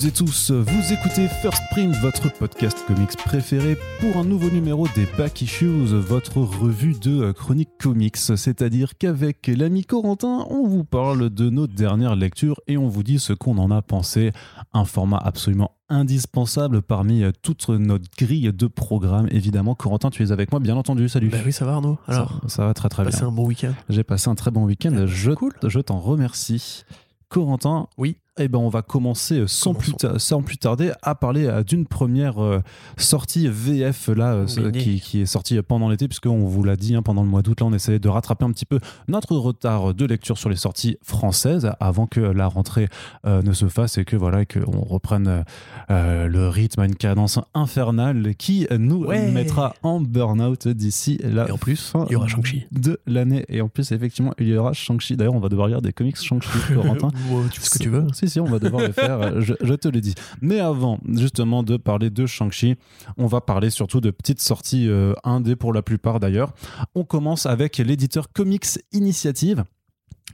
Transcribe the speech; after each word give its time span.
Toutes 0.00 0.08
et 0.08 0.12
tous, 0.12 0.50
vous 0.50 0.92
écoutez 0.94 1.28
First 1.28 1.62
Print, 1.72 1.94
votre 1.96 2.32
podcast 2.32 2.78
comics 2.86 3.14
préféré 3.18 3.76
pour 4.00 4.16
un 4.16 4.24
nouveau 4.24 4.48
numéro 4.48 4.88
des 4.94 5.06
Back 5.18 5.42
Issues, 5.42 5.88
votre 5.88 6.38
revue 6.38 6.94
de 6.94 7.32
chronique 7.32 7.68
comics. 7.78 8.16
C'est-à-dire 8.16 8.96
qu'avec 8.96 9.46
l'ami 9.48 9.84
Corentin, 9.84 10.46
on 10.48 10.66
vous 10.66 10.84
parle 10.84 11.28
de 11.28 11.50
nos 11.50 11.66
dernières 11.66 12.16
lectures 12.16 12.62
et 12.66 12.78
on 12.78 12.88
vous 12.88 13.02
dit 13.02 13.18
ce 13.18 13.34
qu'on 13.34 13.58
en 13.58 13.70
a 13.70 13.82
pensé. 13.82 14.32
Un 14.72 14.86
format 14.86 15.18
absolument 15.18 15.72
indispensable 15.90 16.80
parmi 16.80 17.22
toute 17.42 17.68
notre 17.68 18.06
grille 18.16 18.50
de 18.54 18.66
programmes. 18.68 19.28
Évidemment, 19.30 19.74
Corentin, 19.74 20.08
tu 20.08 20.22
es 20.22 20.32
avec 20.32 20.50
moi, 20.50 20.60
bien 20.60 20.78
entendu. 20.78 21.10
Salut. 21.10 21.28
Bah 21.28 21.38
oui, 21.44 21.52
ça 21.52 21.66
va 21.66 21.74
Arnaud. 21.74 21.98
Alors, 22.06 22.40
ça, 22.46 22.64
va 22.64 22.72
très 22.72 22.88
très 22.88 23.02
bien. 23.02 23.10
Passé 23.10 23.24
un 23.24 23.32
bon 23.32 23.44
week-end. 23.44 23.74
J'ai 23.90 24.04
passé 24.04 24.30
un 24.30 24.34
très 24.34 24.50
bon 24.50 24.64
week-end. 24.64 24.94
Ah, 24.96 25.04
je 25.04 25.32
je 25.68 25.80
t'en 25.80 25.98
remercie. 25.98 26.84
Corentin, 27.28 27.86
Oui. 27.98 28.16
Eh 28.40 28.48
ben, 28.48 28.58
on 28.58 28.68
va 28.68 28.82
commencer 28.82 29.44
sans 29.46 29.74
plus, 29.74 29.92
Commençons. 29.92 30.14
ta- 30.14 30.18
sans 30.18 30.42
plus 30.42 30.56
tarder 30.58 30.92
à 31.02 31.14
parler 31.14 31.46
euh, 31.46 31.62
d'une 31.62 31.86
première 31.86 32.42
euh, 32.42 32.60
sortie 32.96 33.48
VF 33.48 34.08
là, 34.08 34.32
euh, 34.34 34.70
qui, 34.72 35.00
qui 35.00 35.20
est 35.20 35.26
sortie 35.26 35.60
pendant 35.62 35.88
l'été, 35.88 36.08
puisqu'on 36.08 36.44
vous 36.46 36.62
l'a 36.62 36.76
dit, 36.76 36.94
hein, 36.94 37.02
pendant 37.02 37.22
le 37.22 37.28
mois 37.28 37.42
d'août, 37.42 37.60
là, 37.60 37.66
on 37.66 37.72
essayait 37.72 37.98
de 37.98 38.08
rattraper 38.08 38.44
un 38.44 38.52
petit 38.52 38.66
peu 38.66 38.80
notre 39.08 39.36
retard 39.36 39.94
de 39.94 40.04
lecture 40.04 40.38
sur 40.38 40.48
les 40.48 40.56
sorties 40.56 40.96
françaises 41.02 41.70
avant 41.80 42.06
que 42.06 42.20
la 42.20 42.46
rentrée 42.46 42.88
euh, 43.26 43.42
ne 43.42 43.52
se 43.52 43.68
fasse 43.68 43.98
et 43.98 44.04
que 44.04 44.16
voilà 44.16 44.44
qu'on 44.44 44.80
reprenne 44.80 45.44
euh, 45.90 46.26
le 46.28 46.48
rythme 46.48 46.80
à 46.80 46.84
une 46.86 46.96
cadence 46.96 47.38
infernale 47.54 48.34
qui 48.36 48.66
nous 48.78 49.04
Ouais. 49.04 49.30
mettra 49.30 49.74
en 49.82 50.00
burn-out 50.00 50.68
d'ici 50.68 51.18
la 51.22 51.48
Et 51.48 51.50
en 51.52 51.58
plus, 51.58 51.80
fin 51.90 52.04
il 52.08 52.12
y 52.12 52.16
aura 52.16 52.28
Shang-Chi. 52.28 52.66
de 52.72 53.00
l'année. 53.06 53.44
Et 53.48 53.60
en 53.60 53.68
plus, 53.68 53.92
effectivement, 53.92 54.32
il 54.38 54.48
y 54.48 54.56
aura 54.56 54.72
Shang-Chi. 54.72 55.16
D'ailleurs, 55.16 55.34
on 55.34 55.40
va 55.40 55.48
devoir 55.48 55.68
lire 55.68 55.82
des 55.82 55.92
comics 55.92 56.16
Shang-Chi, 56.16 56.48
Corentin. 56.74 57.08
Ouais, 57.30 57.42
tu 57.50 57.60
fais 57.60 57.66
ce 57.66 57.70
que 57.78 57.82
tu 57.82 57.88
veux. 57.88 58.06
Si, 58.12 58.28
on 58.38 58.44
va 58.44 58.58
devoir 58.58 58.86
le 58.86 58.92
faire, 58.92 59.20
euh, 59.20 59.40
je, 59.40 59.74
te 59.74 59.88
le 59.88 60.00
dis. 60.00 60.14
Mais 60.40 60.60
avant, 60.60 61.00
justement, 61.08 61.62
de 61.62 61.76
parler 61.76 62.10
de 62.10 62.26
Shang-Chi, 62.26 62.76
on 63.16 63.26
va 63.26 63.40
parler 63.40 63.70
surtout 63.70 64.00
de 64.00 64.10
petites 64.10 64.40
sorties 64.40 64.88
euh, 64.88 65.14
indé 65.24 65.56
pour 65.56 65.72
la 65.72 65.82
plupart 65.82 66.20
d'ailleurs. 66.20 66.52
On 66.94 67.04
commence 67.04 67.46
avec 67.46 67.78
l'éditeur 67.78 68.32
Comics 68.32 68.78
Initiative 68.92 69.64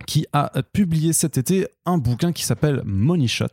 qui 0.06 0.26
a 0.32 0.50
publié 0.72 1.12
cet 1.12 1.38
été 1.38 1.66
un 1.86 1.98
bouquin 1.98 2.32
qui 2.32 2.44
s'appelle 2.44 2.82
Money 2.84 3.28
Shot 3.28 3.46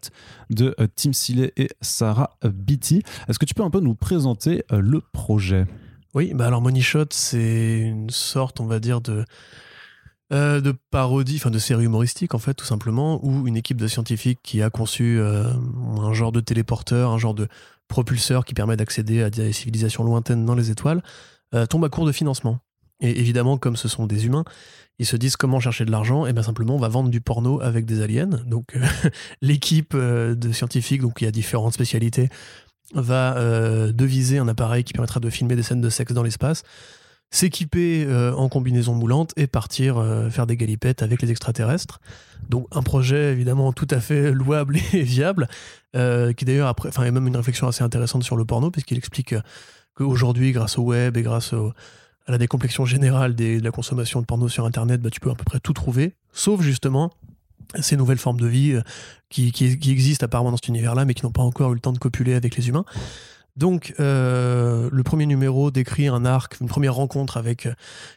de 0.49 0.75
euh, 0.79 0.87
Tim 0.93 1.13
Seeley 1.13 1.53
et 1.55 1.69
Sarah 1.81 2.37
Beatty. 2.43 3.03
Est-ce 3.27 3.39
que 3.39 3.45
tu 3.45 3.53
peux 3.53 3.63
un 3.63 3.69
peu 3.69 3.79
nous 3.79 3.95
présenter 3.95 4.63
euh, 4.71 4.81
le 4.81 5.01
projet? 5.13 5.65
Oui, 6.13 6.33
bah 6.35 6.47
alors 6.47 6.61
Money 6.61 6.81
Shot, 6.81 7.07
c'est 7.11 7.79
une 7.79 8.09
sorte, 8.09 8.59
on 8.59 8.65
va 8.65 8.79
dire, 8.79 9.01
de, 9.01 9.25
euh, 10.33 10.61
de 10.61 10.73
parodie, 10.89 11.35
enfin 11.35 11.51
de 11.51 11.59
série 11.59 11.85
humoristique 11.85 12.33
en 12.33 12.39
fait, 12.39 12.55
tout 12.55 12.65
simplement, 12.65 13.23
où 13.23 13.47
une 13.47 13.55
équipe 13.55 13.77
de 13.77 13.87
scientifiques 13.87 14.39
qui 14.41 14.63
a 14.63 14.71
conçu 14.71 15.19
euh, 15.19 15.43
un 15.99 16.13
genre 16.13 16.31
de 16.31 16.39
téléporteur, 16.39 17.11
un 17.11 17.19
genre 17.19 17.35
de 17.35 17.47
propulseur 17.87 18.43
qui 18.43 18.55
permet 18.55 18.75
d'accéder 18.75 19.21
à 19.21 19.29
des 19.29 19.53
civilisations 19.53 20.03
lointaines 20.03 20.43
dans 20.43 20.55
les 20.55 20.71
étoiles, 20.71 21.03
euh, 21.53 21.67
tombe 21.67 21.85
à 21.85 21.89
court 21.89 22.07
de 22.07 22.11
financement. 22.11 22.57
Et 22.99 23.19
évidemment, 23.19 23.57
comme 23.57 23.75
ce 23.75 23.87
sont 23.87 24.07
des 24.07 24.25
humains, 24.25 24.43
ils 24.97 25.05
se 25.05 25.17
disent 25.17 25.35
comment 25.35 25.59
chercher 25.59 25.85
de 25.85 25.91
l'argent, 25.91 26.25
et 26.25 26.33
bien 26.33 26.43
simplement 26.43 26.75
on 26.75 26.79
va 26.79 26.87
vendre 26.87 27.09
du 27.09 27.21
porno 27.21 27.61
avec 27.61 27.85
des 27.85 28.01
aliens. 28.01 28.41
Donc 28.47 28.75
l'équipe 29.41 29.95
de 29.95 30.51
scientifiques, 30.51 31.01
donc 31.01 31.21
il 31.21 31.25
y 31.25 31.27
a 31.27 31.31
différentes 31.31 31.73
spécialités, 31.73 32.29
va 32.95 33.35
deviser 33.91 34.39
un 34.39 34.47
appareil 34.47 34.83
qui 34.83 34.93
permettra 34.93 35.19
de 35.19 35.29
filmer 35.29 35.55
des 35.55 35.63
scènes 35.63 35.81
de 35.81 35.89
sexe 35.89 36.13
dans 36.13 36.23
l'espace, 36.23 36.63
s'équiper 37.33 38.05
euh, 38.07 38.31
en 38.35 38.47
combinaison 38.47 38.93
moulante 38.93 39.33
et 39.37 39.47
partir 39.47 39.97
euh, 39.97 40.29
faire 40.29 40.45
des 40.45 40.55
galipettes 40.55 41.01
avec 41.01 41.19
les 41.23 41.31
extraterrestres. 41.31 41.99
Donc 42.47 42.67
un 42.71 42.83
projet 42.83 43.31
évidemment 43.31 43.73
tout 43.73 43.87
à 43.89 43.99
fait 43.99 44.31
louable 44.41 44.77
et 44.93 45.01
viable, 45.01 45.47
euh, 45.95 46.31
qui 46.33 46.45
d'ailleurs 46.45 46.67
après, 46.67 46.89
enfin, 46.89 47.09
même 47.09 47.25
une 47.27 47.35
réflexion 47.35 47.67
assez 47.67 47.83
intéressante 47.83 48.23
sur 48.23 48.35
le 48.35 48.45
porno, 48.45 48.69
puisqu'il 48.69 48.97
explique 48.99 49.33
qu'aujourd'hui, 49.95 50.51
grâce 50.51 50.77
au 50.77 50.83
web 50.83 51.17
et 51.17 51.23
grâce 51.23 51.53
à 51.53 52.31
la 52.31 52.37
décomplexion 52.37 52.85
générale 52.85 53.33
de 53.35 53.59
la 53.63 53.71
consommation 53.71 54.21
de 54.21 54.25
porno 54.27 54.47
sur 54.47 54.65
Internet, 54.65 55.01
bah, 55.01 55.09
tu 55.09 55.19
peux 55.19 55.31
à 55.31 55.35
peu 55.35 55.43
près 55.43 55.59
tout 55.59 55.73
trouver, 55.73 56.13
sauf 56.33 56.61
justement 56.61 57.11
ces 57.79 57.97
nouvelles 57.97 58.19
formes 58.19 58.39
de 58.39 58.45
vie 58.47 58.77
qui, 59.29 59.51
qui- 59.51 59.79
qui 59.79 59.89
existent 59.91 60.23
apparemment 60.25 60.51
dans 60.51 60.57
cet 60.57 60.67
univers-là, 60.67 61.05
mais 61.05 61.15
qui 61.15 61.25
n'ont 61.25 61.31
pas 61.31 61.41
encore 61.41 61.71
eu 61.71 61.75
le 61.75 61.79
temps 61.79 61.93
de 61.93 61.97
copuler 61.97 62.35
avec 62.35 62.55
les 62.55 62.69
humains. 62.69 62.85
Donc, 63.55 63.93
euh, 63.99 64.89
le 64.91 65.03
premier 65.03 65.25
numéro 65.27 65.69
décrit 65.69 66.07
un 66.07 66.25
arc, 66.25 66.57
une 66.59 66.67
première 66.67 66.95
rencontre 66.95 67.37
avec 67.37 67.67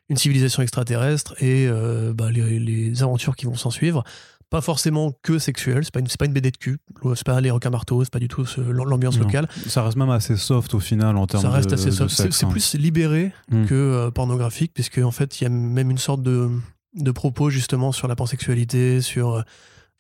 une 0.09 0.17
civilisation 0.17 0.63
extraterrestre 0.63 1.35
et 1.43 1.67
euh, 1.69 2.15
bah, 2.15 2.31
les, 2.31 2.59
les 2.59 3.03
aventures 3.03 3.37
qui 3.37 3.45
vont 3.47 3.55
s'en 3.55 3.71
suivre. 3.71 4.03
Pas 4.49 4.61
forcément 4.61 5.13
que 5.23 5.39
sexuelles, 5.41 5.83
c'est 5.85 5.93
pas 5.93 5.99
une, 6.01 6.07
c'est 6.07 6.19
pas 6.21 6.27
une 6.27 6.33
BD 6.33 6.53
de 6.53 6.57
cul, 6.57 6.79
c'est 7.17 7.27
pas 7.27 7.41
les 7.41 7.51
requins 7.51 7.69
marteaux, 7.71 8.05
c'est 8.05 8.13
pas 8.13 8.21
du 8.21 8.29
tout 8.29 8.47
ce- 8.47 8.61
l'ambiance 8.61 9.19
Non. 9.19 9.25
locale. 9.25 9.49
Ça 9.67 9.83
reste 9.83 9.97
même 9.97 10.09
assez 10.11 10.37
soft 10.37 10.73
au 10.73 10.79
final 10.81 11.17
en 11.17 11.27
termes 11.27 11.43
Ça 11.43 11.51
reste 11.51 11.69
de, 11.71 11.75
assez 11.75 11.87
de 11.87 11.91
soft. 11.91 12.15
C'est 12.15 12.23
sexe, 12.23 12.37
c'est 12.39 12.47
hein. 12.47 12.51
plus 12.51 12.75
libéré 12.75 13.33
Mm. 13.51 13.65
que 13.67 13.75
euh, 13.75 14.11
pornographique, 14.13 14.71
puisque 14.73 14.99
en 14.99 15.11
fait, 15.11 15.41
il 15.41 15.45
y 15.45 15.47
a 15.49 15.51
même 15.51 15.91
une 15.91 15.99
sorte 15.99 16.23
de, 16.23 16.49
de 16.95 17.11
propos 17.11 17.51
justement 17.51 17.91
sur 17.91 18.07
la 18.07 18.15
pansexualité, 18.15 19.01
sur 19.01 19.43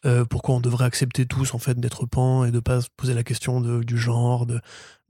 euh, 0.06 0.24
pourquoi 0.24 0.54
on 0.54 0.60
devrait 0.60 0.84
accepter 0.84 1.26
tous 1.26 1.54
en 1.54 1.58
fait 1.58 1.78
d'être 1.80 2.06
pan 2.06 2.44
et 2.44 2.52
de 2.52 2.60
pas 2.60 2.80
se 2.80 2.88
poser 2.96 3.14
la 3.14 3.24
question 3.24 3.60
du 3.60 3.98
genre, 3.98 4.46
de, 4.46 4.60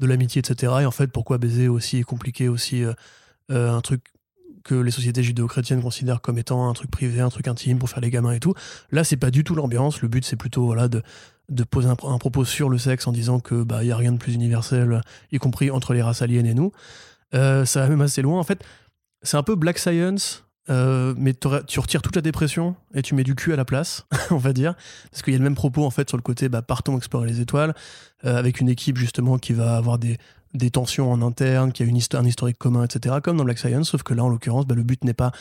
de 0.01 0.07
l'amitié, 0.07 0.41
etc. 0.41 0.73
Et 0.81 0.87
en 0.87 0.91
fait, 0.91 1.09
pourquoi 1.13 1.39
baiser 1.39 1.69
aussi 1.69 1.99
est 1.99 2.03
compliqué, 2.03 2.49
aussi 2.49 2.83
euh, 2.83 2.95
euh, 3.51 3.73
un 3.73 3.81
truc 3.83 4.03
que 4.65 4.75
les 4.75 4.91
sociétés 4.91 5.23
judéo-chrétiennes 5.23 5.83
considèrent 5.83 6.21
comme 6.21 6.39
étant 6.39 6.69
un 6.69 6.73
truc 6.73 6.91
privé, 6.91 7.21
un 7.21 7.29
truc 7.29 7.47
intime 7.47 7.79
pour 7.79 7.91
faire 7.91 8.01
les 8.01 8.11
gamins 8.11 8.33
et 8.33 8.41
tout? 8.41 8.55
Là, 8.91 9.05
c'est 9.05 9.17
pas 9.17 9.31
du 9.31 9.45
tout 9.45 9.55
l'ambiance. 9.55 10.01
Le 10.01 10.09
but, 10.09 10.25
c'est 10.25 10.37
plutôt 10.37 10.65
voilà 10.65 10.89
de 10.89 11.03
de 11.49 11.63
poser 11.63 11.89
un, 11.89 11.95
propos 11.95 12.45
sur 12.45 12.69
le 12.69 12.77
sexe 12.77 13.07
en 13.07 13.13
disant 13.13 13.39
que 13.39 13.63
bah 13.63 13.85
y 13.85 13.93
a 13.93 13.97
rien 13.97 14.11
de 14.11 14.19
plus 14.19 14.35
universel, 14.35 15.01
y 15.31 15.39
compris 15.39 15.71
entre 15.71 15.95
les 15.95 16.03
races 16.03 16.21
aliens 16.21 16.45
et 16.45 16.55
nous. 16.55 16.73
Ça 17.33 17.65
va 17.77 17.89
même 17.89 18.01
assez 18.01 18.21
loin. 18.21 18.41
En 18.41 18.43
fait, 18.43 18.65
c'est 19.23 19.37
un 19.37 19.45
peu 19.45 19.55
Black 19.55 19.79
Science, 19.79 20.46
euh, 20.69 21.15
mais 21.17 21.33
tu 21.35 21.81
retires 21.81 22.03
toute 22.03 22.17
la 22.17 22.23
dépression 22.23 22.75
et 22.95 23.03
tu 23.03 23.15
mets 23.15 23.23
du 23.23 23.35
cul 23.35 23.53
à 23.53 23.57
la 23.57 23.65
place, 23.65 24.07
on 24.31 24.37
va 24.37 24.53
dire. 24.53 24.75
Parce 25.11 25.23
qu'il 25.23 25.33
y 25.33 25.37
a 25.37 25.39
le 25.39 25.45
même 25.45 25.55
propos 25.55 25.85
en 25.85 25.91
fait 25.91 26.09
sur 26.09 26.17
le 26.17 26.23
côté 26.23 26.49
bah, 26.49 26.63
partons 26.63 26.97
explorer 26.97 27.29
les 27.29 27.41
étoiles, 27.41 27.75
euh, 28.25 28.37
avec 28.37 28.61
une 28.61 28.69
équipe 28.69 28.99
justement 28.99 29.39
qui 29.39 29.53
va 29.53 29.77
avoir 29.77 29.99
des, 29.99 30.19
tensions 30.73 31.13
en 31.13 31.21
interne, 31.23 31.73
qui 31.73 31.83
a 31.83 31.87
une 31.87 31.99
histo- 31.99 32.17
un 32.17 32.25
historique 32.25 32.59
commun, 32.59 32.85
etc. 32.85 33.17
Comme 33.23 33.37
dans 33.37 33.45
Black 33.45 33.59
Science, 33.59 33.91
sauf 33.91 34.03
que 34.03 34.15
là 34.15 34.25
en 34.25 34.29
l'occurrence, 34.29 34.67
bah, 34.67 34.75
le 34.75 34.83
but 34.83 35.05
n'est 35.05 35.15
pas 35.15 35.33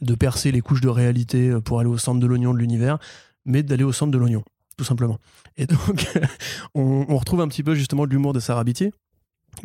de 0.00 0.14
percer 0.14 0.50
les 0.50 0.60
couches 0.60 0.80
de 0.80 0.88
réalité 0.88 1.50
euh, 1.50 1.60
pour 1.60 1.78
aller 1.78 1.88
au 1.88 1.98
centre 1.98 2.18
de 2.18 2.26
l'oignon 2.26 2.52
de 2.52 2.58
l'univers, 2.58 2.98
mais 3.44 3.62
d'aller 3.62 3.84
au 3.84 3.92
centre 3.92 4.10
de 4.10 4.18
l'oignon, 4.18 4.42
tout 4.76 4.84
simplement. 4.84 5.18
Et 5.56 5.66
donc, 5.66 6.06
on, 6.74 7.16
retrouve 7.16 7.40
un 7.40 7.48
petit 7.48 7.62
peu 7.62 7.74
justement 7.74 8.06
de 8.06 8.10
l'humour 8.10 8.32
de 8.32 8.40
Sarah 8.40 8.64
Beatty, 8.64 8.90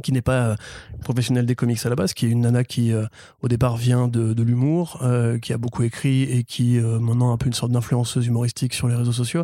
qui 0.04 0.12
n'est 0.12 0.22
pas 0.22 0.50
euh, 0.50 0.56
professionnelle 1.02 1.46
des 1.46 1.56
comics 1.56 1.84
à 1.86 1.90
la 1.90 1.96
base, 1.96 2.14
qui 2.14 2.26
est 2.26 2.30
une 2.30 2.42
nana 2.42 2.64
qui, 2.64 2.94
euh, 2.94 3.06
au 3.42 3.48
départ, 3.48 3.78
vient 3.78 4.08
de, 4.08 4.34
de 4.34 4.44
l'humour, 4.44 5.00
euh, 5.02 5.40
qui 5.40 5.54
a 5.54 5.58
beaucoup 5.58 5.84
écrit 5.84 6.24
et 6.24 6.44
qui, 6.44 6.80
maintenant, 6.80 7.32
a 7.32 7.34
un 7.34 7.38
peu 7.38 7.48
une 7.48 7.54
sorte 7.54 7.72
d'influenceuse 7.72 8.28
humoristique 8.28 8.74
sur 8.74 8.88
les 8.88 8.96
réseaux 8.96 9.14
sociaux, 9.14 9.44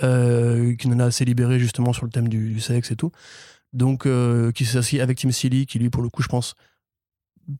qui 0.00 0.04
une 0.06 0.90
nana 0.90 1.06
assez 1.06 1.24
libérée, 1.24 1.58
justement, 1.58 1.92
sur 1.92 2.04
le 2.04 2.10
thème 2.10 2.28
du, 2.28 2.60
sexe 2.60 2.90
et 2.90 2.96
tout. 2.96 3.12
Donc, 3.72 4.06
qui 4.54 4.64
s'associe 4.64 5.02
avec 5.02 5.18
Tim 5.18 5.30
Seeley, 5.30 5.66
qui, 5.66 5.78
lui, 5.78 5.90
pour 5.90 6.02
le 6.02 6.08
coup, 6.08 6.22
je 6.22 6.28
pense, 6.28 6.54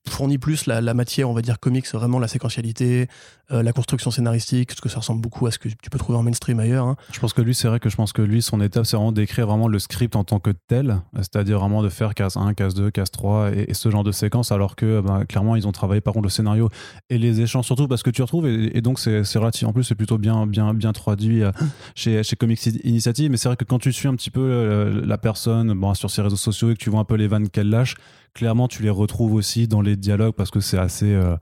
fournit 0.08 0.38
plus 0.38 0.66
la, 0.66 0.94
matière, 0.94 1.28
on 1.30 1.34
va 1.34 1.42
dire, 1.42 1.60
comics, 1.60 1.86
vraiment 1.92 2.18
la 2.18 2.28
séquentialité, 2.28 3.08
euh, 3.50 3.62
la 3.62 3.72
construction 3.72 4.10
scénaristique, 4.10 4.68
parce 4.68 4.80
que 4.80 4.88
ça 4.88 4.98
ressemble 4.98 5.20
beaucoup 5.20 5.46
à 5.46 5.50
ce 5.50 5.58
que 5.58 5.68
tu 5.68 5.90
peux 5.90 5.98
trouver 5.98 6.18
en 6.18 6.22
mainstream 6.22 6.60
ailleurs. 6.60 6.86
hein. 6.86 6.96
Je 7.12 7.18
pense 7.20 7.32
que 7.32 7.42
lui, 7.42 7.54
c'est 7.54 7.68
vrai 7.68 7.80
que 7.80 7.88
je 7.88 7.96
pense 7.96 8.12
que 8.12 8.22
lui, 8.22 8.42
son 8.42 8.60
étape, 8.60 8.86
c'est 8.86 8.96
vraiment 8.96 9.12
d'écrire 9.12 9.46
vraiment 9.46 9.68
le 9.68 9.78
script 9.78 10.16
en 10.16 10.24
tant 10.24 10.40
que 10.40 10.50
tel, 10.50 11.00
c'est-à-dire 11.16 11.58
vraiment 11.58 11.82
de 11.82 11.88
faire 11.88 12.14
case 12.14 12.36
1, 12.36 12.54
case 12.54 12.74
2, 12.74 12.90
case 12.90 13.10
3 13.10 13.50
et, 13.52 13.74
ce 13.74 13.90
genre 13.90 14.04
de 14.04 14.12
séquence, 14.12 14.52
alors 14.52 14.76
que 14.76 15.00
bah, 15.00 15.24
clairement, 15.28 15.56
ils 15.56 15.66
ont 15.66 15.72
travaillé 15.72 16.00
par 16.00 16.12
contre 16.14 16.24
le 16.24 16.30
scénario 16.30 16.68
et 17.10 17.18
les 17.18 17.40
échanges, 17.40 17.64
surtout 17.64 17.88
parce 17.88 18.02
que 18.02 18.10
tu 18.10 18.22
retrouves, 18.22 18.46
et, 18.46 18.80
donc 18.80 18.98
c'est 18.98 19.24
c'est 19.24 19.38
relatif, 19.38 19.66
en 19.66 19.72
plus, 19.72 19.84
c'est 19.84 19.94
plutôt 19.94 20.18
bien, 20.18 20.46
bien, 20.46 20.74
bien 20.74 20.92
traduit 20.92 21.42
euh, 21.42 21.52
chez, 21.94 22.22
chez 22.22 22.36
Comics 22.36 22.64
Initiative, 22.84 23.30
mais 23.30 23.36
c'est 23.36 23.48
vrai 23.48 23.56
que 23.56 23.64
quand 23.64 23.78
tu 23.78 23.92
suis 23.92 24.08
un 24.08 24.14
petit 24.14 24.30
peu 24.30 24.40
euh, 24.40 25.02
la 25.04 25.18
personne 25.18 25.72
bon, 25.74 25.94
sur 25.94 26.10
ses 26.10 26.22
réseaux 26.22 26.36
sociaux 26.36 26.70
et 26.70 26.74
que 26.74 26.78
tu 26.78 26.90
vois 26.90 27.00
un 27.00 27.04
peu 27.04 27.14
les 27.14 27.28
vannes 27.28 27.48
qu'elle 27.48 27.68
lâche, 27.68 27.96
clairement, 28.38 28.68
tu 28.68 28.82
les 28.82 28.90
retrouves 28.90 29.34
aussi 29.34 29.66
dans 29.68 29.82
les 29.82 29.96
dialogues 29.96 30.34
parce 30.34 30.50
que 30.50 30.60
c'est 30.60 30.78
assez. 30.78 31.12
euh, 31.12 31.36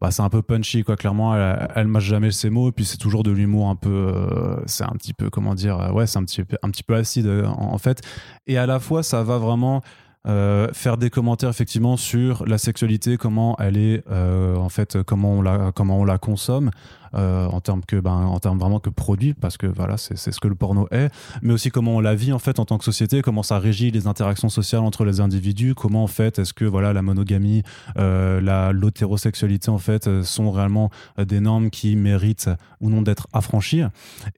bah, 0.00 0.12
c'est 0.12 0.22
un 0.22 0.28
peu 0.28 0.42
punchy 0.42 0.84
quoi. 0.84 0.94
Clairement 0.96 1.34
elle, 1.34 1.68
elle 1.74 1.88
mâche 1.88 2.04
jamais 2.04 2.30
ses 2.30 2.50
mots. 2.50 2.68
Et 2.68 2.72
puis 2.72 2.84
c'est 2.84 2.98
toujours 2.98 3.24
de 3.24 3.32
l'humour 3.32 3.68
un 3.68 3.74
peu 3.76 3.90
euh, 3.90 4.56
c'est 4.66 4.84
un 4.84 4.94
petit 4.96 5.12
peu 5.12 5.28
comment 5.28 5.54
dire 5.56 5.76
euh, 5.80 5.90
ouais 5.90 6.06
c'est 6.06 6.18
un 6.20 6.24
petit 6.24 6.42
un 6.62 6.70
petit 6.70 6.84
peu 6.84 6.94
acide 6.94 7.26
euh, 7.26 7.46
en, 7.46 7.74
en 7.74 7.78
fait. 7.78 8.00
Et 8.46 8.56
à 8.58 8.66
la 8.66 8.78
fois 8.78 9.02
ça 9.02 9.24
va 9.24 9.38
vraiment 9.38 9.82
euh, 10.26 10.68
faire 10.72 10.98
des 10.98 11.10
commentaires 11.10 11.48
effectivement 11.50 11.96
sur 11.96 12.44
la 12.46 12.58
sexualité 12.58 13.16
comment 13.16 13.56
elle 13.58 13.76
est 13.76 14.04
euh, 14.10 14.56
en 14.56 14.68
fait 14.68 15.02
comment 15.02 15.32
on 15.38 15.42
la 15.42 15.72
comment 15.74 15.98
on 15.98 16.04
la 16.04 16.18
consomme 16.18 16.70
en 17.14 17.60
termes 17.60 17.82
que 17.86 17.96
ben, 17.96 18.12
en 18.12 18.38
termes 18.38 18.58
vraiment 18.58 18.80
que 18.80 18.90
produit 18.90 19.34
parce 19.34 19.56
que 19.56 19.66
voilà 19.66 19.96
c'est 19.96 20.16
ce 20.16 20.40
que 20.40 20.48
le 20.48 20.54
porno 20.54 20.88
est 20.90 21.10
mais 21.42 21.52
aussi 21.52 21.70
comment 21.70 21.96
on 21.96 22.00
la 22.00 22.14
vit 22.14 22.32
en 22.32 22.38
fait 22.38 22.58
en 22.58 22.64
tant 22.64 22.78
que 22.78 22.84
société 22.84 23.22
comment 23.22 23.42
ça 23.42 23.58
régit 23.58 23.90
les 23.90 24.06
interactions 24.06 24.48
sociales 24.48 24.82
entre 24.82 25.04
les 25.04 25.20
individus 25.20 25.74
comment 25.74 26.04
en 26.04 26.08
fait 26.08 26.38
est-ce 26.38 26.52
que 26.52 26.64
voilà 26.64 26.92
la 26.92 27.02
monogamie 27.02 27.62
la 27.96 28.72
l'hétérosexualité 28.72 29.70
en 29.70 29.78
fait 29.78 30.22
sont 30.22 30.50
réellement 30.50 30.90
des 31.18 31.40
normes 31.40 31.70
qui 31.70 31.96
méritent 31.96 32.50
ou 32.80 32.90
non 32.90 33.02
d'être 33.02 33.28
affranchies. 33.32 33.82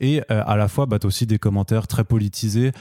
Et 0.00 0.22
à 0.28 0.56
la 0.56 0.68
fois 0.68 0.86
bah, 0.86 0.98
aussi 1.04 1.26
des 1.26 1.38
commentaires 1.38 1.86
très 1.86 2.04
politisés 2.04 2.72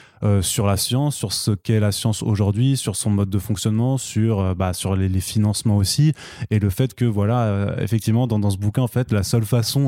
sur 0.42 0.66
la 0.66 0.78
science 0.78 1.16
sur 1.16 1.34
ce 1.34 1.52
qu'est 1.52 1.80
la 1.80 1.92
science 1.92 2.24
aujourd'hui 2.24 2.78
sur 2.78 2.96
son 2.96 3.10
mode 3.10 3.30
de 3.30 3.40
fonctionnement 3.40 3.98
sur 3.98 4.56
bah, 4.56 4.74
sur 4.74 4.96
les, 4.96 5.10
les 5.10 5.22
financements 5.22 5.78
aussi 5.78 6.14
et 6.50 6.60
le 6.60 6.70
fait 6.70 6.94
que 6.94 7.06
voilà 7.06 7.76
effectivement 7.80 8.28
dans, 8.28 8.40
dans 8.40 8.50
ce 8.50 8.58
bouquin 8.58 8.82
en 8.82 8.88
fait 8.88 9.12
la 9.12 9.24
seule 9.24 9.46
façon 9.46 9.79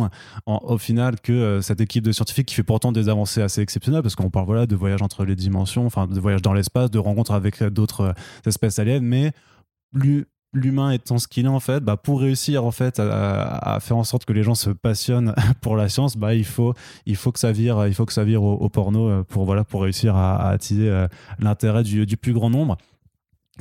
au 0.45 0.77
final 0.77 1.19
que 1.19 1.31
euh, 1.31 1.61
cette 1.61 1.81
équipe 1.81 2.03
de 2.03 2.11
scientifiques 2.11 2.47
qui 2.47 2.55
fait 2.55 2.63
pourtant 2.63 2.91
des 2.91 3.09
avancées 3.09 3.41
assez 3.41 3.61
exceptionnelles 3.61 4.01
parce 4.01 4.15
qu'on 4.15 4.29
parle 4.29 4.45
voilà 4.45 4.65
de 4.65 4.75
voyages 4.75 5.01
entre 5.01 5.25
les 5.25 5.35
dimensions, 5.35 5.85
enfin 5.85 6.07
de 6.07 6.19
voyages 6.19 6.41
dans 6.41 6.53
l'espace, 6.53 6.91
de 6.91 6.99
rencontres 6.99 7.31
avec 7.31 7.63
d'autres 7.63 8.01
euh, 8.01 8.13
espèces 8.45 8.79
aliens, 8.79 8.99
mais 9.01 9.31
l'humain 10.53 10.91
étant 10.91 11.17
ce 11.17 11.27
qu'il 11.27 11.45
est 11.45 11.49
en 11.49 11.59
fait, 11.59 11.83
bah 11.83 11.97
pour 11.97 12.21
réussir 12.21 12.65
en 12.65 12.71
fait 12.71 12.99
à, 12.99 13.77
faire 13.81 13.97
en 13.97 14.03
sorte 14.03 14.25
que 14.25 14.33
les 14.33 14.43
gens 14.43 14.55
se 14.55 14.69
passionnent 14.69 15.33
pour 15.61 15.75
la 15.75 15.89
science, 15.89 16.17
bah 16.17 16.33
il 16.33 16.45
faut 16.45 16.73
il 17.05 17.15
faut 17.15 17.31
que 17.31 17.39
ça 17.39 17.51
vire 17.51 17.87
il 17.87 17.93
faut 17.93 18.05
que 18.05 18.13
ça 18.13 18.23
vire 18.23 18.43
au, 18.43 18.69
porno 18.69 19.09
euh, 19.09 19.23
pour 19.23 19.45
voilà 19.45 19.63
pour 19.63 19.83
réussir 19.83 20.15
à, 20.15 20.49
attiser 20.49 21.05
l'intérêt 21.39 21.83
du, 21.83 22.17
plus 22.17 22.33
grand 22.33 22.49
nombre. 22.49 22.77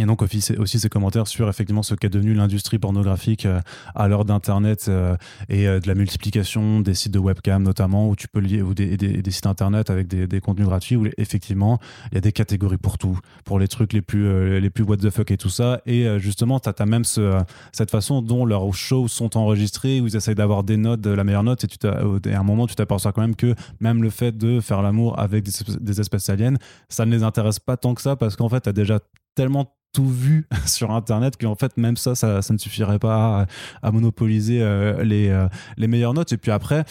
Et 0.01 0.07
donc 0.07 0.23
aussi, 0.23 0.41
ces 0.41 0.89
commentaires 0.89 1.27
sur 1.27 1.49
effectivement 1.51 1.83
ce 1.83 1.95
qu'est 1.95 2.09
devenu 2.09 2.33
l'industrie 2.33 2.79
pornographique 2.79 3.45
euh, 3.45 3.61
à 3.95 4.09
l'heure 4.09 4.25
d'Internet 4.25 4.87
euh, 4.89 5.15
et 5.51 5.69
euh, 5.69 5.79
de 5.79 5.87
la 5.87 5.95
multiplication 5.95 6.81
des 6.81 6.95
sites 6.95 7.13
de 7.13 7.19
webcam 7.19 7.63
notamment, 7.63 8.09
où 8.09 8.17
tu 8.17 8.27
peux 8.27 8.41
lier, 8.41 8.63
ou 8.63 8.73
des, 8.73 9.23
sites 9.31 9.47
Internet 9.47 9.91
avec 9.91 10.07
des, 10.09 10.41
contenus 10.41 10.67
gratuits, 10.67 10.97
où 10.97 11.07
effectivement 11.19 11.79
il 12.13 12.15
y 12.15 12.19
a 12.19 12.23
des 12.23 12.33
catégories 12.33 12.79
pour 12.79 12.97
tout, 12.97 13.19
pour 13.45 13.59
les 13.59 13.69
trucs 13.69 13.93
les 13.93 14.01
plus, 14.01 14.59
les 14.59 14.71
plus 14.71 14.85
what 14.85 14.97
the 14.97 15.11
fuck 15.11 15.31
et 15.31 15.37
tout 15.37 15.51
ça. 15.51 15.83
Et 15.85 16.07
justement, 16.19 16.61
tu 16.61 16.71
as, 16.71 16.87
même 16.87 17.05
ce, 17.05 17.39
cette 17.73 17.91
façon 17.91 18.23
dont 18.23 18.47
leurs 18.47 18.73
shows 18.73 19.09
sont 19.09 19.37
enregistrés, 19.37 20.01
où 20.01 20.07
ils 20.07 20.17
essayent 20.17 20.35
d'avoir 20.35 20.65
des 20.65 20.79
notes, 20.79 21.05
la 21.05 21.25
meilleure 21.25 21.43
note, 21.43 21.65
et, 21.65 21.69
tu 21.69 21.87
à 21.87 22.41
un 22.41 22.43
moment 22.43 22.67
tu 22.67 22.75
t'aperçois 22.75 23.13
quand 23.13 23.21
même 23.21 23.37
que 23.37 23.55
même 23.81 24.03
le 24.03 24.11
fait 24.11 24.37
de 24.37 24.61
faire 24.61 24.81
l'amour 24.81 25.19
avec 25.19 25.45
des, 25.45 26.01
espèces 26.01 26.31
aliens, 26.31 26.55
ça 26.89 27.05
ne 27.05 27.11
les 27.11 27.23
intéresse 27.23 27.59
pas 27.59 27.77
tant 27.77 27.95
que 27.95 28.01
ça, 28.01 28.17
parce 28.17 28.37
qu'en 28.37 28.49
fait, 28.49 28.63
tu 28.63 28.69
as 28.69 28.73
déjà 28.73 29.01
tellement 29.35 29.75
tout 29.93 30.09
vu 30.09 30.47
sur 30.67 30.91
Internet 30.91 31.37
qu'en 31.37 31.55
fait, 31.55 31.77
même 31.77 31.97
ça, 31.97 32.15
ça, 32.15 32.41
ne 32.51 32.59
suffirait 32.59 32.99
pas 32.99 33.47
à, 33.83 33.91
monopoliser 33.91 34.63
euh, 34.63 35.03
les, 35.03 35.29
euh, 35.29 35.49
les 35.77 35.89
meilleures 35.89 36.15
notes. 36.15 36.33
Et 36.33 36.37
puis 36.37 36.51
après, 36.51 36.85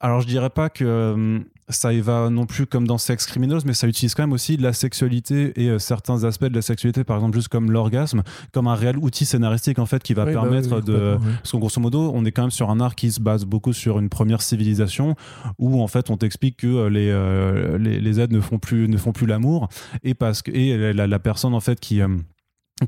alors 0.00 0.20
je 0.20 0.26
dirais 0.26 0.50
pas 0.50 0.68
que 0.68 0.84
euh, 0.84 1.38
ça 1.68 1.92
y 1.92 2.00
va 2.00 2.30
non 2.30 2.46
plus 2.46 2.66
comme 2.66 2.86
dans 2.86 2.98
Sex 2.98 3.26
Criminals, 3.26 3.62
mais 3.64 3.74
ça 3.74 3.86
utilise 3.86 4.14
quand 4.14 4.22
même 4.22 4.32
aussi 4.32 4.56
la 4.56 4.72
sexualité 4.72 5.52
et 5.60 5.78
certains 5.78 6.24
aspects 6.24 6.44
de 6.44 6.54
la 6.54 6.62
sexualité, 6.62 7.04
par 7.04 7.16
exemple 7.16 7.36
juste 7.36 7.48
comme 7.48 7.70
l'orgasme, 7.70 8.22
comme 8.52 8.66
un 8.66 8.74
réel 8.74 8.98
outil 8.98 9.24
scénaristique 9.24 9.78
en 9.78 9.86
fait 9.86 10.02
qui 10.02 10.14
va 10.14 10.24
bah 10.24 10.32
permettre 10.32 10.80
de... 10.80 11.16
Parce 11.36 11.52
qu'en 11.52 11.58
grosso 11.58 11.80
modo, 11.80 12.12
on 12.14 12.24
est 12.24 12.32
quand 12.32 12.42
même 12.42 12.50
sur 12.50 12.70
un 12.70 12.80
art 12.80 12.94
qui 12.94 13.10
se 13.10 13.20
base 13.20 13.44
beaucoup 13.44 13.72
sur 13.72 13.98
une 13.98 14.08
première 14.08 14.42
civilisation 14.42 15.16
où 15.58 15.82
en 15.82 15.88
fait 15.88 16.10
on 16.10 16.16
t'explique 16.16 16.58
que 16.58 16.86
les, 16.88 17.12
les, 17.78 18.00
les, 18.00 18.20
aides 18.20 18.32
ne 18.32 18.40
font 18.40 18.58
plus, 18.58 18.88
ne 18.88 18.96
font 18.96 19.12
plus 19.12 19.26
l'amour 19.26 19.68
et 20.02 20.14
parce 20.14 20.42
que 20.42 20.50
et 20.50 20.92
la, 20.92 21.06
la, 21.06 21.18
personne 21.18 21.54
en 21.54 21.60
fait 21.60 21.80
qui 21.80 22.00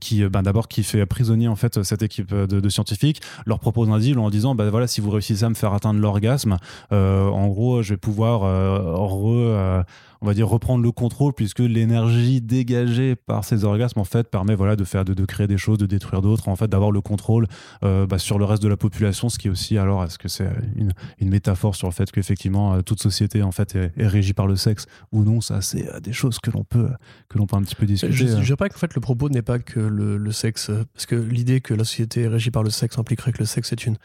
qui 0.00 0.24
ben 0.24 0.42
d'abord 0.42 0.66
qui 0.66 0.82
fait 0.82 1.06
prisonnier 1.06 1.46
en 1.46 1.54
fait 1.54 1.82
cette 1.84 2.02
équipe 2.02 2.34
de, 2.34 2.68
scientifiques 2.68 3.22
leur 3.46 3.60
propose 3.60 3.88
un 3.88 3.98
deal 3.98 4.18
en 4.18 4.30
disant 4.30 4.56
bah 4.56 4.68
voilà 4.68 4.88
si 4.88 5.00
vous 5.00 5.10
réussissez 5.10 5.44
à 5.44 5.48
me 5.48 5.54
faire 5.54 5.72
atteindre 5.72 6.00
l'orgasme 6.00 6.58
euh, 6.92 7.28
en 7.28 7.46
gros 7.46 7.82
je 7.82 7.94
vais 7.94 7.96
pouvoir 7.96 8.42
euh, 8.42 8.96
re, 8.96 9.84
on 10.20 10.26
va 10.26 10.34
dire 10.34 10.48
reprendre 10.48 10.82
le 10.82 10.92
contrôle 10.92 11.32
puisque 11.32 11.60
l'énergie 11.60 12.40
dégagée 12.40 13.16
par 13.16 13.44
ces 13.44 13.64
orgasmes 13.64 14.00
en 14.00 14.04
fait 14.04 14.28
permet 14.28 14.54
voilà 14.54 14.76
de 14.76 14.84
faire 14.84 15.04
de, 15.04 15.24
créer 15.24 15.46
des 15.46 15.58
choses 15.58 15.78
de 15.78 15.86
détruire 15.86 16.22
d'autres 16.22 16.48
en 16.48 16.56
fait 16.56 16.68
d'avoir 16.68 16.90
le 16.90 17.00
contrôle 17.00 17.46
euh, 17.84 18.06
bah, 18.06 18.18
sur 18.18 18.38
le 18.38 18.44
reste 18.44 18.62
de 18.62 18.68
la 18.68 18.76
population 18.76 19.28
ce 19.28 19.38
qui 19.38 19.48
est 19.48 19.50
aussi 19.50 19.78
alors 19.78 20.04
est-ce 20.04 20.18
que 20.18 20.28
c'est 20.28 20.48
une, 20.74 20.92
métaphore 21.20 21.74
sur 21.74 21.88
le 21.88 21.92
fait 21.92 22.10
qu'effectivement 22.10 22.74
euh, 22.74 22.82
toute 22.82 23.02
société 23.02 23.42
en 23.42 23.52
fait 23.52 23.74
est, 23.74 23.92
régie 24.06 24.32
par 24.32 24.46
le 24.46 24.56
sexe 24.56 24.86
ou 25.12 25.22
non? 25.22 25.40
Ça 25.40 25.60
c'est 25.60 25.88
euh, 25.92 26.00
des 26.00 26.12
choses 26.12 26.38
que 26.38 26.50
l'on 26.50 26.64
peut 26.64 26.88
que 27.28 27.38
l'on 27.38 27.46
peut 27.46 27.56
un 27.56 27.62
petit 27.62 27.74
peu 27.74 27.86
discuter 27.86 28.12
je, 28.12 28.24
ne 28.24 28.42
dirais 28.42 28.56
pas 28.56 28.68
qu'en 28.68 28.78
fait 28.78 28.94
le 28.94 29.00
propos 29.00 29.28
n'est 29.28 29.42
pas 29.42 29.58
que 29.58 29.80
le, 29.80 30.32
sexe 30.32 30.70
parce 30.92 31.06
que 31.06 31.16
l'idée 31.16 31.60
que 31.60 31.74
la 31.74 31.84
société 31.84 32.22
est 32.22 32.28
régie 32.28 32.50
par 32.50 32.62
le 32.62 32.70
sexe 32.70 32.98
impliquerait 32.98 33.32
que 33.32 33.38
le 33.38 33.46
sexe 33.46 33.72
est 33.72 33.86
une 33.86 33.96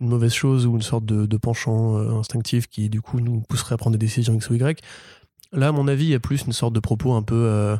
une 0.00 0.08
mauvaise 0.08 0.32
chose 0.32 0.66
ou 0.66 0.74
une 0.76 0.82
sorte 0.82 1.04
de, 1.04 1.26
de 1.26 1.36
penchant 1.36 1.96
instinctif 2.18 2.68
qui 2.68 2.88
du 2.88 3.02
coup 3.02 3.20
nous 3.20 3.42
pousserait 3.42 3.74
à 3.74 3.76
prendre 3.76 3.98
des 3.98 4.06
décisions 4.06 4.32
X 4.32 4.48
ou 4.48 4.54
Y. 4.54 4.80
Là, 5.52 5.68
à 5.68 5.72
mon 5.72 5.88
avis, 5.88 6.04
il 6.04 6.10
y 6.10 6.14
a 6.14 6.20
plus 6.20 6.42
une 6.44 6.52
sorte 6.52 6.74
de 6.74 6.80
propos 6.80 7.12
un 7.12 7.22
peu. 7.22 7.34
Euh, 7.34 7.76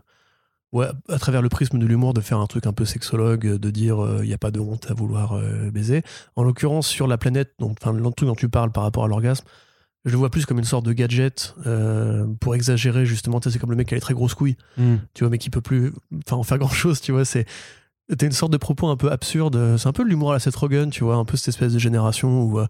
ouais, 0.73 0.89
à 1.09 1.19
travers 1.19 1.43
le 1.43 1.49
prisme 1.49 1.79
de 1.79 1.87
l'humour, 1.87 2.15
de 2.15 2.21
faire 2.21 2.39
un 2.39 2.47
truc 2.47 2.67
un 2.67 2.73
peu 2.73 2.85
sexologue, 2.85 3.47
de 3.47 3.71
dire 3.71 4.05
euh, 4.05 4.21
il 4.23 4.29
n'y 4.29 4.35
a 4.35 4.39
pas 4.39 4.51
de 4.51 4.61
honte 4.61 4.91
à 4.91 4.95
vouloir 4.95 5.35
euh, 5.35 5.71
baiser. 5.71 6.03
En 6.37 6.43
l'occurrence, 6.43 6.87
sur 6.89 7.07
la 7.07 7.19
planète, 7.19 7.53
donc, 7.59 7.77
enfin, 7.81 7.93
le 7.93 8.03
truc 8.11 8.29
dont 8.29 8.35
tu 8.35 8.49
parles 8.49 8.73
par 8.73 8.83
rapport 8.83 9.05
à 9.05 9.09
l'orgasme, 9.09 9.45
je 10.05 10.13
le 10.13 10.17
vois 10.17 10.31
plus 10.31 10.47
comme 10.47 10.59
une 10.59 10.65
sorte 10.65 10.87
de 10.87 10.95
gadget 10.95 11.55
pour 12.41 12.55
exagérer 12.55 13.05
justement. 13.05 13.39
C'est 13.43 13.59
comme 13.59 13.71
le 13.71 13.77
mec 13.77 13.89
qui 13.89 13.95
a 13.95 13.97
les 13.97 14.01
très 14.01 14.15
grosses 14.15 14.35
couilles, 14.35 14.57
hmm. 14.79 14.97
tu 15.13 15.25
vois, 15.25 15.31
mais 15.31 15.39
qui 15.39 15.51
peut 15.51 15.61
plus 15.61 15.93
enfin, 16.27 16.37
en 16.37 16.43
faire 16.43 16.59
grand 16.59 16.69
chose, 16.69 17.01
tu 17.01 17.13
vois. 17.13 17.25
C'est. 17.25 17.47
T'as 18.19 18.27
une 18.27 18.33
sorte 18.33 18.51
de 18.51 18.57
propos 18.57 18.89
un 18.89 18.97
peu 18.97 19.13
absurde. 19.13 19.77
C'est 19.77 19.87
un 19.87 19.93
peu 19.93 20.03
l'humour 20.03 20.31
à 20.31 20.35
la 20.35 20.41
Seth 20.41 20.57
Rogen, 20.57 20.91
tu 20.91 21.05
vois, 21.05 21.15
un 21.15 21.25
peu 21.25 21.37
cette 21.37 21.49
espèce 21.49 21.73
de 21.73 21.79
génération 21.79 22.43
où, 22.43 22.61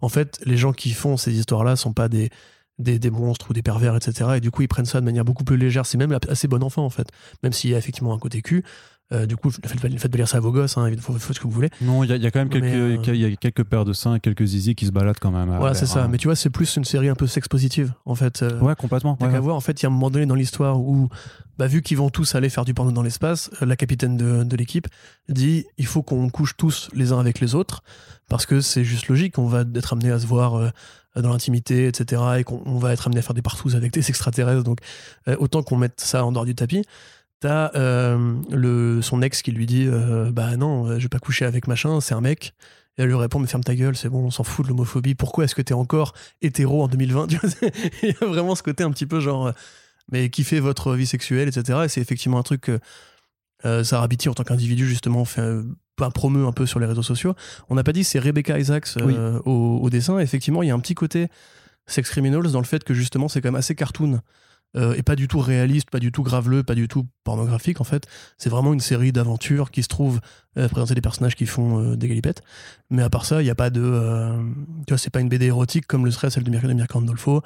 en 0.00 0.08
fait, 0.08 0.38
les 0.44 0.56
gens 0.56 0.72
qui 0.72 0.92
font 0.92 1.16
ces 1.16 1.36
histoires-là 1.36 1.74
sont 1.74 1.92
pas 1.92 2.08
des, 2.08 2.30
des, 2.78 3.10
monstres 3.10 3.50
ou 3.50 3.52
des 3.52 3.62
pervers, 3.62 3.96
etc. 3.96 4.30
Et 4.36 4.40
du 4.40 4.50
coup, 4.50 4.62
ils 4.62 4.68
prennent 4.68 4.84
ça 4.84 5.00
de 5.00 5.04
manière 5.04 5.24
beaucoup 5.24 5.44
plus 5.44 5.56
légère. 5.56 5.86
C'est 5.86 5.98
même 5.98 6.16
assez 6.28 6.48
bon 6.48 6.62
enfant, 6.62 6.84
en 6.84 6.90
fait. 6.90 7.08
Même 7.42 7.52
s'il 7.52 7.70
y 7.70 7.74
a 7.74 7.78
effectivement 7.78 8.14
un 8.14 8.18
côté 8.18 8.42
cul. 8.42 8.64
Euh, 9.12 9.24
du 9.24 9.36
coup, 9.36 9.52
faites, 9.52 9.78
faites 9.78 10.10
de 10.10 10.16
lire 10.16 10.26
ça 10.26 10.38
à 10.38 10.40
vos 10.40 10.50
gosses, 10.50 10.76
hein, 10.76 10.90
faites, 10.90 11.00
ce 11.00 11.38
que 11.38 11.44
vous 11.44 11.50
voulez. 11.50 11.70
Non, 11.80 12.02
il 12.02 12.10
y, 12.10 12.26
a 12.26 12.30
quand 12.32 12.40
même 12.40 12.48
quelques, 12.48 12.64
euh, 13.08 13.14
y 13.14 13.24
a 13.24 13.36
quelques 13.36 13.62
paires 13.62 13.84
de 13.84 13.92
seins, 13.92 14.18
quelques 14.18 14.44
zizi 14.44 14.74
qui 14.74 14.84
se 14.84 14.90
baladent 14.90 15.20
quand 15.20 15.30
même. 15.30 15.48
Ouais, 15.60 15.74
c'est 15.74 15.86
ça. 15.86 16.04
Hein. 16.04 16.08
Mais 16.08 16.18
tu 16.18 16.26
vois, 16.26 16.34
c'est 16.34 16.50
plus 16.50 16.74
une 16.76 16.84
série 16.84 17.08
un 17.08 17.14
peu 17.14 17.28
sex 17.28 17.46
positive, 17.46 17.92
en 18.04 18.16
fait. 18.16 18.42
Euh, 18.42 18.58
ouais, 18.58 18.74
complètement. 18.74 19.14
T'as 19.14 19.30
qu'à 19.30 19.38
voir, 19.38 19.54
en 19.54 19.60
fait, 19.60 19.80
il 19.80 19.84
y 19.84 19.86
a 19.86 19.90
un 19.90 19.92
moment 19.92 20.10
donné 20.10 20.26
dans 20.26 20.34
l'histoire 20.34 20.80
où, 20.80 21.08
bah, 21.56 21.68
vu 21.68 21.82
qu'ils 21.82 21.98
vont 21.98 22.10
tous 22.10 22.34
aller 22.34 22.48
faire 22.48 22.64
du 22.64 22.74
porno 22.74 22.90
dans 22.90 23.02
l'espace, 23.02 23.48
la 23.60 23.76
capitaine 23.76 24.16
de, 24.16 24.42
de 24.42 24.56
l'équipe 24.56 24.88
dit 25.28 25.66
il 25.78 25.86
faut 25.86 26.02
qu'on 26.02 26.28
couche 26.28 26.56
tous 26.56 26.88
les 26.92 27.12
uns 27.12 27.20
avec 27.20 27.38
les 27.38 27.54
autres, 27.54 27.84
parce 28.28 28.44
que 28.44 28.60
c'est 28.60 28.82
juste 28.82 29.06
logique, 29.06 29.38
on 29.38 29.46
va 29.46 29.62
être 29.72 29.92
amené 29.92 30.10
à 30.10 30.18
se 30.18 30.26
voir 30.26 30.72
dans 31.22 31.30
l'intimité, 31.30 31.86
etc. 31.86 32.22
Et 32.38 32.44
qu'on 32.44 32.78
va 32.78 32.92
être 32.92 33.06
amené 33.06 33.20
à 33.20 33.22
faire 33.22 33.34
des 33.34 33.42
partous 33.42 33.74
avec 33.74 33.92
des 33.92 34.08
extraterrestres. 34.08 34.64
Donc, 34.64 34.80
euh, 35.28 35.36
autant 35.38 35.62
qu'on 35.62 35.76
mette 35.76 36.00
ça 36.00 36.24
en 36.24 36.32
dehors 36.32 36.44
du 36.44 36.54
tapis. 36.54 36.84
T'as 37.40 37.70
euh, 37.74 39.02
son 39.02 39.20
ex 39.22 39.42
qui 39.42 39.52
lui 39.52 39.66
dit 39.66 39.86
euh, 39.86 40.30
Bah 40.32 40.56
non, 40.56 40.98
je 40.98 41.02
vais 41.02 41.08
pas 41.08 41.18
coucher 41.18 41.44
avec 41.44 41.66
machin, 41.66 42.00
c'est 42.00 42.14
un 42.14 42.20
mec. 42.20 42.54
Et 42.98 43.02
elle 43.02 43.08
lui 43.08 43.14
répond 43.14 43.38
Mais 43.38 43.46
ferme 43.46 43.64
ta 43.64 43.74
gueule, 43.74 43.96
c'est 43.96 44.08
bon, 44.08 44.24
on 44.24 44.30
s'en 44.30 44.44
fout 44.44 44.64
de 44.64 44.70
l'homophobie. 44.70 45.14
Pourquoi 45.14 45.44
est-ce 45.44 45.54
que 45.54 45.62
t'es 45.62 45.74
encore 45.74 46.14
hétéro 46.40 46.82
en 46.82 46.88
2020 46.88 47.28
Il 48.02 48.08
y 48.08 48.24
a 48.24 48.26
vraiment 48.26 48.54
ce 48.54 48.62
côté 48.62 48.84
un 48.84 48.90
petit 48.90 49.06
peu 49.06 49.20
genre 49.20 49.52
Mais 50.10 50.30
kiffez 50.30 50.60
votre 50.60 50.94
vie 50.94 51.06
sexuelle, 51.06 51.48
etc. 51.48 51.80
Et 51.84 51.88
c'est 51.88 52.00
effectivement 52.00 52.38
un 52.38 52.42
truc 52.42 52.62
que 52.62 52.80
Sarah 53.84 54.06
Beatty, 54.06 54.28
en 54.28 54.34
tant 54.34 54.44
qu'individu, 54.44 54.86
justement, 54.86 55.24
fait 55.24 55.42
un 56.04 56.10
promeut 56.10 56.46
un 56.46 56.52
peu 56.52 56.66
sur 56.66 56.80
les 56.80 56.86
réseaux 56.86 57.02
sociaux. 57.02 57.34
On 57.68 57.74
n'a 57.74 57.84
pas 57.84 57.92
dit 57.92 58.04
c'est 58.04 58.18
Rebecca 58.18 58.58
Isaacs 58.58 58.88
euh, 58.98 59.40
au, 59.44 59.88
dessin. 59.90 60.18
Effectivement, 60.18 60.62
il 60.62 60.68
y 60.68 60.70
a 60.70 60.74
un 60.74 60.80
petit 60.80 60.94
côté 60.94 61.28
Sex 61.86 62.10
Criminals 62.10 62.50
dans 62.50 62.60
le 62.60 62.66
fait 62.66 62.84
que 62.84 62.94
justement 62.94 63.28
c'est 63.28 63.40
quand 63.40 63.48
même 63.48 63.56
assez 63.56 63.74
cartoon 63.74 64.20
euh, 64.76 64.94
et 64.94 65.02
pas 65.02 65.16
du 65.16 65.26
tout 65.26 65.38
réaliste, 65.38 65.90
pas 65.90 65.98
du 65.98 66.12
tout 66.12 66.22
graveleux, 66.22 66.62
pas 66.62 66.74
du 66.74 66.86
tout 66.88 67.06
pornographique 67.24 67.80
en 67.80 67.84
fait. 67.84 68.06
C'est 68.36 68.50
vraiment 68.50 68.74
une 68.74 68.80
série 68.80 69.12
d'aventures 69.12 69.70
qui 69.70 69.82
se 69.82 69.88
trouvent 69.88 70.20
euh, 70.58 70.68
présenter 70.68 70.94
des 70.94 71.00
personnages 71.00 71.34
qui 71.34 71.46
font 71.46 71.80
euh, 71.80 71.96
des 71.96 72.08
galipettes. 72.08 72.42
Mais 72.90 73.02
à 73.02 73.08
part 73.08 73.24
ça, 73.24 73.40
il 73.40 73.44
n'y 73.44 73.50
a 73.50 73.54
pas 73.54 73.70
de. 73.70 74.32
tu 74.86 74.92
vois, 74.92 74.98
c'est 74.98 75.10
pas 75.10 75.20
une 75.20 75.28
BD 75.28 75.46
érotique 75.46 75.86
comme 75.86 76.04
le 76.04 76.10
serait 76.10 76.30
celle 76.30 76.44
de 76.44 76.50
Mirka 76.50 76.98
Andolfo. 76.98 77.42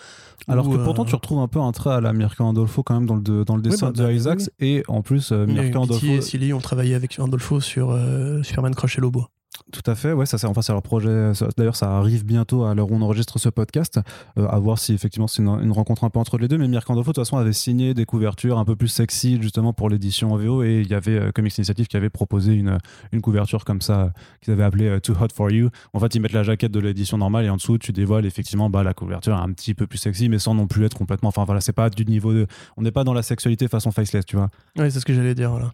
Alors 0.48 0.68
que 0.68 0.76
pourtant, 0.76 1.04
tu 1.04 1.14
retrouves 1.14 1.40
un 1.40 1.48
peu 1.48 1.60
un 1.60 1.72
trait 1.72 1.90
à 1.90 2.00
la 2.00 2.12
Mirka 2.12 2.42
Andolfo 2.42 2.82
quand 2.82 2.94
même 2.94 3.06
dans 3.06 3.16
le, 3.16 3.44
dans 3.44 3.56
le 3.56 3.62
dessin 3.62 3.86
bah, 3.86 3.92
de 3.92 4.02
bah, 4.04 4.12
Isaacs. 4.12 4.50
Et 4.58 4.82
en 4.88 5.02
plus, 5.02 5.30
Mirka 5.32 5.78
Andolfo. 5.78 6.06
et 6.06 6.20
Silly 6.20 6.52
ont 6.52 6.60
travaillé 6.60 6.94
avec 6.94 7.18
Andolfo 7.18 7.60
sur 7.60 7.96
Superman 8.42 8.74
Crush 8.74 8.98
et 8.98 9.00
Lobo. 9.00 9.26
Tout 9.72 9.88
à 9.88 9.94
fait, 9.94 10.12
ouais, 10.12 10.26
ça 10.26 10.36
c'est 10.36 10.46
enfin 10.46 10.62
c'est 10.62 10.72
leur 10.72 10.82
projet. 10.82 11.32
D'ailleurs, 11.56 11.76
ça 11.76 11.96
arrive 11.96 12.24
bientôt 12.24 12.64
à 12.64 12.74
l'heure 12.74 12.90
où 12.90 12.94
on 12.94 13.02
enregistre 13.02 13.38
ce 13.38 13.48
podcast, 13.48 14.00
euh, 14.36 14.46
à 14.48 14.58
voir 14.58 14.78
si 14.78 14.92
effectivement 14.92 15.28
c'est 15.28 15.42
une, 15.42 15.70
rencontre 15.70 16.04
un 16.04 16.10
peu 16.10 16.18
entre 16.18 16.38
les 16.38 16.48
deux. 16.48 16.58
Mais 16.58 16.66
Mirka 16.66 16.92
Andolfo, 16.92 17.10
de 17.10 17.14
toute 17.14 17.24
façon, 17.24 17.36
avait 17.36 17.52
signé 17.52 17.94
des 17.94 18.04
couvertures 18.04 18.58
un 18.58 18.64
peu 18.64 18.74
plus 18.74 18.88
sexy 18.88 19.40
justement 19.40 19.72
pour 19.72 19.88
l'édition 19.88 20.32
en 20.32 20.36
VO, 20.36 20.64
et 20.64 20.80
il 20.80 20.88
y 20.88 20.94
avait 20.94 21.18
euh, 21.18 21.32
Comics 21.32 21.56
Initiative 21.56 21.86
qui 21.86 21.96
avait 21.96 22.10
proposé 22.10 22.54
une, 22.54 22.78
une 23.12 23.20
couverture 23.20 23.64
comme 23.64 23.80
ça 23.80 24.12
qu'ils 24.40 24.52
avaient 24.52 24.64
appelée 24.64 24.88
euh, 24.88 25.00
Too 25.00 25.14
Hot 25.20 25.28
for 25.34 25.50
You. 25.50 25.70
En 25.92 26.00
fait, 26.00 26.14
ils 26.14 26.20
mettent 26.20 26.32
la 26.32 26.42
jaquette 26.42 26.72
de 26.72 26.80
l'édition 26.80 27.18
normale 27.18 27.44
et 27.44 27.50
en 27.50 27.56
dessous, 27.56 27.78
tu 27.78 27.92
dévoiles 27.92 28.26
effectivement 28.26 28.70
bah, 28.70 28.82
la 28.82 28.94
couverture 28.94 29.36
un 29.36 29.52
petit 29.52 29.74
peu 29.74 29.86
plus 29.86 29.98
sexy, 29.98 30.28
mais 30.28 30.38
sans 30.38 30.54
non 30.54 30.66
plus 30.66 30.84
être 30.84 30.96
complètement. 30.96 31.28
Enfin 31.28 31.44
voilà, 31.44 31.60
c'est 31.60 31.72
pas 31.72 31.90
du 31.90 32.04
niveau 32.04 32.32
de. 32.32 32.46
On 32.76 32.82
n'est 32.82 32.92
pas 32.92 33.04
dans 33.04 33.14
la 33.14 33.22
sexualité 33.22 33.68
façon 33.68 33.92
faceless, 33.92 34.26
tu 34.26 34.36
vois. 34.36 34.48
Oui, 34.76 34.90
c'est 34.90 35.00
ce 35.00 35.04
que 35.04 35.14
j'allais 35.14 35.34
dire. 35.34 35.50
Voilà. 35.50 35.70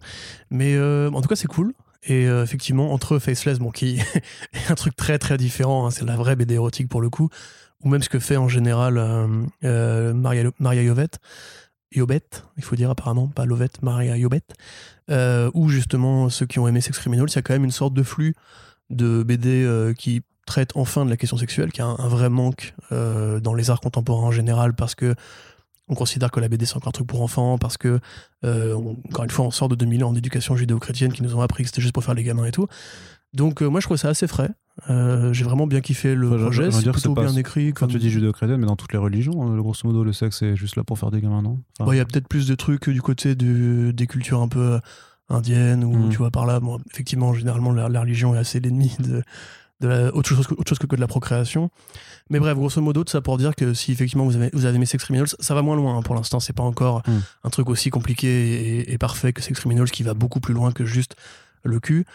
Mais 0.51 0.77
en 0.79 1.21
tout 1.21 1.27
cas, 1.27 1.35
c'est 1.35 1.47
cool. 1.47 1.73
Et 2.03 2.23
effectivement, 2.23 2.93
entre 2.93 3.19
Faceless, 3.19 3.59
bon, 3.59 3.71
qui 3.71 3.99
est 4.53 4.69
un 4.69 4.75
truc 4.75 4.95
très 4.95 5.17
très 5.19 5.37
différent, 5.37 5.87
hein, 5.87 5.91
c'est 5.91 6.05
la 6.05 6.15
vraie 6.15 6.35
BD 6.35 6.55
érotique 6.55 6.89
pour 6.89 7.01
le 7.01 7.09
coup, 7.09 7.29
ou 7.83 7.89
même 7.89 8.01
ce 8.01 8.09
que 8.09 8.19
fait 8.19 8.37
en 8.37 8.47
général 8.47 8.95
Maria, 9.61 10.49
Maria 10.59 10.81
Yovette, 10.83 11.19
il 11.91 12.63
faut 12.63 12.75
dire 12.75 12.89
apparemment, 12.89 13.27
pas 13.27 13.45
Lovette, 13.45 13.81
Maria 13.81 14.17
Yobette, 14.17 14.53
ou 15.09 15.69
justement 15.69 16.29
ceux 16.29 16.45
qui 16.45 16.59
ont 16.59 16.67
aimé 16.67 16.81
Sex 16.81 16.97
Criminals, 16.97 17.29
il 17.29 17.35
y 17.35 17.39
a 17.39 17.41
quand 17.41 17.53
même 17.53 17.65
une 17.65 17.71
sorte 17.71 17.93
de 17.93 18.03
flux 18.03 18.35
de 18.89 19.23
BD 19.23 19.93
qui 19.97 20.21
traite 20.45 20.71
enfin 20.75 21.05
de 21.05 21.09
la 21.09 21.17
question 21.17 21.37
sexuelle, 21.37 21.71
qui 21.71 21.81
a 21.81 21.85
un, 21.85 22.07
vrai 22.07 22.29
manque 22.29 22.73
dans 22.91 23.53
les 23.53 23.69
arts 23.69 23.81
contemporains 23.81 24.27
en 24.27 24.31
général, 24.31 24.73
parce 24.73 24.95
que 24.95 25.15
on 25.87 25.95
considère 25.95 26.31
que 26.31 26.39
la 26.39 26.49
BD 26.49 26.65
c'est 26.65 26.75
encore 26.75 26.89
un 26.89 26.91
truc 26.91 27.07
pour 27.07 27.21
enfants 27.21 27.57
parce 27.57 27.77
que 27.77 27.99
euh, 28.43 28.75
encore 29.09 29.23
une 29.23 29.29
fois 29.29 29.45
on 29.45 29.51
sort 29.51 29.69
de 29.69 29.75
2000 29.75 30.03
ans 30.03 30.13
d'éducation 30.13 30.55
judéo-chrétienne 30.55 31.13
qui 31.13 31.23
nous 31.23 31.35
ont 31.35 31.41
appris 31.41 31.63
que 31.63 31.69
c'était 31.69 31.81
juste 31.81 31.93
pour 31.93 32.03
faire 32.03 32.13
les 32.13 32.23
gamins 32.23 32.45
et 32.45 32.51
tout. 32.51 32.67
Donc 33.33 33.61
euh, 33.61 33.67
moi 33.67 33.79
je 33.79 33.87
trouve 33.87 33.97
ça 33.97 34.09
assez 34.09 34.27
frais. 34.27 34.49
Euh, 34.89 35.33
j'ai 35.33 35.43
vraiment 35.43 35.65
bien 35.65 35.81
kiffé 35.81 36.13
le 36.13 36.29
projet. 36.29 36.69
c'est 36.71 36.91
plutôt 36.91 37.15
bien 37.15 37.35
écrit 37.35 37.73
quand 37.73 37.87
tu 37.87 37.97
dis 37.97 38.09
judéo-chrétienne 38.09 38.59
mais 38.59 38.67
dans 38.67 38.75
toutes 38.75 38.93
les 38.93 38.99
religions 38.99 39.41
hein, 39.41 39.57
grosso 39.57 39.81
modo 39.85 40.03
le 40.03 40.13
sexe 40.13 40.37
c'est 40.39 40.55
juste 40.55 40.75
là 40.75 40.83
pour 40.83 40.99
faire 40.99 41.09
des 41.09 41.19
gamins 41.19 41.41
non? 41.41 41.59
Il 41.87 41.97
y 41.97 41.99
a 41.99 42.05
peut-être 42.05 42.27
plus 42.27 42.47
de 42.47 42.53
trucs 42.53 42.89
du 42.89 43.01
côté 43.01 43.35
des 43.35 44.07
cultures 44.07 44.41
un 44.41 44.47
peu 44.47 44.79
indiennes 45.29 45.83
ou 45.83 45.93
mmh. 45.93 46.09
tu 46.09 46.17
vois 46.17 46.31
par 46.31 46.45
là. 46.45 46.59
Bon, 46.59 46.79
effectivement 46.91 47.33
généralement 47.33 47.71
la 47.71 48.01
religion 48.01 48.35
est 48.35 48.37
assez 48.37 48.59
l'ennemi 48.59 48.95
de 48.99 49.23
autre, 49.85 50.29
chose, 50.29 50.47
autre 50.51 50.69
chose 50.69 50.79
que, 50.79 50.95
de 50.95 51.01
la 51.01 51.07
procréation. 51.07 51.69
Mais 52.29 52.39
bref, 52.39 52.55
grosso 52.55 52.81
modo, 52.81 53.03
tout 53.03 53.11
ça 53.11 53.21
pour 53.21 53.37
dire 53.37 53.55
que 53.55 53.73
si 53.73 53.91
effectivement 53.91 54.25
vous 54.25 54.35
avez, 54.35 54.49
vous 54.53 54.65
avez 54.65 54.75
aimé 54.75 54.85
Sex 54.85 55.03
Criminals, 55.03 55.29
ça 55.39 55.55
va 55.55 55.61
moins 55.61 55.75
loin. 55.75 55.97
Hein. 55.97 56.01
Pour 56.01 56.15
l'instant, 56.15 56.39
c'est 56.39 56.53
pas 56.53 56.63
encore 56.63 57.01
hmm. 57.07 57.19
un 57.43 57.49
truc 57.49 57.69
aussi 57.69 57.89
compliqué 57.89 58.91
et, 58.91 58.97
parfait 58.97 59.33
que 59.33 59.41
Sex 59.41 59.59
Criminals 59.59 59.89
qui 59.89 60.03
va 60.03 60.13
beaucoup 60.13 60.39
plus 60.39 60.53
loin 60.53 60.71
que 60.71 60.85
juste 60.85 61.15
le 61.63 61.79
cul. 61.79 62.05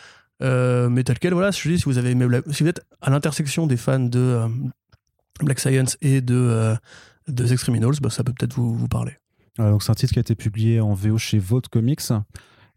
Euh, 0.42 0.88
mais 0.88 1.04
tel 1.04 1.18
quel, 1.18 1.34
voilà, 1.34 1.50
je 1.50 1.68
dis, 1.68 1.78
si 1.78 1.84
vous 1.84 1.98
avez 1.98 2.10
aimé 2.10 2.26
si 2.50 2.62
vous 2.62 2.68
êtes 2.68 2.84
à 3.00 3.10
l'intersection 3.10 3.66
des 3.66 3.76
fans 3.76 4.00
de 4.00 4.18
euh, 4.18 4.48
Black 5.40 5.60
Science 5.60 5.96
et 6.02 6.20
de, 6.20 6.34
euh, 6.34 6.74
de 7.28 7.46
Sex 7.46 7.62
Criminals, 7.62 7.94
bah, 8.00 8.10
ça 8.10 8.24
peut 8.24 8.32
peut-être 8.36 8.54
vous, 8.54 8.74
vous 8.74 8.88
parler. 8.88 9.12
donc 9.58 9.82
c'est 9.82 9.92
un 9.92 9.94
titre 9.94 10.12
qui 10.12 10.18
a 10.18 10.20
été 10.20 10.34
publié 10.34 10.80
en 10.80 10.94
VO 10.94 11.16
chez 11.16 11.38
Vote 11.38 11.68
Comics 11.68 12.00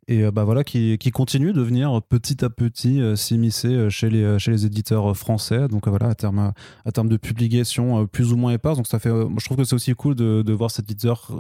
et 0.07 0.24
euh, 0.24 0.31
bah 0.31 0.43
voilà 0.43 0.63
qui, 0.63 0.97
qui, 1.00 1.09
continue 1.09 1.51
de 1.51 1.62
venir 1.62 2.01
petit 2.03 2.45
à 2.45 2.50
petit 2.50 3.01
euh, 3.01 3.15
s'immiscer 3.15 3.69
euh, 3.69 3.89
chez 3.89 4.09
les, 4.09 4.38
chez 4.38 4.51
les 4.51 4.65
éditeurs 4.65 5.17
français. 5.17 5.67
Donc 5.67 5.88
voilà 5.88 6.09
à 6.09 6.15
terme, 6.15 6.53
à 6.85 6.91
terme 6.91 7.09
de 7.09 7.17
publication 7.17 8.05
plus 8.05 8.31
ou 8.31 8.38
moins 8.38 8.53
éparse. 8.53 8.77
Donc 8.77 8.88
ça 8.88 9.00
fait 9.00 9.09
je 9.09 9.45
trouve 9.45 9.57
que 9.57 9.63
c'est 9.63 9.75
aussi 9.75 9.93
cool 9.93 10.15
de, 10.15 10.43
de 10.43 10.53
voir 10.53 10.69
cet 10.69 10.85
éditeur 10.85 11.31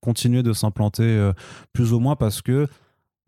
continuer 0.00 0.42
de 0.42 0.52
s'implanter 0.52 1.30
plus 1.72 1.92
ou 1.92 2.00
moins 2.00 2.16
parce 2.16 2.42
que 2.42 2.68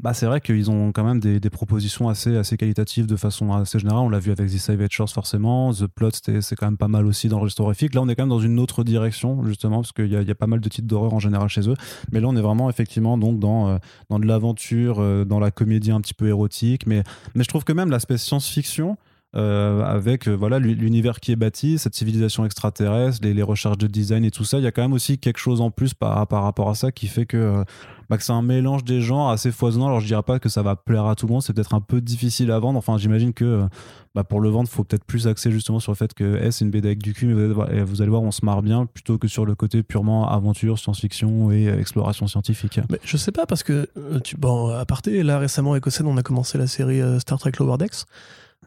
bah, 0.00 0.12
c'est 0.12 0.26
vrai 0.26 0.40
qu'ils 0.40 0.70
ont 0.70 0.90
quand 0.92 1.04
même 1.04 1.20
des, 1.20 1.38
des, 1.38 1.50
propositions 1.50 2.08
assez, 2.08 2.36
assez 2.36 2.56
qualitatives 2.56 3.06
de 3.06 3.16
façon 3.16 3.52
assez 3.52 3.78
générale. 3.78 4.02
On 4.02 4.08
l'a 4.08 4.18
vu 4.18 4.32
avec 4.32 4.50
The 4.50 4.58
Savage 4.58 5.00
forcément. 5.12 5.72
The 5.72 5.86
Plot, 5.86 6.10
c'est 6.40 6.56
quand 6.56 6.66
même 6.66 6.76
pas 6.76 6.88
mal 6.88 7.06
aussi 7.06 7.28
dans 7.28 7.42
le 7.42 7.50
horrifique. 7.58 7.94
Là, 7.94 8.02
on 8.02 8.08
est 8.08 8.16
quand 8.16 8.24
même 8.24 8.30
dans 8.30 8.40
une 8.40 8.58
autre 8.58 8.82
direction, 8.82 9.44
justement, 9.44 9.76
parce 9.76 9.92
qu'il 9.92 10.06
y, 10.06 10.16
y, 10.16 10.30
a 10.30 10.34
pas 10.34 10.48
mal 10.48 10.60
de 10.60 10.68
titres 10.68 10.88
d'horreur 10.88 11.14
en 11.14 11.20
général 11.20 11.48
chez 11.48 11.68
eux. 11.68 11.76
Mais 12.10 12.20
là, 12.20 12.28
on 12.28 12.36
est 12.36 12.42
vraiment 12.42 12.68
effectivement 12.68 13.16
donc 13.16 13.38
dans, 13.38 13.68
euh, 13.68 13.78
dans 14.10 14.18
de 14.18 14.26
l'aventure, 14.26 14.96
euh, 14.98 15.24
dans 15.24 15.38
la 15.38 15.52
comédie 15.52 15.92
un 15.92 16.00
petit 16.00 16.14
peu 16.14 16.26
érotique. 16.26 16.86
Mais, 16.86 17.04
mais 17.34 17.44
je 17.44 17.48
trouve 17.48 17.64
que 17.64 17.72
même 17.72 17.90
l'aspect 17.90 18.18
science-fiction, 18.18 18.96
euh, 19.36 19.82
avec 19.82 20.28
voilà 20.28 20.58
l'univers 20.58 21.20
qui 21.20 21.32
est 21.32 21.36
bâti, 21.36 21.78
cette 21.78 21.94
civilisation 21.94 22.44
extraterrestre, 22.44 23.26
les, 23.26 23.42
recherches 23.42 23.78
de 23.78 23.86
design 23.86 24.24
et 24.24 24.30
tout 24.30 24.44
ça. 24.44 24.58
Il 24.58 24.64
y 24.64 24.66
a 24.66 24.72
quand 24.72 24.82
même 24.82 24.92
aussi 24.92 25.18
quelque 25.18 25.38
chose 25.38 25.60
en 25.60 25.70
plus 25.70 25.94
par, 25.94 26.26
par 26.26 26.42
rapport 26.42 26.70
à 26.70 26.74
ça 26.74 26.92
qui 26.92 27.06
fait 27.06 27.26
que 27.26 27.64
bah, 28.08 28.18
que 28.18 28.22
c'est 28.22 28.32
un 28.32 28.42
mélange 28.42 28.84
des 28.84 29.00
genres 29.00 29.30
assez 29.30 29.50
foisonnant. 29.50 29.86
Alors 29.86 30.00
je 30.00 30.06
dirais 30.06 30.22
pas 30.22 30.38
que 30.38 30.48
ça 30.48 30.62
va 30.62 30.76
plaire 30.76 31.06
à 31.06 31.14
tout 31.14 31.26
le 31.26 31.32
monde, 31.32 31.42
c'est 31.42 31.52
peut-être 31.52 31.74
un 31.74 31.80
peu 31.80 32.00
difficile 32.00 32.50
à 32.50 32.58
vendre. 32.58 32.78
Enfin, 32.78 32.98
j'imagine 32.98 33.32
que 33.32 33.66
bah, 34.14 34.22
pour 34.22 34.40
le 34.40 34.48
vendre, 34.48 34.68
il 34.70 34.74
faut 34.74 34.84
peut-être 34.84 35.04
plus 35.04 35.26
axer 35.26 35.50
justement 35.50 35.80
sur 35.80 35.90
le 35.90 35.96
fait 35.96 36.14
que 36.14 36.38
eh, 36.40 36.52
c'est 36.52 36.64
une 36.64 36.70
BD 36.70 36.86
avec 36.86 37.02
du 37.02 37.14
cul, 37.14 37.26
mais 37.26 37.48
vous 37.82 38.00
allez, 38.00 38.10
voir, 38.10 38.22
on 38.22 38.30
se 38.30 38.44
marre 38.44 38.62
bien, 38.62 38.86
plutôt 38.86 39.18
que 39.18 39.26
sur 39.26 39.44
le 39.44 39.56
côté 39.56 39.82
purement 39.82 40.30
aventure, 40.30 40.78
science-fiction 40.78 41.50
et 41.50 41.66
euh, 41.66 41.80
exploration 41.80 42.28
scientifique. 42.28 42.78
Mais 42.90 43.00
je 43.02 43.16
sais 43.16 43.32
pas, 43.32 43.44
parce 43.46 43.64
que, 43.64 43.88
euh, 43.96 44.20
bon, 44.38 44.68
à 44.68 44.84
parté, 44.84 45.24
là 45.24 45.38
récemment 45.40 45.72
avec 45.72 45.86
Océan, 45.86 46.06
on 46.06 46.16
a 46.16 46.22
commencé 46.22 46.58
la 46.58 46.68
série 46.68 47.00
euh, 47.00 47.18
Star 47.18 47.38
Trek 47.40 47.52
Lower 47.58 47.76
Decks. 47.76 48.04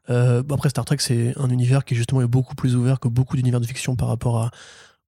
Après, 0.08 0.70
Star 0.70 0.86
Trek, 0.86 0.98
c'est 1.00 1.34
un 1.38 1.50
univers 1.50 1.86
qui 1.86 1.96
justement 1.96 2.22
est 2.22 2.28
beaucoup 2.28 2.56
plus 2.56 2.76
ouvert 2.76 3.00
que 3.00 3.08
beaucoup 3.08 3.36
d'univers 3.36 3.60
de 3.60 3.66
fiction 3.66 3.96
par 3.96 4.08
rapport 4.08 4.38
à, 4.42 4.52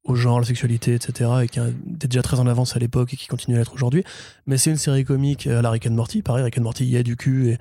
au 0.03 0.15
genre, 0.15 0.39
la 0.39 0.45
sexualité, 0.45 0.93
etc., 0.93 1.29
et 1.43 1.47
qui 1.47 1.59
était 1.59 2.07
déjà 2.07 2.21
très 2.21 2.39
en 2.39 2.47
avance 2.47 2.75
à 2.75 2.79
l'époque 2.79 3.13
et 3.13 3.17
qui 3.17 3.27
continue 3.27 3.55
à 3.55 3.59
l'être 3.59 3.73
aujourd'hui. 3.73 4.03
Mais 4.47 4.57
c'est 4.57 4.71
une 4.71 4.77
série 4.77 5.05
comique 5.05 5.47
à 5.47 5.61
la 5.61 5.69
Rick 5.69 5.87
and 5.87 5.91
Morty. 5.91 6.21
Pareil, 6.21 6.43
Rick 6.43 6.57
and 6.57 6.63
Morty, 6.63 6.85
il 6.85 6.91
y 6.91 6.97
a 6.97 7.03
du 7.03 7.15
cul 7.15 7.49
et, 7.49 7.57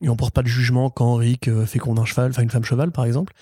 et 0.00 0.08
on 0.08 0.16
porte 0.16 0.34
pas 0.34 0.42
de 0.42 0.48
jugement 0.48 0.90
quand 0.90 1.14
Rick 1.16 1.48
euh, 1.48 1.66
fait 1.66 1.78
qu'on 1.78 1.96
un 1.98 2.04
cheval, 2.04 2.30
enfin 2.30 2.42
une 2.42 2.50
femme 2.50 2.64
cheval, 2.64 2.90
par 2.90 3.04
exemple. 3.04 3.32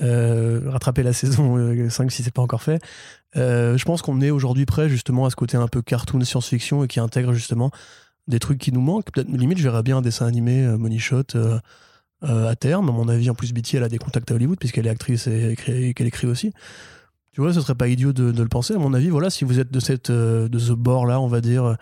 Euh, 0.00 0.62
rattraper 0.66 1.02
la 1.02 1.12
saison 1.12 1.56
5 1.88 2.04
euh, 2.04 2.08
si 2.08 2.22
c'est 2.22 2.32
pas 2.32 2.42
encore 2.42 2.62
fait. 2.62 2.82
je 3.34 3.84
pense 3.84 4.02
qu'on 4.02 4.20
est 4.20 4.30
aujourd'hui 4.30 4.64
prêt 4.64 4.88
justement 4.88 5.26
à 5.26 5.30
ce 5.30 5.36
côté 5.36 5.56
un 5.56 5.68
peu 5.68 5.82
cartoon 5.82 6.20
science-fiction 6.24 6.84
et 6.84 6.88
qui 6.88 6.98
intègre 6.98 7.34
justement 7.34 7.70
des 8.28 8.38
trucs 8.38 8.58
qui 8.58 8.72
nous 8.72 8.80
manquent. 8.80 9.10
Peut-être 9.10 9.28
limite, 9.28 9.58
je 9.58 9.64
verrais 9.64 9.82
bien 9.82 9.98
un 9.98 10.02
dessin 10.02 10.26
animé 10.26 10.66
Money 10.78 10.98
Shot 10.98 11.34
à 12.22 12.54
terme. 12.56 12.88
À 12.88 12.92
mon 12.92 13.08
avis, 13.08 13.30
en 13.30 13.34
plus, 13.34 13.52
Betty, 13.52 13.76
elle 13.76 13.84
a 13.84 13.88
des 13.88 13.98
contacts 13.98 14.30
à 14.30 14.34
Hollywood 14.34 14.58
puisqu'elle 14.58 14.86
est 14.86 14.90
actrice 14.90 15.26
et 15.26 15.56
qu'elle 15.56 16.06
écrit 16.06 16.26
aussi. 16.26 16.52
Tu 17.32 17.40
vois, 17.40 17.54
ce 17.54 17.62
serait 17.62 17.74
pas 17.74 17.88
idiot 17.88 18.12
de, 18.12 18.30
le 18.30 18.48
penser. 18.48 18.74
À 18.74 18.78
mon 18.78 18.92
avis, 18.92 19.08
voilà, 19.08 19.30
si 19.30 19.44
vous 19.44 19.58
êtes 19.58 19.72
de 19.72 19.80
euh, 20.10 20.48
ce 20.58 20.72
bord 20.72 21.06
là, 21.06 21.18
on 21.18 21.28
va 21.28 21.40
dire, 21.40 21.76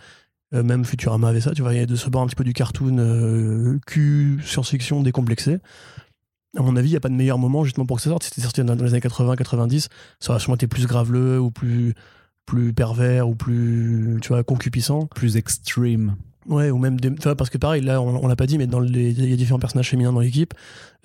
euh, 0.55 0.63
même 0.63 0.85
Futurama 0.85 1.29
avait 1.29 1.41
ça, 1.41 1.53
tu 1.53 1.63
vois, 1.63 1.75
il 1.75 1.81
y 1.81 1.83
a 1.83 1.87
de 1.87 1.97
ce 1.97 2.09
bord 2.09 2.23
un 2.23 2.27
petit 2.27 2.37
peu 2.37 2.45
du 2.45 2.53
cartoon 2.53 2.99
euh, 2.99 3.79
Q 3.87 4.41
science-fiction 4.45 5.03
décomplexé. 5.03 5.59
À 6.57 6.63
mon 6.63 6.77
avis, 6.77 6.89
il 6.89 6.93
n'y 6.93 6.97
a 6.97 7.01
pas 7.01 7.09
de 7.09 7.15
meilleur 7.15 7.39
moment 7.39 7.65
justement 7.65 7.85
pour 7.87 7.97
que 7.97 8.03
ça 8.03 8.11
sorte. 8.11 8.23
Si 8.23 8.31
c'était 8.31 8.43
sorti 8.43 8.63
dans 8.63 8.75
les 8.75 8.95
années 8.95 9.01
80-90, 9.01 9.89
ça 10.21 10.31
aurait 10.31 10.41
sûrement 10.41 10.57
été 10.57 10.69
plus 10.69 10.87
graveleux 10.87 11.41
ou 11.41 11.51
plus 11.51 11.95
plus 12.47 12.73
pervers 12.73 13.29
ou 13.29 13.37
plus 13.37 14.19
tu 14.23 14.29
vois 14.29 14.43
concupissant, 14.43 15.07
plus 15.07 15.37
extreme. 15.37 16.17
Ouais, 16.47 16.71
ou 16.71 16.79
même 16.79 16.99
des, 16.99 17.11
parce 17.11 17.51
que 17.51 17.59
pareil, 17.59 17.83
là, 17.83 18.01
on, 18.01 18.27
l'a 18.27 18.37
pas 18.37 18.47
dit, 18.47 18.57
mais 18.57 18.67
dans 18.67 18.81
les, 18.81 19.11
il 19.11 19.29
y 19.29 19.33
a 19.33 19.37
différents 19.37 19.59
personnages 19.59 19.91
féminins 19.91 20.13
dans 20.13 20.21
l'équipe 20.21 20.55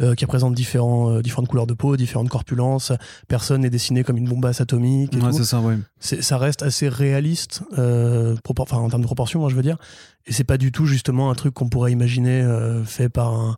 euh, 0.01 0.15
qui 0.15 0.23
représentent 0.23 0.55
différents, 0.55 1.11
euh, 1.11 1.21
différentes 1.21 1.49
couleurs 1.49 1.67
de 1.67 1.73
peau, 1.73 1.97
différentes 1.97 2.29
corpulences. 2.29 2.93
Personne 3.27 3.61
n'est 3.61 3.69
dessiné 3.69 4.05
comme 4.05 4.15
une 4.15 4.29
bombasse 4.29 4.61
atomique. 4.61 5.13
ouais, 5.13 5.33
c'est 5.33 5.43
ça, 5.43 5.59
ouais. 5.59 5.77
Ça 5.99 6.37
reste 6.37 6.63
assez 6.63 6.87
réaliste, 6.87 7.63
euh, 7.77 8.37
enfin, 8.57 8.77
en 8.77 8.89
termes 8.89 9.01
de 9.01 9.07
proportion, 9.07 9.41
moi, 9.41 9.49
je 9.49 9.55
veux 9.55 9.61
dire. 9.61 9.77
Et 10.25 10.31
c'est 10.31 10.45
pas 10.45 10.57
du 10.57 10.71
tout 10.71 10.85
justement 10.85 11.29
un 11.29 11.35
truc 11.35 11.53
qu'on 11.53 11.67
pourrait 11.67 11.91
imaginer 11.91 12.41
euh, 12.41 12.85
fait 12.85 13.09
par 13.09 13.33
un, 13.33 13.57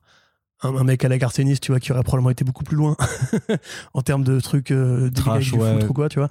un, 0.64 0.84
mec 0.84 1.06
à 1.06 1.10
la 1.10 1.20
carténiste, 1.20 1.62
tu 1.62 1.72
vois, 1.72 1.80
qui 1.80 1.92
aurait 1.92 2.02
probablement 2.02 2.32
été 2.32 2.44
beaucoup 2.44 2.64
plus 2.64 2.76
loin 2.76 2.98
en 3.94 4.02
termes 4.02 4.24
de 4.24 4.40
trucs 4.40 4.74
Trash, 5.14 5.54
ouais. 5.54 5.86
ou 5.86 5.94
quoi, 5.94 6.10
tu 6.10 6.18
vois. 6.18 6.30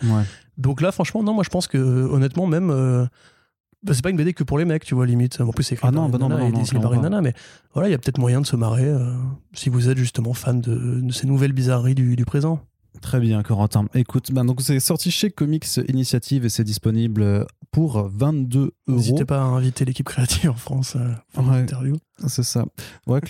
Donc 0.59 0.81
là, 0.81 0.91
franchement, 0.91 1.23
non, 1.23 1.35
moi, 1.35 1.45
je 1.45 1.51
pense 1.51 1.69
que 1.69 1.79
honnêtement, 1.79 2.49
même 2.49 3.09
bah, 3.83 3.95
c'est 3.95 4.03
pas 4.03 4.11
une 4.11 4.17
BD 4.17 4.33
que 4.33 4.45
pour 4.45 4.59
les 4.59 4.65
mecs, 4.65 4.85
tu 4.85 4.95
vois, 4.95 5.07
limite. 5.07 5.41
En 5.41 5.51
plus, 5.51 5.65
c'est 5.65 5.75
écrit 5.75 5.87
ah 5.89 5.93
non, 5.93 6.09
bah 6.09 6.19
non, 6.19 6.29
non, 6.29 6.39
et 6.39 6.79
par 6.81 6.95
une 6.95 7.03
nana, 7.03 7.21
mais 7.21 7.35
voilà, 7.73 7.89
il 7.89 7.93
y 7.93 7.95
a 7.95 7.99
peut-être 7.99 8.19
moyen 8.19 8.41
de 8.41 8.47
se 8.47 8.57
marrer 8.57 8.87
euh, 8.87 9.15
si 9.53 9.69
vous 9.69 9.89
êtes 9.89 9.99
justement 9.99 10.35
fan 10.35 10.61
de, 10.61 11.03
ces 11.13 11.27
nouvelles 11.27 11.53
bizarreries 11.53 11.95
du, 11.95 12.17
du 12.17 12.25
présent. 12.25 12.61
Très 13.01 13.21
bien, 13.21 13.43
Corentin. 13.43 13.87
Écoute, 13.95 14.33
ben 14.33 14.45
donc 14.45 14.61
c'est 14.63 14.81
sorti 14.81 15.11
chez 15.11 15.31
Comics 15.31 15.67
Initiative 15.89 16.45
et 16.45 16.49
c'est 16.49 16.65
disponible 16.65 17.47
pour 17.71 18.09
22 18.09 18.61
euros. 18.61 18.73
N'hésitez 18.89 19.25
pas 19.25 19.39
à 19.39 19.45
inviter 19.45 19.85
l'équipe 19.85 20.07
créative 20.07 20.51
en 20.51 20.55
France 20.55 20.97
euh, 20.97 21.13
pour 21.33 21.47
ouais, 21.47 21.61
l'interview. 21.61 21.97
C'est 22.27 22.43
ça. 22.43 22.65
Ouais, 23.07 23.21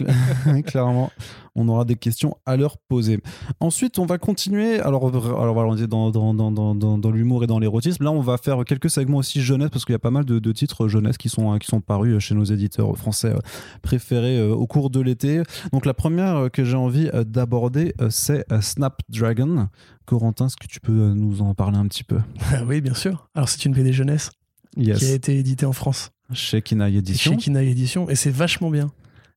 clairement 0.63 1.11
on 1.57 1.69
aura 1.69 1.85
des 1.85 1.97
questions 1.97 2.37
à 2.45 2.57
leur 2.57 2.77
poser. 2.77 3.21
Ensuite, 3.61 3.99
on 3.99 4.07
va 4.07 4.19
continuer. 4.19 4.79
Alors, 4.79 5.09
alors 5.09 5.57
on 5.57 5.77
est 5.77 5.87
dans, 5.87 6.11
dans, 6.11 6.35
dans, 6.35 6.75
dans 6.75 7.11
l'humour 7.11 7.43
et 7.43 7.47
dans 7.47 7.59
l'érotisme. 7.59 8.05
Là, 8.05 8.13
on 8.13 8.21
va 8.21 8.37
faire 8.37 8.63
quelques 8.65 8.91
segments 8.91 9.19
aussi 9.19 9.41
jeunesse 9.41 9.71
parce 9.71 9.85
qu'il 9.85 9.95
y 9.95 9.97
a 9.97 10.01
pas 10.01 10.11
mal 10.11 10.25
de, 10.25 10.53
titres 10.53 10.87
jeunesse 10.87 11.17
qui 11.17 11.29
sont, 11.29 11.59
qui 11.59 11.67
sont 11.67 11.81
parus 11.81 12.19
chez 12.23 12.35
nos 12.35 12.45
éditeurs 12.45 12.97
français 12.97 13.33
euh, 13.33 13.39
préférés 13.83 14.39
euh, 14.39 14.55
au 14.55 14.67
cours 14.67 14.91
de 14.91 15.01
l'été. 15.01 15.43
Donc, 15.73 15.87
la 15.87 15.95
première 15.95 16.51
que 16.53 16.63
j'ai 16.63 16.77
envie 16.77 17.09
euh, 17.15 17.25
d'aborder, 17.25 17.95
c'est 18.11 18.45
Snapdragon. 18.61 19.69
Corentin, 20.05 20.47
est-ce 20.47 20.57
que 20.57 20.69
tu 20.69 20.79
peux 20.79 20.93
nous 20.93 21.43
en 21.43 21.55
parler 21.55 21.79
un 21.79 21.87
petit 21.89 22.05
peu? 22.05 22.19
Oui, 22.67 22.81
bien 22.81 22.95
sûr. 22.95 23.29
Alors, 23.35 23.49
c'est 23.49 23.65
une 23.65 23.73
BD 23.73 23.93
jeunesse 23.93 24.31
qui 24.77 24.91
a 24.91 25.13
été 25.13 25.39
éditée 25.39 25.67
en 25.67 25.73
France. 25.73 26.11
Chez 26.33 26.63
Kinaï 26.63 26.97
Édition. 26.97 27.33
Chez 27.33 27.37
Kinaï 27.37 27.71
Édition. 27.71 28.09
Et 28.09 28.15
c'est 28.15 28.31
vachement 28.31 28.71
bien 28.71 28.91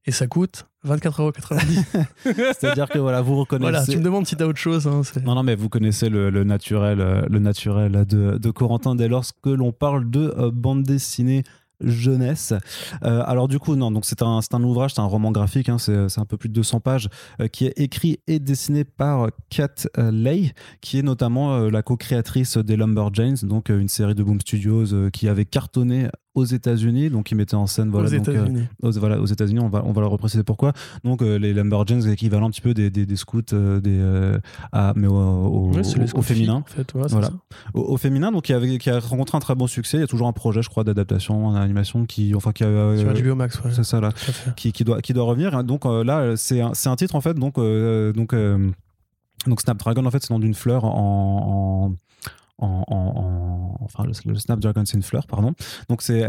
et 0.06 0.12
ça 0.12 0.28
coûte 0.28 0.66
24,90€. 0.88 2.06
C'est-à-dire 2.60 2.90
que 2.90 3.00
voilà, 3.00 3.22
vous 3.22 3.36
reconnaissez. 3.36 3.72
Voilà, 3.72 3.86
tu 3.86 3.98
me 3.98 4.04
demandes 4.04 4.26
si 4.26 4.36
tu 4.36 4.44
as 4.44 4.48
autre 4.48 4.60
chose. 4.60 4.88
Hein, 4.88 5.02
non, 5.24 5.36
non, 5.36 5.44
mais 5.44 5.56
vous 5.56 5.70
connaissez 5.70 6.10
le, 6.10 6.44
naturel, 6.44 7.02
euh, 7.02 7.22
le 7.30 7.40
naturel 7.40 8.06
de, 8.08 8.38
de 8.38 8.52
Corentin 8.52 8.96
dès 8.96 9.08
lors 9.08 9.26
que 9.44 9.50
l'on 9.50 9.72
parle 9.72 10.10
de 10.10 10.34
euh, 10.38 10.52
bande 10.52 10.84
dessinée 10.84 11.44
jeunesse. 11.82 12.54
Euh, 13.04 13.24
alors 13.26 13.48
du 13.48 13.60
coup, 13.60 13.76
non, 13.76 13.92
donc 13.92 14.06
c'est 14.06 14.22
un, 14.22 14.64
ouvrage, 14.64 14.94
c'est 14.94 15.02
un 15.02 15.06
roman 15.06 15.32
graphique, 15.32 15.70
hein, 15.70 15.78
c'est 15.78 16.20
un 16.20 16.26
peu 16.26 16.38
plus 16.38 16.50
de 16.50 16.54
200 16.54 16.80
pages, 16.80 17.10
euh, 17.42 17.48
qui 17.48 17.66
est 17.66 17.74
écrit 17.80 18.20
et 18.28 18.40
dessiné 18.40 18.84
par 18.84 19.30
Kat 19.50 19.88
euh, 19.98 20.12
Lay, 20.12 20.54
qui 20.82 21.00
est 21.00 21.04
notamment 21.04 21.60
la 21.60 21.82
co-créatrice 21.82 22.58
des 22.58 22.76
Lumberjanes, 22.76 23.38
donc 23.44 23.70
une 23.70 23.88
série 23.88 24.16
de 24.16 24.24
Boom 24.24 24.42
Studios 24.42 25.10
qui 25.12 25.28
avait 25.28 25.46
cartonné 25.46 26.10
aux 26.36 26.46
États-Unis, 26.46 27.10
donc 27.10 27.32
ils 27.32 27.36
mettaient 27.36 27.56
en 27.56 27.66
scène 27.66 27.90
voilà, 27.90 28.08
aux 28.08 28.14
euh, 28.14 28.18
États-Unis. 28.18 28.64
aux, 28.84 28.92
voilà, 28.92 29.20
aux 29.20 29.26
États-Unis, 29.26 29.60
on 29.60 29.68
va, 29.70 29.84
on 29.86 29.92
va 29.92 30.02
leur 30.02 30.12
repréciser 30.12 30.44
pourquoi. 30.44 30.74
Donc 31.04 31.22
euh, 31.22 31.38
les 31.40 31.54
Lumberjanes, 31.54 32.02
c'est 32.04 32.10
l'équivalent 32.10 32.48
un 32.48 32.52
petit 32.52 32.62
peu 32.62 32.74
des, 32.74 32.90
des, 32.92 33.06
des 33.06 33.16
scouts, 33.16 33.42
euh, 33.54 33.80
des, 33.80 33.98
euh, 34.00 34.38
à- 34.72 34.94
mais 34.96 35.08
au, 35.08 35.14
au- 35.16 35.72
Ouais, 35.74 35.84
c'est 35.84 35.96
les 35.98 36.02
au- 36.02 36.04
au 36.06 36.08
scouts 36.08 36.22
féminin. 36.22 36.54
En 36.56 36.64
fait, 36.64 36.94
ouais, 36.94 37.02
Voilà. 37.10 37.32
Au, 37.74 37.98
féminin, 37.98 38.32
donc 38.32 38.44
qui, 38.44 38.54
a 38.54 39.00
rencontré 39.00 39.38
un 39.38 39.42
très 39.42 39.56
bon 39.56 39.68
succès. 39.68 39.98
Il 39.98 40.02
y 40.02 40.04
a 40.04 40.08
toujours 40.08 40.28
un 40.28 40.34
projet, 40.34 40.62
je 40.62 40.70
crois, 40.70 40.84
d'adaptation 40.84 41.48
en 41.48 41.56
animation 41.56 42.06
qui, 42.06 42.34
enfin, 42.36 42.52
qui 42.52 42.64
a, 42.64 42.96
Sur 42.98 43.12
HBO 43.14 43.36
Max, 43.36 43.60
ouais. 43.64 43.72
c'est 43.74 43.84
ça 43.84 44.00
là, 44.00 44.12
qui, 44.56 44.72
qui 44.72 44.84
doit, 44.84 45.02
qui 45.02 45.14
doit 45.14 45.26
revenir. 45.26 45.64
Donc 45.64 45.86
là, 45.86 46.36
c'est 46.38 46.62
un, 46.62 46.74
c'est 46.76 46.90
un 46.90 46.96
titre 46.96 47.16
en 47.16 47.22
fait, 47.22 47.34
donc, 47.34 47.56
donc, 47.56 48.36
donc 49.48 49.62
Snapdragon 49.62 50.06
en 50.06 50.12
fait, 50.12 50.22
c'est 50.22 50.30
le 50.30 50.36
nom 50.36 50.40
d'une 50.40 50.54
fleur 50.54 50.86
en, 50.86 51.90
en 51.90 51.96
en, 52.60 52.84
en- 52.88 52.96
en- 52.96 53.78
enfin 53.82 54.04
le, 54.04 54.12
le 54.32 54.38
Snapdragon 54.40 54.84
c'est 54.86 54.98
une 54.98 55.04
fleur 55.04 55.26
pardon. 55.28 55.54
Donc 55.90 56.02
c'est 56.02 56.20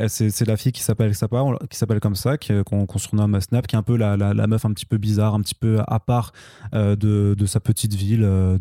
la 0.47 0.57
fille 0.57 0.73
qui 0.73 0.83
s'appelle 0.83 1.13
qui 1.13 1.77
s'appelle 1.79 2.01
comme 2.01 2.15
ça 2.17 2.39
qui- 2.39 2.53
qu'on 2.65 2.87
qu'on 2.87 2.99
surnomme 2.99 3.41
Snap 3.41 3.67
qui 3.67 3.77
est 3.77 3.79
un 3.79 3.83
peu 3.83 3.97
la, 3.97 4.17
la, 4.17 4.47
meuf 4.47 4.65
un 4.65 4.73
petit 4.73 4.87
peu 4.87 4.97
bizarre 4.99 5.35
un 5.35 5.41
petit 5.41 5.55
peu 5.55 5.81
à 5.87 6.01
part 6.01 6.33
euh, 6.75 6.97
de, 6.97 7.35
sa 7.47 7.61
petite 7.61 7.95
ville 7.95 8.23
euh, 8.25 8.59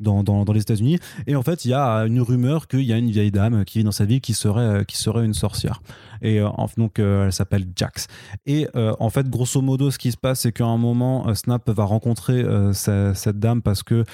dans, 0.00 0.22
dans 0.44 0.52
les 0.52 0.60
États-Unis. 0.62 0.98
Et 1.26 1.36
en 1.36 1.42
fait 1.42 1.64
il 1.64 1.70
y 1.70 1.74
a 1.74 2.06
une 2.06 2.20
rumeur 2.20 2.68
qu'il 2.68 2.80
y 2.82 2.92
a 2.92 2.96
une 2.98 3.10
vieille 3.10 3.30
dame 3.30 3.64
qui 3.64 3.78
vit 3.78 3.84
dans 3.84 3.92
sa 3.92 4.04
ville 4.04 4.20
qui 4.20 4.34
serait 4.34 4.84
qui 4.86 4.96
serait 4.96 5.24
une 5.24 5.34
sorcière 5.34 5.80
et 6.22 6.40
euh, 6.40 6.48
donc 6.76 6.98
euh, 6.98 7.26
elle 7.26 7.32
s'appelle 7.32 7.66
Jax. 7.74 8.06
Et 8.46 8.68
euh, 8.76 8.92
en 9.00 9.10
fait 9.10 9.28
grosso 9.28 9.60
modo 9.60 9.90
ce 9.90 9.98
qui 9.98 10.12
se 10.12 10.16
passe 10.16 10.40
c'est 10.40 10.52
qu'à 10.52 10.66
un 10.66 10.76
moment 10.78 11.32
Snap 11.34 11.68
va 11.70 11.84
rencontrer 11.84 12.44
cette 12.72 13.38
dame 13.38 13.62
parce 13.62 13.82
que 13.82 14.04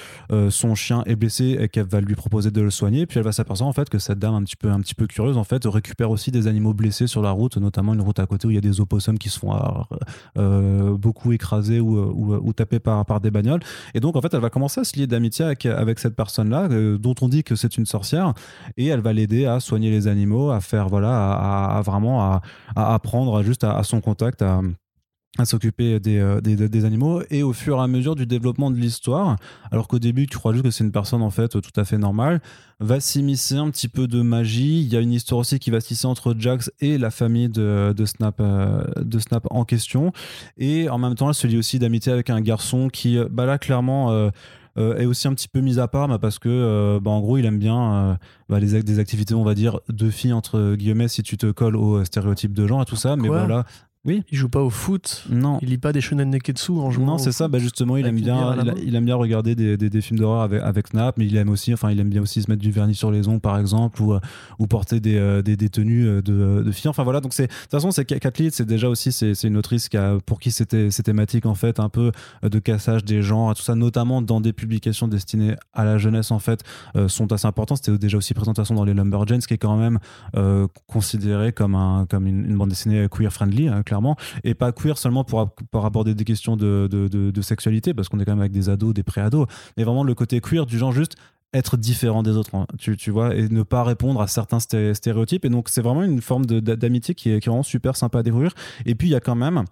son 0.49 0.75
chien 0.75 1.03
est 1.05 1.15
blessé 1.15 1.57
et 1.59 1.69
qu'elle 1.69 1.87
va 1.87 2.01
lui 2.01 2.15
proposer 2.15 2.51
de 2.51 2.61
le 2.61 2.69
soigner. 2.71 3.05
Puis 3.05 3.19
elle 3.19 3.25
va 3.25 3.31
s'apercevoir 3.31 3.69
en 3.69 3.73
fait 3.73 3.89
que 3.89 3.99
cette 3.99 4.19
dame 4.19 4.35
un 4.35 4.43
petit 4.43 4.55
peu 4.55 4.69
un 4.69 4.79
petit 4.79 4.95
peu 4.95 5.07
curieuse 5.07 5.37
en 5.37 5.43
fait 5.43 5.63
récupère 5.65 6.11
aussi 6.11 6.31
des 6.31 6.47
animaux 6.47 6.73
blessés 6.73 7.07
sur 7.07 7.21
la 7.21 7.31
route 7.31 7.57
notamment 7.57 7.93
une 7.93 8.01
route 8.01 8.19
à 8.19 8.25
côté 8.25 8.47
où 8.47 8.51
il 8.51 8.55
y 8.55 8.57
a 8.57 8.61
des 8.61 8.81
opossums 8.81 9.17
qui 9.17 9.29
se 9.29 9.39
font 9.39 9.53
beaucoup 10.97 11.31
écrasés 11.31 11.79
ou, 11.79 11.97
ou, 11.99 12.53
tapés 12.53 12.79
par, 12.79 13.05
par 13.05 13.19
des 13.21 13.31
bagnoles. 13.31 13.61
Et 13.93 13.99
donc 13.99 14.15
en 14.15 14.21
fait 14.21 14.33
elle 14.33 14.41
va 14.41 14.49
commencer 14.49 14.81
à 14.81 14.83
se 14.83 14.97
lier 14.97 15.07
d'amitié 15.07 15.45
avec, 15.45 15.99
cette 15.99 16.15
personne 16.15 16.49
là 16.49 16.67
dont 16.67 17.15
on 17.21 17.29
dit 17.29 17.43
que 17.43 17.55
c'est 17.55 17.77
une 17.77 17.85
sorcière. 17.85 18.33
Et 18.77 18.87
elle 18.87 19.01
va 19.01 19.13
l'aider 19.13 19.45
à 19.45 19.59
soigner 19.59 19.91
les 19.91 20.07
animaux 20.07 20.51
à 20.51 20.59
faire 20.59 20.89
voilà 20.89 21.33
à- 21.33 21.77
à 21.77 21.81
vraiment 21.95 22.21
à, 22.21 22.41
à 22.75 22.93
apprendre 22.93 23.43
juste 23.43 23.63
à, 23.63 23.77
à 23.77 23.83
son 23.83 24.01
contact 24.01 24.43
à 25.37 25.45
s'occuper 25.45 25.99
des, 25.99 26.17
euh, 26.17 26.39
des, 26.39 26.85
animaux. 26.85 27.21
Et 27.29 27.43
au 27.43 27.53
fur 27.53 27.77
et 27.77 27.81
à 27.81 27.87
mesure 27.87 28.15
du 28.15 28.25
développement 28.25 28.71
de 28.71 28.77
l'histoire 28.77 29.35
alors 29.71 29.87
qu'au 29.87 29.99
début 29.99 30.27
tu 30.27 30.37
crois 30.37 30.53
juste 30.53 30.63
que 30.63 30.71
c'est 30.71 30.83
une 30.83 30.91
personne 30.91 31.21
en 31.21 31.29
fait 31.29 31.49
tout 31.49 31.79
à 31.79 31.83
fait 31.83 31.97
normale 31.97 32.41
va 32.79 32.99
s'immiscer 32.99 33.55
un 33.55 33.69
petit 33.69 33.87
peu 33.87 34.07
de 34.07 34.21
magie. 34.21 34.81
Il 34.81 34.87
y 34.87 34.97
a 34.97 34.99
une 34.99 35.13
histoire 35.13 35.39
aussi 35.39 35.59
qui 35.59 35.71
va 35.71 35.81
se 35.81 36.07
entre 36.07 36.35
Jax 36.37 36.71
et 36.81 36.97
la 36.97 37.09
famille 37.09 37.49
de, 37.49 37.93
Snap 38.05 38.35
euh, 38.39 38.83
de 38.97 39.19
Snap 39.19 39.47
en 39.49 39.63
question. 39.63 40.11
Et 40.57 40.89
en 40.89 40.97
même 40.97 41.15
temps 41.15 41.29
elle 41.29 41.35
se 41.35 41.47
lie 41.47 41.57
aussi 41.57 41.79
d'amitié 41.79 42.11
avec 42.11 42.29
un 42.29 42.41
garçon 42.41 42.89
qui 42.89 43.17
euh, 43.17 43.27
bah 43.29 43.45
là 43.45 43.57
clairement 43.57 44.29
euh, 44.77 44.97
est 44.97 45.05
aussi 45.05 45.27
un 45.27 45.33
petit 45.33 45.47
peu 45.47 45.61
mis 45.61 45.79
à 45.79 45.87
part 45.87 46.07
bah, 46.07 46.19
parce 46.19 46.37
que 46.37 46.49
euh, 46.49 46.99
bah, 47.01 47.11
en 47.11 47.21
gros 47.21 47.37
il 47.37 47.45
aime 47.45 47.59
bien 47.59 47.93
euh, 47.93 48.15
bah, 48.49 48.59
les 48.59 48.83
des 48.83 48.99
activités 48.99 49.33
on 49.33 49.43
va 49.43 49.53
dire 49.53 49.79
de 49.87 50.09
filles 50.09 50.33
entre 50.33 50.75
guillemets 50.75 51.07
si 51.07 51.23
tu 51.23 51.37
te 51.37 51.49
colles 51.51 51.77
aux 51.77 52.03
stéréotypes 52.03 52.53
de 52.53 52.67
genre 52.67 52.81
et 52.81 52.85
tout 52.85 52.97
ça. 52.97 53.15
Mais 53.15 53.27
Quoi? 53.27 53.39
voilà 53.45 53.65
oui 54.05 54.23
Il 54.31 54.37
joue 54.37 54.49
pas 54.49 54.61
au 54.61 54.69
foot. 54.69 55.25
non 55.29 55.59
Il 55.61 55.69
lit 55.69 55.77
pas 55.77 55.91
des 55.93 56.01
shonen 56.01 56.29
neketsu 56.29 56.71
en 56.73 56.91
jouant. 56.91 57.05
non, 57.05 57.17
c'est 57.17 57.31
ça. 57.31 57.47
Bah 57.47 57.59
justement, 57.59 57.97
il 57.97 58.05
aime 58.05 58.15
bien, 58.15 58.55
il, 58.83 58.95
aime 58.95 59.05
bien 59.05 59.15
regarder 59.15 59.55
des, 59.55 59.77
des, 59.77 59.89
des 59.89 60.01
films 60.01 60.19
d'horreur 60.19 60.41
avec, 60.41 60.61
avec 60.61 60.87
Snap, 60.87 61.17
mais 61.17 61.25
il 61.25 61.35
aime 61.35 61.49
aussi, 61.49 61.73
enfin, 61.73 61.91
il 61.91 61.99
aime 61.99 62.09
bien 62.09 62.21
aussi 62.21 62.41
se 62.41 62.49
mettre 62.49 62.61
du 62.61 62.71
vernis 62.71 62.95
sur 62.95 63.11
les 63.11 63.27
ongles, 63.27 63.39
par 63.41 63.57
exemple, 63.57 64.01
ou, 64.01 64.13
euh, 64.13 64.19
ou 64.59 64.67
porter 64.67 64.99
des, 64.99 65.17
euh, 65.17 65.41
des, 65.41 65.57
des 65.57 65.69
tenues 65.69 66.07
euh, 66.07 66.21
de, 66.21 66.63
de 66.63 66.71
filles. 66.71 66.89
Enfin 66.89 67.03
voilà. 67.03 67.21
Donc 67.21 67.33
c'est, 67.33 67.47
de 67.47 67.51
toute 67.51 67.71
façon, 67.71 67.91
c'est 67.91 68.05
Kat 68.05 68.31
Lead, 68.37 68.53
c'est 68.53 68.65
déjà 68.65 68.89
aussi, 68.89 69.11
c'est, 69.11 69.33
une 69.43 69.57
autrice 69.57 69.89
qui 69.89 69.97
a, 69.97 70.17
pour 70.25 70.39
qui 70.39 70.51
c'était, 70.51 70.91
ces 70.91 71.03
thématiques 71.03 71.45
en 71.45 71.55
fait 71.55 71.79
un 71.79 71.89
peu 71.89 72.11
de 72.43 72.59
cassage 72.59 73.03
des 73.03 73.21
genres, 73.21 73.55
tout 73.55 73.63
ça, 73.63 73.75
notamment 73.75 74.21
dans 74.21 74.41
des 74.41 74.53
publications 74.53 75.07
destinées 75.07 75.55
à 75.73 75.83
la 75.85 75.97
jeunesse 75.97 76.31
en 76.31 76.39
fait, 76.39 76.63
euh, 76.95 77.07
sont 77.07 77.31
assez 77.31 77.47
importantes. 77.47 77.79
C'était 77.83 77.97
déjà 77.97 78.17
aussi 78.17 78.33
présentation 78.33 78.75
dans 78.75 78.85
les 78.85 78.93
Lumberjanes, 78.93 79.41
qui 79.41 79.53
est 79.53 79.57
quand 79.57 79.77
même 79.77 79.99
euh, 80.35 80.67
considéré 80.87 81.51
comme 81.51 81.75
un, 81.75 82.05
comme 82.09 82.27
une, 82.27 82.45
une 82.45 82.57
bande 82.57 82.69
dessinée 82.69 83.07
queer 83.09 83.31
friendly, 83.31 83.67
hein, 83.67 83.83
clairement 83.83 83.94
et 84.43 84.53
pas 84.53 84.71
queer 84.71 84.97
seulement 84.97 85.23
pour, 85.23 85.49
pour 85.71 85.85
aborder 85.85 86.15
des 86.15 86.25
questions 86.25 86.57
de, 86.57 86.87
de, 86.87 87.41
sexualité, 87.41 87.93
parce 87.93 88.09
qu'on 88.09 88.19
est 88.19 88.25
quand 88.25 88.31
même 88.31 88.39
avec 88.39 88.51
des 88.51 88.69
ados, 88.69 88.93
des 88.93 89.03
pré-ados, 89.03 89.47
mais 89.77 89.83
vraiment 89.83 90.03
le 90.03 90.15
côté 90.15 90.41
queer 90.41 90.65
du 90.65 90.77
genre 90.77 90.91
juste 90.91 91.15
être 91.53 91.77
différent 91.77 92.21
des 92.21 92.31
autres, 92.31 92.53
hein, 92.55 92.67
tu, 92.77 92.97
tu 92.97 93.11
vois, 93.11 93.35
et 93.35 93.47
ne 93.47 93.63
pas 93.63 93.83
répondre 93.83 94.21
à 94.21 94.27
certains 94.27 94.57
sté- 94.57 94.93
stéréotypes. 94.93 95.45
Et 95.45 95.49
donc, 95.49 95.69
c'est 95.69 95.81
vraiment 95.81 96.03
une 96.03 96.21
forme 96.21 96.45
d'amitié 96.45 97.15
qui 97.15 97.29
est, 97.29 97.39
qui 97.39 97.47
est 97.47 97.51
vraiment 97.51 97.63
super 97.63 97.95
sympa 97.95 98.19
à 98.19 98.23
découvrir. 98.23 98.53
Et 98.85 98.95
puis, 98.95 99.07
il 99.07 99.11
y 99.11 99.15
a 99.15 99.21
quand 99.21 99.35
même 99.35 99.63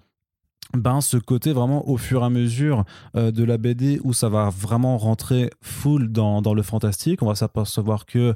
ben, 0.73 1.01
ce 1.01 1.17
côté 1.17 1.51
vraiment 1.51 1.87
au 1.89 1.97
fur 1.97 2.21
et 2.21 2.25
à 2.25 2.29
mesure 2.29 2.85
euh, 3.15 3.31
de 3.31 3.43
la 3.43 3.57
BD 3.57 3.99
où 4.03 4.13
ça 4.13 4.29
va 4.29 4.49
vraiment 4.49 4.97
rentrer 4.97 5.49
full 5.61 6.11
dans, 6.11 6.41
dans 6.41 6.53
le 6.53 6.63
fantastique. 6.63 7.21
On 7.21 7.27
va 7.27 7.35
s'apercevoir 7.35 8.05
que 8.05 8.33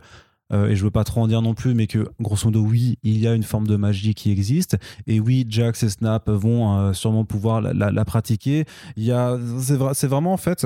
euh, 0.53 0.69
et 0.69 0.75
je 0.75 0.83
veux 0.83 0.91
pas 0.91 1.03
trop 1.03 1.21
en 1.21 1.27
dire 1.27 1.41
non 1.41 1.53
plus, 1.53 1.73
mais 1.73 1.87
que 1.87 2.07
grosso 2.19 2.45
modo, 2.45 2.61
oui, 2.61 2.97
il 3.03 3.17
y 3.17 3.27
a 3.27 3.33
une 3.33 3.43
forme 3.43 3.67
de 3.67 3.75
magie 3.75 4.13
qui 4.13 4.31
existe, 4.31 4.77
et 5.05 5.19
oui, 5.19 5.45
Jax 5.49 5.83
et 5.83 5.89
Snap 5.89 6.29
vont 6.29 6.77
euh, 6.77 6.93
sûrement 6.93 7.25
pouvoir 7.25 7.61
la, 7.61 8.05
pratiquer. 8.05 8.65
Il 8.95 9.03
y 9.03 9.11
a, 9.11 9.37
c'est, 9.59 9.77
c'est 9.93 10.07
vraiment 10.07 10.33
en 10.33 10.37
fait. 10.37 10.65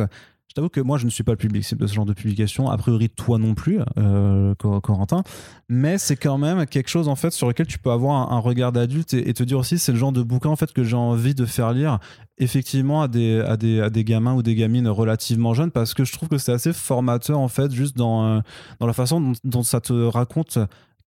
Je 0.52 0.56
t'avoue 0.56 0.68
que 0.68 0.82
moi, 0.82 0.98
je 0.98 1.06
ne 1.06 1.10
suis 1.10 1.24
pas 1.24 1.32
le 1.32 1.38
public 1.38 1.64
de 1.78 1.88
ce 1.88 1.94
genre 1.94 2.06
de 2.06 2.12
publication. 2.12 2.70
A 2.70 2.76
priori, 2.76 3.08
toi 3.08 3.38
non 3.38 3.54
plus, 3.54 3.80
euh, 3.98 4.54
Cor- 4.56 4.82
Corentin. 4.82 5.24
Mais 5.70 5.98
c'est 5.98 6.18
quand 6.18 6.38
même 6.38 6.66
quelque 6.66 6.90
chose 6.90 7.08
en 7.08 7.16
fait 7.16 7.32
sur 7.32 7.48
lequel 7.48 7.68
tu 7.68 7.80
peux 7.80 7.90
avoir 7.90 8.34
un, 8.34 8.40
regard 8.40 8.74
d'adulte 8.74 9.14
et, 9.14 9.34
te 9.34 9.44
dire 9.44 9.60
aussi, 9.60 9.80
c'est 9.80 9.94
le 9.94 9.98
genre 9.98 10.12
de 10.12 10.22
bouquin 10.22 10.50
en 10.50 10.58
fait 10.58 10.74
que 10.74 10.84
j'ai 10.84 10.98
envie 10.98 11.34
de 11.36 11.46
faire 11.46 11.72
lire 11.72 12.00
effectivement 12.38 13.02
à 13.02 13.08
des, 13.08 13.40
à 13.40 13.56
des, 13.56 13.80
à 13.80 13.90
des 13.90 14.04
gamins 14.04 14.34
ou 14.34 14.44
des 14.44 14.56
gamines 14.56 14.90
relativement 14.90 15.54
jeunes 15.54 15.72
parce 15.72 15.94
que 15.94 16.04
je 16.04 16.12
trouve 16.12 16.28
que 16.28 16.38
c'est 16.38 16.52
assez 16.52 16.74
formateur 16.74 17.40
en 17.40 17.48
fait 17.48 17.72
juste 17.72 17.96
dans, 17.96 18.26
euh, 18.26 18.40
dans 18.82 18.88
la 18.88 18.94
façon 18.94 19.32
dont 19.46 19.64
ça 19.64 19.80
te 19.80 19.94
raconte 19.94 20.58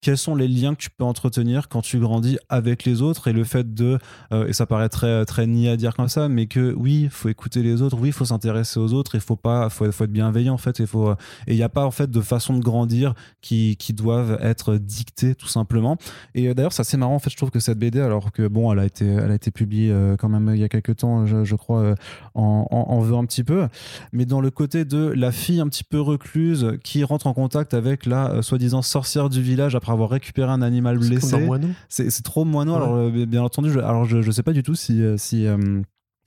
quels 0.04 0.18
sont 0.18 0.34
les 0.34 0.48
liens 0.48 0.74
que 0.74 0.82
tu 0.82 0.90
peux 0.90 1.02
entretenir 1.02 1.70
quand 1.70 1.80
tu 1.80 1.98
grandis 1.98 2.38
avec 2.50 2.84
les 2.84 3.00
autres 3.00 3.28
et 3.28 3.32
le 3.32 3.42
fait 3.42 3.72
de 3.74 3.98
euh, 4.32 4.46
et 4.46 4.52
ça 4.52 4.66
paraît 4.66 4.90
très 4.90 5.24
très 5.24 5.46
niais 5.46 5.70
à 5.70 5.76
dire 5.78 5.94
comme 5.96 6.08
ça 6.08 6.28
mais 6.28 6.46
que 6.46 6.74
oui 6.76 7.04
il 7.04 7.10
faut 7.10 7.30
écouter 7.30 7.62
les 7.62 7.80
autres 7.80 7.96
oui 7.98 8.08
il 8.08 8.12
faut 8.12 8.26
s'intéresser 8.26 8.78
aux 8.78 8.92
autres 8.92 9.14
il 9.14 9.22
faut 9.22 9.34
pas 9.36 9.70
faut, 9.70 9.90
faut 9.90 10.04
être 10.04 10.12
bienveillant 10.12 10.52
en 10.52 10.58
fait 10.58 10.78
euh, 10.80 11.14
et 11.46 11.54
il 11.54 11.56
n'y 11.56 11.62
a 11.62 11.70
pas 11.70 11.86
en 11.86 11.90
fait 11.90 12.10
de 12.10 12.20
façon 12.20 12.54
de 12.54 12.62
grandir 12.62 13.14
qui, 13.40 13.76
doivent 13.94 14.38
être 14.42 14.76
dictées 14.76 15.34
tout 15.34 15.46
simplement. 15.46 15.96
Et 16.34 16.48
euh, 16.48 16.54
d'ailleurs 16.54 16.72
c'est 16.72 16.80
assez 16.80 16.96
marrant 16.96 17.14
en 17.14 17.18
fait 17.18 17.30
je 17.30 17.36
trouve 17.36 17.50
que 17.50 17.60
cette 17.60 17.78
BD 17.78 18.00
alors 18.00 18.32
que 18.32 18.46
bon 18.46 18.72
elle 18.72 18.80
a 18.80 18.84
été 18.84 19.06
elle 19.06 19.30
a 19.30 19.34
été 19.34 19.50
publiée 19.50 19.90
euh, 19.90 20.16
quand 20.16 20.28
même 20.28 20.50
il 20.54 20.60
y 20.60 20.64
a 20.64 20.68
quelques 20.68 20.96
temps 20.96 21.26
je, 21.26 21.54
crois 21.54 21.80
euh, 21.80 21.94
en, 22.34 23.00
veut 23.00 23.16
un 23.16 23.24
petit 23.24 23.44
peu. 23.44 23.68
Mais 24.12 24.24
dans 24.24 24.40
le 24.40 24.50
côté 24.50 24.84
de 24.84 25.12
la 25.16 25.32
fille 25.32 25.60
un 25.60 25.68
petit 25.68 25.84
peu 25.84 26.00
recluse 26.00 26.78
qui 26.82 27.04
rentre 27.04 27.26
en 27.26 27.34
contact 27.34 27.74
avec 27.74 28.06
la 28.06 28.30
euh, 28.30 28.42
soi-disant 28.42 28.82
sorcière 28.82 29.28
du 29.28 29.42
village 29.42 29.74
après 29.74 29.92
avoir 29.94 30.10
récupéré 30.10 30.50
un 30.50 30.60
animal 30.62 30.98
blessé 30.98 31.26
c'est 31.88 32.22
trop 32.22 32.44
moineau. 32.44 32.72
Ouais. 32.72 32.76
Alors, 32.82 32.94
euh, 32.96 33.26
bien 33.26 33.42
entendu, 33.42 33.70
je, 33.70 33.78
alors 33.78 34.04
je, 34.04 34.20
je 34.22 34.30
sais 34.30 34.42
pas 34.42 34.52
du 34.52 34.62
tout 34.62 34.74
si. 34.74 35.02
euh, 35.02 35.16
si 35.16 35.46
euh, 35.46 35.80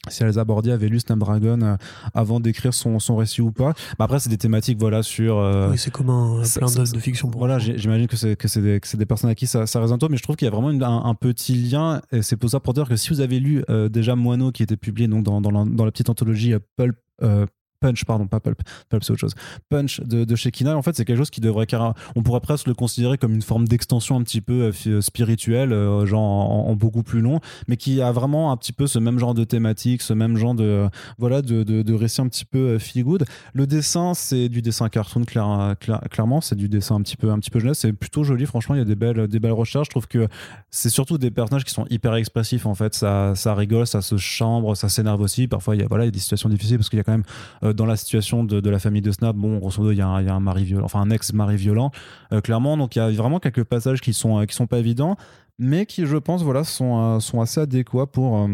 si 0.10 0.24
Elsa 0.24 0.46
avait 0.48 0.88
lu 0.88 1.02
Snapdragon 1.02 1.62
euh, 1.64 1.76
avant 2.14 2.40
d'écrire 2.40 2.74
son, 2.74 2.98
son 2.98 3.18
récit 3.18 3.42
ou 3.42 3.52
pas. 3.52 3.74
Bah 4.00 4.06
après, 4.06 4.20
c'est 4.20 4.30
des 4.30 4.38
thématiques 4.38 4.78
voilà, 4.80 5.04
sur. 5.04 5.38
euh, 5.38 5.70
Oui, 5.72 5.78
c'est 5.78 5.92
commun, 5.92 6.40
euh, 6.40 6.46
plein 6.56 6.68
d'œuvres 6.68 6.94
de 6.94 7.00
fiction 7.00 7.30
pour 7.30 7.40
voilà, 7.40 7.60
j'imagine 7.60 8.08
que 8.08 8.16
c'est 8.16 8.38
que 8.38 8.48
c'est 8.48 8.62
des, 8.62 8.80
des 8.80 9.06
personnes 9.06 9.30
à 9.30 9.36
qui 9.36 9.48
ça, 9.48 9.66
ça 9.68 9.82
résonne 9.82 9.98
mais 10.10 10.16
je 10.16 10.24
trouve 10.24 10.38
qu'il 10.38 10.46
y 10.46 10.48
a 10.48 10.52
vraiment 10.52 10.70
une- 10.72 10.82
un, 10.84 11.04
un 11.04 11.14
petit 11.16 11.56
lien. 11.56 12.02
Et 12.14 12.22
c'est 12.22 12.38
pour 12.38 12.50
ça 12.50 12.62
pour 12.62 12.74
dire 12.74 12.88
que 12.88 12.96
si 12.96 13.10
vous 13.10 13.20
avez 13.20 13.40
lu 13.42 13.64
euh, 13.70 13.90
déjà 13.90 14.16
Moineau 14.16 14.52
qui 14.54 14.64
était 14.64 14.78
publié 14.78 15.10
donc 15.10 15.24
dans, 15.24 15.42
dans, 15.42 15.52
la, 15.52 15.66
dans 15.66 15.84
la 15.84 15.92
petite 15.92 16.10
anthologie 16.10 16.54
Pulp. 16.78 16.96
euh, 17.24 17.46
Punch, 17.80 18.06
pardon, 18.06 18.28
pas 18.28 18.40
Pulp, 18.40 18.60
Pulp 18.90 19.04
c'est 19.04 19.12
autre 19.12 19.20
chose. 19.20 19.36
Punch 19.70 20.02
de, 20.02 20.36
chez 20.36 20.52
Kina, 20.52 20.76
en 20.76 20.82
fait, 20.82 20.96
c'est 20.96 21.06
quelque 21.06 21.18
chose 21.18 21.30
qui 21.30 21.42
devrait, 21.42 21.68
on 22.16 22.24
pourrait 22.24 22.40
presque 22.42 22.68
le 22.68 22.74
considérer 22.74 23.18
comme 23.18 23.34
une 23.34 23.42
forme 23.42 23.68
d'extension 23.68 24.18
un 24.18 24.24
petit 24.24 24.42
peu 24.42 24.54
euh, 24.64 24.72
fi- 24.72 25.02
spirituelle, 25.02 25.74
euh, 25.74 26.06
genre 26.06 26.22
en, 26.22 26.76
beaucoup 26.76 27.04
plus 27.04 27.22
long, 27.22 27.40
mais 27.68 27.78
qui 27.78 28.02
a 28.02 28.12
vraiment 28.12 28.52
un 28.52 28.58
petit 28.58 28.74
peu 28.74 28.88
ce 28.88 29.00
même 29.00 29.20
genre 29.20 29.34
de 29.34 29.44
thématique, 29.44 30.02
ce 30.02 30.14
même 30.14 30.38
genre 30.38 30.56
de, 30.56 30.88
voilà, 31.18 31.42
de, 31.42 31.64
de, 31.64 31.94
récit 31.94 32.22
un 32.22 32.28
petit 32.28 32.46
peu 32.46 32.58
euh, 32.60 32.80
feel 32.80 33.04
good. 33.04 33.26
Le 33.54 33.68
dessin, 33.68 34.14
c'est 34.14 34.50
du 34.50 34.62
dessin 34.62 34.90
cartoon, 34.90 35.24
clair- 35.24 35.76
clair- 35.80 36.02
clairement, 36.10 36.42
c'est 36.42 36.56
du 36.56 36.70
dessin 36.70 36.96
un 36.96 37.02
petit 37.02 37.18
peu, 37.18 37.32
un 37.32 37.40
petit 37.40 37.50
peu 37.50 37.60
jeunesse. 37.60 37.80
C'est 37.80 37.94
plutôt 37.94 38.24
joli, 38.24 38.46
franchement. 38.46 38.76
Il 38.76 38.80
y 38.80 38.82
a 38.82 38.86
des 38.86 38.96
belles, 38.96 39.28
des 39.28 39.40
belles 39.40 39.52
recherches. 39.52 39.88
Je 39.88 39.92
trouve 39.92 40.08
que 40.08 40.28
c'est 40.70 40.90
surtout 40.90 41.18
des 41.18 41.32
personnages 41.32 41.64
qui 41.64 41.74
sont 41.74 41.86
hyper 41.90 42.16
expressifs. 42.16 42.66
En 42.66 42.76
fait, 42.76 42.94
ça, 42.94 43.34
ça 43.36 43.54
rigole, 43.56 43.88
ça 43.88 44.02
se 44.02 44.18
chambre, 44.18 44.76
ça 44.76 44.90
s'énerve 44.90 45.22
aussi. 45.22 45.48
Parfois, 45.48 45.76
il 45.76 45.82
y 45.82 45.84
a, 45.84 45.88
voilà, 45.88 46.04
il 46.06 46.08
y 46.08 46.10
a 46.10 46.12
des 46.12 46.20
situations 46.20 46.50
difficiles 46.50 46.78
parce 46.78 46.90
qu'il 46.90 46.98
y 46.98 47.00
a 47.00 47.04
quand 47.04 47.12
même 47.12 47.67
euh, 47.68 47.74
dans 47.74 47.86
la 47.86 47.96
situation 47.96 48.44
de, 48.44 48.70
la 48.70 48.80
famille 48.80 49.02
de 49.02 49.12
Snap, 49.12 49.36
bon, 49.36 49.58
grosso 49.58 49.82
modo, 49.82 49.92
il 49.92 49.98
y 49.98 50.02
a 50.02 50.08
un, 50.08 50.40
mari 50.40 50.64
violent, 50.64 50.86
enfin 50.86 51.02
un 51.02 51.10
ex-mari 51.10 51.58
violent, 51.58 51.92
euh, 52.32 52.42
clairement. 52.42 52.78
Donc, 52.78 52.96
il 52.96 53.00
y 53.00 53.02
a 53.02 53.10
vraiment 53.12 53.40
quelques 53.40 53.64
passages 53.64 54.02
qui 54.02 54.14
sont, 54.14 54.40
euh, 54.40 54.46
qui 54.46 54.56
sont 54.56 54.68
pas 54.68 54.80
évidents, 54.80 55.16
mais 55.60 55.86
qui, 55.86 56.06
je 56.06 56.18
pense, 56.18 56.44
voilà, 56.44 56.64
sont, 56.64 57.20
sont 57.20 57.42
assez 57.42 57.60
adéquats 57.60 58.08
pour. 58.08 58.48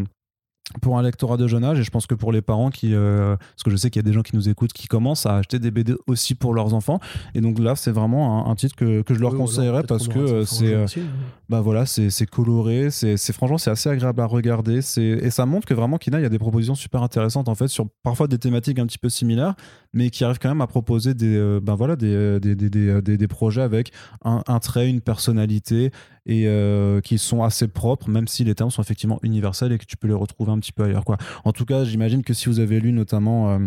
Euh, 0.72 0.78
pour 0.80 0.98
un 0.98 1.02
lectorat 1.02 1.36
de 1.36 1.46
jeune 1.46 1.64
âge 1.64 1.78
et 1.78 1.82
je 1.82 1.90
pense 1.90 2.06
que 2.06 2.14
pour 2.14 2.32
les 2.32 2.42
parents 2.42 2.70
qui 2.70 2.94
euh, 2.94 3.36
parce 3.36 3.62
que 3.64 3.70
je 3.70 3.76
sais 3.76 3.90
qu'il 3.90 4.00
y 4.00 4.04
a 4.04 4.08
des 4.08 4.12
gens 4.14 4.22
qui 4.22 4.34
nous 4.34 4.48
écoutent 4.48 4.72
qui 4.72 4.86
commencent 4.86 5.26
à 5.26 5.36
acheter 5.36 5.58
des 5.58 5.70
BD 5.70 5.94
aussi 6.06 6.34
pour 6.34 6.54
leurs 6.54 6.74
enfants 6.74 7.00
et 7.34 7.40
donc 7.40 7.58
là 7.58 7.76
c'est 7.76 7.90
vraiment 7.90 8.50
un, 8.50 8.54
titre 8.54 8.74
que, 8.74 9.02
que, 9.02 9.14
je 9.14 9.20
leur 9.20 9.32
Oui, 9.32 9.38
conseillerais 9.38 9.82
parce 9.82 10.08
que 10.08 10.18
euh, 10.18 10.44
c'est 10.46 10.72
euh, 10.72 10.86
hein. 10.86 11.02
bah 11.48 11.60
voilà 11.60 11.84
c'est 11.86 12.26
coloré 12.26 12.90
c'est 12.90 13.16
c'est- 13.16 13.32
franchement 13.32 13.58
c'est 13.58 13.70
assez 13.70 13.88
agréable 13.88 14.20
à 14.20 14.26
regarder 14.26 14.80
c'est 14.80 15.02
et 15.02 15.30
ça 15.30 15.44
montre 15.46 15.66
que 15.66 15.74
vraiment 15.74 15.98
Kina 15.98 16.18
il 16.18 16.22
y 16.22 16.26
a 16.26 16.30
des 16.30 16.38
propositions 16.38 16.74
super 16.74 17.02
intéressantes 17.02 17.48
en 17.48 17.54
fait 17.54 17.68
sur 17.68 17.86
parfois 18.02 18.26
des 18.26 18.38
thématiques 18.38 18.78
un 18.78 18.86
petit 18.86 18.98
peu 18.98 19.08
similaires 19.10 19.54
mais 19.94 20.10
qui 20.10 20.24
arrivent 20.24 20.38
quand 20.38 20.48
même 20.50 20.60
à 20.60 20.66
proposer 20.66 21.14
des 21.14 21.36
euh, 21.36 21.60
ben 21.62 21.74
voilà 21.74 21.96
des, 21.96 22.12
euh, 22.14 22.38
des, 22.40 22.54
des, 22.54 22.68
des, 22.68 23.16
des- 23.16 23.28
projets 23.28 23.62
avec 23.62 23.92
un, 24.24 24.42
un 24.46 24.58
trait 24.58 24.88
une 24.90 25.00
personnalité 25.00 25.90
et 26.26 26.44
euh, 26.46 27.00
qui 27.02 27.18
sont 27.18 27.42
assez 27.42 27.68
propres 27.68 28.08
même 28.08 28.26
si 28.28 28.44
les 28.44 28.54
termes 28.54 28.70
sont 28.70 28.80
effectivement 28.82 29.18
universels 29.22 29.72
et 29.72 29.78
que 29.78 29.84
tu 29.84 29.96
peux 29.96 30.08
les 30.08 30.14
retrouver 30.14 30.52
un 30.52 30.58
petit 30.58 30.72
peu 30.72 30.84
ailleurs 30.84 31.04
quoi 31.04 31.16
en 31.44 31.52
tout 31.52 31.64
cas, 31.66 31.84
j'imagine 31.84 32.22
que 32.22 32.32
si 32.34 32.48
vous 32.48 32.60
avez 32.60 32.80
lu 32.80 32.92
notamment 32.92 33.50
euh, 33.50 33.58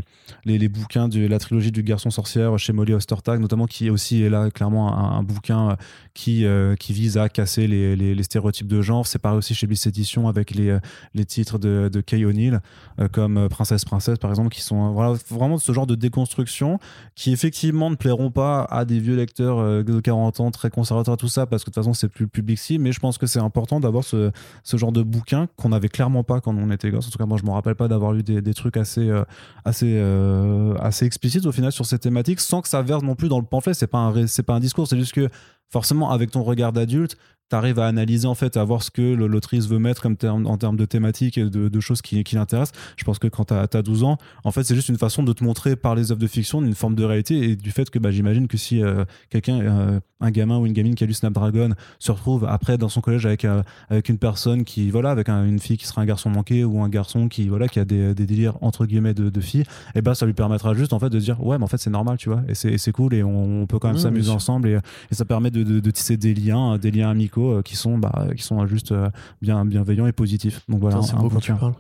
les, 0.46 0.58
les 0.58 0.68
bouquins 0.68 1.08
de 1.08 1.26
la 1.28 1.40
trilogie 1.40 1.72
du 1.72 1.84
garçon 1.84 2.10
sorcière 2.10 2.58
chez 2.58 2.74
Molly 2.74 2.94
Ostertag, 2.94 3.40
notamment 3.40 3.66
qui 3.66 3.90
aussi 3.90 4.22
est 4.24 4.30
là 4.30 4.50
clairement 4.52 4.98
un, 4.98 5.24
bouquin 5.24 5.72
euh, 5.72 5.76
qui, 6.14 6.46
euh, 6.46 6.76
qui 6.76 6.94
vise 6.94 7.18
à 7.18 7.30
casser 7.30 7.68
les, 7.68 7.96
les- 7.96 8.24
stéréotypes 8.24 8.68
de 8.68 8.82
genre. 8.82 9.06
C'est 9.08 9.20
pareil 9.20 9.38
aussi 9.38 9.54
chez 9.56 9.68
Bliss 9.68 9.86
Edition 9.88 10.28
avec 10.28 10.52
les, 10.52 10.70
euh, 10.70 10.80
les 11.14 11.24
titres 11.26 11.60
de, 11.60 11.90
de 11.94 12.02
Kay 12.02 12.26
O'Neill, 12.26 12.60
euh, 13.00 13.08
comme 13.08 13.38
euh, 13.38 13.48
Princesse 13.48 13.86
Princesse 13.86 14.18
par 14.18 14.32
exemple, 14.32 14.50
qui 14.50 14.62
sont 14.62 14.88
euh, 14.88 14.90
voilà, 14.92 15.14
vraiment 15.30 15.58
ce 15.60 15.72
genre 15.72 15.88
de 15.88 15.96
déconstruction 16.18 16.80
qui 17.16 17.32
effectivement 17.32 17.90
ne 17.90 17.96
plairont 17.96 18.32
pas 18.32 18.64
à 18.70 18.86
des 18.86 19.00
vieux 19.00 19.16
lecteurs 19.16 19.60
euh, 19.60 19.84
de 19.84 20.00
40 20.00 20.40
ans 20.40 20.52
très 20.52 20.70
conservateurs, 20.70 21.18
tout 21.18 21.28
ça, 21.28 21.46
parce 21.46 21.64
que 21.64 21.70
de 21.70 21.74
toute 21.74 21.84
façon 21.84 21.94
c'est 21.94 22.10
plus 22.10 22.26
le 22.26 22.30
public 22.30 22.58
cible. 22.58 22.84
Mais 22.84 22.92
je 22.92 23.00
pense 23.00 23.18
que 23.18 23.28
c'est 23.28 23.40
important 23.40 23.80
d'avoir 23.80 24.04
ce, 24.04 24.32
ce 24.64 24.78
genre 24.78 24.92
de 24.92 25.04
bouquin 25.04 25.48
qu'on 25.56 25.70
n'avait 25.70 25.90
clairement 25.90 26.24
pas 26.24 26.42
quand 26.42 26.56
on 26.56 26.72
était 26.72 26.90
gosse. 26.90 27.08
En 27.08 27.12
tout 27.12 27.18
cas, 27.18 27.26
moi, 27.26 27.38
je 27.38 27.46
me 27.46 27.52
rappelle 27.52 27.76
pas 27.76 27.88
d'avoir 27.88 28.14
lu 28.14 28.24
des, 28.24 28.54
trucs 28.54 28.78
assez, 28.78 29.10
euh, 29.10 29.24
assez, 29.66 29.98
euh, 29.98 30.76
assez 30.80 31.06
explicites 31.06 31.46
au 31.46 31.52
final 31.52 31.72
sur 31.72 31.86
ces 31.86 32.00
thématiques, 32.00 32.40
sans 32.40 32.62
que 32.62 32.70
ça 32.70 32.82
verse 32.82 33.04
non 33.04 33.16
plus 33.16 33.30
dans 33.30 33.40
le 33.40 33.46
pamphlet. 33.46 33.74
C'est 33.74 33.88
pas 33.88 34.00
un, 34.00 34.28
c'est 34.28 34.44
pas 34.44 34.54
un 34.54 34.60
discours, 34.60 34.88
c'est 34.88 34.98
juste 34.98 35.14
que 35.14 35.30
forcément, 35.70 36.12
avec 36.12 36.32
ton 36.32 36.44
regard 36.44 36.72
d'adulte, 36.72 37.18
tu 37.50 37.56
arrives 37.56 37.80
à 37.80 37.88
analyser 37.88 38.28
en 38.28 38.36
fait, 38.36 38.58
à 38.58 38.64
voir 38.64 38.84
ce 38.84 38.92
que 38.92 39.14
l'autrice 39.14 39.68
veut 39.68 39.80
mettre 39.80 40.02
comme 40.02 40.18
terme, 40.18 40.46
en 40.48 40.58
termes 40.58 40.76
de 40.78 40.86
thématiques 40.86 41.38
et 41.38 41.46
de, 41.50 41.68
de 41.70 41.80
choses 41.80 42.02
qui, 42.02 42.24
qui 42.24 42.36
l'intéressent. 42.36 42.78
Je 42.98 43.04
pense 43.04 43.20
que 43.20 43.28
quand 43.28 43.46
tu 43.46 43.54
as, 43.54 43.82
12 43.82 44.04
ans, 44.04 44.18
en 44.44 44.52
fait, 44.52 44.64
c'est 44.64 44.76
juste 44.76 44.90
une 44.90 44.98
façon 44.98 45.24
de 45.24 45.32
te 45.34 45.44
montrer 45.44 45.76
par 45.76 45.96
les 45.96 46.12
œuvres 46.12 46.20
de 46.22 46.28
fiction 46.28 46.62
une 46.64 46.76
forme 46.76 46.96
de 46.96 47.04
réalité 47.04 47.52
et 47.52 47.56
du 47.56 47.72
fait 47.72 47.90
que 47.90 48.00
bah, 48.00 48.12
j'imagine 48.12 48.48
que 48.48 48.58
si 48.58 48.82
euh, 48.84 49.06
quelqu'un, 49.30 49.60
euh, 49.62 50.00
un 50.20 50.32
gamin 50.32 50.58
ou 50.58 50.66
une 50.66 50.74
gamine 50.74 50.96
qui 50.96 51.04
a 51.04 51.08
lu 51.08 51.14
Snapdragon 51.14 51.70
se 52.00 52.12
retrouve 52.12 52.46
après 52.46 52.78
dans 52.78 52.90
son 52.90 53.02
collège 53.02 53.26
avec, 53.26 53.46
euh, 53.46 53.62
avec 53.90 54.10
une 54.10 54.18
personne 54.18 54.64
qui, 54.64 54.90
voilà, 54.90 55.12
avec 55.12 55.30
un- 55.30 55.46
une 55.46 55.60
fille 55.60 55.78
qui 55.78 55.86
sera 55.88 56.02
un 56.02 56.06
garçon 56.06 56.30
manqué 56.30 56.64
ou 56.66 56.82
un 56.82 56.90
garçon 56.90 57.28
qui, 57.30 57.48
voilà, 57.48 57.68
qui 57.68 57.80
a 57.80 57.86
des, 57.86 58.14
des 58.14 58.26
délires 58.26 58.58
entre 58.62 58.86
guillemets 58.86 59.14
de, 59.14 59.30
de 59.30 59.42
filles, 59.42 59.64
et 59.96 60.02
ben 60.02 60.14
ça 60.16 60.26
lui 60.26 60.34
permettra 60.34 60.74
juste 60.74 60.92
en 60.94 61.00
fait 61.00 61.10
de 61.10 61.20
dire 61.20 61.42
ouais, 61.46 61.58
mais 61.60 61.64
en 61.64 61.68
fait 61.68 61.78
c'est 61.78 61.90
normal, 61.92 62.18
tu 62.18 62.30
vois, 62.30 62.42
et 62.50 62.56
c'est 62.56 62.92
cool 62.92 63.14
et 63.14 63.24
on, 63.24 63.62
on 63.62 63.68
peut 63.68 63.78
quand 63.80 63.88
même 63.90 63.98
Mmh, 63.98 64.00
s'amuser 64.02 64.32
ensemble 64.32 64.68
et, 64.70 64.80
et 65.12 65.16
ça 65.16 65.24
permet 65.26 65.52
de, 65.52 65.62
de, 65.64 65.80
de 65.80 65.92
tisser 65.92 66.18
des 66.18 66.34
liens, 66.34 66.78
des 66.80 66.90
liens 66.92 67.10
amicaux 67.12 67.37
euh, 67.46 67.62
qui 67.62 67.76
sont, 67.76 67.98
bah, 67.98 68.28
qui 68.36 68.44
sont 68.44 68.66
juste 68.66 68.92
euh, 68.92 69.10
bien 69.42 69.66
bienveillants 69.66 70.08
et 70.08 70.12
positifs. 70.12 70.62
Donc 70.68 70.82
voilà, 70.82 71.02
C'est 71.02 71.16
un 71.16 71.20
beau 71.20 71.30
quand 71.30 71.40
tu 71.40 71.54
parles. 71.54 71.74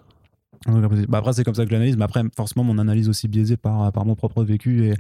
Bah 1.08 1.20
après, 1.20 1.34
c'est 1.34 1.44
comme 1.44 1.56
ça 1.56 1.64
que 1.64 1.70
je 1.70 1.74
l'analyse, 1.74 1.98
mais 1.98 2.04
après, 2.04 2.24
forcément, 2.36 2.64
mon 2.64 2.78
analyse 2.78 3.10
aussi 3.10 3.28
biaisée 3.28 3.58
par, 3.58 3.92
par 3.92 4.06
mon 4.06 4.16
propre 4.16 4.44
vécu 4.44 4.86
et, 4.86 4.94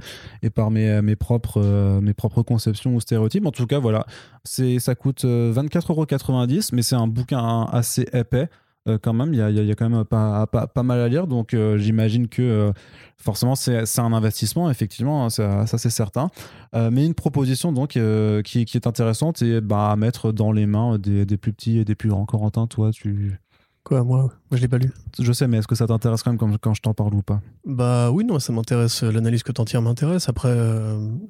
et 0.43 0.49
par 0.49 0.71
mes, 0.71 1.01
mes, 1.01 1.15
propres, 1.15 1.61
euh, 1.61 1.99
mes 1.99 2.13
propres 2.13 2.43
conceptions 2.43 2.95
ou 2.95 3.01
stéréotypes. 3.01 3.45
En 3.45 3.51
tout 3.51 3.65
cas, 3.65 3.79
voilà, 3.79 4.05
c'est, 4.43 4.79
ça 4.79 4.95
coûte 4.95 5.25
euh, 5.25 5.53
24,90€, 5.53 6.69
mais 6.73 6.81
c'est 6.81 6.95
un 6.95 7.07
bouquin 7.07 7.67
assez 7.71 8.07
épais. 8.13 8.49
Euh, 8.87 8.97
quand 9.01 9.13
même, 9.13 9.33
il 9.33 9.39
y 9.39 9.41
a, 9.41 9.49
y 9.49 9.75
quand 9.75 9.89
même 9.89 10.05
pas, 10.05 10.47
pas, 10.47 10.67
pas 10.67 10.83
mal 10.83 10.99
à 10.99 11.07
lire, 11.07 11.27
donc 11.27 11.53
euh, 11.53 11.77
j'imagine 11.77 12.27
que 12.27 12.41
euh, 12.41 12.71
forcément 13.17 13.55
c'est 13.55 13.99
un 13.99 14.13
investissement, 14.13 14.69
effectivement, 14.69 15.25
hein, 15.25 15.29
ça, 15.29 15.65
ça, 15.67 15.77
c'est 15.77 15.89
certain. 15.89 16.29
Mais 16.73 17.05
une 17.05 17.15
proposition 17.15 17.71
donc 17.71 17.97
qui, 18.43 18.65
qui 18.65 18.77
est 18.77 18.87
intéressante 18.87 19.41
et 19.41 19.61
bah, 19.61 19.89
à 19.91 19.95
mettre 19.95 20.31
dans 20.31 20.51
les 20.51 20.67
mains 20.67 20.99
des, 20.99 21.25
des 21.25 21.37
plus 21.37 21.51
petits 21.51 21.79
et 21.79 21.85
des 21.85 21.95
plus 21.95 22.09
grands. 22.09 22.25
Corentin, 22.25 22.67
toi, 22.67 22.91
tu, 22.91 23.39
Quoi, 23.83 24.03
moi, 24.03 24.23
moi 24.23 24.31
je 24.51 24.57
l'ai 24.57 24.67
pas 24.67 24.77
lu. 24.77 24.91
je 25.17 25.31
sais, 25.31 25.47
mais 25.47 25.57
est-ce 25.57 25.67
que 25.67 25.73
ça 25.73 25.87
t'intéresse 25.87 26.21
quand 26.21 26.31
même 26.31 26.37
quand, 26.37 26.55
quand 26.57 26.73
je 26.73 26.81
t'en 26.81 26.93
parle 26.93 27.13
ou 27.15 27.21
pas? 27.21 27.41
Bah 27.65 28.11
oui, 28.11 28.25
non, 28.25 28.37
ça 28.37 28.51
m'intéresse. 28.51 29.01
L'analyse 29.01 29.43
que 29.43 29.51
t'en 29.53 29.65
tires 29.65 29.81
m'intéresse. 29.81 30.29
Après, 30.29 30.53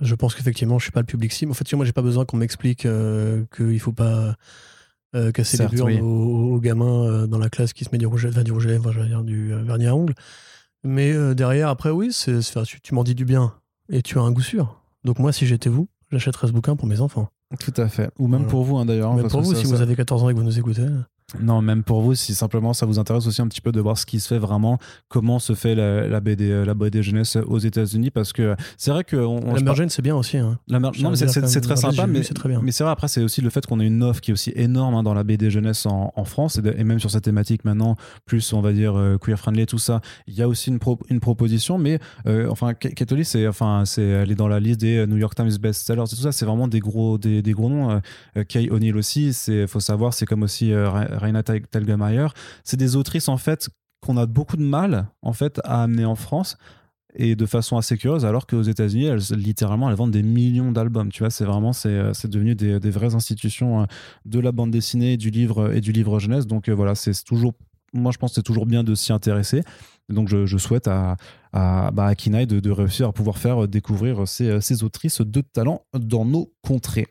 je 0.01 0.15
pense 0.15 0.33
qu'effectivement, 0.35 0.79
je 0.79 0.83
suis 0.85 0.91
pas 0.91 1.01
le 1.01 1.05
public 1.05 1.31
cible. 1.31 1.51
En 1.51 1.53
fait, 1.53 1.71
moi, 1.73 1.85
j'ai 1.85 1.93
pas 1.93 2.01
besoin 2.01 2.25
qu'on 2.25 2.37
m'explique 2.37 2.87
qu'il 3.55 3.79
faut 3.79 3.93
pas 3.93 4.35
euh, 5.17 5.31
casser 5.31 5.57
Certes, 5.57 5.71
les 5.71 5.77
burnes 5.77 5.89
oui. 5.91 5.99
aux, 5.99 6.55
aux 6.55 6.59
gamins 6.61 7.03
euh, 7.05 7.27
dans 7.27 7.37
la 7.39 7.49
classe 7.49 7.73
qui 7.73 7.83
se 7.83 7.89
met 7.91 7.97
du 7.97 8.05
rouge, 8.05 8.25
enfin, 8.29 8.43
du 8.43 8.51
rouge 8.51 8.65
à 8.67 8.69
lèvres, 8.69 8.91
je 8.91 8.99
veux 8.99 9.07
dire, 9.07 9.23
du 9.23 9.53
euh, 9.53 9.63
vernis 9.63 9.87
à 9.87 9.95
ongles. 9.95 10.13
Mais 10.83 11.13
derrière, 11.35 11.69
après, 11.69 11.89
oui, 11.89 12.09
c'est, 12.13 12.39
tu, 12.65 12.79
tu 12.79 12.93
m'en 12.93 13.03
dis 13.03 13.15
du 13.15 13.25
bien 13.25 13.53
et 13.89 14.01
tu 14.01 14.17
as 14.19 14.21
un 14.21 14.31
goût 14.31 14.41
sûr. 14.41 14.81
Donc 15.03 15.19
moi, 15.19 15.31
si 15.33 15.45
j'étais 15.45 15.69
vous, 15.69 15.87
j'achèterais 16.11 16.47
ce 16.47 16.51
bouquin 16.53 16.75
pour 16.75 16.87
mes 16.87 17.01
enfants. 17.01 17.29
Tout 17.59 17.73
à 17.77 17.87
fait. 17.89 18.09
Ou 18.19 18.27
même 18.27 18.41
Voilà. 18.41 18.51
pour 18.51 18.63
vous, 18.63 18.77
hein, 18.77 18.85
d'ailleurs. 18.85 19.11
hein, 19.11 19.15
Même 19.15 19.23
parce 19.23 19.33
pour 19.33 19.41
que 19.41 19.45
vous, 19.47 19.53
ça- 19.55 19.59
si 19.61 19.67
ça- 19.67 19.75
vous 19.75 19.81
avez 19.81 19.95
14 19.95 20.23
ans 20.23 20.29
et 20.29 20.33
que 20.33 20.37
vous 20.37 20.43
nous 20.45 20.59
écoutez. 20.59 20.85
Non, 21.41 21.61
même 21.61 21.83
pour 21.83 22.01
vous, 22.01 22.15
si 22.15 22.33
simplement 22.33 22.71
ça 22.71 22.85
vous 22.85 22.99
intéresse 22.99 23.27
aussi 23.27 23.41
un 23.41 23.49
petit 23.49 23.59
peu 23.59 23.73
de 23.73 23.81
voir 23.81 23.97
ce 23.97 24.05
qui 24.05 24.21
se 24.21 24.29
fait 24.29 24.37
vraiment, 24.37 24.79
comment 25.09 25.39
se 25.39 25.55
fait 25.55 25.75
la, 25.75 26.07
la 26.07 26.21
BD, 26.21 26.63
la 26.63 26.73
BD 26.73 27.03
jeunesse 27.03 27.35
aux 27.35 27.57
États-Unis, 27.59 28.11
parce 28.11 28.31
que 28.31 28.55
c'est 28.77 28.91
vrai 28.91 29.03
que 29.03 29.17
on, 29.17 29.53
La 29.53 29.59
Mergène, 29.59 29.89
c'est 29.89 30.01
bien 30.01 30.15
aussi. 30.15 30.37
Hein. 30.37 30.57
La 30.69 30.79
mer- 30.79 30.93
non, 31.01 31.09
mais 31.09 31.17
c'est- 31.17 31.27
c'est 31.27 31.45
c'est 31.47 31.59
très 31.59 31.75
sympa, 31.75 32.07
mais, 32.07 32.23
c'est 32.23 32.33
très 32.33 32.47
bien. 32.47 32.61
mais 32.63 32.71
c'est 32.71 32.85
vrai, 32.85 32.93
après, 32.93 33.09
c'est 33.09 33.21
aussi 33.21 33.41
le 33.41 33.49
fait 33.49 33.65
qu'on 33.65 33.81
ait 33.81 33.85
une 33.87 34.03
offre 34.03 34.21
qui 34.21 34.31
est 34.31 34.33
aussi 34.33 34.53
énorme 34.55 34.95
hein, 34.95 35.03
dans 35.03 35.13
la 35.13 35.25
BD 35.25 35.49
jeunesse 35.51 35.85
en, 35.85 36.13
en 36.15 36.23
France, 36.23 36.59
et, 36.59 36.61
de- 36.61 36.73
et 36.77 36.85
même 36.85 36.99
sur 36.99 37.11
cette 37.11 37.25
thématique 37.25 37.65
maintenant, 37.65 37.97
plus 38.25 38.53
on 38.53 38.61
va 38.61 38.71
dire 38.71 38.97
euh, 38.97 39.17
queer-friendly 39.17 39.63
et 39.63 39.65
tout 39.65 39.79
ça, 39.79 39.99
il 40.27 40.33
y 40.33 40.41
a 40.41 40.47
aussi 40.47 40.69
une, 40.69 40.79
pro- 40.79 40.97
une 41.09 41.19
proposition, 41.19 41.77
mais 41.77 41.99
euh, 42.25 42.47
enfin, 42.49 42.73
Katholi, 42.73 43.25
c'est, 43.25 43.49
enfin, 43.49 43.83
c'est, 43.85 44.01
elle 44.01 44.31
est 44.31 44.35
dans 44.35 44.47
la 44.47 44.61
liste 44.61 44.79
des 44.79 44.99
euh, 44.99 45.05
New 45.05 45.17
York 45.17 45.35
Times 45.35 45.51
best-sellers 45.59 46.03
et 46.05 46.15
tout 46.15 46.15
ça, 46.21 46.31
c'est 46.31 46.45
vraiment 46.45 46.69
des 46.69 46.79
gros, 46.79 47.17
des, 47.17 47.41
des 47.41 47.51
gros 47.51 47.67
noms. 47.69 47.99
Euh, 48.37 48.43
Kay 48.45 48.69
O'Neill 48.69 48.95
aussi, 48.95 49.35
il 49.49 49.67
faut 49.67 49.81
savoir, 49.81 50.13
c'est 50.13 50.25
comme 50.25 50.43
aussi 50.43 50.71
Raina 51.17 51.43
Tel- 51.43 51.67
Telgemeier, 51.67 52.27
c'est 52.63 52.77
des 52.77 52.95
autrices 52.95 53.29
en 53.29 53.37
fait 53.37 53.69
qu'on 54.01 54.17
a 54.17 54.25
beaucoup 54.25 54.57
de 54.57 54.63
mal 54.63 55.07
en 55.21 55.33
fait 55.33 55.59
à 55.63 55.83
amener 55.83 56.05
en 56.05 56.15
France 56.15 56.57
et 57.15 57.35
de 57.35 57.45
façon 57.45 57.77
assez 57.77 57.97
curieuse 57.97 58.25
alors 58.25 58.45
qu'aux 58.45 58.61
États-Unis 58.61 59.05
elles 59.05 59.21
littéralement 59.31 59.89
elles 59.89 59.95
vendent 59.95 60.11
des 60.11 60.23
millions 60.23 60.71
d'albums. 60.71 61.11
Tu 61.11 61.23
vois 61.23 61.29
c'est 61.29 61.45
vraiment 61.45 61.73
c'est 61.73 61.89
euh, 61.89 62.11
devenu 62.25 62.55
des, 62.55 62.89
vraies 62.91 63.15
institutions 63.15 63.81
euh, 63.81 63.85
de 64.25 64.39
la 64.39 64.51
bande 64.51 64.71
dessinée 64.71 65.17
du 65.17 65.29
livre 65.29 65.73
et 65.73 65.81
du 65.81 65.91
livre 65.91 66.19
jeunesse. 66.19 66.47
Donc 66.47 66.69
euh, 66.69 66.73
voilà 66.73 66.95
c'est 66.95 67.23
toujours 67.23 67.53
moi 67.93 68.11
je 68.11 68.17
pense 68.17 68.33
c'est 68.33 68.43
toujours 68.43 68.65
bien 68.65 68.83
de 68.83 68.95
s'y 68.95 69.13
intéresser. 69.13 69.63
Donc 70.09 70.29
je, 70.29 70.57
souhaite 70.57 70.87
à, 70.87 71.17
à, 71.51 71.91
bah, 71.91 72.15
Kinaï 72.15 72.47
de, 72.47 72.71
réussir 72.71 73.09
à 73.09 73.13
pouvoir 73.13 73.37
faire 73.37 73.63
euh, 73.63 73.67
découvrir 73.67 74.27
ces, 74.27 74.49
euh, 74.49 74.61
ces 74.61 74.83
autrices 74.83 75.21
de 75.21 75.41
talent 75.41 75.81
dans 75.93 76.23
nos 76.23 76.53
contrées 76.61 77.07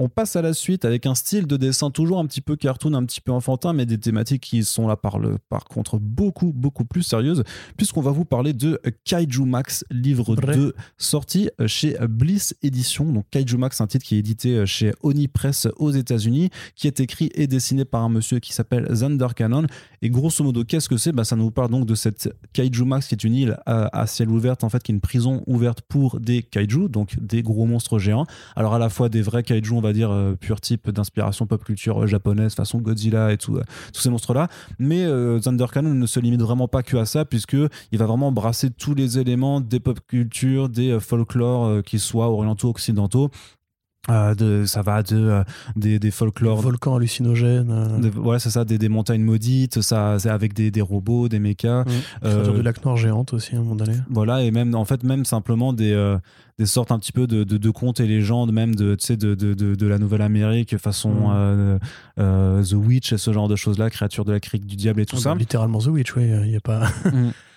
on 0.00 0.08
passe 0.08 0.34
à 0.34 0.40
la 0.40 0.54
suite 0.54 0.86
avec 0.86 1.04
un 1.04 1.14
style 1.14 1.46
de 1.46 1.58
dessin 1.58 1.90
toujours 1.90 2.18
un 2.20 2.26
petit 2.26 2.40
peu 2.40 2.56
cartoon, 2.56 2.94
un 2.94 3.04
petit 3.04 3.20
peu 3.20 3.32
enfantin, 3.32 3.74
mais 3.74 3.84
des 3.84 3.98
thématiques 3.98 4.42
qui 4.42 4.64
sont 4.64 4.88
là 4.88 4.96
par, 4.96 5.18
le, 5.18 5.36
par 5.50 5.66
contre 5.66 5.98
beaucoup, 5.98 6.52
beaucoup 6.54 6.86
plus 6.86 7.02
sérieuses, 7.02 7.44
puisqu'on 7.76 8.00
va 8.00 8.10
vous 8.10 8.24
parler 8.24 8.54
de 8.54 8.80
Kaiju 9.04 9.44
Max, 9.44 9.84
livre 9.90 10.34
Vrai. 10.34 10.56
2, 10.56 10.74
sorti 10.96 11.50
chez 11.66 11.98
Bliss 12.08 12.54
Edition. 12.62 13.12
Donc 13.12 13.26
Kaiju 13.30 13.58
Max, 13.58 13.82
un 13.82 13.86
titre 13.86 14.06
qui 14.06 14.16
est 14.16 14.20
édité 14.20 14.64
chez 14.64 14.92
Oni 15.02 15.28
Press 15.28 15.68
aux 15.76 15.90
États-Unis, 15.90 16.48
qui 16.74 16.86
est 16.86 16.98
écrit 17.00 17.28
et 17.34 17.46
dessiné 17.46 17.84
par 17.84 18.02
un 18.02 18.08
monsieur 18.08 18.38
qui 18.38 18.54
s'appelle 18.54 18.88
Zander 18.94 19.28
Cannon. 19.36 19.66
Et 20.00 20.08
grosso 20.08 20.42
modo, 20.42 20.64
qu'est-ce 20.64 20.88
que 20.88 20.96
c'est? 20.96 21.12
Bah, 21.12 21.24
Ça 21.24 21.36
nous 21.36 21.50
parle 21.50 21.70
donc 21.70 21.84
de 21.84 21.94
cette 21.94 22.34
Kaiju 22.54 22.86
Max, 22.86 23.06
qui 23.06 23.14
est 23.14 23.24
une 23.24 23.34
île 23.34 23.58
à, 23.66 24.00
à 24.00 24.06
ciel 24.06 24.30
ouvert, 24.30 24.56
en 24.62 24.70
fait, 24.70 24.82
qui 24.82 24.92
est 24.92 24.94
une 24.94 25.02
prison 25.02 25.42
ouverte 25.46 25.82
pour 25.82 26.20
des 26.20 26.42
kaiju, 26.42 26.88
donc 26.88 27.18
des 27.20 27.42
gros 27.42 27.66
monstres 27.66 27.98
géants. 27.98 28.24
Alors 28.56 28.72
à 28.72 28.78
la 28.78 28.88
fois 28.88 29.10
des 29.10 29.20
vrais 29.20 29.42
kaiju, 29.42 29.72
on 29.72 29.82
va 29.82 29.89
dire, 29.92 30.10
euh, 30.10 30.34
pur 30.34 30.60
type 30.60 30.90
d'inspiration 30.90 31.46
pop 31.46 31.62
culture 31.64 32.02
euh, 32.02 32.06
japonaise, 32.06 32.54
façon 32.54 32.78
Godzilla 32.78 33.32
et 33.32 33.36
tout, 33.36 33.56
euh, 33.56 33.62
tous 33.92 34.00
ces 34.00 34.10
monstres-là. 34.10 34.48
Mais 34.78 35.04
Thunder 35.40 35.66
Cannon 35.72 35.94
ne 35.94 36.06
se 36.06 36.20
limite 36.20 36.42
vraiment 36.42 36.68
pas 36.68 36.82
que 36.82 36.96
à 36.96 37.04
ça, 37.04 37.24
puisque 37.24 37.56
il 37.92 37.98
va 37.98 38.06
vraiment 38.06 38.32
brasser 38.32 38.70
tous 38.70 38.94
les 38.94 39.18
éléments 39.18 39.60
des 39.60 39.80
pop 39.80 39.98
culture, 40.06 40.68
des 40.68 40.98
folklores, 41.00 41.82
qu'ils 41.82 42.00
soient 42.00 42.28
orientaux, 42.28 42.68
occidentaux. 42.68 43.30
Euh, 44.08 44.34
de, 44.34 44.64
ça 44.64 44.80
va 44.80 45.02
de, 45.02 45.14
euh, 45.14 45.44
des, 45.76 45.98
des 45.98 46.10
folklores 46.10 46.62
Volcan 46.62 46.96
hallucinogène. 46.96 47.70
euh, 47.70 47.98
de- 47.98 48.18
ouais, 48.18 48.38
c'est 48.38 48.48
ça, 48.48 48.64
des, 48.64 48.78
des 48.78 48.88
montagnes 48.88 49.22
maudites, 49.22 49.82
ça, 49.82 50.18
c'est 50.18 50.30
avec 50.30 50.54
des, 50.54 50.70
des 50.70 50.80
robots, 50.80 51.28
des 51.28 51.38
mechas. 51.38 51.82
mm, 51.84 51.88
euh, 52.24 52.32
créature 52.32 52.54
du 52.54 52.62
lac 52.62 52.82
noir 52.84 52.96
géante 52.96 53.34
aussi, 53.34 53.54
à 53.54 53.58
un 53.58 53.62
moment 53.62 53.76
donné. 53.76 53.92
Voilà, 54.08 54.42
et 54.42 54.50
même, 54.50 54.74
en 54.74 54.86
fait, 54.86 55.04
même 55.04 55.26
simplement 55.26 55.74
des, 55.74 55.92
euh, 55.92 56.16
des 56.58 56.64
sortes 56.64 56.92
un 56.92 56.98
petit 56.98 57.12
peu 57.12 57.26
de, 57.26 57.44
de, 57.44 57.58
de 57.58 57.70
contes 57.70 58.00
et 58.00 58.06
légendes, 58.06 58.52
même 58.52 58.74
de, 58.74 58.94
tu 58.94 59.04
sais, 59.04 59.16
de, 59.18 59.34
de, 59.34 59.52
de, 59.52 59.74
de 59.74 59.86
la 59.86 59.98
Nouvelle-Amérique, 59.98 60.78
façon 60.78 61.10
Mm. 61.28 61.32
euh, 61.34 61.78
euh, 62.18 62.64
The 62.64 62.72
Witch 62.72 63.12
et 63.12 63.18
ce 63.18 63.32
genre 63.34 63.48
de 63.48 63.56
choses-là, 63.56 63.90
créatures 63.90 64.24
de 64.24 64.32
la 64.32 64.40
crique 64.40 64.64
du 64.64 64.76
diable 64.76 65.02
et 65.02 65.06
tout 65.06 65.16
Ah, 65.18 65.22
ça. 65.22 65.32
bah, 65.34 65.38
littéralement 65.40 65.78
The 65.78 65.88
Witch, 65.88 66.16
oui. 66.16 66.24
Il 66.46 66.50
y 66.50 66.56
a 66.56 66.60
pas. 66.60 66.88
Mm. 67.04 67.32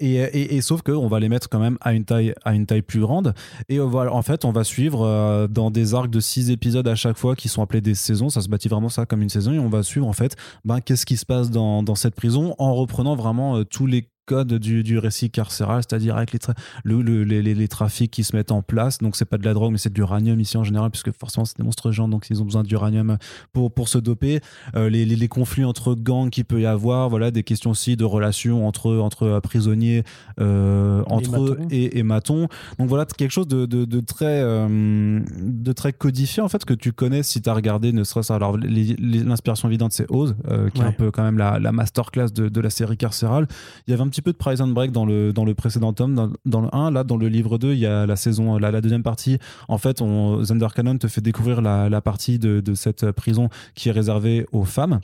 Et, 0.00 0.56
et, 0.56 0.60
sauf 0.60 0.82
qu'on 0.82 1.08
va 1.08 1.18
les 1.18 1.28
mettre 1.28 1.48
quand 1.48 1.58
même 1.58 1.76
à 1.80 1.92
une 1.92 2.04
taille, 2.04 2.32
à 2.44 2.54
une 2.54 2.66
taille 2.66 2.82
plus 2.82 3.00
grande. 3.00 3.34
Et 3.68 3.78
voilà, 3.78 4.12
en 4.12 4.22
fait, 4.22 4.44
on 4.44 4.52
va 4.52 4.62
suivre 4.62 5.48
dans 5.48 5.70
des 5.70 5.94
arcs 5.94 6.10
de 6.10 6.20
six 6.20 6.50
épisodes 6.50 6.86
à 6.86 6.94
chaque 6.94 7.16
fois 7.16 7.34
qui 7.34 7.48
sont 7.48 7.62
appelés 7.62 7.80
des 7.80 7.94
saisons. 7.94 8.28
Ça 8.28 8.40
se 8.40 8.48
bâtit 8.48 8.68
vraiment 8.68 8.88
ça 8.88 9.06
comme 9.06 9.22
une 9.22 9.28
saison. 9.28 9.52
Et 9.52 9.58
on 9.58 9.68
va 9.68 9.82
suivre 9.82 10.06
en 10.06 10.12
fait 10.12 10.36
ben, 10.64 10.80
qu'est-ce 10.80 11.04
qui 11.04 11.16
se 11.16 11.26
passe 11.26 11.50
dans, 11.50 11.82
dans 11.82 11.96
cette 11.96 12.14
prison 12.14 12.54
en 12.58 12.74
reprenant 12.74 13.16
vraiment 13.16 13.64
tous 13.64 13.86
les 13.86 14.08
code 14.28 14.52
du, 14.54 14.82
du 14.82 14.98
récit 14.98 15.30
carcéral, 15.30 15.82
c'est-à-dire 15.82 16.16
avec 16.16 16.32
les, 16.32 16.38
le, 16.84 17.24
les, 17.24 17.42
les, 17.42 17.68
trafics 17.68 18.10
qui 18.10 18.24
se 18.24 18.36
mettent 18.36 18.52
en 18.52 18.60
place. 18.60 18.98
Donc, 18.98 19.16
c'est 19.16 19.24
pas 19.24 19.38
de 19.38 19.44
la 19.44 19.54
drogue, 19.54 19.72
mais 19.72 19.78
c'est 19.78 19.90
de 19.90 19.94
l'uranium 19.94 20.38
ici 20.38 20.58
en 20.58 20.64
général, 20.64 20.90
puisque 20.90 21.12
forcément, 21.12 21.46
c'est 21.46 21.56
des 21.56 21.64
monstres 21.64 21.90
gens, 21.92 22.08
donc 22.08 22.26
ils 22.28 22.42
ont 22.42 22.44
besoin 22.44 22.62
d'uranium 22.62 23.16
pour, 23.54 23.72
pour 23.72 23.88
se 23.88 23.96
doper. 23.96 24.40
Euh, 24.76 24.90
les, 24.90 25.06
les, 25.06 25.28
conflits 25.28 25.64
entre 25.64 25.94
gangs 25.94 26.28
qu'il 26.28 26.44
peut 26.44 26.60
y 26.60 26.66
avoir, 26.66 27.08
voilà, 27.08 27.30
des 27.30 27.42
questions 27.42 27.70
aussi 27.70 27.96
de 27.96 28.04
relations 28.04 28.66
entre, 28.68 28.96
entre 28.98 29.22
euh, 29.22 29.40
prisonniers, 29.40 30.04
euh, 30.40 31.02
entre 31.06 31.42
eux 31.42 31.58
et, 31.70 31.98
et 31.98 32.02
matons. 32.02 32.48
Donc, 32.78 32.88
voilà, 32.88 33.06
quelque 33.06 33.30
chose 33.30 33.48
de, 33.48 33.64
de, 33.64 33.86
de 33.86 34.00
très, 34.00 34.42
de 34.42 35.72
très 35.72 35.94
codifié, 35.94 36.42
en 36.42 36.48
fait, 36.48 36.66
que 36.66 36.74
tu 36.74 36.92
connais 36.92 37.22
si 37.22 37.40
tu 37.40 37.48
as 37.48 37.54
regardé, 37.54 37.92
ne 37.92 38.04
serait-ce 38.04 38.32
alors 38.32 38.58
l'inspiration 38.58 39.68
évidente, 39.68 39.92
c'est 39.92 40.10
Oz, 40.10 40.36
qui 40.74 40.82
est 40.82 40.84
un 40.84 40.92
peu 40.92 41.10
quand 41.10 41.22
même 41.22 41.38
la, 41.38 41.58
la 41.58 41.72
masterclass 41.72 42.30
de, 42.34 42.50
de 42.50 42.60
la 42.60 42.70
série 42.70 42.98
carcérale. 42.98 43.46
Il 43.86 43.90
y 43.90 43.94
avait 43.94 44.02
un 44.02 44.08
petit 44.08 44.17
peu 44.22 44.32
de 44.32 44.36
Prison 44.36 44.68
Break 44.68 44.92
dans 44.92 45.06
le, 45.06 45.32
dans 45.32 45.44
le 45.44 45.54
précédent 45.54 45.92
tome, 45.92 46.14
dans, 46.14 46.30
dans, 46.44 46.60
le 46.60 46.74
1. 46.74 46.90
Là, 46.90 47.04
dans 47.04 47.16
le 47.16 47.28
livre 47.28 47.58
2, 47.58 47.72
il 47.72 47.78
y 47.78 47.86
a 47.86 48.06
la 48.06 48.16
saison, 48.16 48.58
la, 48.58 48.70
la 48.70 48.80
deuxième 48.80 49.02
partie. 49.02 49.38
En 49.68 49.78
fait, 49.78 50.00
on, 50.00 50.42
Thunder 50.44 50.68
Cannon 50.74 50.98
te 50.98 51.08
fait 51.08 51.20
découvrir 51.20 51.62
la, 51.62 51.88
la 51.88 52.00
partie 52.00 52.38
de, 52.38 52.60
de 52.60 52.74
cette 52.74 53.10
prison 53.12 53.48
qui 53.74 53.88
est 53.88 53.92
réservée 53.92 54.46
aux 54.52 54.64
femmes. 54.64 55.00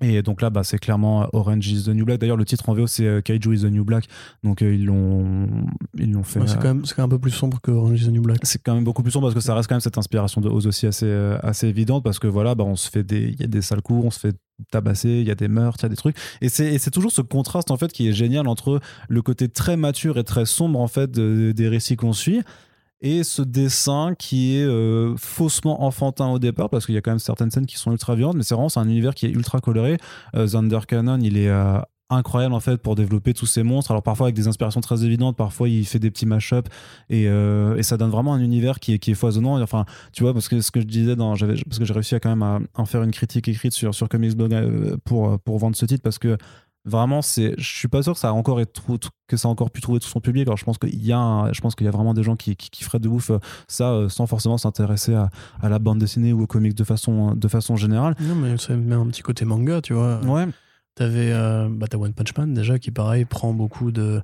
Et 0.00 0.22
donc 0.22 0.40
là, 0.40 0.50
bah, 0.50 0.64
c'est 0.64 0.78
clairement 0.78 1.28
Orange 1.32 1.68
is 1.68 1.84
the 1.84 1.88
New 1.88 2.04
Black. 2.04 2.20
D'ailleurs, 2.20 2.36
le 2.36 2.44
titre 2.44 2.68
en 2.68 2.74
VO, 2.74 2.86
c'est 2.86 3.06
euh, 3.06 3.20
Kaiju 3.20 3.54
is 3.54 3.60
the 3.62 3.70
New 3.70 3.84
Black. 3.84 4.06
Donc 4.42 4.62
euh, 4.62 4.74
ils 4.74 4.86
l'ont, 4.86 5.48
ils 5.98 6.10
l'ont 6.10 6.22
fait. 6.22 6.40
c'est 6.46 6.56
quand, 6.56 6.74
même, 6.74 6.82
quand 6.82 6.98
même 6.98 7.06
un 7.06 7.08
peu 7.08 7.18
plus 7.18 7.30
sombre 7.30 7.60
que 7.60 7.70
Orange 7.70 8.02
is 8.02 8.06
the 8.06 8.10
New 8.10 8.22
Black. 8.22 8.38
C'est 8.42 8.62
quand 8.62 8.74
même 8.74 8.84
beaucoup 8.84 9.02
plus 9.02 9.12
sombre 9.12 9.26
parce 9.26 9.34
que 9.34 9.40
ça 9.40 9.54
reste 9.54 9.68
quand 9.68 9.74
même 9.74 9.80
cette 9.80 9.98
inspiration 9.98 10.40
de 10.40 10.48
Oz 10.48 10.66
aussi 10.66 10.86
assez, 10.86 11.06
euh, 11.06 11.38
assez 11.42 11.68
évidente 11.68 12.02
parce 12.02 12.18
que 12.18 12.26
voilà, 12.26 12.54
bah, 12.54 12.64
on 12.64 12.76
se 12.76 12.88
fait 12.88 13.02
des, 13.02 13.28
il 13.28 13.40
y 13.40 13.44
a 13.44 13.46
des 13.46 13.62
sales 13.62 13.82
coups, 13.82 14.04
on 14.06 14.10
se 14.10 14.20
fait 14.20 14.36
tabasser, 14.70 15.08
il 15.08 15.26
y 15.26 15.30
a 15.30 15.34
des 15.34 15.48
meurtres, 15.48 15.80
il 15.80 15.84
y 15.84 15.86
a 15.86 15.88
des 15.90 15.96
trucs. 15.96 16.16
Et 16.40 16.48
c'est 16.48 16.90
toujours 16.90 17.12
ce 17.12 17.22
contraste 17.22 17.70
en 17.70 17.76
fait 17.76 17.92
qui 17.92 18.08
est 18.08 18.12
génial 18.12 18.46
entre 18.46 18.80
le 19.08 19.22
côté 19.22 19.48
très 19.48 19.76
mature 19.76 20.18
et 20.18 20.24
très 20.24 20.46
sombre 20.46 20.80
en 20.80 20.88
fait 20.88 21.10
des 21.10 21.68
récits 21.68 21.96
qu'on 21.96 22.12
suit 22.12 22.42
et 23.02 23.24
ce 23.24 23.42
dessin 23.42 24.14
qui 24.18 24.56
est 24.56 24.64
euh, 24.64 25.14
faussement 25.16 25.84
enfantin 25.84 26.28
au 26.28 26.38
départ 26.38 26.68
parce 26.68 26.86
qu'il 26.86 26.94
y 26.94 26.98
a 26.98 27.00
quand 27.00 27.10
même 27.10 27.18
certaines 27.18 27.50
scènes 27.50 27.66
qui 27.66 27.76
sont 27.76 27.92
ultra 27.92 28.14
violentes 28.14 28.36
mais 28.36 28.42
c'est 28.42 28.54
vraiment 28.54 28.68
un 28.76 28.88
univers 28.88 29.14
qui 29.14 29.26
est 29.26 29.30
ultra 29.30 29.60
coloré. 29.60 29.96
Euh, 30.34 30.46
Thunder 30.46 30.80
Cannon 30.86 31.18
il 31.22 31.38
est 31.38 31.48
euh, 31.48 31.78
incroyable 32.10 32.54
en 32.54 32.60
fait 32.60 32.76
pour 32.76 32.96
développer 32.96 33.32
tous 33.32 33.46
ces 33.46 33.62
monstres. 33.62 33.90
Alors 33.90 34.02
parfois 34.02 34.26
avec 34.26 34.36
des 34.36 34.48
inspirations 34.48 34.80
très 34.80 35.04
évidentes 35.04 35.36
parfois 35.36 35.68
il 35.68 35.86
fait 35.86 35.98
des 35.98 36.10
petits 36.10 36.26
mash-up 36.26 36.68
et, 37.08 37.24
et, 37.24 37.82
ça 37.82 37.96
donne 37.96 38.10
vraiment 38.10 38.34
un 38.34 38.40
univers 38.40 38.80
qui 38.80 38.94
est, 38.94 39.14
foisonnant. 39.14 39.62
Enfin 39.62 39.86
tu 40.12 40.24
vois 40.24 40.34
parce 40.34 40.48
que 40.48 40.60
ce 40.60 40.70
que 40.70 40.80
je 40.80 40.86
disais 40.86 41.14
parce 41.16 41.78
que 41.78 41.84
j'ai 41.84 41.94
réussi 41.94 42.16
à 42.16 42.20
quand 42.20 42.30
même 42.30 42.42
à, 42.42 42.58
en 42.74 42.84
faire 42.84 43.02
une 43.04 43.12
critique 43.12 43.46
écrite 43.46 43.72
sur 43.72 43.94
sur 43.94 44.08
Comics 44.08 44.36
Blog 44.36 44.96
pour 45.04 45.38
pour 45.38 45.58
vendre 45.58 45.76
ce 45.76 45.86
titre 45.86 46.02
parce 46.02 46.18
que 46.18 46.36
vraiment 46.84 47.20
c'est 47.20 47.54
je 47.58 47.76
suis 47.76 47.88
pas 47.88 48.02
sûr 48.02 48.14
que 48.14 48.18
ça 48.18 48.30
a 48.30 48.32
encore 48.32 48.60
que 49.26 49.36
ça 49.36 49.48
a 49.48 49.50
encore 49.50 49.70
pu 49.70 49.80
trouver 49.80 50.00
tout 50.00 50.08
son 50.08 50.20
public. 50.20 50.46
Alors 50.46 50.56
je 50.56 50.64
pense 50.64 50.78
qu'il 50.78 51.04
y 51.04 51.12
a 51.12 51.52
je 51.52 51.60
pense 51.60 51.74
qu'il 51.74 51.84
y 51.84 51.88
a 51.88 51.90
vraiment 51.90 52.14
des 52.14 52.22
gens 52.22 52.36
qui, 52.36 52.56
qui, 52.56 52.84
feraient 52.84 52.98
de 52.98 53.08
ouf 53.08 53.30
euh, 53.30 53.38
ça 53.68 53.90
euh, 53.92 54.08
sans 54.08 54.26
forcément 54.26 54.58
s'intéresser 54.58 55.14
à, 55.14 55.30
à, 55.60 55.68
la 55.68 55.78
bande 55.78 55.98
dessinée 55.98 56.32
ou 56.32 56.42
aux 56.42 56.46
comics 56.46 56.74
de 56.74 56.84
façon 56.84 57.34
de 57.34 57.48
façon 57.48 57.76
générale. 57.76 58.16
Non 58.20 58.34
mais 58.34 58.56
ça 58.56 58.74
met 58.74 58.94
un 58.94 59.06
petit 59.06 59.22
côté 59.22 59.44
manga 59.44 59.80
tu 59.80 59.92
vois. 59.92 60.20
Ouais. 60.20 60.48
T'avais 60.94 61.32
euh, 61.32 61.68
bah, 61.70 61.86
One 61.94 62.12
Punch 62.12 62.36
Man 62.36 62.54
déjà 62.54 62.78
qui 62.78 62.90
pareil 62.90 63.24
prend 63.24 63.52
beaucoup 63.52 63.92
de 63.92 64.22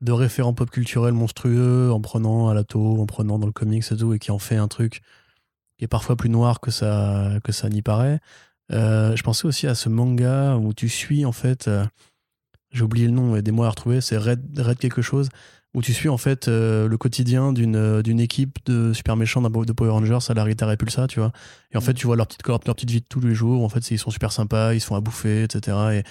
de 0.00 0.12
référents 0.12 0.54
pop 0.54 0.70
culturels 0.70 1.12
monstrueux 1.12 1.90
en 1.92 2.00
prenant 2.00 2.48
à 2.48 2.54
la 2.54 2.62
en 2.74 3.06
prenant 3.06 3.38
dans 3.38 3.46
le 3.46 3.52
comics 3.52 3.84
et 3.90 3.96
tout 3.96 4.14
et 4.14 4.18
qui 4.18 4.30
en 4.30 4.38
fait 4.38 4.56
un 4.56 4.68
truc 4.68 5.02
qui 5.76 5.84
est 5.84 5.88
parfois 5.88 6.16
plus 6.16 6.30
noir 6.30 6.60
que 6.60 6.70
ça 6.70 7.32
que 7.42 7.52
ça 7.52 7.68
n'y 7.68 7.82
paraît 7.82 8.20
euh, 8.72 9.16
je 9.16 9.22
pensais 9.22 9.46
aussi 9.46 9.66
à 9.66 9.74
ce 9.74 9.88
manga 9.88 10.56
où 10.56 10.72
tu 10.72 10.88
suis 10.88 11.24
en 11.24 11.32
fait, 11.32 11.68
euh, 11.68 11.84
j'ai 12.72 12.82
oublié 12.82 13.06
le 13.06 13.12
nom, 13.12 13.38
des 13.40 13.50
mois 13.50 13.66
à 13.66 13.70
retrouver, 13.70 14.00
c'est 14.00 14.16
Red, 14.16 14.58
Red 14.58 14.78
quelque 14.78 15.02
chose, 15.02 15.28
où 15.74 15.82
tu 15.82 15.92
suis 15.92 16.08
en 16.08 16.18
fait 16.18 16.48
euh, 16.48 16.88
le 16.88 16.96
quotidien 16.96 17.52
d'une 17.52 18.02
d'une 18.02 18.20
équipe 18.20 18.58
de 18.66 18.92
super 18.92 19.16
méchants 19.16 19.42
de 19.42 19.72
Power 19.72 19.90
Rangers 19.90 20.18
à 20.28 20.34
la 20.34 20.44
Rita 20.44 20.66
Repulsa, 20.66 21.06
tu 21.06 21.20
vois. 21.20 21.32
Et 21.72 21.76
en 21.76 21.80
fait, 21.80 21.94
tu 21.94 22.06
vois 22.06 22.16
leur 22.16 22.26
petite 22.26 22.46
leur 22.46 22.60
petite 22.60 22.90
vie 22.90 23.00
de 23.00 23.06
tous 23.08 23.20
les 23.20 23.34
jours. 23.34 23.64
En 23.64 23.68
fait, 23.68 23.90
ils 23.90 23.98
sont 23.98 24.10
super 24.10 24.32
sympas, 24.32 24.74
ils 24.74 24.80
se 24.80 24.86
font 24.86 24.96
à 24.96 25.00
bouffer, 25.00 25.44
etc. 25.44 25.76
Et 25.94 26.02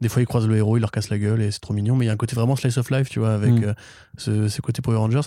des 0.00 0.08
fois, 0.08 0.20
ils 0.20 0.26
croisent 0.26 0.48
le 0.48 0.56
héros, 0.56 0.76
ils 0.76 0.80
leur 0.80 0.90
cassent 0.90 1.10
la 1.10 1.18
gueule 1.18 1.40
et 1.40 1.50
c'est 1.50 1.60
trop 1.60 1.74
mignon. 1.74 1.96
Mais 1.96 2.06
il 2.06 2.08
y 2.08 2.10
a 2.10 2.14
un 2.14 2.16
côté 2.16 2.34
vraiment 2.34 2.56
slice 2.56 2.76
of 2.76 2.90
life, 2.90 3.08
tu 3.08 3.20
vois, 3.20 3.34
avec 3.34 3.52
mm. 3.52 3.74
ce, 4.18 4.48
ce, 4.48 4.60
côté 4.60 4.82
Power 4.82 4.96
Rangers. 4.96 5.20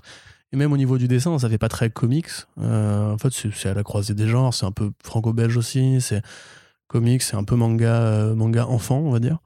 Et 0.52 0.58
même 0.58 0.72
au 0.72 0.78
niveau 0.78 0.98
du 0.98 1.08
dessin, 1.08 1.38
ça 1.40 1.50
fait 1.50 1.58
pas 1.58 1.70
très 1.70 1.90
comics. 1.90 2.30
en 2.58 3.18
fait, 3.18 3.34
c'est 3.54 3.70
à 3.70 3.74
la 3.74 3.84
croisée 3.84 4.14
des 4.14 4.28
genres. 4.28 4.54
C'est 4.54 4.66
un 4.66 4.72
peu 4.72 4.92
franco-belge 5.04 5.58
aussi. 5.58 6.02
C'est 6.02 6.22
comics, 6.88 7.22
c'est 7.22 7.36
un 7.36 7.44
peu 7.44 7.56
manga, 7.56 8.02
euh, 8.02 8.36
manga 8.36 8.66
enfant, 8.68 8.98
on 8.98 9.12
va 9.12 9.20
dire. 9.20 9.40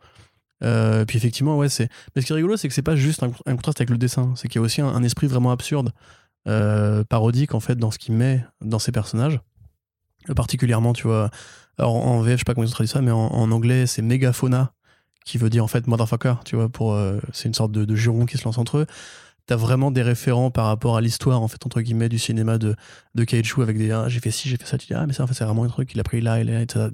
Euh, 0.64 1.06
puis 1.06 1.18
effectivement, 1.18 1.58
ouais, 1.58 1.70
c'est. 1.70 1.90
Mais 2.16 2.22
ce 2.22 2.28
qui 2.28 2.34
est 2.34 2.36
rigolo, 2.36 2.58
c'est 2.58 2.68
que 2.68 2.74
c'est 2.74 2.82
pas 2.82 2.96
juste 2.96 3.24
un, 3.24 3.32
contraste 3.56 3.80
avec 3.80 3.90
le 3.90 3.98
dessin, 3.98 4.34
c'est 4.36 4.48
qu'il 4.48 4.60
y 4.60 4.62
a 4.62 4.66
aussi 4.66 4.82
un, 4.82 5.04
esprit 5.04 5.28
vraiment 5.28 5.52
absurde, 5.52 5.92
euh, 6.48 7.04
parodique 7.04 7.54
en 7.54 7.60
fait, 7.60 7.76
dans 7.76 7.92
ce 7.92 7.98
qu'il 7.98 8.16
met 8.16 8.44
dans 8.62 8.80
ses 8.80 8.92
personnages. 8.92 9.40
particulièrement, 10.36 10.94
tu 10.94 11.08
vois. 11.08 11.30
Alors 11.78 11.96
en 11.96 12.22
VF, 12.22 12.34
je 12.34 12.38
sais 12.40 12.44
pas 12.44 12.54
comment 12.54 12.66
ils 12.66 12.70
ont 12.70 12.74
traduit 12.74 12.92
ça, 12.92 13.02
mais 13.02 13.12
en, 13.12 13.52
anglais, 13.52 13.88
c'est 13.88 14.02
Megafauna, 14.02 14.74
qui 15.26 15.38
veut 15.38 15.50
dire 15.50 15.64
en 15.64 15.68
fait 15.68 15.88
motherfucker, 15.88 16.36
tu 16.44 16.58
vois, 16.58 16.68
pour. 16.68 17.00
c'est 17.32 17.48
une 17.48 17.54
sorte 17.54 17.72
de, 17.72 17.86
de 17.86 17.96
juron 17.96 18.26
qui 18.26 18.38
se 18.38 18.44
lance 18.44 18.58
entre 18.58 18.80
eux 18.80 18.86
t'as 19.50 19.56
vraiment 19.56 19.90
des 19.90 20.04
référents 20.04 20.52
par 20.52 20.68
rapport 20.68 20.96
à 20.96 21.02
l'histoire 21.02 21.42
en 21.42 21.48
fait 21.48 21.66
entre 21.66 21.82
guillemets 21.82 22.08
du 22.08 22.20
cinéma 22.20 22.60
de 22.60 22.76
de 23.16 23.24
Kaiju 23.24 23.64
avec 23.64 23.80
des 23.80 23.90
ah, 23.90 24.08
j'ai 24.08 24.20
fait 24.20 24.30
ci 24.30 24.48
j'ai 24.48 24.58
fait 24.58 24.68
ça 24.68 24.78
tu 24.78 24.86
dis 24.86 24.94
ah 24.94 25.08
mais 25.08 25.14
ça 25.14 25.24
en 25.24 25.28
fait 25.28 25.34
c'est 25.34 25.44
vraiment 25.44 25.64
un 25.64 25.70
truc 25.70 25.90
qu'il 25.90 26.00
a 26.00 26.04
pris 26.04 26.22
là 26.22 26.40
et 26.40 26.44
là 26.44 26.62
etc 26.62 26.86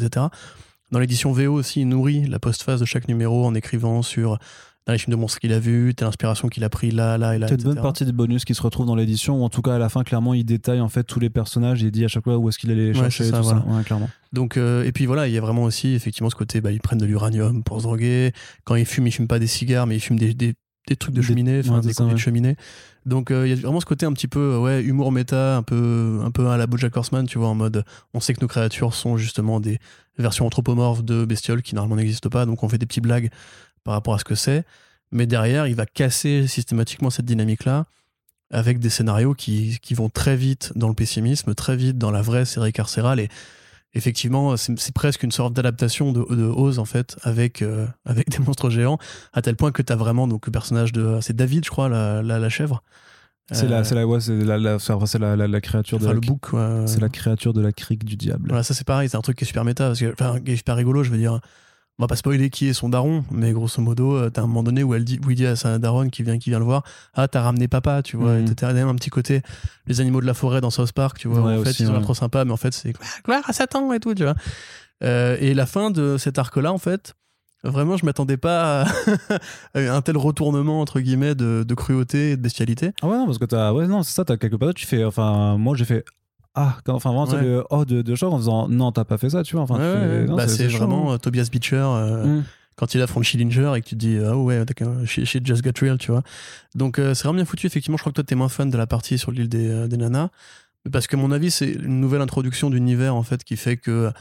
dans 0.89 0.99
l'édition 0.99 1.33
VO 1.33 1.51
aussi 1.51 1.81
il 1.81 1.89
nourrit 1.89 2.27
la 2.27 2.39
postface 2.39 2.79
de 2.79 2.85
chaque 2.85 3.09
numéro 3.09 3.45
en 3.45 3.53
écrivant 3.55 4.01
sur 4.01 4.39
dans 4.87 4.93
les 4.93 4.99
films 4.99 5.15
de 5.15 5.19
monstres 5.19 5.39
qu'il 5.39 5.51
a 5.51 5.59
vus, 5.59 5.95
telle 5.95 6.07
inspiration 6.07 6.47
qu'il 6.47 6.63
a 6.63 6.69
pris 6.69 6.91
là, 6.91 7.17
là 7.17 7.35
et 7.35 7.39
là. 7.39 7.47
C'est 7.47 7.55
une 7.55 7.63
bonne 7.63 7.81
partie 7.81 8.05
des 8.05 8.11
bonus 8.11 8.45
qui 8.45 8.53
se 8.53 8.61
retrouvent 8.61 8.85
dans 8.85 8.93
l'édition, 8.93 9.41
ou 9.41 9.43
en 9.43 9.49
tout 9.49 9.63
cas 9.63 9.73
à 9.73 9.79
la 9.79 9.89
fin, 9.89 10.03
clairement, 10.03 10.35
il 10.35 10.45
détaille 10.45 10.79
en 10.79 10.89
fait 10.89 11.03
tous 11.03 11.19
les 11.19 11.31
personnages 11.31 11.81
et 11.81 11.87
il 11.87 11.91
dit 11.91 12.05
à 12.05 12.07
chaque 12.07 12.23
fois 12.23 12.37
où 12.37 12.49
est-ce 12.49 12.59
qu'il 12.59 12.69
allait 12.69 12.89
les 12.89 12.93
chercher 12.93 13.29
et 13.29 13.31
tout 13.31 13.41
ça. 13.41 13.65
clairement. 13.83 14.09
Donc, 14.31 14.57
euh, 14.57 14.83
et 14.83 14.91
puis 14.91 15.07
voilà, 15.07 15.27
il 15.27 15.33
y 15.33 15.39
a 15.39 15.41
vraiment 15.41 15.63
aussi 15.63 15.95
effectivement 15.95 16.29
ce 16.29 16.35
côté, 16.35 16.61
bah, 16.61 16.71
ils 16.71 16.81
prennent 16.81 16.99
de 16.99 17.05
l'uranium 17.07 17.63
pour 17.63 17.79
se 17.79 17.83
droguer. 17.83 18.31
Quand 18.63 18.75
ils 18.75 18.85
fument, 18.85 19.07
ils 19.07 19.11
fument 19.11 19.27
pas 19.27 19.39
des 19.39 19.47
cigares, 19.47 19.87
mais 19.87 19.95
ils 19.95 20.01
fument 20.01 20.19
des, 20.19 20.35
des, 20.35 20.53
des 20.87 20.95
trucs 20.95 21.15
de 21.15 21.21
cheminée, 21.21 21.61
des, 21.61 21.69
des 21.81 21.93
de 21.93 22.17
cheminée. 22.17 22.55
Donc 23.05 23.31
euh, 23.31 23.47
il 23.47 23.49
y 23.49 23.53
a 23.53 23.61
vraiment 23.61 23.79
ce 23.79 23.85
côté 23.85 24.05
un 24.05 24.13
petit 24.13 24.27
peu 24.27 24.39
euh, 24.39 24.59
ouais 24.59 24.81
humour 24.83 25.11
méta, 25.11 25.57
un 25.57 25.63
peu 25.63 26.19
un 26.23 26.31
peu 26.31 26.47
à 26.47 26.57
la 26.57 26.67
BoJack 26.67 26.95
Horseman, 26.95 27.25
tu 27.27 27.37
vois, 27.37 27.47
en 27.49 27.55
mode 27.55 27.83
on 28.13 28.19
sait 28.19 28.33
que 28.33 28.41
nos 28.41 28.47
créatures 28.47 28.93
sont 28.93 29.17
justement 29.17 29.59
des 29.59 29.79
versions 30.17 30.45
anthropomorphes 30.45 31.03
de 31.03 31.25
bestioles 31.25 31.61
qui 31.61 31.75
normalement 31.75 31.97
n'existent 31.97 32.29
pas, 32.29 32.45
donc 32.45 32.63
on 32.63 32.69
fait 32.69 32.77
des 32.77 32.85
petites 32.85 33.03
blagues 33.03 33.29
par 33.83 33.93
rapport 33.93 34.15
à 34.15 34.19
ce 34.19 34.23
que 34.23 34.35
c'est. 34.35 34.63
Mais 35.11 35.27
derrière, 35.27 35.67
il 35.67 35.75
va 35.75 35.85
casser 35.85 36.47
systématiquement 36.47 37.09
cette 37.09 37.25
dynamique-là 37.25 37.85
avec 38.51 38.79
des 38.79 38.89
scénarios 38.89 39.33
qui, 39.33 39.77
qui 39.81 39.93
vont 39.93 40.09
très 40.09 40.35
vite 40.35 40.71
dans 40.75 40.87
le 40.87 40.95
pessimisme, 40.95 41.53
très 41.53 41.75
vite 41.75 41.97
dans 41.97 42.11
la 42.11 42.21
vraie 42.21 42.45
série 42.45 42.73
carcérale 42.73 43.19
et 43.19 43.29
effectivement, 43.95 44.55
c'est 44.57 44.93
presque 44.93 45.23
une 45.23 45.31
sorte 45.31 45.53
d'adaptation 45.53 46.11
de, 46.11 46.23
de 46.35 46.43
Oz, 46.43 46.79
en 46.79 46.85
fait, 46.85 47.17
avec, 47.23 47.61
euh, 47.61 47.87
avec 48.05 48.29
des 48.37 48.39
monstres 48.39 48.69
géants, 48.69 48.99
à 49.33 49.41
tel 49.41 49.55
point 49.55 49.71
que 49.71 49.81
tu 49.81 49.91
as 49.91 49.95
vraiment 49.95 50.27
donc, 50.27 50.45
le 50.45 50.51
personnage 50.51 50.91
de. 50.91 51.19
C'est 51.21 51.35
David, 51.35 51.65
je 51.65 51.69
crois, 51.69 51.89
la, 51.89 52.21
la, 52.21 52.49
chèvre. 52.49 52.83
C'est 53.51 53.67
la, 53.67 53.81
la, 53.83 54.07
ouais, 54.07 54.19
la, 54.27 55.35
la, 55.35 55.47
la, 55.47 55.61
créature 55.61 55.99
de 55.99 56.09
le 56.09 56.19
bouc. 56.19 56.47
C'est 56.85 57.01
la 57.01 57.09
créature 57.09 57.53
de 57.53 57.61
la 57.61 57.71
crique 57.71 58.03
du 58.03 58.15
diable. 58.15 58.49
Voilà, 58.49 58.63
ça 58.63 58.73
c'est 58.73 58.85
pareil, 58.85 59.09
c'est 59.09 59.17
un 59.17 59.21
truc 59.21 59.37
qui 59.37 59.43
est 59.43 59.47
super 59.47 59.63
méta, 59.63 59.87
parce 59.87 59.99
que, 59.99 60.11
enfin, 60.11 60.39
qui 60.39 60.51
est 60.51 60.55
super 60.57 60.75
rigolo, 60.75 61.03
je 61.03 61.11
veux 61.11 61.17
dire 61.17 61.39
on 61.97 62.03
va 62.03 62.07
pas 62.07 62.15
spoiler 62.15 62.49
qui 62.49 62.67
est 62.67 62.73
son 62.73 62.89
daron, 62.89 63.23
mais 63.31 63.53
grosso 63.53 63.81
modo, 63.81 64.15
euh, 64.15 64.29
t'as 64.29 64.41
un 64.41 64.47
moment 64.47 64.63
donné 64.63 64.83
où 64.83 64.93
elle 64.93 65.05
dit, 65.05 65.19
où 65.25 65.31
il 65.31 65.35
dit 65.35 65.45
à 65.45 65.55
sa 65.55 65.79
daronne 65.79 66.11
qui 66.11 66.23
vient, 66.23 66.37
qui 66.37 66.49
vient 66.49 66.59
le 66.59 66.65
voir, 66.65 66.83
ah 67.13 67.27
t'as 67.27 67.41
ramené 67.41 67.67
papa, 67.67 68.03
tu 68.03 68.17
vois, 68.17 68.33
mmh. 68.33 68.55
t'as 68.55 68.73
même 68.73 68.89
un 68.89 68.95
petit 68.95 69.09
côté 69.09 69.41
les 69.87 70.01
animaux 70.01 70.19
de 70.19 70.25
la 70.25 70.33
forêt 70.33 70.59
dans 70.59 70.71
South 70.71 70.91
Park, 70.91 71.17
tu 71.17 71.27
vois, 71.27 71.39
en 71.39 71.63
fait 71.63 71.79
ils 71.79 71.89
ont 71.89 71.93
l'air 71.93 72.01
trop 72.01 72.13
sympas, 72.13 72.43
mais 72.43 72.51
en 72.51 72.57
fait 72.57 72.73
c'est 72.73 72.93
gloire 73.23 73.43
à 73.47 73.53
Satan 73.53 73.93
et 73.93 73.99
tout, 73.99 74.13
tu 74.13 74.23
vois. 74.23 74.35
Euh, 75.03 75.37
et 75.39 75.53
la 75.53 75.65
fin 75.65 75.91
de 75.91 76.17
cet 76.17 76.37
arc-là, 76.37 76.71
en 76.71 76.77
fait, 76.77 77.15
vraiment 77.63 77.97
je 77.97 78.05
m'attendais 78.05 78.37
pas 78.37 78.83
à 78.83 78.87
un 79.75 80.01
tel 80.01 80.17
retournement 80.17 80.81
entre 80.81 80.99
guillemets 80.99 81.35
de, 81.35 81.63
de 81.67 81.73
cruauté 81.73 82.31
et 82.31 82.37
de 82.37 82.41
bestialité. 82.41 82.91
Ah 83.01 83.07
ouais 83.07 83.17
non 83.17 83.25
parce 83.25 83.37
que 83.37 83.45
t'as 83.45 83.71
ouais 83.73 83.87
non 83.87 84.03
c'est 84.03 84.13
ça 84.13 84.25
t'as 84.25 84.37
quelque 84.37 84.55
part 84.55 84.73
tu 84.73 84.85
fais 84.85 85.03
enfin 85.03 85.57
moi 85.57 85.75
j'ai 85.75 85.85
fait 85.85 86.05
ah 86.55 86.77
enfin 86.87 87.09
vraiment 87.09 87.25
c'est 87.25 87.41
le 87.41 87.65
oh 87.69 87.83
de, 87.83 88.01
de 88.01 88.15
choc 88.15 88.31
en 88.31 88.39
disant 88.39 88.69
non 88.69 88.91
t'as 88.91 89.03
pas 89.03 89.17
fait 89.17 89.29
ça 89.29 89.43
tu 89.43 89.55
vois 89.55 89.63
enfin 89.63 89.77
bah, 90.27 90.47
c'est 90.47 90.67
vraiment 90.67 91.13
euh, 91.13 91.17
Tobias 91.17 91.49
Beecher 91.51 91.75
euh, 91.75 92.25
mm. 92.25 92.43
quand 92.77 92.95
il 92.95 93.01
a 93.01 93.07
Frank 93.07 93.23
Schillinger 93.23 93.73
et 93.75 93.81
que 93.81 93.87
tu 93.89 93.95
te 93.95 93.99
dis 93.99 94.17
ah 94.25 94.37
ouais 94.37 94.63
shit 95.05 95.45
just 95.45 95.63
got 95.63 95.71
real 95.81 95.97
tu 95.97 96.11
vois. 96.11 96.23
Donc 96.73 96.97
euh, 96.97 97.13
c'est 97.13 97.23
vraiment 97.23 97.37
bien 97.37 97.45
foutu 97.45 97.67
effectivement 97.67 97.97
je 97.97 98.03
crois 98.03 98.11
que 98.11 98.15
toi 98.15 98.23
t'es 98.23 98.35
moins 98.35 98.49
fan 98.49 98.69
de 98.69 98.77
la 98.77 98.87
partie 98.87 99.17
sur 99.17 99.31
l'île 99.31 99.49
des, 99.49 99.87
des 99.87 99.97
nanas. 99.97 100.29
Parce 100.91 101.07
que 101.07 101.15
mon 101.15 101.31
avis 101.31 101.51
c'est 101.51 101.71
une 101.71 101.99
nouvelle 101.99 102.21
introduction 102.21 102.69
d'univers 102.69 103.15
en 103.15 103.23
fait 103.23 103.43
qui 103.43 103.57
fait 103.57 103.75
que 103.75 104.11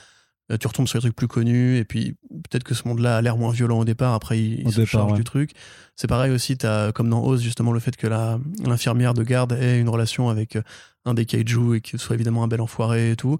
tu 0.61 0.66
retombes 0.66 0.87
sur 0.88 0.98
les 0.98 1.02
trucs 1.02 1.16
plus 1.16 1.28
connus, 1.28 1.78
et 1.78 1.85
puis 1.85 2.16
peut-être 2.30 2.64
que 2.64 2.74
ce 2.74 2.87
monde-là 2.87 3.16
a 3.16 3.22
l'air 3.22 3.37
moins 3.37 3.50
violent 3.52 3.78
au 3.80 3.85
départ, 3.85 4.12
après 4.14 4.38
il, 4.42 4.66
Au 4.66 4.70
se 4.70 4.76
départ, 4.76 4.87
charge 4.90 5.12
ouais. 5.12 5.18
du 5.18 5.24
truc. 5.24 5.52
C'est 5.96 6.07
pareil 6.07 6.30
aussi, 6.33 6.57
as, 6.64 6.92
comme 6.92 7.09
dans 7.09 7.24
Oz, 7.24 7.40
justement, 7.42 7.72
le 7.72 7.80
fait 7.80 7.96
que 7.96 8.07
la- 8.07 8.38
l'infirmière 8.64 9.14
de 9.14 9.22
garde 9.22 9.52
ait 9.52 9.80
une 9.80 9.88
relation 9.88 10.28
avec 10.28 10.57
euh, 10.57 10.62
un 11.07 11.14
des 11.14 11.24
kaiju 11.26 11.76
et 11.76 11.80
qu'il 11.80 11.98
soit 11.98 12.14
évidemment 12.14 12.42
un 12.44 12.48
bel 12.48 12.61
enfoiré 12.61 13.12
et 13.12 13.16
tout. 13.16 13.38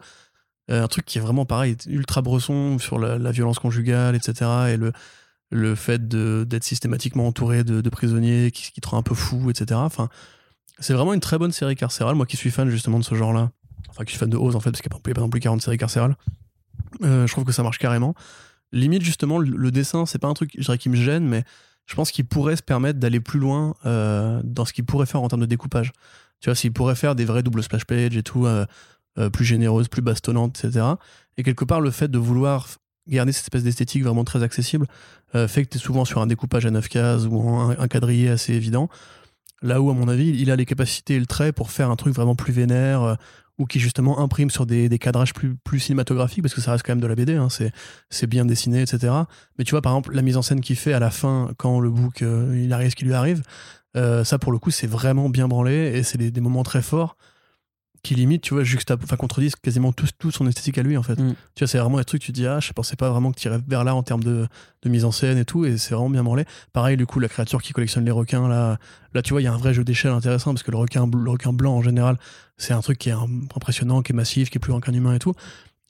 Euh, 0.71 0.83
un 0.83 0.89
truc 0.89 1.05
qui 1.05 1.19
est 1.19 1.21
vraiment 1.21 1.45
pareil, 1.45 1.77
ultra 1.87 2.23
bresson 2.23 2.79
sur 2.79 2.99
la, 2.99 3.19
la 3.19 3.31
violence 3.33 3.59
conjugale, 3.59 4.17
etc. 4.17 4.51
Et 4.73 4.77
le, 4.79 4.93
le 5.51 5.75
fait 5.75 6.09
de- 6.09 6.47
d'être 6.49 6.65
systématiquement 6.65 7.27
entouré 7.27 7.65
de, 7.65 7.83
de 7.83 7.91
prisonniers 7.91 8.51
qui, 8.51 8.73
qui 8.73 8.81
te 8.81 8.89
rend 8.89 8.97
un 8.97 9.03
peu 9.03 9.15
fou, 9.15 9.51
etc. 9.51 9.79
Enfin, 9.85 10.09
c'est 10.79 10.95
vraiment 10.95 11.13
une 11.13 11.21
très 11.21 11.37
bonne 11.39 11.53
série 11.53 11.77
carcérale. 11.77 12.15
Moi 12.15 12.25
qui 12.25 12.39
suis 12.39 12.51
fan 12.51 12.71
justement 12.71 12.99
de 12.99 13.05
ce 13.05 13.15
genre-là, 13.15 13.51
enfin 13.91 14.05
qui 14.05 14.13
suis 14.13 14.19
fan 14.19 14.31
de 14.31 14.39
Oz 14.39 14.57
en 14.57 14.61
fait, 14.61 14.71
parce 14.71 14.81
qu'il 14.81 14.91
n'y 14.91 15.11
a 15.11 15.15
pas 15.15 15.21
non 15.21 15.29
plus 15.29 15.41
40 15.41 15.61
séries 15.61 15.77
carcérales, 15.77 16.17
euh, 17.03 17.27
je 17.27 17.33
trouve 17.33 17.45
que 17.45 17.53
ça 17.53 17.63
marche 17.63 17.79
carrément. 17.79 18.15
Limite, 18.73 19.03
justement, 19.03 19.39
le, 19.39 19.71
dessin, 19.71 20.07
c'est 20.07 20.19
pas 20.19 20.29
un 20.29 20.35
truc, 20.35 20.51
qui 20.51 20.89
me 20.89 20.97
gêne, 20.97 21.27
mais 21.27 21.45
je 21.87 21.95
pense 21.95 22.11
qu'il 22.11 22.25
pourrait 22.25 22.57
se 22.57 22.63
permettre 22.63 22.99
d'aller 22.99 23.21
plus 23.21 23.39
loin 23.39 23.75
euh, 23.87 24.41
dans 24.43 24.65
ce 24.65 24.73
qu'il 24.73 24.85
pourrait 24.85 25.07
faire 25.07 25.23
en 25.23 25.29
termes 25.29 25.43
de 25.43 25.47
découpage. 25.47 25.93
Tu 26.41 26.49
vois, 26.49 26.57
s'il 26.57 26.73
pourrait 26.73 26.97
faire 26.97 27.15
des 27.15 27.25
vrais 27.25 27.43
doubles 27.43 27.63
splash 27.63 27.85
pages 27.85 28.17
et 28.17 28.23
tout, 28.23 28.47
euh, 28.47 28.67
plus 29.33 29.45
généreuses, 29.45 29.89
plus 29.89 30.03
bastonnantes, 30.03 30.65
etc. 30.65 30.87
Et 31.37 31.45
quelque 31.45 31.65
part, 31.65 31.81
le 31.81 31.93
fait 31.93 32.09
de 32.09 32.19
vouloir 32.19 32.67
garder 33.07 33.33
cette 33.33 33.45
espèce 33.45 33.63
d'esthétique 33.63 34.03
vraiment 34.03 34.25
très 34.25 34.43
accessible 34.43 34.87
fait 35.33 35.65
que 35.65 35.71
tu 35.71 35.79
es 35.79 35.81
souvent 35.81 36.05
sur 36.05 36.21
un 36.21 36.27
découpage 36.27 36.65
à 36.65 36.71
9 36.71 36.89
cases 36.89 37.27
ou 37.29 37.49
un, 37.51 37.77
un 37.79 37.89
quadrillé 37.89 38.31
assez 38.31 38.55
évident. 38.55 38.89
Là 39.63 39.81
où, 39.81 39.91
à 39.91 39.95
mon 39.95 40.09
avis, 40.09 40.29
il 40.29 40.51
a 40.51 40.57
les 40.57 40.67
capacités 40.67 41.15
et 41.15 41.21
le 41.21 41.27
trait 41.27 41.53
pour 41.53 41.71
faire 41.71 41.91
un 41.91 41.97
truc 41.97 42.15
vraiment 42.15 42.35
plus 42.35 42.53
vénère 42.53 43.03
euh, 43.03 43.15
ou 43.59 43.67
qui 43.67 43.79
justement 43.79 44.19
imprime 44.19 44.51
sur 44.51 44.67
des, 44.67 44.89
des 44.89 44.99
cadrages 44.99 45.33
plus, 45.33 45.57
cinématographiques 45.79 46.43
parce 46.43 46.55
que 46.55 46.61
ça 46.61 46.73
reste 46.73 46.85
quand 46.85 46.93
même 46.93 47.01
de 47.01 47.07
la 47.07 47.15
BD, 47.15 47.35
hein, 47.35 47.49
c'est, 47.49 48.27
bien 48.27 48.45
dessiné, 48.45 48.83
etc. 48.83 49.13
Mais 49.59 49.65
tu 49.65 49.71
vois, 49.71 49.83
par 49.83 49.93
exemple, 49.93 50.15
la 50.15 50.23
mise 50.23 50.37
en 50.37 50.43
scène 50.43 50.61
qu'il 50.61 50.77
fait 50.77 50.93
à 50.93 50.99
la 50.99 51.11
fin 51.11 51.51
quand 51.57 51.81
le 51.81 51.91
book 51.91 52.23
euh, 52.23 52.61
il 52.63 52.73
arrive 52.73 52.91
ce 52.91 52.97
qui 52.97 53.05
lui 53.05 53.15
arrive, 53.15 53.43
euh, 53.97 54.25
ça 54.25 54.39
pour 54.39 54.53
le 54.53 54.59
coup, 54.59 54.71
c'est 54.71 54.87
vraiment 54.89 55.29
bien 55.29 55.47
branlé 55.47 55.93
et 55.95 56.03
c'est 56.03 56.19
des 56.19 56.41
moments 56.41 56.65
très 56.65 56.83
forts 56.83 57.17
qui 58.05 58.15
limite, 58.15 58.43
tu 58.43 58.55
vois, 58.55 58.63
enfin, 59.03 59.17
contredisent 59.17 59.57
quasiment 59.57 59.93
tout, 59.93 60.07
tout 60.19 60.31
son 60.31 60.47
esthétique 60.47 60.79
à 60.79 60.83
lui 60.83 60.97
en 60.97 61.03
fait. 61.03 61.19
Mm. 61.19 61.35
Tu 61.55 61.65
vois, 61.65 61.67
c'est 61.69 61.79
vraiment 61.79 61.99
un 61.99 62.05
truc, 62.05 62.23
tu 62.23 62.31
te 62.33 62.37
dis, 62.37 62.47
ah, 62.47 62.61
je 62.61 62.73
pensais 62.73 62.95
pas 62.95 63.11
vraiment 63.11 63.33
que 63.33 63.41
tu 63.41 63.49
irais 63.49 63.59
vers 63.67 63.83
là 63.83 63.97
en 63.97 64.03
termes 64.05 64.23
de, 64.23 64.47
de 64.83 64.89
mise 64.89 65.05
en 65.05 65.11
scène 65.11 65.39
et 65.39 65.45
tout, 65.45 65.65
et 65.65 65.77
c'est 65.79 65.95
vraiment 65.95 66.11
bien 66.11 66.23
branlé. 66.23 66.45
Pareil, 66.73 66.97
du 66.97 67.07
coup, 67.07 67.19
la 67.19 67.29
créature 67.29 67.61
qui 67.63 67.73
collectionne 67.73 68.05
les 68.05 68.13
requins, 68.13 68.47
là, 68.47 68.79
là 69.15 69.23
tu 69.23 69.33
vois, 69.33 69.41
il 69.41 69.45
y 69.45 69.49
a 69.49 69.53
un 69.53 69.57
vrai 69.57 69.75
jeu 69.75 69.83
d'échelle 69.83 70.13
intéressant 70.13 70.53
parce 70.53 70.63
que 70.63 70.71
le 70.71 70.77
requin, 70.77 71.09
le 71.13 71.31
requin 71.31 71.53
blanc 71.53 71.75
en 71.75 71.83
général, 71.83 72.19
c'est 72.59 72.75
un 72.75 72.81
truc 72.81 72.99
qui 72.99 73.09
est 73.09 73.13
im- 73.13 73.49
impressionnant, 73.57 74.03
qui 74.03 74.13
est 74.13 74.15
massif, 74.15 74.51
qui 74.51 74.59
est 74.59 74.61
plus 74.61 74.71
grand 74.71 74.81
qu'un 74.81 74.93
humain 74.93 75.15
et 75.15 75.19
tout. 75.19 75.33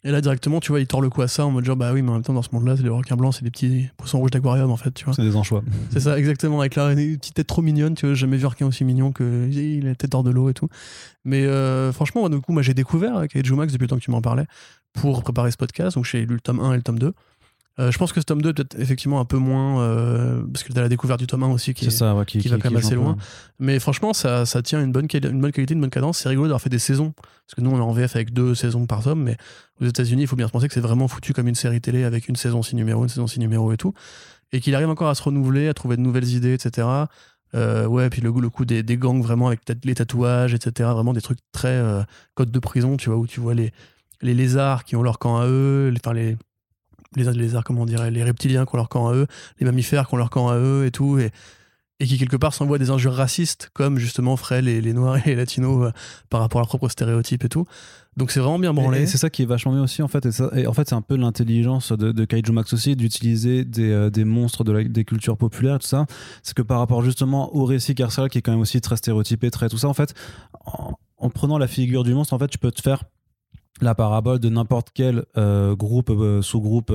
Et 0.07 0.11
là, 0.11 0.21
directement, 0.21 0.61
tu 0.61 0.71
vois, 0.71 0.81
il 0.81 0.87
tord 0.87 1.01
le 1.01 1.09
à 1.19 1.29
ça 1.29 1.47
en 1.47 1.51
mode 1.51 1.65
genre, 1.65 1.77
bah 1.77 1.93
oui, 1.95 2.03
mais 2.03 2.11
en 2.11 2.15
même 2.15 2.23
temps, 2.23 2.35
dans 2.35 2.43
ce 2.43 2.51
monde-là, 2.53 2.77
c'est 2.77 2.83
les 2.83 2.91
requins 2.91 3.17
blancs, 3.17 3.35
c'est 3.35 3.45
des 3.45 3.51
petits 3.51 3.89
poissons 3.97 4.19
rouges 4.19 4.31
d'aquarium 4.31 4.71
en 4.71 4.77
fait, 4.77 4.93
tu 4.93 5.07
vois. 5.07 5.15
C'est 5.15 5.23
des 5.23 5.35
anchois. 5.35 5.63
C'est 5.91 6.01
ça, 6.01 6.19
exactement, 6.19 6.61
avec 6.61 6.75
la 6.75 6.93
une 6.93 7.17
petite 7.17 7.35
tête 7.35 7.47
trop 7.47 7.63
mignonne, 7.63 7.95
tu 7.95 8.05
vois, 8.05 8.15
j'ai 8.15 8.21
jamais 8.21 8.37
vu 8.37 8.45
un 8.45 8.49
requin 8.49 8.67
aussi 8.67 8.85
mignon 8.85 9.13
que 9.13 9.49
il 9.51 9.97
tête 9.97 10.15
hors 10.15 10.23
de 10.23 10.31
l'eau 10.31 10.51
et 10.51 10.55
tout. 10.55 10.69
Mais 11.25 11.47
euh, 11.47 11.91
franchement, 11.93 12.21
moi, 12.21 12.29
du 12.29 12.41
coup, 12.41 12.53
moi 12.53 12.61
j'ai 12.61 12.75
découvert 12.75 13.17
avec 13.17 13.35
Max 13.35 13.73
depuis 13.73 13.85
le 13.85 13.89
temps 13.89 13.97
que 13.97 14.03
tu 14.03 14.11
m'en 14.11 14.21
parlais 14.21 14.45
pour 14.93 15.23
préparer 15.23 15.51
ce 15.51 15.57
podcast, 15.57 15.97
donc 15.97 16.05
j'ai 16.05 16.27
lu 16.27 16.35
le 16.35 16.41
tome 16.41 16.61
1 16.61 16.73
et 16.73 16.77
le 16.77 16.83
tome 16.83 16.99
2. 16.99 17.13
Euh, 17.81 17.91
je 17.91 17.99
pense 17.99 18.13
que 18.13 18.21
ce 18.21 18.25
tome 18.25 18.41
2 18.41 18.53
peut-être 18.55 18.79
effectivement 18.79 19.19
un 19.19 19.25
peu 19.25 19.37
moins, 19.37 19.81
euh, 19.83 20.45
parce 20.53 20.63
que 20.63 20.73
t'as 20.73 20.81
la 20.83 20.89
découverte 20.89 21.19
du 21.19 21.27
tome 21.27 21.43
1 21.43 21.49
aussi 21.49 21.75
qui 21.75 21.85
C'est 21.87 21.91
est, 21.93 21.99
ça, 21.99 22.15
ouais, 22.15 22.25
qui, 22.25 22.39
qui 22.39 22.47
va 22.47 22.57
quand 22.59 22.71
même 22.71 22.77
assez 22.79 22.95
loin. 22.95 23.17
Mais 23.59 23.81
franchement, 23.81 24.13
ça, 24.13 24.47
ça 24.47 24.63
tient 24.63 24.81
une 24.81 24.93
bonne, 24.93 25.07
quali- 25.09 25.29
une 25.29 25.41
bonne 25.41 25.51
qualité, 25.51 25.75
une 25.75 25.81
bonne 25.81 25.91
cadence. 25.91 26.19
C'est 26.19 26.29
rigolo 26.29 26.47
d'avoir 26.47 26.61
fait 26.63 26.71
des 26.71 26.79
saisons. 26.79 27.13
Parce 27.17 27.57
que 27.57 27.61
nous, 27.63 27.71
on 27.71 27.77
est 27.77 27.81
en 27.81 27.91
VF 27.93 28.15
avec 28.15 28.33
deux 28.33 28.55
saisons 28.55 28.87
par 28.87 29.03
tome. 29.03 29.25
Mais 29.25 29.37
aux 29.81 29.87
États-Unis, 29.87 30.23
il 30.23 30.29
faut 30.29 30.37
bien 30.37 30.47
se 30.47 30.53
penser 30.53 30.69
que 30.69 30.75
c'est 30.75 30.81
vraiment 30.81 31.09
foutu 31.09 31.33
comme 31.33 31.49
une 31.49 31.57
série 31.57 31.81
télé 31.81 32.05
avec 32.05 32.29
une 32.29 32.37
saison 32.37 32.63
6 32.63 32.77
numéros, 32.77 33.03
une 33.03 33.09
saison 33.09 33.27
6 33.27 33.41
numéros 33.41 33.73
et 33.73 33.77
tout. 33.77 33.93
Et 34.53 34.61
qu'il 34.61 34.75
arrive 34.77 34.89
encore 34.89 35.09
à 35.09 35.17
se 35.17 35.23
renouveler, 35.25 35.67
à 35.67 35.75
trouver 35.75 35.97
de 35.97 36.03
nouvelles 36.03 36.29
idées, 36.33 36.55
etc. 36.55 36.87
Euh, 37.57 37.87
ouais, 37.87 38.09
puis 38.09 38.21
le, 38.21 38.31
coup 38.33 38.65
des, 38.65 38.85
des 38.85 38.97
gangs 38.97 39.21
vraiment 39.21 39.49
avec 39.49 39.63
les 39.85 39.95
tatouages, 39.97 40.55
etc. 40.55 40.91
Vraiment 40.93 41.13
des 41.13 41.21
trucs 41.23 41.39
très 41.51 41.83
code 42.35 42.53
de 42.53 42.59
prison, 42.61 42.97
tu 42.97 43.11
vois, 43.11 43.19
où 43.19 43.27
tu 43.27 43.41
vois 43.41 43.55
les, 43.55 43.73
les 44.23 44.35
lézards 44.35 44.85
qui 44.85 44.95
ont 44.95 45.03
leur 45.03 45.19
camp 45.19 45.39
à 45.39 45.47
eux, 45.49 45.89
les, 45.93 45.99
enfin 46.05 46.15
les, 46.15 46.37
les 47.17 47.33
lézards, 47.33 47.65
comment 47.65 47.83
on 47.83 47.87
dirait, 47.87 48.11
les 48.11 48.23
reptiliens 48.23 48.65
qui 48.65 48.75
ont 48.75 48.79
leur 48.79 48.89
camp 48.89 49.09
à 49.09 49.15
eux, 49.15 49.27
les 49.59 49.67
mammifères 49.67 50.09
qui 50.09 50.15
ont 50.15 50.19
leur 50.19 50.31
camp 50.31 50.49
à 50.49 50.57
eux 50.57 50.85
et 50.87 50.91
tout. 50.91 51.19
Et, 51.19 51.31
et 52.01 52.07
qui 52.07 52.19
quelque 52.19 52.37
part 52.37 52.53
s'envoient 52.53 52.79
des 52.79 52.91
injures 52.91 53.15
racistes 53.15 53.71
comme 53.73 53.99
justement 53.99 54.37
feraient 54.37 54.63
les, 54.63 54.81
les 54.81 54.93
noirs 54.93 55.17
et 55.25 55.31
les 55.31 55.37
latinos 55.37 55.87
euh, 55.87 55.91
par 56.29 56.41
rapport 56.41 56.61
à 56.61 56.63
leurs 56.63 56.69
propres 56.69 56.89
stéréotypes 56.89 57.45
et 57.45 57.49
tout. 57.49 57.67
Donc 58.17 58.31
c'est 58.31 58.41
vraiment 58.41 58.59
bien 58.59 58.75
branlé. 58.75 59.07
C'est 59.07 59.19
ça 59.19 59.31
qui 59.31 59.43
est 59.43 59.47
vachement 59.47 59.73
bien 59.73 59.83
aussi 59.83 60.03
en 60.03 60.09
fait. 60.09 60.27
Et, 60.55 60.67
en 60.67 60.73
fait, 60.73 60.89
c'est 60.89 60.95
un 60.95 61.03
peu 61.03 61.17
l'intelligence 61.17 61.93
de, 61.93 62.25
Kaiju 62.25 62.53
Max 62.53 62.73
aussi 62.73 62.97
d'utiliser 62.97 63.65
des, 63.65 63.91
euh, 63.91 64.11
des 64.11 64.25
monstres 64.25 64.65
de 64.65 64.83
des 64.83 65.05
cultures 65.05 65.37
populaires, 65.37 65.79
tout 65.79 65.87
ça. 65.87 66.07
C'est 66.43 66.55
que 66.55 66.63
par 66.63 66.79
rapport 66.79 67.03
justement 67.03 67.55
au 67.55 67.65
récit 67.65 67.95
carcéral 67.95 68.31
qui 68.31 68.39
est 68.39 68.43
quand 68.43 68.53
même 68.53 68.61
aussi 68.61 68.81
très 68.81 68.97
stéréotypé, 68.97 69.51
très 69.51 69.69
tout 69.69 69.79
ça, 69.79 69.89
en 69.89 69.95
fait, 69.95 70.15
en, 70.65 70.95
en 71.17 71.31
prenant 71.31 71.59
la 71.59 71.67
figure 71.67 72.05
du 72.05 72.13
monstre, 72.13 72.35
en 72.35 72.39
fait, 72.39 72.49
tu 72.49 72.59
peux 72.59 72.71
te 72.71 72.83
faire 72.83 73.05
la 73.81 73.95
parabole 73.95 74.39
de 74.39 74.49
n'importe 74.49 74.89
quel 74.95 75.25
euh, 75.37 75.75
groupe, 75.75 76.11
euh, 76.11 76.43
sous-groupe 76.43 76.93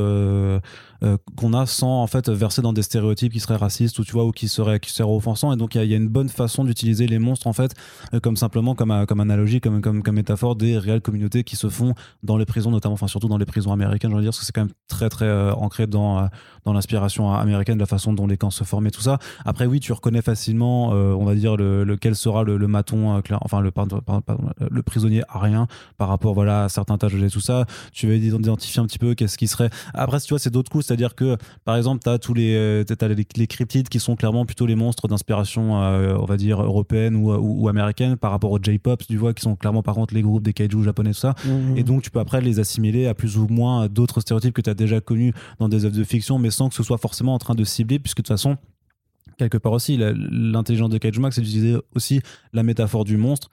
euh, 1.04 1.18
qu'on 1.38 1.54
a 1.54 1.66
sans 1.66 2.02
en 2.02 2.08
fait 2.08 2.30
verser 2.30 2.62
dans 2.62 2.74
des 2.74 2.82
stéréotypes 2.82 3.32
qui 3.32 3.40
seraient 3.40 3.56
racistes 3.56 4.00
ou 4.00 4.04
tu 4.04 4.12
vois 4.12 4.26
ou 4.26 4.32
qui 4.32 4.48
seraient 4.50 4.80
qui 4.80 4.92
seraient 4.92 5.10
offensants. 5.10 5.54
Et 5.54 5.56
donc 5.56 5.76
il 5.76 5.86
y, 5.86 5.94
a- 5.94 5.98
une 5.98 6.10
bonne 6.10 6.28
façon 6.30 6.64
d'utiliser 6.66 7.08
les 7.08 7.20
monstres 7.20 7.48
en 7.48 7.54
fait 7.54 7.74
euh, 8.14 8.20
comme 8.20 8.36
simplement 8.36 8.76
comme, 8.76 8.92
euh, 8.92 9.06
comme 9.06 9.20
analogie 9.22 9.62
comme, 9.62 9.82
comme, 9.82 10.04
comme 10.04 10.16
métaphore 10.16 10.56
des 10.56 10.78
réelles 10.78 11.02
communautés 11.02 11.44
qui 11.44 11.56
se 11.56 11.70
font 11.70 11.94
dans 12.24 12.38
les 12.38 12.46
prisons 12.46 12.72
notamment 12.72 12.96
enfin 12.96 13.08
surtout 13.08 13.28
dans 13.30 13.38
les 13.38 13.46
prisons 13.46 13.72
américaines 13.72 14.12
je 14.12 14.16
veux 14.16 14.22
dire 14.22 14.30
parce 14.32 14.40
que 14.40 14.46
c'est 14.46 14.52
quand 14.52 14.62
même 14.62 14.74
très 14.88 15.10
très 15.10 15.52
ancré 15.52 15.88
dans 15.88 16.28
dans 16.66 16.74
l'inspiration 16.74 17.32
américaine 17.34 17.76
de 17.76 17.80
la 17.82 17.86
façon 17.86 18.14
dont 18.14 18.28
les 18.28 18.38
camps 18.38 18.50
se 18.50 18.64
forment 18.64 18.88
et 18.88 18.92
tout 18.92 19.02
ça. 19.02 19.20
Après 19.46 19.66
oui 19.66 19.80
tu 19.80 19.94
reconnais 19.94 20.22
facilement 20.22 20.90
on 20.90 21.24
va 21.24 21.36
dire 21.36 21.56
le, 21.56 21.84
lequel 21.84 22.16
sera 22.16 22.44
le, 22.44 22.58
maton 22.68 23.22
enfin 23.42 23.62
le 23.62 24.82
prisonnier 24.84 25.24
arien 25.30 25.68
par 25.98 26.10
rapport 26.10 26.34
voilà 26.34 26.66
à 26.66 26.70
certains 26.70 26.98
tâches 26.98 27.14
et 27.14 27.30
tout 27.30 27.40
ça. 27.40 27.66
Tu 27.94 28.08
vas 28.08 28.16
identifier 28.16 28.82
un 28.82 28.86
petit 28.86 29.00
peu 29.00 29.16
qu'est-ce 29.16 29.38
qui 29.38 29.48
serait. 29.48 29.70
Après 29.94 30.20
tu 30.20 30.30
vois 30.30 30.40
c'est 30.40 30.50
d'autres 30.50 30.72
coups 30.72 30.89
c'est 30.90 30.94
à 30.94 30.98
dire 30.98 31.16
que 31.16 31.38
par 31.66 31.76
exemple 31.78 32.02
tu 32.04 32.10
as 32.10 32.20
tous 32.20 32.34
les 32.34 32.56
euh, 32.56 32.84
t'as 32.84 33.08
les, 33.08 33.26
les 33.36 33.48
cryptides 33.48 33.90
qui 33.90 34.00
sont 34.00 34.16
clairement 34.16 34.46
plutôt 34.46 34.66
les 34.66 34.76
monstres 34.76 35.08
d'inspiration 35.08 35.82
euh, 35.82 36.16
on 36.20 36.26
va 36.26 36.38
dire 36.38 36.62
européenne 36.62 37.16
ou, 37.16 37.32
ou, 37.32 37.64
ou 37.64 37.70
américaine 37.70 38.18
par 38.18 38.32
rapport 38.32 38.52
aux 38.52 38.60
J-pop 38.62 39.02
tu 39.08 39.18
vois 39.18 39.34
qui 39.34 39.42
sont 39.42 39.56
clairement 39.56 39.82
par 39.84 39.96
contre 39.96 40.14
les 40.14 40.22
groupes 40.22 40.44
des 40.44 40.54
kaiju 40.54 40.84
japonais 40.84 41.12
tout 41.12 41.20
ça 41.20 41.36
Mhm. 41.46 41.78
et 41.78 41.84
donc, 41.84 42.02
tu 42.02 42.12
peux 42.12 42.20
après 42.20 42.42
les 42.42 42.60
assimiler 42.60 43.08
à 43.08 43.14
plus 43.14 43.38
ou 43.38 43.48
moins 43.48 43.88
d'autres 43.88 44.22
stéréotypes 44.22 44.54
que 44.54 44.62
tu 44.62 44.70
as 44.70 44.74
déjà 44.74 45.02
connus 45.02 45.34
dans 45.60 45.70
des 45.70 45.86
œuvres 45.86 45.96
de 45.96 46.04
fiction, 46.04 46.40
mais 46.40 46.52
sans 46.52 46.70
que 46.70 46.76
ce 46.76 46.84
soit 46.84 46.98
forcément 46.98 47.34
en 47.34 47.38
train 47.40 47.56
de 47.56 47.64
cibler, 47.64 48.00
puisque 48.00 48.18
de 48.18 48.24
toute 48.24 48.30
façon, 48.30 48.58
quelque 49.38 49.58
part 49.58 49.72
aussi, 49.72 49.98
l'intelligence 49.98 50.90
de 50.90 50.98
Kaiju 50.98 51.20
Max, 51.22 51.36
c'est 51.36 51.42
d'utiliser 51.42 51.78
aussi 51.96 52.22
la 52.54 52.64
métaphore 52.64 53.06
du 53.06 53.18
monstre 53.18 53.50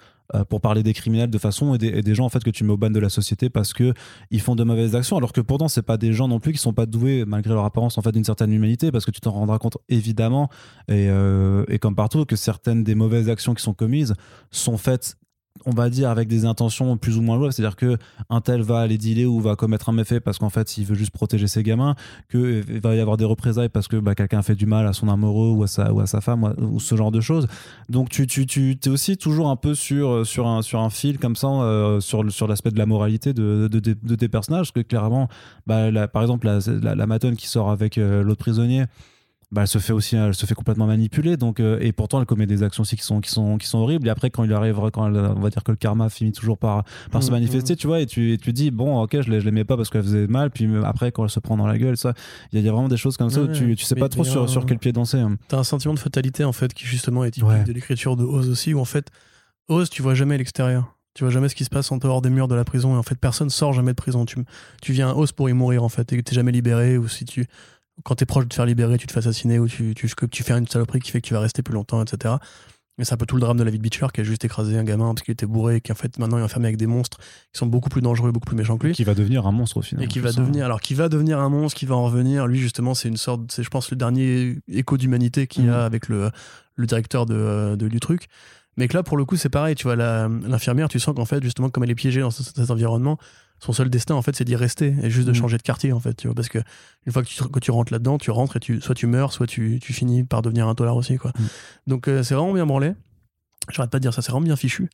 pour 0.49 0.61
parler 0.61 0.83
des 0.83 0.93
criminels 0.93 1.31
de 1.31 1.39
façon 1.39 1.75
et 1.75 2.03
des, 2.03 2.15
gens 2.15 2.25
en 2.25 2.29
fait 2.29 2.43
que 2.43 2.51
tu 2.51 2.65
mets 2.65 2.73
au 2.73 2.77
ban 2.77 2.91
de 2.91 2.99
la 2.99 3.09
société 3.09 3.49
parce 3.49 3.73
que 3.73 3.95
ils 4.31 4.41
font 4.41 4.57
de 4.57 4.65
mauvaises 4.65 4.95
actions. 4.95 5.17
Alors 5.17 5.33
que 5.33 5.41
pourtant 5.41 5.69
c'est 5.69 5.83
pas 5.83 5.97
des 5.97 6.13
gens 6.13 6.29
non 6.29 6.41
plus 6.41 6.53
qui 6.53 6.59
sont 6.59 6.73
pas 6.73 6.87
doués 6.87 7.25
malgré 7.27 7.55
leur 7.55 7.65
apparence 7.65 7.99
en 7.99 8.03
fait 8.03 8.13
d'une 8.13 8.25
certaine 8.25 8.53
humanité 8.53 8.91
parce 8.91 9.05
que 9.05 9.11
tu 9.11 9.21
t'en 9.21 9.33
rendras 9.33 9.59
compte 9.59 9.79
évidemment 9.89 10.49
et, 10.89 11.09
euh, 11.09 11.65
et 11.69 11.79
comme 11.79 11.95
partout 11.95 12.25
que 12.25 12.37
certaines 12.37 12.85
des 12.85 12.95
mauvaises 12.95 13.29
actions 13.29 13.55
qui 13.55 13.63
sont 13.63 13.75
commises 13.75 14.15
sont 14.51 14.77
faites 14.77 15.17
on 15.65 15.71
va 15.71 15.91
dire 15.91 16.11
avec 16.11 16.29
des 16.29 16.45
intentions 16.45 16.97
plus 16.97 17.17
ou 17.17 17.23
moins 17.23 17.37
louables, 17.37 17.53
c'est-à-dire 17.53 17.77
que 17.77 17.97
un 18.31 18.41
tel 18.41 18.63
va 18.63 18.81
aller 18.81 18.99
dealer 18.99 19.27
ou 19.27 19.41
va 19.41 19.57
commettre 19.57 19.89
un 19.89 19.93
méfait 19.93 20.21
parce 20.21 20.39
qu'en 20.39 20.51
fait 20.51 20.79
il 20.79 20.85
veut 20.85 20.95
juste 20.95 21.13
protéger 21.13 21.47
ses 21.47 21.63
gamins, 21.63 21.95
que 22.29 22.63
il 22.69 22.81
va 22.81 22.95
y 22.95 23.01
avoir 23.01 23.17
des 23.17 23.25
représailles 23.25 23.69
parce 23.69 23.89
que 23.89 23.97
bah, 23.97 24.15
quelqu'un 24.15 24.43
fait 24.43 24.55
du 24.55 24.67
mal 24.67 24.87
à 24.87 24.93
son 24.93 25.09
amoureux 25.09 25.51
ou 25.51 25.63
à 25.63 25.67
sa, 25.67 25.93
ou 25.93 26.01
à 26.01 26.07
sa 26.07 26.21
femme 26.21 26.55
ou, 26.59 26.81
ce 26.81 26.95
genre 26.97 27.11
de 27.11 27.21
choses. 27.21 27.47
Donc 27.89 28.09
tu, 28.09 28.27
tu, 28.27 28.47
tu 28.47 28.79
es 28.85 28.89
aussi 28.89 29.17
toujours 29.17 29.49
un 29.49 29.57
peu 29.57 29.75
sur, 29.75 30.27
sur, 30.27 30.47
un, 30.47 30.63
sur 30.63 30.81
un 30.81 30.91
fil 30.91 31.19
comme 31.19 31.37
ça 31.37 31.47
euh, 31.47 32.01
sur, 32.01 32.31
sur 32.31 32.49
l'aspect 32.49 32.71
de 32.71 32.79
la 32.79 32.87
moralité 32.87 33.33
de, 33.33 33.69
de, 33.69 34.15
tes 34.15 34.29
personnages, 34.29 34.73
parce 34.73 34.85
que 34.85 34.89
clairement, 34.89 35.29
bah, 35.67 36.09
par 36.09 36.23
exemple 36.23 36.47
la, 36.47 36.95
la, 36.95 37.07
matonne 37.07 37.37
qui 37.37 37.49
sort 37.49 37.71
avec 37.71 37.99
euh, 37.99 38.23
l'autre 38.23 38.41
prisonnier, 38.41 38.85
bah, 39.53 39.63
elle 39.63 39.69
se 39.69 39.79
fait 39.79 39.93
aussi 39.93 40.17
elle 40.17 40.35
se 40.35 40.45
fait 40.45 40.57
complètement 40.57 40.87
manipuler 40.89 41.37
donc 41.37 41.61
euh, 41.61 41.79
et 41.81 41.93
pourtant 41.93 42.19
elle 42.19 42.27
commet 42.27 42.47
des 42.47 42.65
actions 42.65 42.83
aussi 42.83 42.97
qui 42.97 43.05
sont 43.05 43.21
qui 43.21 43.31
sont 43.31 43.59
qui 43.59 43.67
sont 43.69 43.79
horribles 43.79 44.09
et 44.09 44.11
après 44.11 44.29
quand 44.29 44.43
il 44.43 44.53
arrive 44.53 44.77
quand 44.93 45.07
elle- 45.07 45.33
on 45.37 45.41
va 45.41 45.51
dire 45.51 45.63
que 45.63 45.71
le 45.71 45.77
karma 45.77 46.09
finit 46.09 46.33
toujours 46.33 46.59
par 46.59 46.83
par 47.13 47.23
se 47.23 47.29
Mhm, 47.29 47.35
manifester 47.35 47.77
tu 47.77 47.87
vois 47.87 48.01
et 48.01 48.07
tu 48.07 48.33
et 48.33 48.39
tu 48.39 48.53
dis 48.53 48.73
bon 48.73 49.01
ok 49.03 49.21
je 49.23 49.31
l'ai- 49.31 49.41
je 49.41 49.45
l'aimais 49.45 49.63
pas 49.65 49.77
parce 49.77 49.89
qu'elle 49.89 50.03
faisait 50.03 50.27
mal 50.27 50.51
puis 50.51 50.67
euh, 50.67 50.83
après 50.85 51.13
quand 51.13 51.23
elle 51.23 51.31
se 51.31 51.39
prend 51.39 51.57
dans 51.57 51.67
la 51.69 51.79
gueule 51.79 51.97
ça 51.97 52.13
il 52.53 52.57
y, 52.57 52.59
a- 52.59 52.61
il 52.63 52.67
y 52.67 52.69
a 52.69 52.73
vraiment 52.73 52.89
des 52.89 52.97
choses 52.97 53.17
comme 53.17 53.31
ça 53.31 53.41
où 53.43 53.47
tu, 53.47 53.77
tu 53.77 53.85
sais 53.85 53.95
pas 53.95 54.09
trop 54.09 54.25
sur, 54.25 54.43
un- 54.43 54.47
sur 54.49 54.67
quel 54.67 54.79
pied 54.81 54.91
danser 54.93 55.19
hein. 55.21 55.37
T'as 55.47 55.59
un 55.59 55.65
sentiment 55.65 55.95
de 55.95 56.01
fatalité 56.01 56.43
en 56.43 56.53
fait 56.53 56.75
qui 56.75 56.85
justement 56.85 57.23
est 57.25 57.31
typique 57.31 57.49
Ouais. 57.49 57.63
de 57.65 57.73
l'écriture 57.73 58.17
de 58.17 58.25
Oz 58.25 58.49
aussi, 58.51 58.75
où 58.75 58.81
en 58.81 58.85
fait 58.85 59.11
Oz 59.69 59.91
tu 59.91 60.03
vois 60.03 60.15
jamais 60.15 60.37
l'extérieur. 60.39 60.93
Tu 61.15 61.25
vois 61.25 61.31
jamais 61.33 61.49
ce 61.49 61.55
qui 61.55 61.65
se 61.65 61.71
passe 61.71 61.91
en 61.93 61.97
dehors 61.97 62.21
des 62.21 62.29
murs 62.29 62.47
de 62.47 62.55
la 62.55 62.65
prison 62.65 62.95
et 62.95 62.99
en 62.99 63.03
fait 63.03 63.15
personne 63.19 63.49
sort 63.49 63.73
jamais 63.73 63.93
de 63.93 63.97
prison. 63.97 64.27
Tu, 64.27 64.37
tu 64.83 64.93
viens 64.93 65.09
à 65.11 65.15
Oz 65.15 65.33
pour 65.33 65.49
y 65.49 65.53
mourir 65.55 65.83
en 65.83 65.89
fait 65.89 66.13
et 66.13 66.23
t'es 66.23 66.35
jamais 66.35 66.53
libéré 66.53 66.99
ou 66.99 67.09
si 67.09 67.25
tu 67.25 67.47
quand 68.05 68.17
t'es 68.17 68.27
proche 68.27 68.45
de 68.45 68.49
te 68.49 68.55
faire 68.55 68.67
libérer 68.67 68.99
tu 68.99 69.07
te 69.07 69.13
fais 69.13 69.19
assassiner 69.19 69.59
ou 69.59 69.69
tu, 69.69 69.95
tu, 69.95 70.09
que 70.09 70.27
tu 70.27 70.43
fais 70.43 70.53
une 70.53 70.67
saloperie 70.67 71.01
qui 71.01 71.11
fait 71.11 71.21
que 71.21 71.27
tu 71.27 71.35
vas 71.35 71.41
rester 71.41 71.63
plus 71.63 71.75
longtemps 71.75 72.03
etc. 72.03 72.37
Et 72.99 73.05
c'est 73.05 73.13
un 73.13 73.19
peu 73.19 73.27
tout 73.27 73.37
le 73.37 73.43
drame 73.43 73.59
de 73.59 73.63
la 73.63 73.71
vie 73.71 73.77
de 73.77 73.83
Beecher 73.83 74.07
qui 74.13 74.23
a 74.23 74.25
juste 74.25 74.45
écrasé 74.45 74.79
un 74.79 74.85
gamin 74.85 75.13
parce 75.13 75.23
qu'il 75.23 75.33
était 75.33 75.45
bourré 75.45 75.77
et 75.77 75.81
qui 75.83 75.93
en 75.93 75.95
fait 75.95 76.19
maintenant 76.19 76.39
est 76.39 76.43
enfermé 76.43 76.69
avec 76.69 76.79
des 76.79 76.87
monstres 76.87 77.19
qui 77.53 77.59
sont 77.59 77.67
beaucoup 77.67 77.91
plus 77.91 78.01
dangereux, 78.01 78.33
beaucoup 78.33 78.47
plus 78.47 78.57
méchants 78.57 78.79
que 78.79 78.87
lui. 78.87 78.95
Qui 78.95 79.05
va 79.05 79.15
devenir 79.15 79.47
un 79.47 79.53
monstre 79.53 79.77
au 79.77 79.83
final. 79.83 80.05
Et 80.05 80.09
qui 80.09 80.19
va 80.19 80.33
devenir, 80.33 80.65
alors 80.65 80.81
qui 80.81 80.95
va 80.95 81.11
devenir 81.11 81.39
un 81.39 81.51
monstre, 81.51 81.79
qui 81.79 81.85
va 81.85 81.95
en 81.95 82.05
revenir. 82.05 82.47
Lui 82.47 82.59
justement, 82.59 82.95
c'est 82.95 83.09
une 83.09 83.19
sorte, 83.19 83.53
c'est 83.53 83.63
je 83.63 83.69
pense 83.69 83.91
le 83.91 83.99
dernier 83.99 84.57
écho 84.69 84.97
d'humanité 84.97 85.47
qu'il 85.47 85.67
y 85.67 85.69
a 85.69 85.85
avec 85.85 86.09
le, 86.09 86.31
le 86.75 86.87
directeur 86.87 87.27
de, 87.27 87.77
de, 87.77 87.89
du 87.89 88.01
truc. 88.01 88.29
Mais 88.79 88.89
que 88.89 88.95
là, 88.95 89.03
pour 89.03 89.17
le 89.17 89.25
coup, 89.25 89.37
c'est 89.37 89.51
pareil. 89.51 89.75
Tu 89.75 89.85
vois, 89.85 89.97
l'infirmière, 89.97 90.89
tu 90.89 90.99
sens 90.99 91.15
qu'en 91.15 91.25
fait, 91.25 91.43
justement, 91.43 91.71
comme 91.71 91.85
elle 91.85 91.91
est 91.91 91.95
piégée 91.95 92.21
dans 92.21 92.31
cet 92.31 92.71
environnement, 92.71 93.19
son 93.59 93.73
seul 93.73 93.89
destin, 93.89 94.15
en 94.15 94.23
fait, 94.23 94.37
c'est 94.37 94.45
d'y 94.45 94.57
rester 94.57 94.95
et 95.03 95.11
juste 95.11 95.27
de 95.27 95.33
mm. 95.33 95.37
changer 95.37 95.57
de 95.57 95.63
quartier, 95.63 95.93
en 95.93 96.01
fait. 96.01 96.15
Tu 96.15 96.27
vois, 96.29 96.35
parce 96.35 96.49
que 96.49 96.59
une 97.07 97.13
fois 97.13 97.23
que 97.23 97.29
tu, 97.29 97.43
que 97.43 97.59
tu 97.59 97.71
rentres 97.71 97.93
là-dedans, 97.93 98.19
tu 98.19 98.31
rentres 98.31 98.57
et 98.57 98.61
tu, 98.61 98.81
soit 98.81 98.95
tu 98.95 99.07
meurs, 99.07 99.33
soit 99.33 99.47
tu, 99.47 99.79
tu 99.81 99.93
finis 99.93 100.25
par 100.25 100.43
devenir 100.43 100.69
un 100.69 100.75
dollar 100.75 100.97
aussi, 100.97 101.17
quoi. 101.17 101.33
Mm. 101.39 101.45
Donc, 101.87 102.09
euh, 102.09 102.23
c'est 102.23 102.35
vraiment 102.35 102.53
bien 102.53 102.67
branlé. 102.67 102.93
J'arrête 103.71 103.91
pas 103.91 103.99
de 103.99 104.03
dire 104.03 104.15
ça, 104.15 104.23
c'est 104.23 104.31
vraiment 104.31 104.47
bien 104.47 104.57
fichu. 104.57 104.89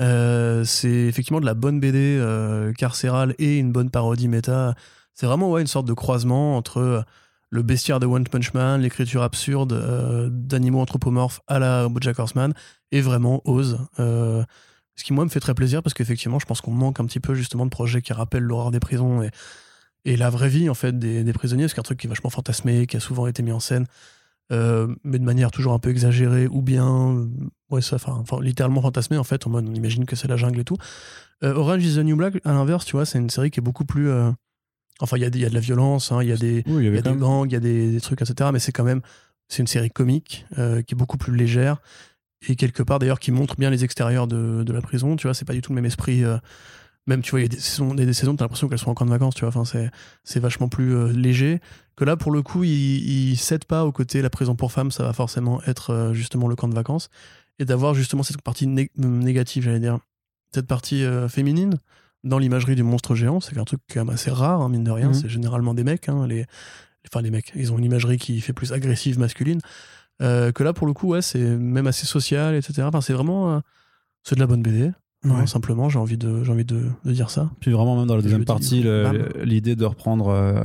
Euh, 0.00 0.64
c'est 0.64 0.88
effectivement 0.88 1.40
de 1.40 1.46
la 1.46 1.54
bonne 1.54 1.80
BD 1.80 2.18
euh, 2.20 2.72
carcérale 2.74 3.34
et 3.38 3.58
une 3.58 3.72
bonne 3.72 3.88
parodie 3.88 4.28
méta. 4.28 4.74
C'est 5.14 5.26
vraiment 5.26 5.50
ouais, 5.50 5.62
une 5.62 5.66
sorte 5.66 5.86
de 5.86 5.94
croisement 5.94 6.56
entre 6.56 7.04
le 7.50 7.62
bestiaire 7.62 8.00
de 8.00 8.06
One 8.06 8.24
Punch 8.24 8.52
Man, 8.52 8.82
l'écriture 8.82 9.22
absurde 9.22 10.28
d'animaux 10.30 10.80
anthropomorphes 10.80 11.40
à 11.46 11.58
la 11.58 11.88
Bojack 11.88 12.18
Horseman, 12.18 12.54
et 12.90 13.00
vraiment 13.00 13.42
Oz. 13.44 13.78
Ce 14.96 15.04
qui, 15.04 15.12
moi, 15.12 15.24
me 15.24 15.30
fait 15.30 15.40
très 15.40 15.54
plaisir 15.54 15.82
parce 15.82 15.94
qu'effectivement, 15.94 16.38
je 16.38 16.46
pense 16.46 16.60
qu'on 16.60 16.72
manque 16.72 17.00
un 17.00 17.06
petit 17.06 17.20
peu 17.20 17.34
justement 17.34 17.64
de 17.64 17.70
projets 17.70 18.02
qui 18.02 18.12
rappellent 18.12 18.42
l'horreur 18.42 18.70
des 18.70 18.80
prisons 18.80 19.22
et, 19.22 19.30
et 20.04 20.16
la 20.16 20.30
vraie 20.30 20.48
vie, 20.48 20.68
en 20.68 20.74
fait, 20.74 20.98
des, 20.98 21.24
des 21.24 21.32
prisonniers. 21.32 21.68
C'est 21.68 21.78
un 21.78 21.82
truc 21.82 21.98
qui 21.98 22.06
est 22.06 22.10
vachement 22.10 22.30
fantasmé, 22.30 22.86
qui 22.86 22.96
a 22.96 23.00
souvent 23.00 23.26
été 23.26 23.42
mis 23.42 23.52
en 23.52 23.60
scène, 23.60 23.86
euh, 24.52 24.94
mais 25.04 25.18
de 25.18 25.24
manière 25.24 25.50
toujours 25.50 25.72
un 25.72 25.78
peu 25.78 25.90
exagérée 25.90 26.46
ou 26.46 26.60
bien, 26.60 27.26
ouais, 27.70 27.80
ça, 27.80 27.96
enfin, 27.96 28.40
littéralement 28.40 28.82
fantasmé, 28.82 29.16
en 29.16 29.24
fait, 29.24 29.46
en 29.46 29.50
mode 29.50 29.66
on 29.68 29.74
imagine 29.74 30.04
que 30.04 30.16
c'est 30.16 30.28
la 30.28 30.36
jungle 30.36 30.60
et 30.60 30.64
tout. 30.64 30.76
Euh, 31.42 31.54
Orange 31.54 31.84
is 31.84 31.96
the 31.96 32.04
New 32.04 32.16
Black, 32.16 32.34
à 32.44 32.52
l'inverse, 32.52 32.84
tu 32.84 32.92
vois, 32.92 33.06
c'est 33.06 33.18
une 33.18 33.30
série 33.30 33.50
qui 33.50 33.60
est 33.60 33.62
beaucoup 33.62 33.84
plus. 33.84 34.10
Euh, 34.10 34.30
enfin, 35.00 35.16
il 35.16 35.20
y, 35.20 35.38
y, 35.38 35.44
a 35.44 35.48
de 35.48 35.54
la 35.54 35.60
violence, 35.60 36.12
hein, 36.12 36.22
il 36.22 36.28
y 36.28 36.32
a 36.32 36.36
des, 36.36 36.64
y 36.66 36.98
a 36.98 37.02
des 37.02 37.16
gangs, 37.16 37.48
il 37.48 37.52
y 37.52 37.56
a 37.56 37.60
des, 37.60 37.92
des, 37.92 38.00
trucs, 38.00 38.20
etc. 38.20 38.50
Mais 38.52 38.58
c'est 38.58 38.72
quand 38.72 38.84
même. 38.84 39.00
C'est 39.48 39.60
une 39.60 39.66
série 39.66 39.90
comique 39.90 40.46
qui 40.56 40.94
est 40.94 40.94
beaucoup 40.94 41.18
plus 41.18 41.36
légère 41.36 41.82
et 42.48 42.56
quelque 42.56 42.82
part 42.82 42.98
d'ailleurs 42.98 43.20
qui 43.20 43.30
montre 43.30 43.56
bien 43.56 43.70
les 43.70 43.84
extérieurs 43.84 44.26
de, 44.26 44.62
de, 44.62 44.72
la 44.72 44.80
prison 44.80 45.16
tu 45.16 45.26
vois 45.26 45.34
c'est 45.34 45.44
pas 45.44 45.52
du 45.52 45.62
tout 45.62 45.72
le 45.72 45.76
même 45.76 45.84
esprit 45.84 46.24
euh, 46.24 46.38
même 47.06 47.22
tu 47.22 47.30
vois 47.30 47.40
il 47.40 47.44
y 47.44 47.46
a 47.46 47.48
des 47.48 47.60
saisons 47.60 47.94
des, 47.94 48.12
saisons 48.12 48.36
t'as 48.36 48.44
l'impression 48.44 48.68
qu'elles 48.68 48.78
sont 48.78 48.90
en 48.90 48.94
camp 48.94 49.04
de 49.04 49.10
vacances 49.10 49.34
tu 49.34 49.40
vois 49.40 49.48
enfin 49.48 49.64
c'est 49.64 49.90
c'est 50.24 50.40
vachement 50.40 50.68
plus 50.68 50.94
euh, 50.94 51.12
léger 51.12 51.60
que 51.96 52.04
là 52.04 52.16
pour 52.16 52.32
le 52.32 52.42
coup 52.42 52.64
il, 52.64 53.30
il 53.30 53.36
cède 53.36 53.64
pas 53.64 53.84
au 53.84 53.92
côté 53.92 54.22
la 54.22 54.30
prison 54.30 54.56
pour 54.56 54.72
femmes 54.72 54.90
ça 54.90 55.04
va 55.04 55.12
forcément 55.12 55.62
être 55.64 55.90
euh, 55.90 56.12
justement 56.12 56.48
le 56.48 56.56
camp 56.56 56.68
de 56.68 56.74
vacances 56.74 57.10
et 57.58 57.64
d'avoir 57.64 57.94
justement 57.94 58.22
cette 58.22 58.42
partie 58.42 58.66
négative 58.66 59.64
j'allais 59.64 59.80
dire 59.80 59.98
cette 60.54 60.66
partie 60.66 61.04
féminine 61.28 61.78
dans 62.24 62.38
l'imagerie 62.38 62.74
du 62.74 62.82
monstre 62.82 63.14
géant 63.14 63.40
c'est 63.40 63.56
un 63.58 63.64
truc 63.64 63.80
quand 63.92 64.04
même 64.04 64.14
assez 64.14 64.30
rare 64.30 64.62
hein, 64.62 64.68
mine 64.68 64.84
de 64.84 64.90
rien 64.90 65.10
mmh. 65.10 65.14
c'est 65.14 65.28
généralement 65.28 65.74
des 65.74 65.84
mecs 65.84 66.08
hein, 66.08 66.26
les 66.26 66.46
enfin 67.06 67.20
les 67.20 67.30
mecs 67.30 67.52
ils 67.54 67.72
ont 67.72 67.78
une 67.78 67.84
imagerie 67.84 68.16
qui 68.16 68.40
fait 68.40 68.52
plus 68.52 68.72
agressive 68.72 69.18
masculine 69.18 69.60
euh, 70.22 70.52
que 70.52 70.62
là, 70.62 70.72
pour 70.72 70.86
le 70.86 70.92
coup, 70.92 71.08
ouais, 71.08 71.22
c'est 71.22 71.40
même 71.40 71.86
assez 71.86 72.06
social, 72.06 72.54
etc. 72.54 72.82
Enfin, 72.82 73.00
c'est 73.00 73.12
vraiment. 73.12 73.54
Euh, 73.54 73.60
c'est 74.22 74.36
de 74.36 74.40
la 74.40 74.46
bonne 74.46 74.62
BD. 74.62 74.92
simplement, 75.46 75.88
j'ai 75.88 75.98
envie, 75.98 76.16
de, 76.16 76.44
j'ai 76.44 76.52
envie 76.52 76.64
de, 76.64 76.90
dire 77.04 77.30
ça. 77.30 77.50
Puis 77.60 77.72
vraiment, 77.72 77.96
même 77.96 78.06
dans 78.06 78.16
la 78.16 78.22
deuxième 78.22 78.44
partie, 78.44 78.84
l'idée 79.42 79.76
de 79.76 79.84
reprendre. 79.84 80.28
Euh, 80.28 80.64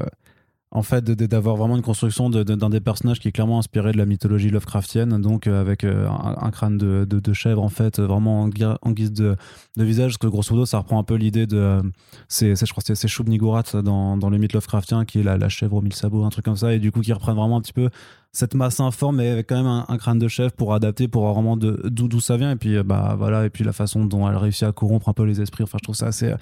en 0.69 0.83
fait, 0.83 1.05
d'avoir 1.05 1.55
vraiment 1.55 1.77
une 1.77 1.81
construction 1.81 2.29
d'un 2.29 2.69
des 2.69 2.81
personnages 2.81 3.21
qui 3.21 3.29
est 3.29 3.31
clairement 3.31 3.57
inspiré 3.57 3.93
de 3.93 3.97
la 3.97 4.05
mythologie 4.05 4.49
Lovecraftienne, 4.49 5.21
donc 5.21 5.47
avec 5.47 5.85
un, 5.85 6.51
crâne 6.51 6.77
de, 6.77 7.33
chèvre, 7.33 7.63
en 7.63 7.69
fait, 7.69 8.01
vraiment 8.01 8.41
en, 8.41 8.91
guise 8.91 9.13
de, 9.13 9.37
visage, 9.77 10.11
parce 10.11 10.17
que 10.17 10.27
grosso 10.27 10.53
modo, 10.53 10.65
ça 10.65 10.79
reprend 10.79 10.99
un 10.99 11.03
peu 11.03 11.15
l'idée 11.15 11.47
de. 11.47 11.81
c'est 12.27 12.53
je 12.53 12.69
crois 12.69 12.83
que 12.85 12.93
c'est 12.93 13.07
Shub 13.07 13.29
Nigurat 13.29 13.63
dans, 13.81 14.17
dans 14.17 14.29
le 14.29 14.37
mythe 14.37 14.51
Lovecraftien, 14.51 15.05
qui 15.05 15.21
est 15.21 15.23
la, 15.23 15.37
la 15.37 15.47
chèvre 15.47 15.77
aux 15.77 15.81
mille 15.81 15.95
sabots, 15.95 16.25
un 16.25 16.29
truc 16.29 16.43
comme 16.43 16.57
ça, 16.57 16.73
et 16.73 16.79
du 16.79 16.91
coup, 16.91 16.99
qui 16.99 17.13
reprend 17.13 17.33
vraiment 17.33 17.55
un 17.55 17.61
petit 17.61 17.73
peu 17.73 17.89
cette 18.31 18.53
masse 18.53 18.79
informe 18.79 19.17
mais 19.17 19.29
avec 19.29 19.47
quand 19.47 19.55
même 19.55 19.83
un, 19.87 19.97
crâne 19.97 20.19
de 20.19 20.27
chef 20.27 20.51
pour 20.53 20.73
adapter 20.73 21.07
pour 21.07 21.31
vraiment 21.31 21.57
d'où 21.57 22.19
ça 22.19 22.37
vient. 22.37 22.51
Et 22.51 22.55
puis 22.55 22.77
euh, 22.77 22.83
bah 22.83 23.15
voilà. 23.17 23.45
Et 23.45 23.49
puis 23.49 23.63
la 23.63 23.73
façon 23.73 24.05
dont 24.05 24.29
elle 24.29 24.37
réussit 24.37 24.63
à 24.63 24.71
corrompre 24.71 25.09
un 25.09 25.13
peu 25.13 25.23
les 25.23 25.41
esprits. 25.41 25.63
Enfin 25.63 25.77
je 25.79 25.83
trouve 25.83 25.95
ça 25.95 26.07
assez 26.07 26.33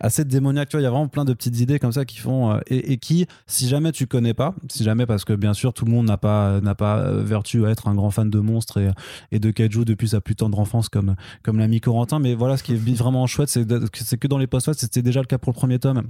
assez 0.00 0.24
démoniaque. 0.24 0.68
Tu 0.68 0.76
vois 0.76 0.80
il 0.82 0.84
y 0.84 0.86
a 0.86 0.90
vraiment 0.90 1.08
plein 1.08 1.24
de 1.24 1.32
petites 1.32 1.58
idées 1.60 1.78
comme 1.78 1.92
ça 1.92 2.04
qui 2.04 2.18
font 2.18 2.52
euh, 2.52 2.60
et, 2.68 2.96
qui 2.98 3.26
si 3.46 3.68
jamais 3.68 3.92
tu 3.92 4.06
connais 4.06 4.34
pas 4.34 4.54
si 4.68 4.84
jamais 4.84 5.06
parce 5.06 5.24
que 5.24 5.32
bien 5.32 5.54
sûr 5.54 5.72
tout 5.72 5.84
le 5.84 5.90
monde 5.90 6.06
n'a 6.06 6.16
pas 6.16 6.60
n'a 6.60 6.74
pas 6.74 6.98
euh, 6.98 7.22
vertu 7.22 7.66
à 7.66 7.70
être 7.70 7.88
un 7.88 7.94
grand 7.94 8.10
fan 8.10 8.30
de 8.30 8.40
monstres 8.40 8.78
et, 8.78 8.90
et 9.32 9.38
de 9.38 9.50
kaiju 9.50 9.84
depuis 9.84 10.08
sa 10.08 10.20
plus 10.20 10.34
tendre 10.34 10.58
enfance 10.58 10.88
comme 10.88 11.14
comme 11.42 11.58
l'ami 11.58 11.80
Corentin. 11.80 12.18
Mais 12.18 12.34
voilà 12.34 12.56
ce 12.56 12.62
qui 12.62 12.74
est 12.74 12.94
vraiment 12.94 13.26
chouette 13.26 13.48
c'est 13.48 14.18
que 14.18 14.28
dans 14.28 14.38
les 14.38 14.46
post 14.46 14.72
c'était 14.74 15.02
déjà 15.02 15.20
le 15.20 15.26
cas 15.26 15.38
pour 15.38 15.52
le 15.52 15.56
premier 15.56 15.78
tome 15.78 16.02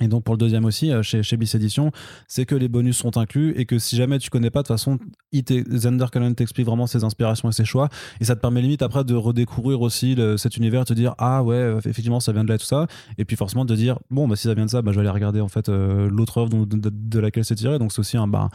et 0.00 0.08
donc 0.08 0.24
pour 0.24 0.34
le 0.34 0.38
deuxième 0.38 0.64
aussi, 0.64 0.90
euh, 0.90 1.02
chez, 1.02 1.22
chez 1.22 1.36
Edition, 1.36 1.92
c'est 2.26 2.46
que 2.46 2.54
les 2.54 2.68
bonus 2.68 2.96
sont 2.96 3.16
inclus 3.16 3.52
et 3.56 3.66
que 3.66 3.78
si 3.78 3.96
jamais 3.96 4.18
tu 4.18 4.30
connais 4.30 4.50
pas, 4.50 4.62
de 4.62 4.66
toute 4.66 4.74
façon, 4.76 4.98
Zender 5.32 6.06
t'explique 6.34 6.66
vraiment 6.66 6.86
ses 6.86 7.04
inspirations 7.04 7.48
et 7.48 7.52
ses 7.52 7.64
choix. 7.64 7.88
Et 8.20 8.24
ça 8.24 8.34
te 8.34 8.40
permet 8.40 8.62
limite 8.62 8.82
après 8.82 9.04
de 9.04 9.14
redécouvrir 9.14 9.80
aussi 9.80 10.16
cet 10.36 10.56
univers, 10.56 10.84
te 10.84 10.94
dire 10.94 11.14
ah 11.18 11.42
ouais, 11.42 11.56
euh, 11.56 11.78
effectivement 11.84 12.20
ça 12.20 12.32
vient 12.32 12.44
de 12.44 12.48
là 12.48 12.54
et 12.54 12.58
tout 12.58 12.64
ça. 12.64 12.86
Et 13.18 13.24
puis 13.24 13.36
forcément 13.36 13.64
de 13.64 13.74
dire 13.74 13.98
bon, 14.10 14.26
bah 14.26 14.36
si 14.36 14.44
ça 14.44 14.54
vient 14.54 14.66
de 14.66 14.70
ça, 14.70 14.82
bah, 14.82 14.92
je 14.92 14.96
vais 14.96 15.02
aller 15.02 15.14
regarder 15.14 15.40
en 15.40 15.48
fait 15.48 15.68
euh, 15.68 16.08
l'autre 16.10 16.38
œuvre 16.38 16.66
de, 16.66 17.18
laquelle 17.18 17.44
c'est 17.44 17.54
tiré. 17.54 17.78
Donc 17.78 17.92
c'est 17.92 18.00
aussi 18.00 18.16
un, 18.16 18.26
bah, 18.26 18.48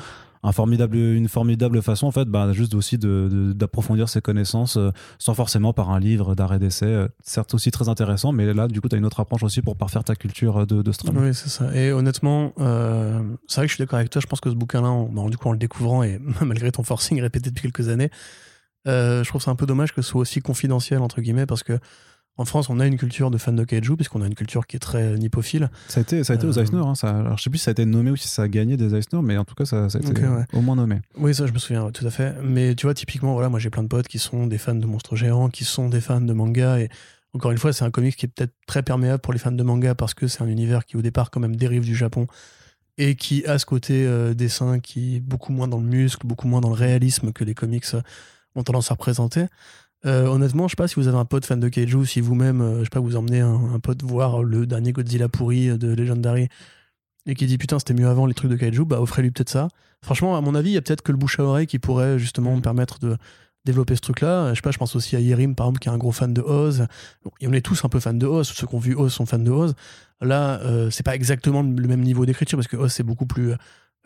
formidable, 0.51 0.97
une 0.97 1.27
formidable 1.27 1.81
façon 1.81 2.07
en 2.07 2.11
fait 2.11 2.25
bah, 2.25 2.51
juste 2.53 2.75
aussi 2.75 2.97
d'approfondir 2.97 4.09
ses 4.09 4.21
connaissances 4.21 4.77
euh, 4.77 4.91
sans 5.17 5.33
forcément 5.33 5.73
par 5.73 5.89
un 5.89 5.99
livre 5.99 6.35
d'arrêt 6.35 6.59
d'essai 6.59 6.85
euh, 6.85 7.07
certes 7.23 7.53
aussi 7.53 7.71
très 7.71 7.89
intéressant 7.89 8.31
mais 8.31 8.53
là 8.53 8.67
du 8.67 8.81
coup 8.81 8.89
tu 8.89 8.95
as 8.95 8.97
une 8.97 9.05
autre 9.05 9.19
approche 9.19 9.43
aussi 9.43 9.61
pour 9.61 9.75
parfaire 9.75 10.03
ta 10.03 10.15
culture 10.15 10.57
euh, 10.57 10.65
de, 10.65 10.81
de 10.81 10.91
oui 11.13 11.33
c'est 11.33 11.49
ça. 11.49 11.75
Et 11.75 11.91
honnêtement 11.91 12.53
c'est 12.57 13.55
vrai 13.55 13.65
que 13.65 13.69
je 13.69 13.75
suis 13.75 13.81
d'accord 13.81 13.99
avec 13.99 14.09
toi. 14.09 14.21
Je 14.21 14.27
pense 14.27 14.39
que 14.39 14.49
ce 14.49 14.55
bouquin 14.55 14.81
là 14.81 14.93
bah, 15.11 15.23
du 15.29 15.37
coup 15.37 15.49
en 15.49 15.51
le 15.51 15.57
découvrant 15.57 16.03
et 16.03 16.19
malgré 16.41 16.71
ton 16.71 16.83
forcing 16.83 17.21
répété 17.21 17.49
depuis 17.49 17.71
quelques 17.71 17.89
années 17.89 18.09
je 18.85 19.27
trouve 19.27 19.41
c'est 19.41 19.49
un 19.49 19.55
peu 19.55 19.65
dommage 19.65 19.93
que 19.93 20.01
ce 20.01 20.09
soit 20.09 20.21
aussi 20.21 20.41
confidentiel 20.41 21.01
entre 21.01 21.21
guillemets 21.21 21.45
parce 21.45 21.63
que 21.63 21.79
en 22.37 22.45
France, 22.45 22.69
on 22.69 22.79
a 22.79 22.85
une 22.85 22.97
culture 22.97 23.31
de 23.31 23.37
fans 23.37 23.53
de 23.53 23.63
kaiju, 23.63 23.95
puisqu'on 23.95 24.21
a 24.21 24.27
une 24.27 24.35
culture 24.35 24.67
qui 24.67 24.75
est 24.75 24.79
très 24.79 25.17
nippophile. 25.17 25.69
Ça 25.87 25.99
a 25.99 26.03
été, 26.03 26.23
ça 26.23 26.33
a 26.33 26.35
été 26.35 26.45
aux 26.45 26.57
euh, 26.57 26.61
Eisner. 26.61 26.79
Hein, 26.79 26.95
ça, 26.95 27.09
alors, 27.09 27.37
je 27.37 27.43
sais 27.43 27.49
plus 27.49 27.59
si 27.59 27.65
ça 27.65 27.71
a 27.71 27.73
été 27.73 27.85
nommé 27.85 28.11
ou 28.11 28.15
si 28.15 28.27
ça 28.27 28.43
a 28.43 28.47
gagné 28.47 28.75
des 28.75 28.93
Eisner, 28.93 29.21
mais 29.23 29.37
en 29.37 29.45
tout 29.45 29.55
cas, 29.55 29.65
ça, 29.65 29.85
a 29.85 29.87
été 29.87 30.21
au 30.53 30.61
moins 30.61 30.75
nommé. 30.75 30.99
Oui, 31.17 31.33
ça, 31.33 31.47
je 31.47 31.53
me 31.53 31.59
souviens, 31.59 31.91
tout 31.91 32.05
à 32.05 32.11
fait. 32.11 32.35
Mais 32.43 32.75
tu 32.75 32.85
vois, 32.85 32.93
typiquement, 32.93 33.33
voilà, 33.33 33.49
moi 33.49 33.59
j'ai 33.59 33.69
plein 33.69 33.83
de 33.83 33.87
potes 33.87 34.07
qui 34.07 34.19
sont 34.19 34.47
des 34.47 34.57
fans 34.57 34.75
de 34.75 34.85
monstres 34.85 35.15
géants, 35.15 35.49
qui 35.49 35.63
sont 35.63 35.87
des 35.87 36.01
fans 36.01 36.21
de 36.21 36.33
manga. 36.33 36.79
Et 36.79 36.89
encore 37.33 37.51
une 37.51 37.57
fois, 37.57 37.71
c'est 37.71 37.85
un 37.85 37.91
comics 37.91 38.15
qui 38.15 38.25
est 38.25 38.29
peut-être 38.29 38.53
très 38.67 38.83
perméable 38.83 39.21
pour 39.21 39.31
les 39.31 39.39
fans 39.39 39.51
de 39.51 39.63
manga 39.63 39.95
parce 39.95 40.13
que 40.13 40.27
c'est 40.27 40.41
un 40.41 40.47
univers 40.47 40.85
qui, 40.85 40.97
au 40.97 41.01
départ, 41.01 41.31
quand 41.31 41.39
même 41.39 41.55
dérive 41.55 41.83
du 41.83 41.95
Japon 41.95 42.27
et 42.97 43.15
qui 43.15 43.45
a 43.45 43.59
ce 43.59 43.65
côté 43.65 44.05
euh, 44.05 44.33
dessin 44.33 44.79
qui 44.79 45.17
est 45.17 45.19
beaucoup 45.19 45.51
moins 45.51 45.67
dans 45.67 45.79
le 45.79 45.85
muscle, 45.85 46.25
beaucoup 46.25 46.47
moins 46.47 46.61
dans 46.61 46.69
le 46.69 46.75
réalisme 46.75 47.33
que 47.33 47.43
les 47.43 47.53
comics 47.53 47.85
euh, 47.93 48.01
ont 48.55 48.63
tendance 48.63 48.91
à 48.91 48.93
représenter. 48.93 49.45
Euh, 50.05 50.27
honnêtement, 50.27 50.67
je 50.67 50.71
sais 50.71 50.75
pas 50.75 50.87
si 50.87 50.95
vous 50.95 51.07
avez 51.07 51.17
un 51.17 51.25
pote 51.25 51.45
fan 51.45 51.59
de 51.59 51.67
Kaiju, 51.67 52.05
si 52.05 52.21
vous-même, 52.21 52.61
euh, 52.61 52.79
je 52.79 52.83
sais 52.83 52.89
pas, 52.89 52.99
vous 52.99 53.15
emmenez 53.15 53.39
un, 53.39 53.79
pote 53.79 54.03
voir 54.03 54.43
le 54.43 54.67
dernier 54.67 54.91
Godzilla 54.91 55.29
pourri 55.29 55.77
de 55.77 55.93
Legendary 55.93 56.47
et 57.25 57.33
qui 57.33 57.47
dit 57.47 57.57
putain 57.57 57.79
c'était 57.79 57.95
mieux 57.95 58.07
avant 58.07 58.27
les 58.27 58.35
trucs 58.35 58.51
de 58.51 58.55
Kaiju, 58.55 58.85
bah 58.85 59.01
offrez-lui 59.01 59.31
peut-être 59.31 59.49
ça. 59.49 59.67
Franchement, 60.03 60.37
à 60.37 60.41
mon 60.41 60.53
avis, 60.53 60.69
il 60.69 60.73
y 60.73 60.77
a 60.77 60.81
peut-être 60.81 61.01
que 61.01 61.11
le 61.11 61.17
bouche 61.17 61.39
à 61.39 61.43
oreille 61.43 61.65
qui 61.65 61.79
pourrait 61.79 62.19
justement 62.19 62.51
me 62.51 62.59
mm. 62.59 62.61
permettre 62.61 62.99
de 62.99 63.17
développer 63.65 63.95
ce 63.95 64.01
truc-là. 64.01 64.49
Je 64.49 64.55
sais 64.55 64.61
pas, 64.61 64.69
je 64.69 64.77
pense 64.77 64.95
aussi 64.95 65.15
à 65.15 65.19
Yerim 65.19 65.55
par 65.55 65.65
exemple 65.65 65.79
qui 65.79 65.89
est 65.89 65.91
un 65.91 65.97
gros 65.97 66.11
fan 66.11 66.33
de 66.33 66.41
Oz. 66.41 66.85
on 67.41 67.53
est 67.53 67.65
tous 67.65 67.83
un 67.83 67.89
peu 67.89 67.99
fans 67.99 68.13
de 68.13 68.27
Oz, 68.27 68.47
ceux 68.47 68.67
qui 68.67 68.75
ont 68.75 68.79
vu 68.79 68.95
Oz 68.95 69.11
sont 69.11 69.25
fans 69.25 69.39
de 69.39 69.49
Oz. 69.49 69.73
Là, 70.21 70.59
euh, 70.61 70.91
c'est 70.91 71.03
pas 71.03 71.15
exactement 71.15 71.63
le 71.63 71.87
même 71.87 72.01
niveau 72.01 72.27
d'écriture 72.27 72.57
parce 72.59 72.67
que 72.67 72.77
Oz 72.77 72.91
c'est 72.91 73.03
beaucoup 73.03 73.25
plus 73.25 73.53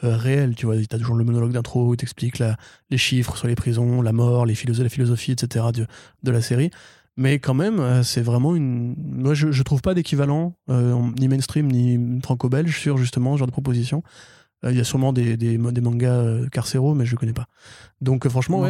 euh, 0.03 0.15
réel. 0.15 0.55
Tu 0.55 0.65
vois, 0.65 0.77
tu 0.77 0.83
as 0.91 0.97
toujours 0.97 1.15
le 1.15 1.23
monologue 1.23 1.51
d'intro 1.51 1.87
où 1.87 1.93
il 1.93 1.97
t'explique 1.97 2.41
les 2.89 2.97
chiffres 2.97 3.37
sur 3.37 3.47
les 3.47 3.55
prisons, 3.55 4.01
la 4.01 4.13
mort, 4.13 4.45
les 4.45 4.55
philosophies, 4.55 4.83
la 4.83 4.89
philosophie, 4.89 5.31
etc. 5.31 5.65
De, 6.23 6.31
la 6.31 6.41
série. 6.41 6.71
Mais 7.17 7.39
quand 7.39 7.53
même, 7.53 7.79
euh, 7.79 8.03
c'est 8.03 8.21
vraiment 8.21 8.55
une. 8.55 8.95
Moi, 8.97 9.33
je, 9.33 9.51
je 9.51 9.63
trouve 9.63 9.81
pas 9.81 9.93
d'équivalent, 9.93 10.55
euh, 10.69 10.95
ni 11.19 11.27
mainstream, 11.27 11.71
ni 11.71 12.21
franco-belge, 12.21 12.79
sur 12.79 12.97
justement 12.97 13.33
ce 13.33 13.39
genre 13.39 13.47
de 13.47 13.51
proposition. 13.51 14.03
Il 14.63 14.75
y 14.75 14.81
a 14.81 14.83
sûrement 14.83 15.13
des, 15.13 15.37
des, 15.37 15.57
des 15.57 15.81
mangas 15.81 16.49
carcéraux, 16.51 16.93
mais 16.93 17.05
je 17.05 17.15
ne 17.15 17.17
connais 17.17 17.33
pas. 17.33 17.47
Donc 18.01 18.27
franchement, 18.27 18.65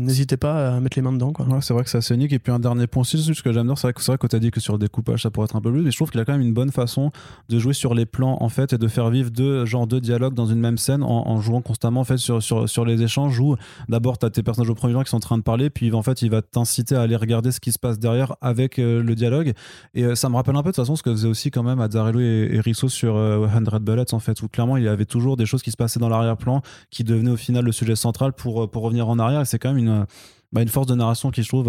n'hésitez 0.00 0.36
pas 0.36 0.76
à 0.76 0.80
mettre 0.80 0.96
les 0.96 1.02
mains 1.02 1.12
dedans. 1.12 1.32
Ouais, 1.38 1.60
c'est 1.60 1.74
vrai 1.74 1.84
que 1.84 1.90
c'est 1.90 1.98
assez 1.98 2.14
unique. 2.14 2.32
Et 2.32 2.38
puis 2.38 2.52
un 2.52 2.60
dernier 2.60 2.86
point 2.86 3.02
aussi, 3.02 3.18
ce 3.18 3.42
que 3.42 3.52
j'adore, 3.52 3.76
c'est 3.78 3.88
vrai 3.88 3.92
que, 3.92 4.02
vrai 4.02 4.18
que 4.18 4.26
tu 4.26 4.36
as 4.36 4.38
dit 4.38 4.50
que 4.50 4.60
sur 4.60 4.74
le 4.74 4.78
découpage, 4.78 5.22
ça 5.22 5.30
pourrait 5.30 5.46
être 5.46 5.56
un 5.56 5.60
peu 5.60 5.72
plus, 5.72 5.82
mais 5.82 5.90
je 5.90 5.96
trouve 5.96 6.10
qu'il 6.10 6.20
a 6.20 6.24
quand 6.24 6.32
même 6.32 6.42
une 6.42 6.54
bonne 6.54 6.70
façon 6.70 7.10
de 7.48 7.58
jouer 7.58 7.72
sur 7.72 7.94
les 7.94 8.06
plans 8.06 8.36
en 8.40 8.48
fait 8.48 8.72
et 8.72 8.78
de 8.78 8.88
faire 8.88 9.10
vivre 9.10 9.30
deux 9.30 9.66
genres 9.66 9.86
de 9.86 9.98
dialogues 9.98 10.34
dans 10.34 10.46
une 10.46 10.60
même 10.60 10.78
scène 10.78 11.02
en, 11.02 11.40
jouant 11.40 11.60
constamment 11.60 12.00
en 12.00 12.04
fait 12.04 12.16
sur, 12.16 12.42
sur, 12.42 12.68
sur 12.68 12.84
les 12.84 13.02
échanges 13.02 13.38
où 13.38 13.56
d'abord 13.88 14.18
tu 14.18 14.26
as 14.26 14.30
tes 14.30 14.42
personnages 14.42 14.70
au 14.70 14.74
premier 14.74 14.92
plan 14.92 15.02
qui 15.02 15.10
sont 15.10 15.16
en 15.16 15.20
train 15.20 15.38
de 15.38 15.42
parler, 15.42 15.70
puis 15.70 15.92
en 15.92 16.02
fait 16.02 16.22
il 16.22 16.30
va 16.30 16.42
t'inciter 16.42 16.94
à 16.94 17.02
aller 17.02 17.16
regarder 17.16 17.52
ce 17.52 17.60
qui 17.60 17.72
se 17.72 17.78
passe 17.78 17.98
derrière 17.98 18.36
avec 18.40 18.78
euh, 18.78 19.02
le 19.02 19.14
dialogue. 19.14 19.52
Et 19.94 20.04
euh, 20.04 20.14
ça 20.14 20.28
me 20.28 20.36
rappelle 20.36 20.56
un 20.56 20.62
peu 20.62 20.70
de 20.70 20.74
toute 20.74 20.84
façon 20.84 20.96
ce 20.96 21.02
que 21.02 21.10
faisait 21.10 21.28
aussi 21.28 21.50
quand 21.50 21.62
même 21.62 21.80
Azzarello 21.80 22.20
et, 22.20 22.48
et 22.52 22.60
Risso 22.60 22.88
sur 22.88 23.14
100 23.14 23.18
euh, 23.18 23.78
Bullets 23.80 24.14
en 24.14 24.18
fait, 24.18 24.40
où 24.42 24.48
clairement 24.48 24.76
il 24.76 24.84
y 24.84 24.88
avait 24.88 25.04
toujours 25.04 25.36
des 25.36 25.46
choses 25.46 25.62
qui 25.62 25.70
se 25.70 25.76
passaient 25.76 26.00
dans 26.00 26.08
l'arrière-plan 26.08 26.62
qui 26.90 27.04
devenaient 27.04 27.30
au 27.30 27.36
final 27.36 27.64
le 27.64 27.72
sujet 27.72 27.96
central 27.96 28.32
pour, 28.32 28.67
pour 28.68 28.82
revenir 28.82 29.08
en 29.08 29.18
arrière 29.18 29.46
c'est 29.46 29.58
quand 29.58 29.72
même 29.72 29.78
une 29.78 30.06
bah, 30.52 30.62
une 30.62 30.68
force 30.68 30.86
de 30.86 30.94
narration 30.94 31.30
qui, 31.30 31.42
je 31.42 31.48
trouve, 31.48 31.68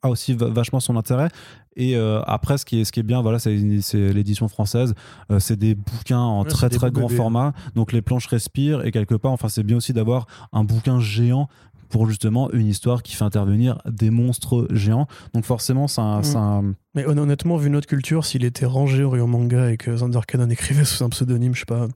a 0.00 0.08
aussi 0.08 0.32
vachement 0.32 0.80
son 0.80 0.96
intérêt. 0.96 1.28
Et 1.76 1.94
après, 1.94 2.56
ce 2.56 2.64
qui 2.64 2.80
est, 2.80 2.84
ce 2.84 2.90
qui 2.92 3.00
est 3.00 3.02
bien, 3.02 3.20
voilà, 3.20 3.38
c'est 3.38 3.54
l'édition 3.54 4.48
française. 4.48 4.94
c'est 5.38 5.58
des 5.58 5.74
bouquins 5.74 6.18
en 6.18 6.44
très 6.44 6.70
très 6.70 6.90
grand 6.90 7.08
format. 7.08 7.52
Donc 7.74 7.92
les 7.92 8.00
planches 8.00 8.26
respirent 8.26 8.86
et 8.86 8.92
quelque 8.92 9.14
part, 9.14 9.32
enfin, 9.32 9.50
c'est 9.50 9.62
bien 9.62 9.76
aussi 9.76 9.92
d'avoir 9.92 10.26
un 10.52 10.64
bouquin 10.64 11.00
géant 11.00 11.48
pour 11.88 12.08
justement 12.08 12.50
une 12.52 12.66
histoire 12.66 13.02
qui 13.02 13.14
fait 13.14 13.24
intervenir 13.24 13.78
des 13.86 14.10
monstres 14.10 14.66
géants. 14.70 15.06
Donc 15.34 15.44
forcément, 15.44 15.88
ça, 15.88 16.20
mm. 16.20 16.74
Mais 16.94 17.06
honnêtement, 17.06 17.56
vu 17.56 17.70
notre 17.70 17.86
culture, 17.86 18.24
s'il 18.24 18.44
était 18.44 18.66
rangé 18.66 19.04
au 19.04 19.10
rayon 19.10 19.26
manga 19.26 19.70
et 19.70 19.76
que 19.76 19.96
Zander 19.96 20.20
Cannon 20.26 20.50
écrivait 20.50 20.84
sous 20.84 21.02
un 21.04 21.08
pseudonyme, 21.08 21.54
je 21.54 21.60
sais 21.60 21.66
pas. 21.66 21.88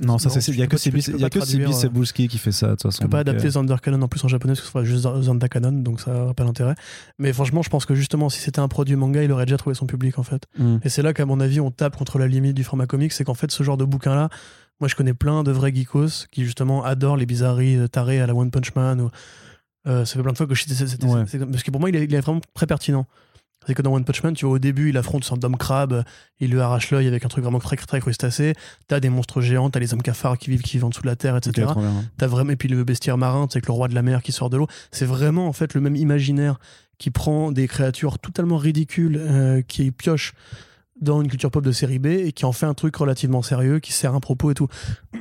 Non, 0.00 0.18
ça 0.18 0.30
c'est 0.30 0.46
il 0.52 0.58
y 0.58 0.62
a 0.62 0.66
que 0.66 0.76
Sibis 0.76 1.02
Sebulski 1.02 2.28
qui 2.28 2.38
fait 2.38 2.52
ça 2.52 2.68
de 2.68 2.72
toute 2.72 2.82
façon. 2.82 2.98
Tu 2.98 3.04
peux 3.04 3.10
pas 3.10 3.20
adapter 3.20 3.50
Zander 3.50 3.76
Cannon 3.82 4.02
en 4.02 4.08
plus 4.08 4.22
en 4.24 4.28
japonais 4.28 4.52
parce 4.52 4.60
que 4.60 4.66
ce 4.66 4.72
sera 4.72 4.84
juste 4.84 5.02
Zander 5.02 5.48
Cannon 5.48 5.72
donc 5.72 6.00
ça 6.00 6.12
n'a 6.12 6.34
pas 6.34 6.44
d'intérêt. 6.44 6.74
Mais 7.18 7.32
franchement, 7.32 7.62
je 7.62 7.70
pense 7.70 7.84
que 7.84 7.94
justement 7.94 8.28
si 8.28 8.40
c'était 8.40 8.60
un 8.60 8.68
produit 8.68 8.96
manga, 8.96 9.22
il 9.22 9.32
aurait 9.32 9.46
déjà 9.46 9.56
trouvé 9.56 9.74
son 9.74 9.86
public 9.86 10.18
en 10.18 10.22
fait. 10.22 10.44
Mm. 10.58 10.76
Et 10.84 10.88
c'est 10.88 11.02
là 11.02 11.12
qu'à 11.12 11.26
mon 11.26 11.40
avis, 11.40 11.60
on 11.60 11.70
tape 11.70 11.96
contre 11.96 12.18
la 12.18 12.28
limite 12.28 12.54
du 12.54 12.64
format 12.64 12.86
comics, 12.86 13.12
c'est 13.12 13.24
qu'en 13.24 13.34
fait 13.34 13.50
ce 13.50 13.62
genre 13.62 13.76
de 13.76 13.84
bouquin 13.84 14.14
là, 14.14 14.28
moi, 14.80 14.88
je 14.88 14.94
connais 14.94 15.14
plein 15.14 15.42
de 15.42 15.50
vrais 15.50 15.74
geekos 15.74 16.26
qui, 16.30 16.44
justement, 16.44 16.84
adorent 16.84 17.16
les 17.16 17.26
bizarreries 17.26 17.76
euh, 17.76 17.88
tarées 17.88 18.20
à 18.20 18.26
la 18.26 18.34
One 18.34 18.50
Punch 18.50 18.74
Man. 18.76 19.00
Ou, 19.00 19.10
euh, 19.88 20.04
ça 20.04 20.14
fait 20.14 20.22
plein 20.22 20.32
de 20.32 20.36
fois 20.36 20.46
que 20.46 20.54
je 20.54 20.64
Parce 20.66 21.62
que 21.62 21.70
pour 21.70 21.80
moi, 21.80 21.90
il 21.90 21.96
est, 21.96 22.20
vraiment 22.20 22.40
très 22.54 22.66
pertinent. 22.66 23.06
C'est 23.68 23.74
que 23.74 23.82
dans 23.82 23.92
One 23.92 24.06
Punch 24.06 24.22
Man, 24.22 24.32
tu 24.32 24.46
vois, 24.46 24.54
au 24.54 24.58
début, 24.58 24.88
il 24.88 24.96
affronte 24.96 25.24
son 25.24 25.44
homme 25.44 25.58
crabe, 25.58 26.02
il 26.40 26.50
lui 26.50 26.58
arrache 26.58 26.90
l'œil 26.90 27.06
avec 27.06 27.26
un 27.26 27.28
truc 27.28 27.44
vraiment 27.44 27.58
très, 27.58 27.76
très 27.76 28.00
crustacé. 28.00 28.54
T'as 28.86 28.98
des 28.98 29.10
monstres 29.10 29.42
géants, 29.42 29.68
t'as 29.68 29.78
les 29.78 29.92
hommes 29.92 30.00
cafards 30.00 30.38
qui 30.38 30.48
vivent, 30.48 30.62
qui 30.62 30.78
vivent 30.78 30.86
en 30.86 30.88
dessous 30.88 31.02
de 31.02 31.06
la 31.06 31.16
terre, 31.16 31.36
etc. 31.36 31.72
t'as 32.16 32.26
vraiment, 32.26 32.52
et 32.52 32.56
puis 32.56 32.70
le 32.70 32.82
bestiaire 32.82 33.18
marin, 33.18 33.46
c'est 33.50 33.66
le 33.66 33.70
roi 33.70 33.88
de 33.88 33.94
la 33.94 34.00
mer 34.00 34.22
qui 34.22 34.32
sort 34.32 34.48
de 34.48 34.56
l'eau. 34.56 34.68
C'est 34.90 35.04
vraiment, 35.04 35.48
en 35.48 35.52
fait, 35.52 35.74
le 35.74 35.82
même 35.82 35.96
imaginaire 35.96 36.58
qui 36.96 37.10
prend 37.10 37.52
des 37.52 37.68
créatures 37.68 38.18
totalement 38.18 38.56
ridicules, 38.56 39.18
euh, 39.20 39.60
qui 39.60 39.90
pioche 39.90 40.32
dans 41.02 41.20
une 41.20 41.28
culture 41.28 41.50
pop 41.50 41.62
de 41.62 41.70
série 41.70 41.98
B 41.98 42.06
et 42.06 42.32
qui 42.32 42.46
en 42.46 42.52
fait 42.52 42.64
un 42.64 42.72
truc 42.72 42.96
relativement 42.96 43.42
sérieux, 43.42 43.80
qui 43.80 43.92
sert 43.92 44.14
un 44.14 44.20
propos 44.20 44.50
et 44.50 44.54
tout. 44.54 44.68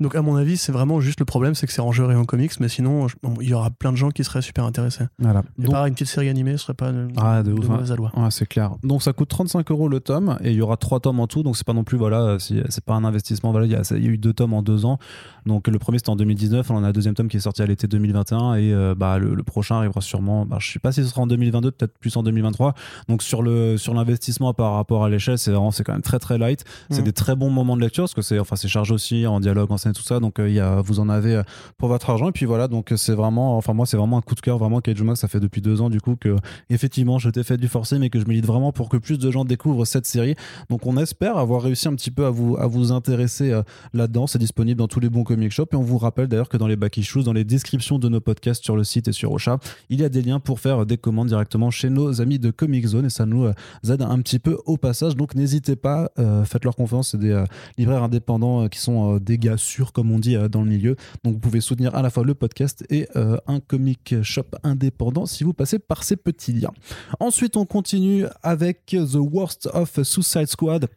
Donc 0.00 0.14
à 0.14 0.22
mon 0.22 0.36
avis, 0.36 0.56
c'est 0.56 0.72
vraiment 0.72 1.00
juste 1.00 1.20
le 1.20 1.24
problème, 1.24 1.54
c'est 1.54 1.66
que 1.66 1.72
c'est 1.72 1.80
rangé 1.80 2.02
en 2.02 2.24
comics, 2.24 2.52
mais 2.60 2.68
sinon, 2.68 3.06
il 3.40 3.48
y 3.48 3.54
aura 3.54 3.70
plein 3.70 3.92
de 3.92 3.96
gens 3.96 4.10
qui 4.10 4.24
seraient 4.24 4.42
super 4.42 4.64
intéressés. 4.64 5.04
Voilà. 5.18 5.42
Et 5.58 5.62
Donc, 5.62 5.74
une 5.74 5.94
petite 5.94 6.08
série 6.08 6.28
animée, 6.28 6.52
ce 6.52 6.64
serait 6.64 6.74
pas 6.74 6.92
de, 6.92 7.08
ah, 7.16 7.42
de, 7.42 7.52
ouf, 7.52 7.66
hein. 7.70 8.30
c'est 8.30 8.46
clair. 8.46 8.72
Donc 8.82 9.02
ça 9.02 9.12
coûte 9.12 9.28
35 9.28 9.70
euros 9.70 9.88
le 9.88 10.00
tome, 10.00 10.38
et 10.42 10.50
il 10.50 10.56
y 10.56 10.60
aura 10.60 10.76
trois 10.76 11.00
tomes 11.00 11.20
en 11.20 11.26
tout, 11.26 11.42
donc 11.42 11.56
c'est 11.56 11.66
pas 11.66 11.72
non 11.72 11.84
plus, 11.84 11.96
voilà, 11.96 12.36
c'est 12.38 12.84
pas 12.84 12.94
un 12.94 13.04
investissement. 13.04 13.52
Voilà, 13.52 13.66
il 13.66 13.72
y, 13.72 13.76
a, 13.76 13.82
il 13.92 14.04
y, 14.04 14.08
a, 14.08 14.10
eu 14.10 14.18
deux 14.18 14.32
tomes 14.32 14.52
en 14.52 14.62
deux 14.62 14.84
ans. 14.84 14.98
Donc 15.46 15.68
le 15.68 15.78
premier 15.78 15.98
c'était 15.98 16.10
en 16.10 16.16
2019, 16.16 16.70
on 16.70 16.82
a 16.82 16.88
un 16.88 16.92
deuxième 16.92 17.14
tome 17.14 17.28
qui 17.28 17.36
est 17.36 17.40
sorti 17.40 17.62
à 17.62 17.66
l'été 17.66 17.86
2021, 17.86 18.54
et 18.54 18.72
euh, 18.72 18.94
bah, 18.94 19.18
le, 19.18 19.42
prochain 19.42 19.76
arrivera 19.76 20.00
sûrement, 20.00 20.44
bah, 20.44 20.58
je 20.60 20.72
sais 20.72 20.78
pas 20.78 20.92
si 20.92 21.02
ce 21.02 21.08
sera 21.08 21.22
en 21.22 21.26
2022, 21.26 21.70
peut-être 21.70 21.98
plus 21.98 22.16
en 22.16 22.22
2023. 22.22 22.74
Donc 23.08 23.22
sur 23.22 23.42
le 23.42 23.76
sur 23.76 23.94
l'investissement 23.94 24.52
par 24.52 24.74
rapport 24.74 25.04
à 25.04 25.08
l'échelle, 25.08 25.38
c'est 25.38 25.52
c'est 25.72 25.84
quand 25.84 25.92
même 25.92 26.02
très 26.02 26.18
très 26.18 26.36
light. 26.36 26.64
C'est 26.90 27.00
mmh. 27.00 27.04
des 27.04 27.12
très 27.12 27.36
bons 27.36 27.50
moments 27.50 27.76
de 27.76 27.82
lecture, 27.82 28.04
parce 28.04 28.14
que 28.14 28.22
c'est 28.22 28.38
enfin, 28.38 28.56
chargé 28.56 28.92
aussi 28.92 29.26
en 29.26 29.40
dialogue, 29.40 29.70
en 29.70 29.78
et 29.86 29.92
tout 29.92 30.02
ça, 30.02 30.20
donc 30.20 30.38
euh, 30.38 30.48
y 30.48 30.60
a 30.60 30.80
vous 30.80 31.00
en 31.00 31.08
avez 31.08 31.36
euh, 31.36 31.42
pour 31.78 31.88
votre 31.88 32.10
argent. 32.10 32.28
Et 32.28 32.32
puis 32.32 32.46
voilà, 32.46 32.68
donc 32.68 32.92
c'est 32.96 33.14
vraiment, 33.14 33.56
enfin 33.56 33.72
moi 33.72 33.86
c'est 33.86 33.96
vraiment 33.96 34.18
un 34.18 34.22
coup 34.22 34.34
de 34.34 34.40
cœur, 34.40 34.58
vraiment 34.58 34.80
Cage 34.80 35.02
Max, 35.02 35.20
ça 35.20 35.28
fait 35.28 35.40
depuis 35.40 35.60
deux 35.60 35.80
ans 35.80 35.90
du 35.90 36.00
coup 36.00 36.16
que 36.16 36.36
effectivement 36.70 37.18
je 37.18 37.30
t'ai 37.30 37.42
fait 37.42 37.56
du 37.56 37.68
forcé, 37.68 37.98
mais 37.98 38.10
que 38.10 38.20
je 38.20 38.26
milite 38.26 38.46
vraiment 38.46 38.72
pour 38.72 38.88
que 38.88 38.96
plus 38.96 39.18
de 39.18 39.30
gens 39.30 39.44
découvrent 39.44 39.84
cette 39.84 40.06
série. 40.06 40.34
Donc 40.70 40.86
on 40.86 40.96
espère 40.96 41.36
avoir 41.36 41.62
réussi 41.62 41.88
un 41.88 41.94
petit 41.94 42.10
peu 42.10 42.26
à 42.26 42.30
vous, 42.30 42.56
à 42.56 42.66
vous 42.66 42.92
intéresser 42.92 43.52
euh, 43.52 43.62
là-dedans. 43.92 44.26
C'est 44.26 44.38
disponible 44.38 44.78
dans 44.78 44.88
tous 44.88 45.00
les 45.00 45.08
bons 45.08 45.24
comic 45.24 45.50
shops. 45.52 45.72
Et 45.72 45.76
on 45.76 45.82
vous 45.82 45.98
rappelle 45.98 46.28
d'ailleurs 46.28 46.48
que 46.48 46.56
dans 46.56 46.66
les 46.66 46.76
back 46.76 46.96
issues, 46.96 47.22
dans 47.22 47.32
les 47.32 47.44
descriptions 47.44 47.98
de 47.98 48.08
nos 48.08 48.20
podcasts 48.20 48.64
sur 48.64 48.76
le 48.76 48.84
site 48.84 49.08
et 49.08 49.12
sur 49.12 49.32
Ocha, 49.32 49.58
il 49.88 50.00
y 50.00 50.04
a 50.04 50.08
des 50.08 50.22
liens 50.22 50.40
pour 50.40 50.60
faire 50.60 50.86
des 50.86 50.98
commandes 50.98 51.28
directement 51.28 51.70
chez 51.70 51.90
nos 51.90 52.20
amis 52.20 52.38
de 52.38 52.50
Comic 52.50 52.86
Zone 52.86 53.06
et 53.06 53.10
ça 53.10 53.26
nous 53.26 53.44
euh, 53.44 53.52
aide 53.88 54.02
un 54.02 54.18
petit 54.20 54.38
peu 54.38 54.58
au 54.66 54.76
passage. 54.76 55.16
Donc 55.16 55.34
n'hésitez 55.34 55.76
pas, 55.76 56.10
faites 56.44 56.64
leur 56.64 56.76
confiance. 56.76 57.10
C'est 57.10 57.18
des 57.18 57.44
libraires 57.78 58.02
indépendants 58.02 58.68
qui 58.68 58.78
sont 58.78 59.16
des 59.18 59.38
gars 59.38 59.56
sûrs, 59.56 59.75
comme 59.84 60.10
on 60.10 60.18
dit 60.18 60.36
dans 60.50 60.62
le 60.62 60.68
milieu. 60.68 60.96
Donc 61.24 61.34
vous 61.34 61.40
pouvez 61.40 61.60
soutenir 61.60 61.94
à 61.94 62.02
la 62.02 62.10
fois 62.10 62.24
le 62.24 62.34
podcast 62.34 62.84
et 62.90 63.08
euh, 63.16 63.36
un 63.46 63.60
comic 63.60 64.22
shop 64.22 64.46
indépendant 64.62 65.26
si 65.26 65.44
vous 65.44 65.52
passez 65.52 65.78
par 65.78 66.04
ces 66.04 66.16
petits 66.16 66.52
liens. 66.52 66.72
Ensuite, 67.20 67.56
on 67.56 67.64
continue 67.64 68.26
avec 68.42 68.86
The 68.86 69.16
Worst 69.16 69.68
of 69.72 70.02
Suicide 70.02 70.46
Squad 70.46 70.88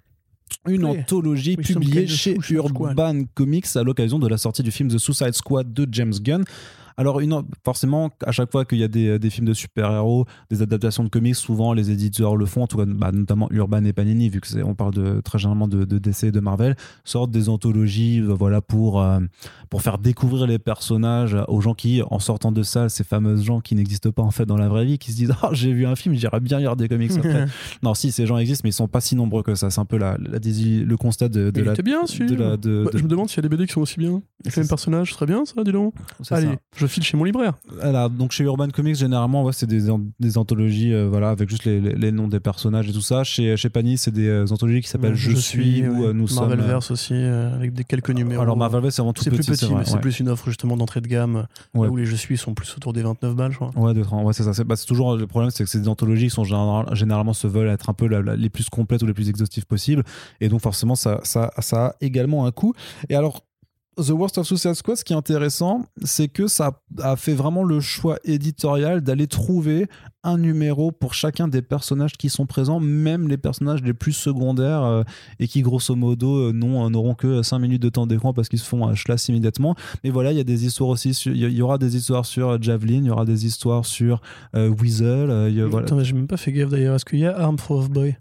une 0.68 0.86
anthologie 0.86 1.58
publiée 1.58 2.08
chez 2.08 2.38
Urban 2.50 3.24
Comics 3.34 3.76
à 3.76 3.84
l'occasion 3.84 4.20
de 4.20 4.28
la 4.28 4.38
sortie 4.38 4.64
du 4.64 4.72
film 4.72 4.90
The 4.90 4.98
Suicide 4.98 5.34
Squad 5.34 5.74
de 5.74 5.88
James 5.92 6.14
Gunn. 6.22 6.44
Alors, 7.00 7.22
une, 7.22 7.44
forcément, 7.64 8.10
à 8.26 8.34
chaque 8.34 8.52
fois 8.52 8.66
qu'il 8.66 8.78
y 8.78 8.84
a 8.84 8.90
des, 8.90 9.20
des 9.20 9.30
films 9.30 9.48
de 9.48 9.54
super-héros, 9.54 10.26
des 10.50 10.62
adaptations 10.62 11.02
de 11.02 11.08
comics, 11.08 11.34
souvent 11.34 11.72
les 11.72 11.92
éditeurs 11.92 12.36
le 12.36 12.46
font, 12.46 12.64
en 12.64 12.68
tout 12.68 12.76
cas, 12.76 12.84
bah, 12.86 13.14
notamment 13.14 13.48
Urban 13.52 13.86
et 13.86 13.94
Panini, 13.94 14.28
vu 14.28 14.42
que 14.42 14.62
on 14.64 14.76
parle 14.76 14.94
de, 14.94 15.22
très 15.22 15.40
généralement 15.40 15.70
de, 15.70 15.86
de, 15.86 15.98
DC 15.98 16.26
et 16.26 16.32
de 16.34 16.42
Marvel, 16.42 16.76
sortent 17.06 17.32
des 17.32 17.48
anthologies 17.48 18.20
euh, 18.20 18.34
voilà, 18.34 18.60
pour, 18.60 19.02
euh, 19.02 19.22
pour 19.70 19.82
faire 19.82 19.98
découvrir 19.98 20.46
les 20.46 20.60
personnages 20.60 21.38
aux 21.48 21.62
gens 21.62 21.74
qui, 21.74 22.02
en 22.02 22.20
sortant 22.20 22.52
de 22.52 22.64
ça, 22.64 22.90
ces 22.90 23.06
fameuses 23.06 23.44
gens 23.44 23.62
qui 23.62 23.76
n'existent 23.76 24.12
pas 24.12 24.24
en 24.24 24.32
fait 24.32 24.46
dans 24.46 24.58
la 24.58 24.68
vraie 24.68 24.84
vie, 24.84 24.98
qui 24.98 25.14
se 25.14 25.16
disent 25.16 25.34
Ah, 25.42 25.50
j'ai 25.54 25.72
vu 25.72 25.86
un 25.86 25.96
film, 25.96 26.16
j'irais 26.16 26.42
bien 26.42 26.60
lire 26.60 26.76
des 26.76 26.90
comics 26.90 27.14
après. 27.16 27.46
non, 27.82 27.94
si, 27.94 28.12
ces 28.12 28.26
gens 28.26 28.38
existent, 28.38 28.64
mais 28.66 28.72
ils 28.72 28.74
sont 28.74 28.90
pas 28.90 29.00
si 29.00 29.16
nombreux 29.16 29.42
que 29.42 29.56
ça. 29.56 29.70
C'est 29.70 29.80
un 29.80 29.86
peu 29.86 29.98
la, 29.98 30.18
la, 30.20 30.40
le 30.40 30.96
constat 30.98 31.30
de, 31.30 31.50
de 31.50 31.62
la. 31.62 31.76
bien, 31.76 32.02
de 32.04 32.36
la, 32.36 32.58
bah, 32.58 32.92
Je 32.94 33.04
me 33.04 33.08
demande 33.08 33.30
s'il 33.30 33.38
y 33.38 33.40
a 33.40 33.44
des 33.44 33.56
BD 33.56 33.68
qui 33.68 33.72
sont 33.72 33.80
aussi 33.80 34.00
bien. 34.00 34.22
Les 34.44 34.52
mêmes 34.58 34.68
personnages, 34.68 35.12
ce 35.12 35.16
serait 35.16 35.28
bien 35.28 35.46
ça, 35.46 35.64
dis 35.64 35.72
donc. 35.72 35.94
Allez, 36.30 36.58
je 36.76 36.89
file 36.90 37.04
chez 37.04 37.18
mon 37.18 37.24
libraire. 37.24 37.54
Voilà, 37.82 38.10
donc 38.10 38.32
chez 38.32 38.44
Urban 38.44 38.70
Comics, 38.70 38.96
généralement, 38.96 39.44
ouais, 39.44 39.54
c'est 39.54 39.68
des, 39.68 39.88
des, 40.20 40.38
anthologies 40.38 40.94
euh, 40.94 41.08
voilà, 41.08 41.30
avec 41.30 41.50
juste 41.50 41.66
les, 41.66 41.80
les, 41.80 42.12
noms 42.12 42.28
des 42.28 42.40
personnages 42.40 42.90
et 42.90 42.94
tout 42.94 43.02
ça. 43.02 43.24
Chez, 43.24 43.56
chez 43.58 43.70
Panini, 43.70 43.98
c'est 43.98 44.12
des 44.12 44.28
euh, 44.28 44.46
anthologies 44.52 44.82
qui 44.82 44.90
s'appellent 44.90 45.16
Je, 45.16 45.32
suis 45.36 45.88
ou 45.88 46.06
euh, 46.06 46.14
Nous 46.14 46.28
sommes. 46.28 46.50
Marvelverse 46.50 46.92
aussi, 46.92 47.14
avec 47.14 47.74
des 47.74 47.84
quelques 47.84 48.12
numéros. 48.12 48.42
Alors 48.42 48.58
Marvelverse, 48.58 48.96
c'est 48.96 49.02
avant 49.02 49.14
tout 49.14 49.24
petit. 49.24 49.38
C'est 49.38 49.52
plus 49.52 49.58
petit, 49.58 49.74
mais 49.74 49.86
c'est 49.86 50.00
plus 50.02 50.20
une 50.20 50.30
offre 50.30 50.46
justement 50.48 50.76
d'entrée 50.76 51.02
de 51.02 51.08
gamme 51.08 51.46
où 51.74 51.96
les 51.96 52.06
Je 52.06 52.16
suis 52.16 52.38
sont 52.38 52.54
plus 52.54 52.76
autour 52.76 52.94
des 52.94 53.02
29 53.02 53.36
balles, 53.36 53.52
je 53.52 53.58
crois. 53.58 53.72
Ouais, 53.76 53.94
ouais 53.94 54.34
c'est 54.34 54.44
ça. 54.44 54.54
C'est 54.54 54.64
bah, 54.64 54.76
toujours 54.76 55.16
le 55.16 55.28
problème, 55.28 55.52
c'est 55.52 55.64
que 55.64 55.70
c'est 55.70 55.80
des 55.80 55.88
anthologies 55.88 56.28
qui 56.28 56.34
sont 56.34 56.44
généralement 56.44 57.34
se 57.34 57.48
veulent 57.48 57.70
être 57.70 57.90
un 57.90 57.94
peu 57.94 58.08
les 58.08 58.50
plus 58.50 58.70
complètes 58.70 59.04
ou 59.04 59.06
les 59.06 59.14
plus 59.14 59.30
exhaustives 59.30 59.66
possibles. 59.66 60.04
Et 60.42 60.50
donc, 60.50 60.62
forcément, 60.62 60.96
ça, 60.96 61.20
ça, 61.24 61.52
ça 61.60 61.86
a 61.88 61.96
également 62.02 62.46
un 62.46 62.52
coût. 62.52 62.74
Et 63.10 63.16
alors, 63.16 63.44
The 63.98 64.12
Worst 64.12 64.38
of 64.38 64.48
Suicide 64.48 64.76
Squad, 64.76 64.98
ce 64.98 65.04
qui 65.04 65.12
est 65.12 65.16
intéressant, 65.18 65.84
c'est 66.04 66.30
que 66.30 66.48
ça 66.48 66.82
a 67.00 67.18
fait 67.18 67.34
vraiment 67.34 67.64
le 67.64 67.82
choix 67.82 68.18
éditorial 68.24 69.02
d'aller 69.02 69.28
trouver 69.28 69.88
un 70.24 70.38
numéro 70.38 70.92
pour 70.92 71.14
chacun 71.14 71.48
des 71.50 71.62
personnages 71.62 72.14
qui 72.14 72.30
sont 72.30 72.46
présents, 72.46 72.80
même 72.80 73.28
les 73.28 73.38
personnages 73.38 73.82
les 73.84 73.94
plus 73.94 74.14
secondaires 74.14 74.84
euh, 74.84 75.04
et 75.40 75.48
qui, 75.48 75.62
grosso 75.62 75.96
modo, 75.96 76.50
euh, 76.50 76.54
n'auront 76.54 77.14
que 77.14 77.42
5 77.44 77.60
minutes 77.60 77.82
de 77.82 77.90
temps 77.90 78.08
d'écran 78.08 78.34
parce 78.34 78.48
qu'ils 78.48 78.60
se 78.60 78.66
font 78.66 78.94
schlass 78.96 79.28
immédiatement. 79.28 79.76
Mais 80.04 80.12
voilà, 80.12 80.32
il 80.32 80.38
y 80.38 80.42
a 80.42 80.46
des 80.46 80.66
histoires 80.66 80.90
aussi. 80.90 81.12
Il 81.26 81.36
y, 81.36 81.62
aura 81.62 81.78
des 81.78 81.98
histoires 81.98 82.26
sur 82.26 82.62
Javelin, 82.62 83.00
il 83.00 83.06
y 83.06 83.10
aura 83.10 83.26
des 83.26 83.46
histoires 83.46 83.86
sur 83.86 84.22
euh, 84.56 84.70
Weasel. 84.70 85.52
Y 85.52 85.62
voilà. 85.64 85.88
Attends, 85.88 86.02
j'ai 86.04 86.14
même 86.14 86.28
pas 86.28 86.38
fait 86.38 86.54
gaffe 86.54 86.70
d'ailleurs. 86.70 86.96
Est-ce 86.96 87.06
qu'il 87.06 87.20
y 87.20 87.26
a 87.26 87.38
Arm 87.38 87.58
of 87.70 87.90
Boy? 87.90 88.16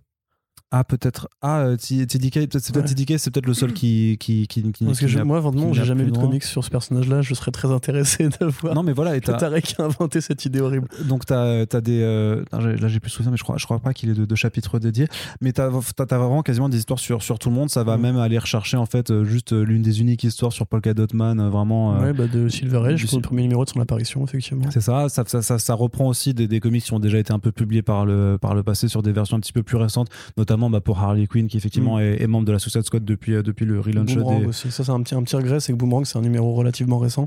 Ah, 0.71 0.85
peut-être. 0.85 1.29
Ah, 1.41 1.61
euh, 1.61 1.77
TDK, 1.77 2.35
peut-être, 2.35 2.59
c'est 2.59 2.75
peut-être 2.75 2.95
TDK, 2.95 3.19
c'est 3.19 3.31
peut-être 3.31 3.47
le 3.47 3.55
seul 3.55 3.73
qui. 3.73 4.19
qui, 4.21 4.47
qui, 4.47 4.62
Parce 4.85 5.01
que 5.01 5.23
moi, 5.23 5.41
vraiment, 5.41 5.73
j'ai 5.73 5.85
jamais 5.85 6.05
lu 6.05 6.11
de 6.11 6.19
comics 6.19 6.45
sur 6.45 6.62
ce 6.62 6.69
personnage-là. 6.69 7.23
Je 7.23 7.33
serais 7.33 7.53
très 7.53 7.71
intéressé 7.71 8.29
de 8.29 8.45
voir. 8.45 8.75
Non, 8.75 8.83
mais 8.83 8.93
voilà. 8.93 9.16
Et 9.16 9.21
Tarek 9.23 9.77
a 9.79 9.85
inventé 9.85 10.21
cette 10.21 10.45
idée 10.45 10.61
horrible. 10.61 10.87
Donc, 11.09 11.25
t'as 11.25 11.62
as 11.62 11.81
des. 11.81 12.03
Euh, 12.03 12.45
là, 12.53 12.89
j'ai 12.89 13.01
plus 13.01 13.11
souvenir, 13.11 13.31
mais 13.31 13.39
je 13.39 13.45
crois, 13.45 13.57
je 13.57 13.64
crois 13.64 13.79
pas 13.79 13.95
qu'il 13.95 14.11
ait 14.11 14.14
de, 14.14 14.35
chapitres 14.35 14.79
dédiés. 14.79 15.09
Mais 15.41 15.53
t'as 15.53 15.69
as, 15.69 16.05
vraiment 16.19 16.43
quasiment 16.43 16.69
des 16.69 16.77
histoires 16.77 16.99
sur, 16.99 17.23
sur 17.23 17.39
tout 17.39 17.49
le 17.49 17.55
monde. 17.55 17.71
Ça 17.71 17.83
va 17.83 17.97
même 17.97 18.19
aller 18.19 18.39
rechercher, 18.39 18.77
en 18.77 18.87
fait, 18.87 19.11
euh, 19.11 19.25
juste 19.25 19.53
l'une 19.53 19.83
des 19.83 20.03
uniques 20.03 20.25
histoires 20.25 20.53
sur 20.53 20.66
Polka 20.66 20.93
Dot 20.93 21.14
Man, 21.14 21.49
vraiment. 21.49 21.99
ouais, 21.99 22.12
bah, 22.12 22.27
de 22.27 22.49
Silver 22.49 22.83
Age, 22.85 23.11
le 23.11 23.21
premier 23.21 23.43
numéro 23.43 23.64
de 23.64 23.71
son 23.71 23.81
apparition, 23.81 24.23
effectivement. 24.23 24.71
C'est 24.71 24.83
ça 24.83 25.09
ça, 25.09 25.25
ça 25.25 25.59
ça, 25.59 25.75
reprend 25.75 26.09
aussi 26.09 26.35
des, 26.35 26.47
des, 26.47 26.61
comics 26.61 26.85
qui 26.85 26.93
ont 26.93 27.01
déjà 27.01 27.19
été 27.19 27.33
un 27.33 27.39
peu 27.39 27.53
publiés 27.53 27.83
par 27.83 28.05
le, 28.05 28.37
par 28.41 28.55
le 28.55 28.62
passé 28.62 28.89
sur 28.89 29.03
des 29.03 29.12
versions 29.12 29.37
un 29.39 29.41
petit 29.41 29.53
peu 29.53 29.62
plus 29.62 29.77
récentes, 29.77 30.09
notamment 30.37 30.58
bah, 30.71 30.81
pour 30.81 30.99
Harley 30.99 31.27
Quinn 31.27 31.49
qui 31.49 31.57
effectivement 31.57 31.99
mm. 31.99 32.01
est, 32.01 32.27
membre 32.27 32.47
de 32.47 32.53
la 32.53 32.59
Suicide 32.59 32.83
Squad 32.83 33.05
depuis, 33.05 33.35
euh, 33.35 33.43
depuis 33.43 33.65
le 33.65 33.81
relaunch 33.81 34.15
des... 34.15 34.47
aussi. 34.47 34.71
Ça, 34.71 34.85
c'est 34.85 34.91
un 34.91 35.03
petit, 35.03 35.15
un 35.15 35.23
petit 35.23 35.37
regret, 35.37 35.61
c'est 35.61 35.73
que 35.73 35.79
Boomerang, 35.79 36.05
c'est 36.05 36.19
un 36.19 36.23
numéro 36.23 36.55
relativement 36.55 36.99
récent, 36.99 37.27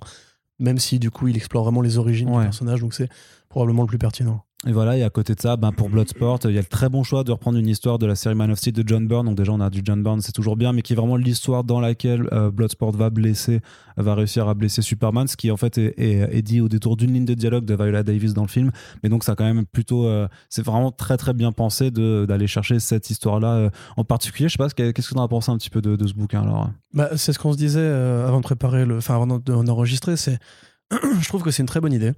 même 0.59 0.77
si 0.77 0.99
du 0.99 1.09
coup, 1.09 1.27
il 1.27 1.35
explore 1.35 1.63
vraiment 1.63 1.81
les 1.81 1.97
origines 1.97 2.31
du 2.31 2.43
personnage, 2.43 2.81
donc 2.81 2.93
c'est 2.93 3.09
probablement 3.49 3.83
le 3.83 3.87
plus 3.87 3.97
pertinent. 3.97 4.43
Et 4.67 4.73
voilà, 4.73 4.95
et 4.95 5.01
à 5.01 5.09
côté 5.09 5.33
de 5.33 5.41
ça, 5.41 5.57
ben 5.57 5.71
pour 5.71 5.89
Bloodsport, 5.89 6.37
il 6.43 6.51
y 6.51 6.57
a 6.59 6.61
le 6.61 6.67
très 6.67 6.87
bon 6.87 7.01
choix 7.01 7.23
de 7.23 7.31
reprendre 7.31 7.57
une 7.57 7.67
histoire 7.67 7.97
de 7.97 8.05
la 8.05 8.13
série 8.13 8.35
Man 8.35 8.51
of 8.51 8.59
Steel 8.59 8.73
de 8.73 8.83
John 8.87 9.07
Byrne. 9.07 9.25
Donc 9.25 9.35
déjà, 9.35 9.51
on 9.51 9.59
a 9.59 9.71
du 9.71 9.81
John 9.83 10.03
Byrne, 10.03 10.21
c'est 10.21 10.33
toujours 10.33 10.55
bien, 10.55 10.71
mais 10.71 10.83
qui 10.83 10.93
est 10.93 10.95
vraiment 10.95 11.15
l'histoire 11.15 11.63
dans 11.63 11.79
laquelle 11.79 12.29
euh, 12.31 12.51
Bloodsport 12.51 12.91
va 12.91 13.09
blesser, 13.09 13.61
va 13.97 14.13
réussir 14.13 14.47
à 14.47 14.53
blesser 14.53 14.83
Superman, 14.83 15.27
ce 15.27 15.35
qui 15.35 15.49
en 15.49 15.57
fait 15.57 15.79
est, 15.79 16.41
dit 16.43 16.61
au 16.61 16.69
détour 16.69 16.95
d'une 16.95 17.11
ligne 17.11 17.25
de 17.25 17.33
dialogue 17.33 17.65
de 17.65 17.73
Viola 17.73 18.03
Davis 18.03 18.35
dans 18.35 18.43
le 18.43 18.47
film. 18.47 18.69
Mais 19.01 19.09
donc 19.09 19.23
ça 19.23 19.33
quand 19.33 19.45
même 19.45 19.65
plutôt, 19.65 20.05
euh, 20.05 20.27
c'est 20.47 20.63
vraiment 20.63 20.91
très 20.91 21.17
très 21.17 21.33
bien 21.33 21.51
pensé 21.51 21.89
d'aller 21.89 22.45
chercher 22.45 22.79
cette 22.79 23.09
histoire-là 23.09 23.53
euh, 23.53 23.69
en 23.97 24.03
particulier. 24.03 24.47
Je 24.47 24.53
sais 24.53 24.57
pas, 24.59 24.69
qu'est-ce 24.69 25.09
que 25.09 25.13
tu 25.15 25.19
en 25.19 25.23
as 25.23 25.27
pensé 25.27 25.49
un 25.49 25.57
petit 25.57 25.71
peu 25.71 25.81
de, 25.81 26.07
ce 26.07 26.13
bouquin 26.13 26.43
alors 26.43 26.69
bah, 26.93 27.09
C'est 27.15 27.33
ce 27.33 27.39
qu'on 27.39 27.53
se 27.53 27.57
disait 27.57 27.87
avant 27.87 28.37
de 28.37 28.43
préparer, 28.43 28.85
le, 28.85 28.97
enfin 28.97 29.15
avant 29.15 29.25
d'enregistrer, 29.25 30.17
c'est, 30.17 30.37
je 30.91 31.27
trouve 31.27 31.41
que 31.41 31.49
c'est 31.49 31.63
une 31.63 31.67
très 31.67 31.81
bonne 31.81 31.93
idée 31.93 32.13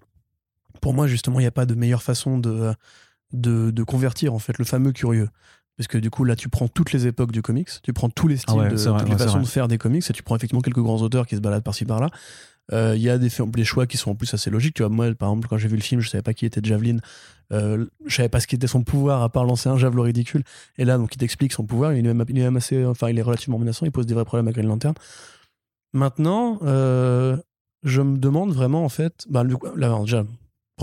pour 0.83 0.93
moi, 0.93 1.07
justement, 1.07 1.39
il 1.39 1.43
n'y 1.43 1.47
a 1.47 1.51
pas 1.51 1.65
de 1.65 1.75
meilleure 1.75 2.03
façon 2.03 2.37
de, 2.37 2.73
de, 3.31 3.71
de 3.71 3.83
convertir 3.83 4.33
en 4.33 4.39
fait 4.39 4.57
le 4.57 4.65
fameux 4.65 4.91
curieux. 4.91 5.29
Parce 5.77 5.87
que 5.87 5.97
du 5.97 6.09
coup, 6.09 6.25
là, 6.25 6.35
tu 6.35 6.49
prends 6.49 6.67
toutes 6.67 6.91
les 6.91 7.07
époques 7.07 7.31
du 7.31 7.41
comics, 7.41 7.69
tu 7.81 7.93
prends 7.93 8.09
tous 8.09 8.27
les 8.27 8.35
styles, 8.35 8.57
Ah 8.59 8.63
ouais, 8.63 8.69
de, 8.69 8.75
vrai, 8.75 8.99
toutes 8.99 9.07
les 9.07 9.15
ouais, 9.15 9.17
façons 9.17 9.39
de 9.39 9.45
faire 9.45 9.69
des 9.69 9.77
comics, 9.77 10.03
et 10.07 10.13
tu 10.13 10.23
prends 10.23 10.35
effectivement 10.35 10.61
quelques 10.61 10.81
grands 10.81 11.01
auteurs 11.01 11.25
qui 11.25 11.37
se 11.37 11.41
baladent 11.41 11.63
par-ci 11.63 11.85
par-là. 11.85 12.09
Euh, 12.73 12.95
Il 12.97 13.01
y 13.01 13.09
a 13.09 13.17
des, 13.17 13.29
des 13.29 13.63
choix 13.63 13.87
qui 13.87 13.95
sont 13.95 14.11
en 14.11 14.15
plus 14.15 14.33
assez 14.33 14.49
logiques. 14.49 14.75
Tu 14.75 14.83
vois, 14.83 14.89
moi, 14.89 15.13
par 15.15 15.29
exemple, 15.29 15.47
quand 15.47 15.57
j'ai 15.57 15.69
vu 15.69 15.77
le 15.77 15.81
film, 15.81 16.01
je 16.01 16.09
savais 16.09 16.21
pas 16.21 16.33
qui 16.33 16.45
était 16.45 16.61
Javelin. 16.61 16.97
Euh, 17.53 17.85
je 18.05 18.15
savais 18.15 18.29
pas 18.29 18.41
ce 18.41 18.47
qu'était 18.47 18.67
son 18.67 18.83
pouvoir 18.83 19.23
à 19.23 19.29
part 19.29 19.45
lancer 19.45 19.69
un 19.69 19.77
javelot 19.77 20.03
ridicule. 20.03 20.43
Et 20.77 20.83
là, 20.83 20.97
donc, 20.97 21.15
il 21.15 21.17
t'explique 21.17 21.53
son 21.53 21.65
pouvoir. 21.65 21.93
Il 21.93 22.05
est, 22.05 22.13
même, 22.13 22.25
il 22.27 22.37
est 22.37 22.43
même 22.43 22.57
assez, 22.57 22.85
enfin, 22.85 23.09
il 23.09 23.17
est 23.17 23.21
relativement 23.21 23.57
menaçant. 23.57 23.85
Il 23.85 23.91
pose 23.93 24.05
des 24.05 24.13
vrais 24.13 24.25
problèmes 24.25 24.49
à 24.49 24.51
Green 24.51 24.67
Lantern. 24.67 24.95
Maintenant, 25.93 26.59
euh, 26.63 27.37
je 27.83 28.01
me 28.01 28.17
demande 28.17 28.53
vraiment, 28.53 28.83
en 28.83 28.89
fait, 28.89 29.25
bah, 29.29 29.43
là, 29.75 29.99
déjà, 30.01 30.25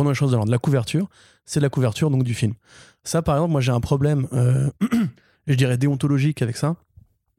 prenons 0.00 0.10
les 0.10 0.14
choses 0.14 0.30
de 0.30 0.36
l'ordre. 0.36 0.50
La 0.50 0.58
couverture, 0.58 1.10
c'est 1.44 1.60
la 1.60 1.68
couverture 1.68 2.10
donc 2.10 2.24
du 2.24 2.32
film. 2.32 2.54
Ça, 3.04 3.20
par 3.20 3.36
exemple, 3.36 3.52
moi, 3.52 3.60
j'ai 3.60 3.70
un 3.70 3.80
problème, 3.80 4.28
euh, 4.32 4.70
je 5.46 5.54
dirais 5.54 5.76
déontologique 5.76 6.40
avec 6.40 6.56
ça. 6.56 6.76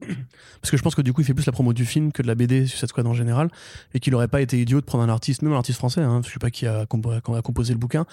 Parce 0.00 0.70
que 0.70 0.76
je 0.76 0.82
pense 0.82 0.94
que 0.94 1.02
du 1.02 1.12
coup, 1.12 1.22
il 1.22 1.24
fait 1.24 1.34
plus 1.34 1.46
la 1.46 1.50
promo 1.50 1.72
du 1.72 1.84
film 1.84 2.12
que 2.12 2.22
de 2.22 2.28
la 2.28 2.36
BD 2.36 2.68
sur 2.68 2.78
cette 2.78 2.90
squad 2.90 3.04
en 3.08 3.14
général, 3.14 3.50
et 3.94 4.00
qu'il 4.00 4.14
aurait 4.14 4.28
pas 4.28 4.40
été 4.40 4.60
idiot 4.60 4.80
de 4.80 4.84
prendre 4.84 5.02
un 5.02 5.08
artiste, 5.08 5.42
même 5.42 5.52
un 5.52 5.56
artiste 5.56 5.78
français, 5.78 6.02
hein, 6.02 6.20
je 6.24 6.30
sais 6.30 6.38
pas 6.38 6.50
qui 6.50 6.68
a, 6.68 6.86
composé 6.86 7.72
le 7.72 7.80
bouquin, 7.80 8.06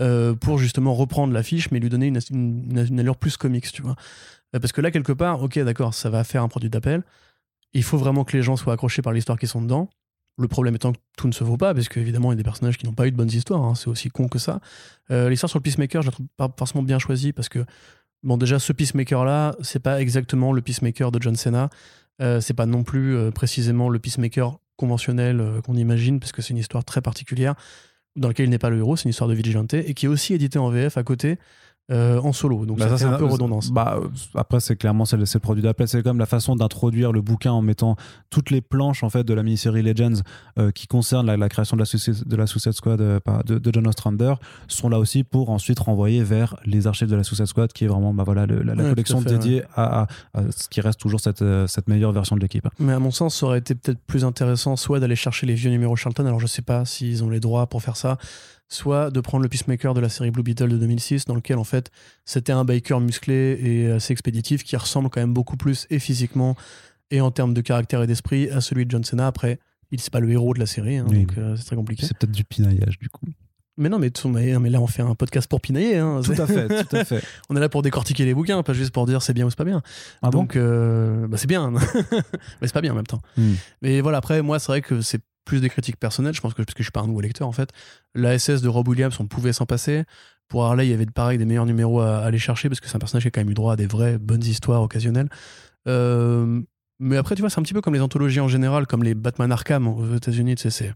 euh, 0.00 0.32
pour 0.34 0.58
justement 0.58 0.94
reprendre 0.94 1.32
l'affiche, 1.32 1.72
mais 1.72 1.80
lui 1.80 1.88
donner 1.88 2.12
une 2.30 3.00
allure 3.00 3.16
plus 3.16 3.36
comics, 3.36 3.72
tu 3.72 3.82
vois. 3.82 3.96
Euh, 4.54 4.60
Parce 4.60 4.70
que 4.70 4.80
là, 4.80 4.92
quelque 4.92 5.12
part, 5.12 5.42
ok, 5.42 5.58
d'accord, 5.58 5.92
ça 5.92 6.08
va 6.08 6.22
faire 6.22 6.44
un 6.44 6.48
produit 6.48 6.70
d'appel. 6.70 7.02
Il 7.72 7.82
faut 7.82 7.98
vraiment 7.98 8.22
que 8.22 8.36
les 8.36 8.44
gens 8.44 8.56
soient 8.56 8.74
accrochés 8.74 9.02
par 9.02 9.12
l'histoire 9.12 9.38
qui 9.38 9.48
sont 9.48 9.60
dedans. 9.60 9.90
Le 10.38 10.48
problème 10.48 10.76
étant 10.76 10.92
que 10.92 10.98
tout 11.16 11.26
ne 11.26 11.32
se 11.32 11.42
vaut 11.42 11.56
pas, 11.56 11.74
parce 11.74 11.88
qu'évidemment, 11.88 12.30
il 12.30 12.36
y 12.36 12.38
a 12.38 12.42
des 12.42 12.44
personnages 12.44 12.78
qui 12.78 12.86
n'ont 12.86 12.92
pas 12.92 13.06
eu 13.06 13.10
de 13.10 13.16
bonnes 13.16 13.30
histoires, 13.30 13.62
hein, 13.62 13.74
c'est 13.74 13.88
aussi 13.88 14.08
con 14.08 14.28
que 14.28 14.38
ça. 14.38 14.60
Euh, 15.10 15.28
l'histoire 15.28 15.50
sur 15.50 15.58
le 15.58 15.64
Peacemaker, 15.64 16.02
je 16.02 16.06
la 16.06 16.12
trouve 16.12 16.26
pas 16.36 16.48
forcément 16.56 16.82
bien 16.82 16.98
choisie, 16.98 17.32
parce 17.32 17.48
que, 17.48 17.64
bon, 18.22 18.36
déjà, 18.36 18.58
ce 18.58 18.72
Peacemaker-là, 18.72 19.56
c'est 19.62 19.82
pas 19.82 20.00
exactement 20.00 20.52
le 20.52 20.62
Peacemaker 20.62 21.10
de 21.10 21.20
John 21.20 21.34
Cena. 21.34 21.70
Euh, 22.20 22.40
c'est 22.40 22.54
pas 22.54 22.66
non 22.66 22.82
plus 22.82 23.16
euh, 23.16 23.30
précisément 23.30 23.88
le 23.88 23.98
Peacemaker 23.98 24.58
conventionnel 24.76 25.40
euh, 25.40 25.60
qu'on 25.60 25.76
imagine, 25.76 26.18
parce 26.20 26.32
que 26.32 26.42
c'est 26.42 26.50
une 26.50 26.58
histoire 26.58 26.84
très 26.84 27.00
particulière, 27.00 27.54
dans 28.16 28.28
laquelle 28.28 28.46
il 28.46 28.50
n'est 28.50 28.58
pas 28.58 28.70
le 28.70 28.78
héros, 28.78 28.96
c'est 28.96 29.04
une 29.04 29.10
histoire 29.10 29.28
de 29.28 29.34
vigilante, 29.34 29.74
et 29.74 29.94
qui 29.94 30.06
est 30.06 30.08
aussi 30.08 30.34
éditée 30.34 30.58
en 30.58 30.70
VF 30.70 30.96
à 30.96 31.02
côté, 31.04 31.38
euh, 31.90 32.20
en 32.20 32.32
solo. 32.32 32.66
Donc 32.66 32.78
Bah, 32.78 32.88
ça, 32.88 32.98
fait 32.98 33.04
un 33.04 33.12
c'est- 33.12 33.18
peu 33.18 33.24
redondance. 33.24 33.70
Bah, 33.70 33.98
euh, 34.02 34.08
après, 34.34 34.60
c'est 34.60 34.76
clairement 34.76 35.04
c'est 35.04 35.16
le, 35.16 35.24
c'est 35.26 35.38
le 35.38 35.42
produit 35.42 35.62
d'appel. 35.62 35.88
C'est 35.88 36.02
comme 36.02 36.18
la 36.18 36.26
façon 36.26 36.54
d'introduire 36.56 37.12
le 37.12 37.20
bouquin 37.22 37.52
en 37.52 37.62
mettant 37.62 37.96
toutes 38.30 38.50
les 38.50 38.60
planches 38.60 39.02
en 39.02 39.10
fait 39.10 39.24
de 39.24 39.32
la 39.34 39.42
mini-série 39.42 39.82
Legends 39.82 40.20
euh, 40.58 40.70
qui 40.70 40.86
concernent 40.86 41.26
la, 41.26 41.36
la 41.36 41.48
création 41.48 41.76
de 41.76 41.82
la, 41.82 42.24
de 42.26 42.36
la 42.36 42.46
Suicide 42.46 42.72
Squad 42.72 43.00
euh, 43.00 43.20
de, 43.46 43.58
de 43.58 43.70
John 43.72 43.86
Ostrander 43.86 44.34
sont 44.66 44.88
là 44.88 44.98
aussi 44.98 45.24
pour 45.24 45.50
ensuite 45.50 45.78
renvoyer 45.78 46.22
vers 46.22 46.56
les 46.64 46.86
archives 46.86 47.08
de 47.08 47.16
la 47.16 47.24
Suicide 47.24 47.46
Squad 47.46 47.72
qui 47.72 47.84
est 47.84 47.88
vraiment 47.88 48.12
bah, 48.12 48.24
voilà, 48.24 48.46
le- 48.46 48.62
la, 48.62 48.74
la 48.74 48.82
Ouais, 48.84 48.88
collection 48.90 49.22
tout 49.22 49.28
à 49.28 49.32
fait, 49.32 49.38
dédiée 49.38 49.62
à, 49.74 50.02
à- 50.02 50.06
à 50.34 50.42
ce 50.50 50.68
qui 50.68 50.80
reste 50.80 51.00
toujours 51.00 51.20
cette, 51.20 51.44
cette 51.66 51.88
meilleure 51.88 52.12
version 52.12 52.36
de 52.36 52.40
l'équipe. 52.40 52.68
Mais 52.78 52.92
à 52.92 52.98
mon 52.98 53.10
sens, 53.10 53.36
ça 53.36 53.46
aurait 53.46 53.58
été 53.60 53.74
peut-être 53.74 54.00
plus 54.06 54.24
intéressant 54.24 54.76
soit 54.76 55.00
d'aller 55.00 55.16
chercher 55.16 55.46
les 55.46 55.54
vieux 55.54 55.70
numéros 55.70 55.96
Charlton, 55.96 56.26
alors 56.26 56.40
je 56.40 56.46
sais 56.46 56.62
pas 56.62 56.84
s'ils 56.84 57.24
ont 57.24 57.30
les 57.30 57.40
droits 57.40 57.66
pour 57.66 57.82
faire 57.82 57.96
ça, 57.96 58.18
soit 58.68 59.10
de 59.10 59.20
prendre 59.20 59.42
le 59.42 59.48
Peacemaker 59.48 59.94
de 59.94 60.00
la 60.00 60.08
série 60.08 60.30
Blue 60.30 60.42
Beetle 60.42 60.68
de 60.68 60.76
2006, 60.76 61.24
dans 61.24 61.34
lequel 61.34 61.56
en 61.58 61.64
fait 61.64 61.90
c'était 62.24 62.52
un 62.52 62.64
biker 62.64 63.00
musclé 63.00 63.58
et 63.62 63.90
assez 63.90 64.12
expéditif 64.12 64.62
qui 64.64 64.76
ressemble 64.76 65.08
quand 65.10 65.20
même 65.20 65.32
beaucoup 65.34 65.56
plus 65.56 65.86
et 65.90 65.98
physiquement 65.98 66.54
et 67.10 67.20
en 67.22 67.30
termes 67.30 67.54
de 67.54 67.60
caractère 67.62 68.02
et 68.02 68.06
d'esprit 68.06 68.50
à 68.50 68.60
celui 68.60 68.84
de 68.84 68.90
John 68.90 69.04
Cena. 69.04 69.26
Après, 69.26 69.58
il 69.90 70.00
c'est 70.00 70.12
pas 70.12 70.20
le 70.20 70.30
héros 70.30 70.52
de 70.52 70.58
la 70.60 70.66
série, 70.66 70.98
hein, 70.98 71.06
Oui. 71.08 71.20
donc 71.24 71.38
euh, 71.38 71.56
c'est 71.56 71.64
très 71.64 71.76
compliqué. 71.76 72.04
C'est 72.06 72.16
peut-être 72.18 72.32
du 72.32 72.44
pinaillage 72.44 72.98
du 72.98 73.08
coup. 73.08 73.26
Mais 73.80 73.88
non, 73.88 73.98
mais, 74.00 74.10
tout- 74.10 74.28
mais, 74.28 74.58
mais 74.58 74.70
là 74.70 74.80
on 74.80 74.86
fait 74.88 75.02
un 75.02 75.14
podcast 75.14 75.48
pour 75.48 75.60
pinailler. 75.60 75.96
hein. 75.98 76.20
Tout 76.22 76.32
à 76.32 76.46
fait, 76.46 76.66
tout 76.84 76.96
à 76.96 77.04
fait. 77.04 77.22
On 77.48 77.56
est 77.56 77.60
là 77.60 77.68
pour 77.68 77.80
décortiquer 77.82 78.24
les 78.24 78.34
bouquins, 78.34 78.60
pas 78.64 78.72
juste 78.74 78.90
pour 78.90 79.06
dire 79.06 79.22
c'est 79.22 79.32
bien 79.34 79.46
ou 79.46 79.50
c'est 79.50 79.56
pas 79.56 79.64
bien. 79.64 79.80
Ah 80.20 80.30
bon? 80.30 80.40
Donc, 80.40 80.56
euh, 80.56 81.26
bah, 81.28 81.36
c'est 81.38 81.46
bien, 81.46 81.70
mais 81.70 81.78
c'est 82.62 82.72
pas 82.72 82.80
bien 82.80 82.92
en 82.92 82.96
même 82.96 83.06
temps. 83.06 83.22
Hmm. 83.36 83.52
Mais 83.80 84.00
voilà, 84.00 84.18
après, 84.18 84.42
moi, 84.42 84.58
c'est 84.58 84.66
vrai 84.72 84.82
que 84.82 85.00
c'est 85.00 85.20
plus 85.48 85.60
des 85.60 85.68
critiques 85.68 85.96
personnelles, 85.98 86.34
je 86.34 86.40
pense 86.40 86.52
que 86.54 86.62
parce 86.62 86.74
que 86.74 86.82
je 86.82 86.88
suis 86.88 86.92
pas 86.92 87.00
un 87.00 87.06
nouveau 87.08 87.20
lecteur 87.20 87.48
en 87.48 87.52
fait. 87.52 87.70
La 88.14 88.38
SS 88.38 88.62
de 88.62 88.68
Rob 88.68 88.86
Williams, 88.88 89.16
on 89.20 89.26
pouvait 89.26 89.52
s'en 89.52 89.66
passer. 89.66 90.04
Pour 90.48 90.64
Harley, 90.64 90.86
il 90.86 90.90
y 90.90 90.94
avait 90.94 91.06
pareil 91.06 91.36
des 91.38 91.44
meilleurs 91.44 91.66
numéros 91.66 92.00
à, 92.00 92.18
à 92.18 92.24
aller 92.26 92.38
chercher 92.38 92.68
parce 92.68 92.80
que 92.80 92.86
c'est 92.88 92.96
un 92.96 93.00
personnage 93.00 93.22
qui 93.24 93.28
a 93.28 93.30
quand 93.32 93.40
même 93.40 93.50
eu 93.50 93.54
droit 93.54 93.72
à 93.72 93.76
des 93.76 93.86
vraies 93.86 94.18
bonnes 94.18 94.44
histoires 94.44 94.82
occasionnelles. 94.82 95.28
Euh, 95.88 96.60
mais 97.00 97.16
après, 97.16 97.34
tu 97.34 97.42
vois, 97.42 97.50
c'est 97.50 97.58
un 97.60 97.62
petit 97.62 97.74
peu 97.74 97.80
comme 97.80 97.94
les 97.94 98.00
anthologies 98.00 98.40
en 98.40 98.48
général, 98.48 98.86
comme 98.86 99.02
les 99.04 99.14
Batman 99.14 99.50
Arkham 99.52 99.86
aux 99.88 100.14
États-Unis, 100.16 100.54
tu 100.56 100.62
sais, 100.62 100.70
c'est. 100.70 100.94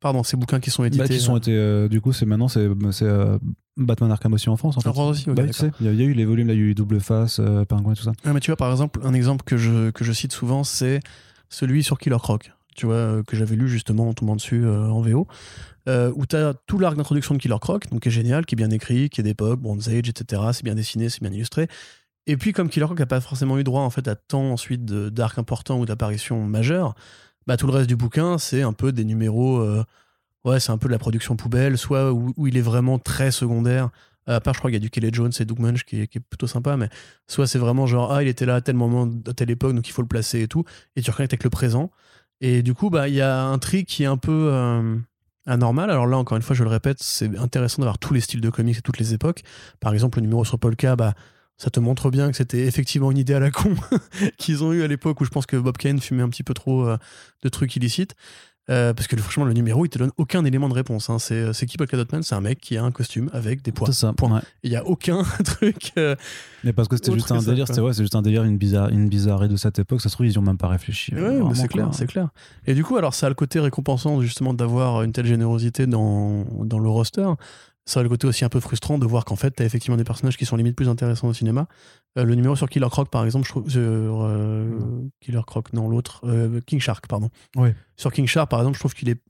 Pardon, 0.00 0.22
ces 0.22 0.36
bouquins 0.36 0.60
qui 0.60 0.70
sont 0.70 0.84
édités. 0.84 1.04
Bah, 1.04 1.08
qui 1.08 1.18
sont 1.20 1.34
euh, 1.34 1.38
été, 1.38 1.52
euh, 1.56 1.88
du 1.88 2.00
coup, 2.00 2.12
c'est 2.12 2.26
maintenant, 2.26 2.48
c'est 2.48 2.60
euh, 3.02 3.38
Batman 3.78 4.10
Arkham 4.10 4.32
aussi 4.34 4.48
en 4.50 4.56
France. 4.56 4.76
En 4.76 4.80
France 4.82 4.98
aussi, 5.18 5.30
ok, 5.30 5.36
Bah, 5.36 5.42
tu 5.42 5.48
d'accord. 5.48 5.60
sais, 5.60 5.70
il 5.80 5.86
y, 5.86 5.88
a- 5.88 5.92
il 5.92 5.98
y 5.98 6.02
a 6.02 6.04
eu 6.04 6.12
les 6.12 6.24
volumes, 6.26 6.48
là, 6.48 6.52
il 6.54 6.58
y 6.60 6.62
a 6.62 6.66
eu 6.66 6.74
Double 6.74 7.00
Face, 7.00 7.38
euh, 7.40 7.64
Pingouin 7.64 7.94
et 7.94 7.96
tout 7.96 8.02
ça. 8.02 8.12
Mais 8.24 8.40
tu 8.40 8.50
vois, 8.50 8.56
par 8.56 8.70
exemple, 8.70 9.00
un 9.02 9.14
exemple 9.14 9.44
que 9.44 9.56
je, 9.56 9.90
que 9.90 10.04
je 10.04 10.12
cite 10.12 10.32
souvent, 10.32 10.64
c'est 10.64 11.00
celui 11.48 11.82
sur 11.82 11.98
Killer 11.98 12.18
Croc, 12.20 12.52
tu 12.76 12.86
vois, 12.86 12.94
euh, 12.94 13.22
que 13.22 13.36
j'avais 13.36 13.56
lu 13.56 13.68
justement 13.68 14.08
en 14.08 14.14
tombant 14.14 14.36
dessus 14.36 14.64
euh, 14.64 14.88
en 14.88 15.00
VO, 15.00 15.26
euh, 15.88 16.12
où 16.14 16.26
tu 16.26 16.36
as 16.36 16.54
tout 16.66 16.78
l'arc 16.78 16.96
d'introduction 16.96 17.34
de 17.34 17.40
Killer 17.40 17.58
Croc, 17.60 17.88
donc 17.90 18.02
qui 18.02 18.08
est 18.08 18.12
génial, 18.12 18.46
qui 18.46 18.54
est 18.54 18.56
bien 18.56 18.70
écrit, 18.70 19.08
qui 19.10 19.20
est 19.20 19.24
d'époque, 19.24 19.60
Bronze 19.60 19.88
Age, 19.88 20.08
etc. 20.08 20.42
C'est 20.52 20.64
bien 20.64 20.74
dessiné, 20.74 21.08
c'est 21.08 21.22
bien 21.22 21.32
illustré. 21.32 21.68
Et 22.26 22.36
puis, 22.36 22.52
comme 22.52 22.68
Killer 22.68 22.86
Croc 22.86 22.98
n'a 22.98 23.06
pas 23.06 23.20
forcément 23.20 23.58
eu 23.58 23.64
droit 23.64 23.82
en 23.82 23.90
fait 23.90 24.06
à 24.08 24.16
tant 24.16 24.52
ensuite 24.52 24.84
d'arcs 24.84 25.38
importants 25.38 25.78
ou 25.78 25.86
d'apparitions 25.86 26.44
majeures, 26.44 26.94
bah, 27.46 27.56
tout 27.56 27.66
le 27.66 27.72
reste 27.72 27.88
du 27.88 27.96
bouquin, 27.96 28.38
c'est 28.38 28.62
un 28.62 28.72
peu 28.72 28.92
des 28.92 29.04
numéros. 29.04 29.64
ouais, 30.44 30.60
c'est 30.60 30.72
un 30.72 30.78
peu 30.78 30.88
de 30.88 30.92
la 30.92 30.98
production 30.98 31.36
poubelle, 31.36 31.78
soit 31.78 32.12
où, 32.12 32.32
où 32.36 32.46
il 32.46 32.56
est 32.56 32.62
vraiment 32.62 32.98
très 32.98 33.30
secondaire. 33.30 33.90
À 34.26 34.40
part, 34.40 34.54
je 34.54 34.58
crois 34.58 34.70
qu'il 34.70 34.76
y 34.76 34.82
a 34.82 34.84
du 34.84 34.90
Kelly 34.90 35.10
Jones 35.12 35.30
et 35.38 35.44
Doug 35.44 35.60
Munch 35.60 35.84
qui 35.84 36.00
est, 36.02 36.06
qui 36.08 36.18
est 36.18 36.20
plutôt 36.20 36.48
sympa, 36.48 36.76
mais 36.76 36.88
soit 37.28 37.46
c'est 37.46 37.58
vraiment 37.58 37.86
genre, 37.86 38.12
ah, 38.12 38.22
il 38.22 38.28
était 38.28 38.44
là 38.46 38.56
à 38.56 38.60
tel 38.60 38.74
moment, 38.74 39.08
à 39.26 39.32
telle 39.34 39.50
époque, 39.50 39.74
donc 39.74 39.88
il 39.88 39.92
faut 39.92 40.02
le 40.02 40.08
placer 40.08 40.42
et 40.42 40.48
tout, 40.48 40.64
et 40.96 41.02
tu 41.02 41.10
reconnectes 41.10 41.32
avec 41.32 41.44
le 41.44 41.50
présent. 41.50 41.92
Et 42.40 42.62
du 42.62 42.74
coup, 42.74 42.90
bah, 42.90 43.08
il 43.08 43.14
y 43.14 43.20
a 43.20 43.44
un 43.44 43.58
trick 43.58 43.88
qui 43.88 44.02
est 44.02 44.06
un 44.06 44.16
peu 44.16 44.50
euh, 44.52 44.96
anormal. 45.46 45.90
Alors 45.90 46.06
là, 46.06 46.18
encore 46.18 46.36
une 46.36 46.42
fois, 46.42 46.54
je 46.54 46.62
le 46.62 46.70
répète, 46.70 46.98
c'est 47.00 47.36
intéressant 47.38 47.82
d'avoir 47.82 47.98
tous 47.98 48.12
les 48.14 48.20
styles 48.20 48.40
de 48.40 48.50
comics 48.50 48.78
et 48.78 48.82
toutes 48.82 48.98
les 48.98 49.14
époques. 49.14 49.42
Par 49.80 49.94
exemple, 49.94 50.18
le 50.18 50.22
numéro 50.22 50.44
sur 50.44 50.58
Polka, 50.58 50.96
bah, 50.96 51.14
ça 51.56 51.70
te 51.70 51.80
montre 51.80 52.10
bien 52.10 52.30
que 52.30 52.36
c'était 52.36 52.66
effectivement 52.66 53.10
une 53.10 53.18
idée 53.18 53.34
à 53.34 53.40
la 53.40 53.50
con 53.50 53.74
qu'ils 54.38 54.62
ont 54.62 54.72
eu 54.72 54.82
à 54.82 54.86
l'époque 54.86 55.20
où 55.20 55.24
je 55.24 55.30
pense 55.30 55.46
que 55.46 55.56
Bob 55.56 55.78
Kane 55.78 56.00
fumait 56.00 56.22
un 56.22 56.28
petit 56.28 56.42
peu 56.42 56.54
trop 56.54 56.86
euh, 56.86 56.98
de 57.42 57.48
trucs 57.48 57.74
illicites. 57.76 58.14
Euh, 58.68 58.92
parce 58.94 59.06
que 59.06 59.16
franchement, 59.16 59.44
le 59.44 59.52
numéro, 59.52 59.84
il 59.84 59.88
te 59.88 59.98
donne 59.98 60.10
aucun 60.16 60.44
élément 60.44 60.68
de 60.68 60.74
réponse. 60.74 61.08
hein. 61.08 61.18
C'est 61.20 61.52
c'est 61.52 61.66
qui 61.66 61.76
Polka 61.76 61.96
Dot 61.96 62.10
Man 62.12 62.22
C'est 62.24 62.34
un 62.34 62.40
mec 62.40 62.58
qui 62.60 62.76
a 62.76 62.82
un 62.82 62.90
costume 62.90 63.30
avec 63.32 63.62
des 63.62 63.70
poids. 63.70 63.86
C'est 63.86 63.92
ça. 63.94 64.12
Point. 64.12 64.34
ouais. 64.36 64.40
Il 64.64 64.70
n'y 64.70 64.76
a 64.76 64.84
aucun 64.84 65.22
truc. 65.44 65.92
euh, 65.98 66.16
Mais 66.64 66.72
parce 66.72 66.88
que 66.88 66.96
c'était 66.96 67.12
juste 67.12 67.30
un 67.30 67.38
délire, 67.40 67.66
c'est 67.68 67.80
ouais, 67.80 67.92
c'est 67.92 68.02
juste 68.02 68.16
un 68.16 68.22
délire, 68.22 68.42
une, 68.42 68.58
bizarre, 68.58 68.88
une 68.88 69.08
bizarrerie 69.08 69.48
de 69.48 69.56
cette 69.56 69.78
époque. 69.78 70.00
Ça 70.00 70.08
se 70.08 70.14
trouve, 70.14 70.26
ils 70.26 70.30
n'y 70.32 70.38
ont 70.38 70.42
même 70.42 70.58
pas 70.58 70.68
réfléchi. 70.68 71.14
Ouais, 71.14 71.20
euh, 71.20 71.44
mais 71.48 71.54
c'est 71.54 71.68
clair, 71.68 71.90
c'est 71.92 72.06
clair. 72.06 72.28
Et 72.66 72.74
du 72.74 72.82
coup, 72.82 72.96
alors 72.96 73.14
ça 73.14 73.26
a 73.26 73.28
le 73.28 73.34
côté 73.36 73.60
récompensant 73.60 74.20
justement 74.20 74.52
d'avoir 74.52 75.02
une 75.02 75.12
telle 75.12 75.26
générosité 75.26 75.86
dans, 75.86 76.44
dans 76.64 76.78
le 76.80 76.88
roster. 76.88 77.28
Ça 77.88 78.00
a 78.00 78.02
le 78.02 78.08
côté 78.08 78.26
aussi 78.26 78.44
un 78.44 78.48
peu 78.48 78.58
frustrant 78.58 78.98
de 78.98 79.06
voir 79.06 79.24
qu'en 79.24 79.36
fait, 79.36 79.52
t'as 79.52 79.64
effectivement 79.64 79.96
des 79.96 80.02
personnages 80.02 80.36
qui 80.36 80.44
sont 80.44 80.56
limite 80.56 80.74
plus 80.74 80.88
intéressants 80.88 81.28
au 81.28 81.32
cinéma. 81.32 81.68
Euh, 82.18 82.24
le 82.24 82.34
numéro 82.34 82.56
sur 82.56 82.68
Killer 82.68 82.88
Croc, 82.90 83.08
par 83.10 83.24
exemple, 83.24 83.44
je 83.46 83.50
trouve. 83.50 83.70
sur, 83.70 83.80
euh, 83.80 84.68
Killer 85.20 85.40
Croc, 85.46 85.72
non, 85.72 85.88
l'autre. 85.88 86.20
euh, 86.24 86.60
King 86.66 86.80
Shark, 86.80 87.06
pardon. 87.06 87.30
Sur 87.96 88.12
King 88.12 88.26
Shark, 88.26 88.50
par 88.50 88.58
exemple, 88.60 88.74
je 88.74 88.80
trouve 88.80 88.94
qu'il 88.94 89.08
est. 89.08 89.20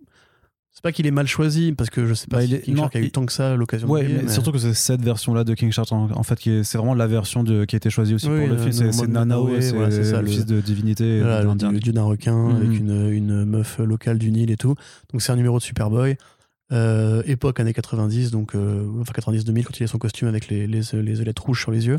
C'est 0.73 0.83
pas 0.83 0.93
qu'il 0.93 1.07
est 1.07 1.11
mal 1.11 1.27
choisi, 1.27 1.73
parce 1.73 1.89
que 1.89 2.05
je 2.07 2.13
sais 2.13 2.27
pas 2.27 2.37
Bah, 2.37 2.43
si 2.43 2.49
il 2.49 2.55
est- 2.55 2.61
King 2.61 2.75
non, 2.77 2.83
Shark 2.83 2.97
a 2.97 3.01
eu 3.01 3.05
il- 3.05 3.11
tant 3.11 3.25
que 3.25 3.33
ça 3.33 3.57
l'occasion 3.57 3.89
Ouais, 3.89 4.03
de 4.03 4.09
briller, 4.09 4.23
mais 4.25 4.31
surtout 4.31 4.53
que 4.53 4.59
c'est 4.59 4.75
cette 4.75 5.01
version-là 5.03 5.43
de 5.45 5.55
King 5.55 5.73
Shark 5.73 5.91
en, 5.93 6.11
en 6.11 6.23
fait 6.23 6.39
qui 6.39 6.51
est, 6.51 6.65
c'est 6.65 6.77
vraiment 6.77 6.93
la 6.95 7.07
version 7.07 7.43
de, 7.45 7.65
qui 7.65 7.77
a 7.77 7.79
été 7.79 7.89
choisie 7.89 8.15
aussi 8.15 8.29
Oui, 8.29 8.41
pour 8.41 8.49
le 8.49 8.55
euh, 8.61 8.71
film. 8.71 8.93
C'est, 8.93 9.07
Nanao, 9.07 9.59
c'est, 9.61 9.73
voilà, 9.73 9.91
c'est 9.91 10.05
ça, 10.05 10.21
le 10.21 10.27
fils 10.29 10.45
de 10.45 10.61
divinité 10.61 11.21
Voilà, 11.21 11.43
le, 11.43 11.79
dieu 11.81 11.93
d'un 11.95 12.03
requin 12.05 12.57
avec 12.57 12.69
Mhm. 12.69 12.75
une, 12.75 13.11
une 13.11 13.45
meuf 13.47 13.79
locale 13.79 14.19
du 14.19 14.31
Nil 14.31 14.51
et 14.51 14.57
tout. 14.57 14.75
Donc 15.13 15.23
c'est 15.23 15.33
un 15.33 15.37
numéro 15.37 15.57
de 15.59 15.63
Superboy. 15.63 16.17
Euh, 16.73 17.23
époque 17.27 17.61
années 17.61 17.73
90, 17.73 18.33
donc 18.33 18.57
euh, 18.57 18.91
enfin 19.01 19.13
90-2000 19.13 19.65
quand 19.65 19.79
il 19.79 19.85
a 19.85 19.87
son 19.87 19.99
costume 19.99 20.27
avec 20.27 20.49
les, 20.49 20.67
les, 20.67 20.81
les 20.95 21.23
ailettes 21.23 21.39
rouges 21.39 21.61
sur 21.61 21.71
les 21.71 21.87
yeux. 21.87 21.99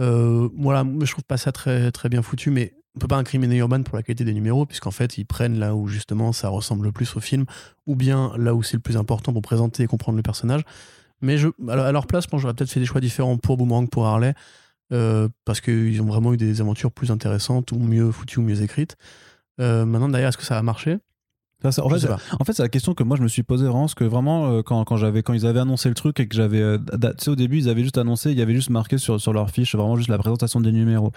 Euh, 0.00 0.48
voilà, 0.56 0.82
moi, 0.82 1.04
je 1.04 1.12
trouve 1.12 1.24
pas 1.24 1.36
ça 1.36 1.52
très, 1.52 1.92
très 1.92 2.08
bien 2.08 2.20
foutu, 2.22 2.50
mais 2.50 2.74
on 2.96 2.98
peut 2.98 3.06
pas 3.06 3.16
incriminer 3.16 3.56
Urban 3.58 3.82
pour 3.84 3.96
la 3.96 4.02
qualité 4.02 4.24
des 4.24 4.34
numéros, 4.34 4.66
puisqu'en 4.66 4.90
fait 4.90 5.18
ils 5.18 5.24
prennent 5.24 5.58
là 5.58 5.74
où 5.76 5.86
justement 5.86 6.32
ça 6.32 6.48
ressemble 6.48 6.84
le 6.86 6.92
plus 6.92 7.14
au 7.16 7.20
film, 7.20 7.44
ou 7.86 7.94
bien 7.94 8.32
là 8.36 8.54
où 8.54 8.62
c'est 8.64 8.76
le 8.76 8.82
plus 8.82 8.96
important 8.96 9.32
pour 9.32 9.42
présenter 9.42 9.84
et 9.84 9.86
comprendre 9.86 10.16
le 10.16 10.22
personnage. 10.22 10.62
Mais 11.20 11.38
je, 11.38 11.48
à 11.68 11.92
leur- 11.92 12.06
place, 12.08 12.24
je 12.24 12.28
pense 12.28 12.38
que 12.38 12.42
j'aurais 12.42 12.54
peut-être 12.54 12.70
fait 12.70 12.80
des 12.80 12.86
choix 12.86 13.00
différents 13.00 13.38
pour 13.38 13.56
Boomerang, 13.56 13.88
pour 13.88 14.06
Harley, 14.06 14.34
euh, 14.92 15.28
parce 15.44 15.60
qu'ils 15.60 16.02
ont 16.02 16.06
vraiment 16.06 16.34
eu 16.34 16.36
des 16.36 16.60
aventures 16.60 16.90
plus 16.90 17.12
intéressantes, 17.12 17.70
ou 17.70 17.78
mieux 17.78 18.10
foutues, 18.10 18.40
ou 18.40 18.42
mieux 18.42 18.62
écrites. 18.62 18.96
Maintenant, 19.58 20.08
derrière, 20.08 20.30
est-ce 20.30 20.38
que 20.38 20.44
ça 20.44 20.58
a 20.58 20.62
marché? 20.62 20.98
Ça, 21.70 21.84
en 21.84 21.88
fait. 21.88 22.08
En 22.40 22.44
c'est 22.44 22.62
la 22.62 22.68
question 22.68 22.94
que 22.94 23.02
moi 23.02 23.16
je 23.16 23.22
me 23.22 23.28
suis 23.28 23.42
posée 23.42 23.64
vraiment, 23.64 23.82
parce 23.82 23.94
que 23.94 24.04
vraiment, 24.04 24.46
euh, 24.46 24.62
quand, 24.62 24.84
quand, 24.84 24.96
j'avais, 24.96 25.22
quand 25.22 25.32
ils 25.32 25.46
avaient 25.46 25.60
annoncé 25.60 25.88
le 25.88 25.94
truc 25.94 26.18
et 26.20 26.26
que 26.26 26.34
j'avais. 26.34 26.60
euh, 26.60 26.78
tu 26.78 27.08
sais, 27.18 27.30
au 27.30 27.36
début, 27.36 27.58
ils 27.58 27.68
avaient 27.68 27.82
juste 27.82 27.98
annoncé, 27.98 28.32
il 28.32 28.38
y 28.38 28.42
avait 28.42 28.54
juste 28.54 28.70
marqué 28.70 28.98
sur, 28.98 29.20
sur 29.20 29.32
leur 29.32 29.50
fiche 29.50 29.74
vraiment 29.74 29.96
juste 29.96 30.08
la 30.08 30.18
présentation 30.18 30.60
des 30.60 30.72
numéros. 30.72 31.12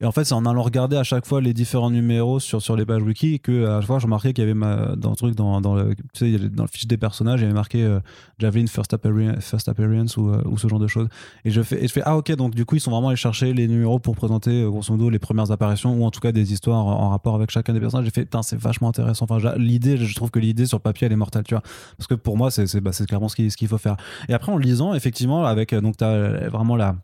Et 0.00 0.04
en 0.04 0.12
fait, 0.12 0.24
c'est 0.24 0.34
en 0.34 0.46
allant 0.46 0.62
regarder 0.62 0.96
à 0.96 1.02
chaque 1.02 1.26
fois 1.26 1.40
les 1.40 1.52
différents 1.52 1.90
numéros 1.90 2.38
sur, 2.38 2.62
sur 2.62 2.76
les 2.76 2.86
pages 2.86 3.02
wiki 3.02 3.40
que 3.40 3.66
à 3.66 3.80
chaque 3.80 3.86
fois, 3.86 3.98
je 3.98 4.04
remarquais 4.04 4.32
qu'il 4.32 4.42
y 4.42 4.46
avait 4.46 4.54
ma, 4.54 4.94
dans 4.96 5.10
le 5.10 5.16
truc, 5.16 5.34
dans, 5.34 5.60
dans, 5.60 5.74
le, 5.74 5.94
tu 6.14 6.30
sais, 6.32 6.38
dans 6.48 6.62
le 6.62 6.68
fiche 6.68 6.86
des 6.86 6.96
personnages, 6.96 7.40
il 7.40 7.42
y 7.42 7.46
avait 7.46 7.54
marqué 7.54 7.82
euh, 7.82 7.98
Javelin 8.38 8.66
First 8.66 8.94
Appearance, 8.94 9.44
first 9.44 9.68
appearance 9.68 10.16
ou, 10.16 10.28
euh, 10.30 10.42
ou 10.46 10.56
ce 10.56 10.68
genre 10.68 10.78
de 10.78 10.86
choses. 10.86 11.08
Et 11.44 11.50
je, 11.50 11.62
fais, 11.62 11.82
et 11.82 11.88
je 11.88 11.92
fais, 11.92 12.02
ah 12.04 12.16
ok, 12.16 12.32
donc 12.36 12.54
du 12.54 12.64
coup, 12.64 12.76
ils 12.76 12.80
sont 12.80 12.92
vraiment 12.92 13.08
allés 13.08 13.16
chercher 13.16 13.52
les 13.52 13.66
numéros 13.66 13.98
pour 13.98 14.14
présenter, 14.14 14.64
grosso 14.64 14.92
modo, 14.92 15.10
les 15.10 15.18
premières 15.18 15.50
apparitions 15.50 15.94
ou 15.94 16.04
en 16.04 16.10
tout 16.10 16.20
cas 16.20 16.30
des 16.30 16.52
histoires 16.52 16.86
en, 16.86 17.08
rapport 17.10 17.34
avec 17.34 17.50
chacun 17.50 17.72
des 17.72 17.80
personnages. 17.80 18.04
J'ai 18.04 18.12
fait, 18.12 18.22
putain, 18.24 18.42
c'est 18.42 18.58
vachement 18.58 18.88
intéressant. 18.88 19.24
Enfin, 19.24 19.38
j'a- 19.38 19.56
je 19.96 20.14
trouve 20.14 20.30
que 20.30 20.38
l'idée 20.38 20.66
sur 20.66 20.80
papier, 20.80 21.06
elle 21.06 21.12
est 21.12 21.16
mortelle, 21.16 21.44
tu 21.44 21.54
vois. 21.54 21.62
Parce 21.96 22.06
que 22.06 22.14
pour 22.14 22.36
moi, 22.36 22.50
c'est 22.50 22.80
bah, 22.80 22.90
clairement 23.06 23.28
ce 23.28 23.36
qu'il 23.36 23.68
faut 23.68 23.78
faire. 23.78 23.96
Et 24.28 24.34
après, 24.34 24.52
en 24.52 24.58
lisant, 24.58 24.94
effectivement, 24.94 25.44
avec, 25.44 25.72
euh, 25.72 25.80
donc, 25.80 25.96
t'as 25.96 26.10
euh, 26.10 26.48
vraiment 26.50 26.76
la 26.76 26.96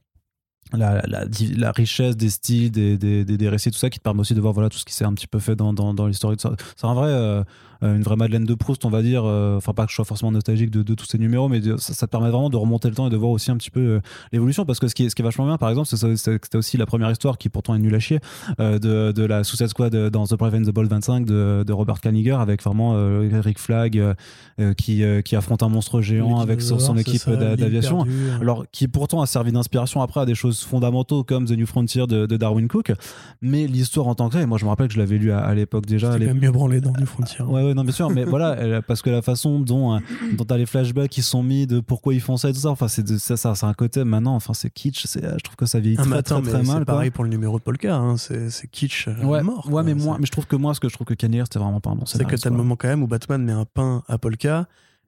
la, 0.73 1.73
richesse 1.73 2.17
des 2.17 2.31
styles, 2.31 2.71
des, 2.71 2.97
des, 2.97 3.25
des, 3.25 3.49
récits, 3.49 3.71
tout 3.71 3.79
ça, 3.79 3.91
qui 3.91 3.99
te 3.99 4.03
permet 4.03 4.21
aussi 4.21 4.35
de 4.35 4.41
voir 4.41 4.53
voilà, 4.53 4.69
tout 4.69 4.79
ce 4.79 4.85
qui 4.85 4.95
s'est 4.95 5.05
un 5.05 5.13
petit 5.13 5.27
peu 5.27 5.39
fait 5.39 5.55
dans, 5.55 5.73
dans, 5.73 5.95
dans 5.95 6.07
l'histoire. 6.07 6.35
C'est 6.39 6.87
un 6.87 6.95
vrai, 6.95 7.11
euh, 7.11 7.45
une 7.83 8.03
vraie 8.03 8.17
Madeleine 8.17 8.45
de 8.45 8.55
Proust, 8.55 8.85
on 8.85 8.91
va 8.91 9.03
dire. 9.03 9.23
euh, 9.25 9.57
Enfin, 9.57 9.73
pas 9.73 9.85
que 9.85 9.91
je 9.91 9.97
sois 9.97 10.05
forcément 10.05 10.33
nostalgique 10.33 10.71
de, 10.71 10.83
de 10.83 10.95
tous 10.95 11.07
ces 11.07 11.19
numéros, 11.19 11.49
mais 11.49 11.61
de- 11.61 11.77
ça, 11.77 11.95
ça 11.95 12.07
te 12.07 12.11
permet 12.11 12.31
vraiment 12.31 12.51
de 12.51 12.57
remonter 12.57 12.89
le 12.89 12.95
temps 12.95 13.07
et 13.07 13.11
de 13.11 13.17
voir 13.17 13.31
aussi 13.31 13.51
un 13.51 13.57
petit 13.57 13.71
peu 13.71 13.81
euh, 13.81 14.01
l'évolution. 14.33 14.65
Parce 14.65 14.79
que 14.81 14.89
ce 14.89 14.95
qui, 14.95 15.05
est, 15.05 15.09
ce 15.11 15.15
qui 15.15 15.23
est 15.23 15.25
vachement 15.25 15.47
bien, 15.47 15.59
par 15.59 15.69
exemple, 15.71 15.89
c'était 15.89 16.57
aussi 16.57 16.77
la 16.77 16.87
première 16.87 17.11
histoire 17.11 17.39
qui 17.39 17.49
pourtant 17.49 17.75
est 17.75 17.79
nulle 17.79 17.95
à 17.95 17.99
chier 18.01 18.21
euh, 18.61 18.79
de, 18.79 19.13
de 19.13 19.25
la 19.25 19.45
Suicide 19.45 19.69
Squad 19.69 19.95
euh, 19.95 20.11
dans 20.11 20.27
The 20.27 20.35
Brave 20.35 20.55
and 20.55 20.63
the 20.63 20.71
Bold 20.71 20.91
25 20.91 21.25
de, 21.27 21.65
de 21.67 21.73
Robert 21.73 22.01
Kaniger 22.01 22.33
avec 22.41 22.63
vraiment 22.63 22.93
euh, 22.95 23.29
Rick 23.43 23.59
Flag 23.59 23.99
euh, 23.99 24.15
euh, 24.61 24.75
qui, 24.75 25.03
euh, 25.03 25.21
qui 25.23 25.37
affronte 25.37 25.63
un 25.63 25.69
monstre 25.69 26.01
géant 26.01 26.39
avec 26.41 26.61
son, 26.63 26.79
équipe 26.97 27.21
d'aviation. 27.57 28.05
euh. 28.09 28.41
Alors, 28.41 28.65
qui 28.73 28.89
pourtant 28.89 29.21
a 29.23 29.27
servi 29.27 29.53
d'inspiration 29.53 30.01
après 30.03 30.21
à 30.21 30.27
des 30.27 30.35
choses 30.35 30.63
fondamentaux 30.63 31.25
comme 31.25 31.47
The 31.47 31.53
New 31.53 31.67
Frontier 31.67 32.07
de, 32.07 32.27
de 32.27 32.37
Darwin 32.37 32.69
Cook. 32.69 32.93
Mais 33.43 33.67
l'histoire 33.67 34.07
en 34.07 34.15
tant 34.15 34.29
que 34.29 34.35
telle, 34.37 34.47
moi 34.47 34.59
je 34.59 34.65
me 34.65 34.71
rappelle 34.71 34.89
que 34.89 34.95
je 34.95 34.99
l'avais 34.99 35.19
lu 35.19 35.33
à, 35.33 35.39
à 35.41 35.55
l'époque 35.55 35.87
déjà. 35.87 36.13
C'était 36.13 36.27
quand 36.27 36.35
même 36.35 36.43
mieux 36.43 36.51
branlé 36.53 36.81
dans 36.81 36.93
New 36.93 37.07
Frontier. 37.07 37.45
Ouais, 37.45 37.63
ouais, 37.67 37.75
non, 37.75 37.83
bien 37.83 37.93
sûr, 37.93 38.11
mais 38.11 38.25
voilà, 38.25 38.57
elle- 38.59 38.83
parce 38.83 39.03
que 39.03 39.11
la 39.11 39.23
façon 39.23 39.61
dont, 39.61 39.95
euh, 39.95 39.99
dont 40.37 40.45
t'as 40.45 40.57
les 40.57 40.67
flashbacks 40.67 41.11
qui 41.11 41.23
sont 41.23 41.43
mis 41.43 41.67
de 41.67 41.81
pourquoi 41.81 42.15
ils 42.15 42.21
font 42.21 42.37
ça 42.37 42.51
et 42.51 42.53
tout 42.53 42.61
ça, 42.61 42.71
enfin, 42.71 42.89
c'est 42.89 43.07
ça, 43.19 43.37
ça, 43.37 43.55
c'est 43.55 43.67
un 43.67 43.75
côté 43.75 44.05
maintenant, 44.05 44.35
enfin, 44.35 44.55
c'est 44.55 44.71
kitsch, 44.71 45.07
c'est, 45.07 45.23
je 45.23 45.43
trouve 45.43 45.57
que 45.57 45.67
ça 45.67 45.81
vieillit 45.81 45.97
Ah, 46.01 46.05
très, 46.05 46.17
attends, 46.17 46.43
très, 46.43 46.63
mal. 46.63 46.79
c'est 46.81 46.85
pareil 46.85 47.11
pour 47.11 47.25
le 47.25 47.31
numéro 47.31 47.59
de 47.59 47.63
Polka, 47.65 47.95
hein, 47.97 48.17
c'est 48.17 48.51
c'est 48.51 48.67
kitsch 48.69 49.09
euh, 49.09 49.25
Ouais, 49.25 49.43
mort. 49.43 49.67
ouais, 49.67 49.73
quoi. 49.73 49.83
mais 49.83 49.95
moi, 49.95 50.17
mais 50.21 50.27
je 50.27 50.33
trouve 50.33 50.47
que 50.47 50.57
moi, 50.57 50.75
ce 50.75 50.81
que 50.81 50.89
je 50.89 50.95
trouve 50.95 51.07
que 51.07 51.15
Kanye 51.15 51.41
c'était 51.45 51.59
vraiment 51.59 51.81
pas 51.81 51.91
un 51.91 51.97
bon 51.97 52.07
C'est 52.07 52.25
que 52.25 52.37
t'as 52.37 52.51
le 52.51 52.57
moment 52.57 52.77
quand 52.77 52.89
même 52.89 53.03
où 53.03 53.07
Batman 53.07 53.43
met 53.43 53.53
un 53.53 53.65
pain 53.65 54.03
à 54.09 54.19
Polka 54.19 54.67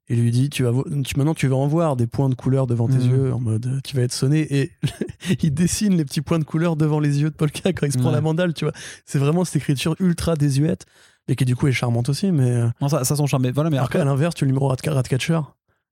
et 0.08 0.14
lui 0.16 0.30
dit 0.30 0.50
tu 0.50 0.62
vas 0.62 0.70
tu, 1.04 1.16
maintenant 1.18 1.34
tu 1.34 1.48
vas 1.48 1.56
en 1.56 1.66
voir 1.66 1.96
des 1.96 2.06
points 2.06 2.28
de 2.28 2.34
couleur 2.34 2.66
devant 2.66 2.86
tes 2.88 2.98
Mhm. 2.98 3.10
yeux 3.10 3.32
en 3.32 3.40
mode 3.40 3.80
tu 3.84 3.96
vas 3.96 4.02
être 4.02 4.12
sonné 4.12 4.46
et 4.56 4.70
il 5.42 5.52
dessine 5.52 5.96
les 5.96 6.04
petits 6.04 6.20
points 6.20 6.38
de 6.38 6.44
couleur 6.44 6.76
devant 6.76 7.00
les 7.00 7.20
yeux 7.22 7.30
de 7.30 7.34
Polka 7.34 7.72
quand 7.72 7.86
il 7.86 7.92
se 7.92 7.98
prend 7.98 8.08
Ouais. 8.08 8.14
la 8.14 8.20
mandale 8.20 8.54
tu 8.54 8.64
vois 8.64 8.74
c'est 9.04 9.18
vraiment 9.18 9.44
cette 9.44 9.56
écriture 9.56 9.96
ultra 10.00 10.36
désuète 10.36 10.86
et 11.28 11.34
qui 11.34 11.44
du 11.44 11.56
coup 11.56 11.66
est 11.66 11.72
charmante 11.72 12.08
aussi 12.08 12.30
mais 12.30 12.50
euh, 12.50 12.68
Non, 12.80 12.88
ça, 12.88 13.02
ça 13.04 13.16
son 13.16 13.26
charme. 13.26 13.42
Mais 13.42 13.50
voilà, 13.50 13.68
mais 13.68 13.76
alors 13.78 13.86
après. 13.86 13.98
qu'à 13.98 14.04
l'inverse 14.04 14.34
tu 14.36 14.46
numéro 14.46 14.68
Rat- 14.68 14.76
Ratcatcher 14.86 15.40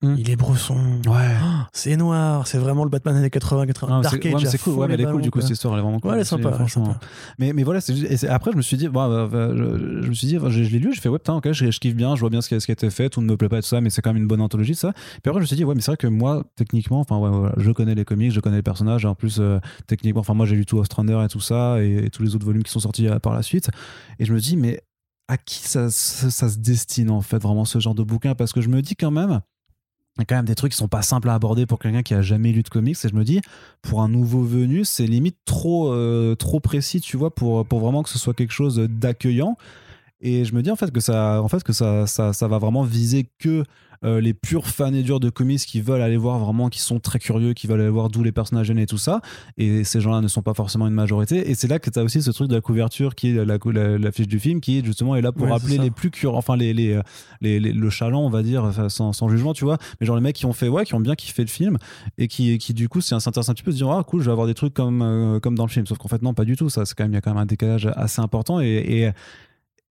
Mhm. 0.02 0.16
il 0.18 0.28
est 0.28 0.36
bresson 0.36 0.76
Ouais. 1.06 1.12
Ah, 1.40 1.68
c'est 1.72 1.96
noir 1.96 2.46
c'est 2.46 2.58
vraiment 2.58 2.84
le 2.84 2.90
Batman 2.90 3.16
années 3.16 3.30
80 3.30 3.66
80 3.66 3.88
Non, 3.94 4.00
Dark 4.02 4.14
c'est 4.20 4.28
ouais, 4.28 4.30
cool, 4.58 4.74
ouais, 4.74 4.88
mais 4.88 4.94
elle 4.94 5.00
est 5.00 5.04
cool, 5.10 5.22
du 5.22 5.30
coup, 5.30 5.40
cette 5.40 5.50
histoire, 5.50 5.74
elle 5.74 5.80
est 5.80 5.82
vraiment 5.82 5.98
cool. 6.00 6.10
Ouais, 6.10 6.16
elle 6.16 6.22
est 6.22 6.24
sympa, 6.24 6.52
franchement. 6.52 6.94
Mais, 7.38 7.52
mais 7.52 7.62
voilà, 7.62 7.80
et 7.88 8.28
après, 8.28 8.52
je 8.52 8.56
me 8.56 8.62
suis 8.62 8.76
dit, 8.76 8.88
bon, 8.88 9.00
euh, 9.10 9.28
euh, 9.32 10.00
je, 10.00 10.02
je 10.02 10.08
me 10.08 10.14
suis 10.14 10.26
dit, 10.26 10.38
je, 10.42 10.48
je 10.64 10.70
l'ai 10.70 10.78
lu, 10.78 10.92
je 10.94 11.00
fais, 11.00 11.08
ouais, 11.08 11.18
putain, 11.18 11.34
ok, 11.34 11.52
je, 11.52 11.70
je 11.70 11.80
kiffe 11.80 11.94
bien, 11.94 12.16
je 12.16 12.20
vois 12.20 12.28
bien 12.30 12.40
ce 12.42 12.48
qui, 12.48 12.54
a- 12.54 12.60
ce 12.60 12.66
qui 12.66 12.72
a 12.72 12.74
été 12.74 12.90
fait, 12.90 13.08
tout 13.08 13.20
ne 13.22 13.26
me 13.26 13.36
plaît 13.36 13.48
pas 13.48 13.62
tout 13.62 13.68
ça, 13.68 13.80
mais 13.80 13.88
c'est 13.90 14.02
quand 14.02 14.12
même 14.12 14.20
une 14.22 14.28
bonne 14.28 14.40
anthologie, 14.42 14.74
ça. 14.74 14.92
Puis 14.92 15.30
après, 15.30 15.34
je 15.34 15.40
me 15.42 15.46
suis 15.46 15.56
dit, 15.56 15.64
ouais, 15.64 15.74
mais 15.74 15.80
c'est 15.80 15.92
vrai 15.92 15.96
que 15.96 16.06
moi, 16.06 16.44
techniquement, 16.56 17.00
enfin, 17.00 17.16
ouais, 17.18 17.30
voilà, 17.30 17.54
je 17.56 17.70
connais 17.70 17.94
les 17.94 18.04
comics, 18.04 18.32
je 18.32 18.40
connais 18.40 18.56
les 18.56 18.62
personnages, 18.62 19.04
et 19.04 19.08
en 19.08 19.14
plus, 19.14 19.38
euh, 19.40 19.58
techniquement, 19.86 20.20
enfin, 20.20 20.34
moi, 20.34 20.44
j'ai 20.46 20.56
lu 20.56 20.66
tout 20.66 20.78
Ostrander 20.78 21.20
et 21.24 21.28
tout 21.28 21.40
ça, 21.40 21.82
et, 21.82 22.06
et 22.06 22.10
tous 22.10 22.22
les 22.22 22.34
autres 22.34 22.44
volumes 22.46 22.62
qui 22.64 22.72
sont 22.72 22.80
sortis 22.80 23.08
euh, 23.08 23.18
par 23.20 23.32
la 23.32 23.42
suite. 23.42 23.70
Et 24.18 24.24
je 24.26 24.34
me 24.34 24.40
dis, 24.40 24.56
mais 24.56 24.82
à 25.28 25.38
qui 25.38 25.60
ça, 25.60 25.90
ça, 25.90 26.30
ça 26.30 26.48
se 26.50 26.58
destine, 26.58 27.10
en 27.10 27.20
fait, 27.22 27.38
vraiment, 27.38 27.64
ce 27.64 27.78
genre 27.78 27.94
de 27.94 28.02
bouquin? 28.02 28.34
Parce 28.34 28.52
que 28.52 28.60
je 28.60 28.68
me 28.68 28.82
dis 28.82 28.96
quand 28.96 29.10
même, 29.10 29.40
il 30.16 30.20
y 30.20 30.22
a 30.22 30.24
quand 30.26 30.36
même 30.36 30.44
des 30.44 30.54
trucs 30.54 30.72
qui 30.72 30.78
sont 30.78 30.88
pas 30.88 31.02
simples 31.02 31.28
à 31.28 31.34
aborder 31.34 31.66
pour 31.66 31.78
quelqu'un 31.78 32.02
qui 32.02 32.14
a 32.14 32.22
jamais 32.22 32.52
lu 32.52 32.62
de 32.62 32.68
comics 32.68 32.96
et 33.04 33.08
je 33.08 33.14
me 33.14 33.24
dis 33.24 33.40
pour 33.82 34.00
un 34.00 34.08
nouveau 34.08 34.42
venu 34.42 34.84
c'est 34.84 35.06
limite 35.06 35.38
trop 35.44 35.92
euh, 35.92 36.36
trop 36.36 36.60
précis 36.60 37.00
tu 37.00 37.16
vois 37.16 37.34
pour 37.34 37.66
pour 37.66 37.80
vraiment 37.80 38.02
que 38.02 38.08
ce 38.08 38.18
soit 38.18 38.34
quelque 38.34 38.52
chose 38.52 38.76
d'accueillant 38.78 39.56
et 40.24 40.44
je 40.44 40.54
me 40.54 40.62
dis 40.62 40.70
en 40.70 40.76
fait 40.76 40.90
que 40.90 41.00
ça 41.00 41.40
en 41.42 41.48
fait 41.48 41.62
que 41.62 41.72
ça 41.72 42.06
ça, 42.08 42.32
ça 42.32 42.48
va 42.48 42.58
vraiment 42.58 42.82
viser 42.82 43.28
que 43.38 43.62
euh, 44.04 44.20
les 44.20 44.34
purs 44.34 44.66
fans 44.66 44.92
et 44.92 45.02
durs 45.02 45.18
de 45.20 45.30
comics 45.30 45.60
qui 45.60 45.80
veulent 45.80 46.02
aller 46.02 46.18
voir 46.18 46.38
vraiment 46.38 46.68
qui 46.68 46.80
sont 46.80 47.00
très 47.00 47.18
curieux 47.18 47.54
qui 47.54 47.66
veulent 47.66 47.80
aller 47.80 47.88
voir 47.88 48.10
d'où 48.10 48.22
les 48.22 48.32
personnages 48.32 48.66
viennent 48.66 48.78
et 48.78 48.84
tout 48.84 48.98
ça. 48.98 49.22
Et 49.56 49.82
ces 49.82 49.98
gens-là 50.02 50.20
ne 50.20 50.28
sont 50.28 50.42
pas 50.42 50.52
forcément 50.52 50.86
une 50.86 50.92
majorité. 50.92 51.50
Et 51.50 51.54
c'est 51.54 51.68
là 51.68 51.78
que 51.78 51.88
tu 51.88 51.98
as 51.98 52.02
aussi 52.02 52.20
ce 52.20 52.30
truc 52.30 52.48
de 52.48 52.54
la 52.54 52.60
couverture 52.60 53.14
qui 53.14 53.30
est 53.30 53.44
la, 53.46 53.56
la, 53.64 53.98
la 53.98 54.12
fiche 54.12 54.28
du 54.28 54.38
film 54.38 54.60
qui 54.60 54.84
justement 54.84 55.16
est 55.16 55.22
là 55.22 55.32
pour 55.32 55.46
Ouais, 55.46 55.58
ça. 55.58 55.82
les 55.82 55.90
plus 55.90 56.10
curieux 56.10 56.36
enfin 56.36 56.54
les, 56.54 56.74
les, 56.74 57.00
les, 57.40 57.58
les- 57.60 57.72
le 57.72 57.88
chaland 57.88 58.20
on 58.26 58.28
va 58.28 58.42
dire 58.42 58.70
sans, 58.90 59.14
sans 59.14 59.28
jugement 59.30 59.54
tu 59.54 59.64
vois. 59.64 59.78
Mais 60.00 60.06
genre 60.06 60.16
les 60.16 60.22
mecs 60.22 60.36
qui 60.36 60.44
ont 60.44 60.52
fait 60.52 60.68
ouais 60.68 60.84
qui 60.84 60.94
ont 60.94 61.00
bien 61.00 61.14
kiffé 61.14 61.40
le 61.40 61.48
film 61.48 61.78
et 62.18 62.28
qui, 62.28 62.58
qui 62.58 62.74
du 62.74 62.90
coup 62.90 63.00
c'est 63.00 63.18
s'intéresse 63.18 63.48
un 63.48 63.54
petit 63.54 63.62
peu 63.62 63.70
se 63.72 63.76
dire 63.78 63.88
ah 63.90 64.02
cool 64.04 64.20
je 64.20 64.26
vais 64.26 64.32
avoir 64.32 64.46
des 64.48 64.54
trucs 64.54 64.74
comme 64.74 65.00
euh, 65.00 65.40
comme 65.40 65.54
dans 65.54 65.64
le 65.64 65.70
film. 65.70 65.86
Sauf 65.86 65.96
qu'en 65.96 66.08
fait 66.08 66.20
non 66.20 66.34
pas 66.34 66.44
du 66.44 66.56
tout. 66.56 66.68
Ça 66.68 66.84
c'est 66.84 66.94
quand 66.94 67.04
même 67.04 67.12
il 67.12 67.14
y 67.14 67.18
a 67.18 67.20
quand 67.22 67.30
même 67.30 67.42
un 67.42 67.46
décalage 67.46 67.88
assez 67.96 68.20
important 68.20 68.60
et, 68.60 68.66
et 68.66 69.10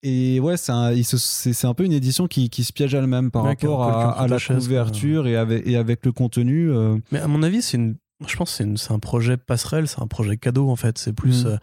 et 0.02 0.40
ouais, 0.40 0.56
c'est 0.56 0.72
un, 0.72 0.92
un 0.92 1.74
peu 1.74 1.84
une 1.84 1.92
édition 1.92 2.26
qui, 2.26 2.50
qui 2.50 2.64
se 2.64 2.72
piège 2.72 2.94
elle-même 2.94 3.30
par 3.30 3.44
Ouais, 3.44 3.50
rapport 3.50 3.84
à, 3.84 4.20
à 4.20 4.26
la 4.28 4.38
couverture 4.38 5.26
et 5.26 5.36
avec, 5.36 5.66
et 5.66 5.76
avec 5.76 6.04
le 6.04 6.12
contenu. 6.12 6.70
euh, 6.70 6.96
Mais 7.12 7.20
à 7.20 7.28
mon 7.28 7.42
avis, 7.42 7.62
c'est 7.62 7.76
une. 7.76 7.96
Je 8.26 8.36
pense 8.36 8.56
que 8.56 8.76
c'est 8.76 8.92
un 8.92 8.98
projet 8.98 9.36
passerelle, 9.36 9.88
c'est 9.88 10.00
un 10.00 10.06
projet 10.06 10.36
cadeau 10.36 10.70
en 10.70 10.76
fait. 10.76 10.98
C'est 10.98 11.12
plus. 11.12 11.46
Euh, 11.46 11.56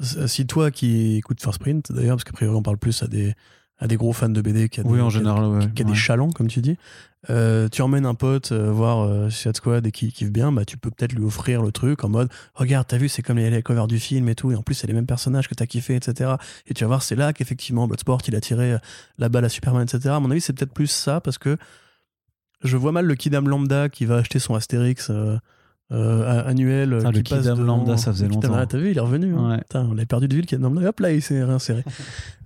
s- 0.00 0.26
si 0.26 0.46
toi 0.46 0.70
qui 0.70 1.16
écoutes 1.16 1.40
First 1.42 1.58
Print 1.60 1.90
d'ailleurs, 1.92 2.16
parce 2.16 2.24
qu'a 2.24 2.32
priori 2.32 2.56
on 2.56 2.62
parle 2.62 2.78
plus 2.78 3.02
à 3.02 3.06
des, 3.08 3.34
à 3.78 3.86
des 3.86 3.96
gros 3.96 4.12
fans 4.12 4.28
de 4.28 4.40
BD 4.40 4.68
qui 4.68 4.80
a 4.80 4.82
des, 4.82 4.88
oui, 4.88 5.00
en 5.00 5.08
qui 5.08 5.16
a- 5.16 5.18
général, 5.18 5.44
ouais. 5.46 5.70
qui 5.74 5.82
a 5.82 5.84
des 5.84 5.90
ouais. 5.92 5.96
chalands, 5.96 6.30
comme 6.30 6.48
tu 6.48 6.60
dis, 6.60 6.76
euh, 7.30 7.68
tu 7.68 7.82
emmènes 7.82 8.06
un 8.06 8.14
pote 8.14 8.52
euh, 8.52 8.70
voir 8.72 9.00
euh, 9.00 9.28
Suicide 9.30 9.56
Squad 9.56 9.86
et 9.86 9.92
qui 9.92 10.12
kiffe 10.12 10.30
bien, 10.30 10.50
bah, 10.52 10.64
tu 10.64 10.76
peux 10.76 10.90
peut-être 10.90 11.12
lui 11.12 11.24
offrir 11.24 11.62
le 11.62 11.70
truc 11.72 12.02
en 12.04 12.08
mode 12.08 12.28
Regarde, 12.54 12.86
t'as 12.88 12.96
vu, 12.96 13.08
c'est 13.08 13.22
comme 13.22 13.36
les, 13.38 13.50
les 13.50 13.62
covers 13.62 13.86
du 13.86 13.98
film 13.98 14.28
et 14.28 14.34
tout, 14.34 14.50
et 14.52 14.56
en 14.56 14.62
plus, 14.62 14.74
c'est 14.74 14.86
les 14.86 14.92
mêmes 14.94 15.06
personnages 15.06 15.48
que 15.48 15.54
t'as 15.54 15.66
kiffé, 15.66 15.94
etc. 15.96 16.32
Et 16.66 16.74
tu 16.74 16.84
vas 16.84 16.88
voir, 16.88 17.02
c'est 17.02 17.16
là 17.16 17.32
qu'effectivement, 17.32 17.86
Bloodsport, 17.86 18.20
il 18.28 18.34
a 18.36 18.40
tiré 18.40 18.72
euh, 18.72 18.78
la 19.18 19.28
balle 19.28 19.44
à 19.44 19.48
Superman, 19.48 19.82
etc. 19.82 20.10
À 20.14 20.20
mon 20.20 20.30
avis, 20.30 20.40
c'est 20.40 20.52
peut-être 20.52 20.72
plus 20.74 20.88
ça 20.88 21.20
parce 21.20 21.38
que 21.38 21.56
je 22.64 22.76
vois 22.76 22.90
mal 22.92 23.06
le 23.06 23.14
Kidam 23.14 23.48
Lambda 23.48 23.88
qui 23.88 24.04
va 24.04 24.16
acheter 24.16 24.38
son 24.40 24.54
Astérix. 24.56 25.10
Euh, 25.90 26.22
euh, 26.22 26.46
annuel 26.48 26.92
euh, 26.92 27.02
Ah, 27.06 27.10
le 27.10 27.22
qui 27.22 27.34
passe 27.34 27.44
devant- 27.46 27.62
Lambda, 27.62 27.96
ça 27.96 28.12
faisait 28.12 28.28
longtemps. 28.28 28.52
Ah, 28.54 28.66
T'as 28.66 28.76
vu, 28.78 28.90
il 28.90 28.96
est 28.98 29.00
revenu. 29.00 29.34
hein. 29.34 29.50
Ouais. 29.52 29.58
Putain, 29.58 29.86
on 29.90 29.94
l'a 29.94 30.04
perdu 30.06 30.28
de 30.28 30.34
vue, 30.34 30.40
le 30.42 30.46
Kidam 30.46 30.62
Lambda. 30.74 30.88
Hop 30.88 31.00
là, 31.00 31.12
il 31.12 31.22
s'est 31.22 31.42
réinséré. 31.42 31.84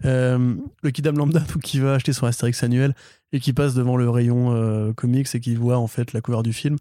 Euh, 0.05 0.57
le 0.83 0.91
Kidam 0.91 1.17
Lambda 1.17 1.39
donc, 1.55 1.61
qui 1.63 1.79
va 1.79 1.95
acheter 1.95 2.13
son 2.13 2.27
Astérix 2.27 2.61
annuel 2.65 2.93
et 3.33 3.39
qui 3.39 3.53
passe 3.53 3.75
devant 3.75 3.97
le 3.97 4.11
rayon 4.11 4.53
euh, 4.53 4.93
comics 4.93 5.33
et 5.33 5.39
qui 5.39 5.55
voit 5.55 5.79
en 5.79 5.87
fait 5.87 6.13
la 6.13 6.21
couleur 6.21 6.43
du 6.43 6.53
film. 6.53 6.77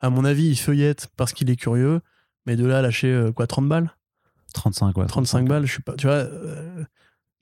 À 0.00 0.08
mon 0.08 0.24
avis, 0.24 0.46
il 0.48 0.56
feuillette 0.56 1.08
parce 1.16 1.32
qu'il 1.32 1.50
est 1.50 1.56
curieux, 1.56 2.00
mais 2.46 2.54
de 2.54 2.64
là 2.64 2.78
à 2.78 2.82
lâcher 2.82 3.08
euh, 3.12 3.32
quoi 3.32 3.48
30 3.48 3.68
balles? 3.68 3.90
35, 4.54 4.96
ouais. 4.98 5.06
35 5.06 5.48
balles, 5.48 5.66
je 5.66 5.72
suis 5.72 5.82
pas. 5.82 5.94
Tu 5.94 6.06
vois, 6.06 6.14
euh, 6.16 6.84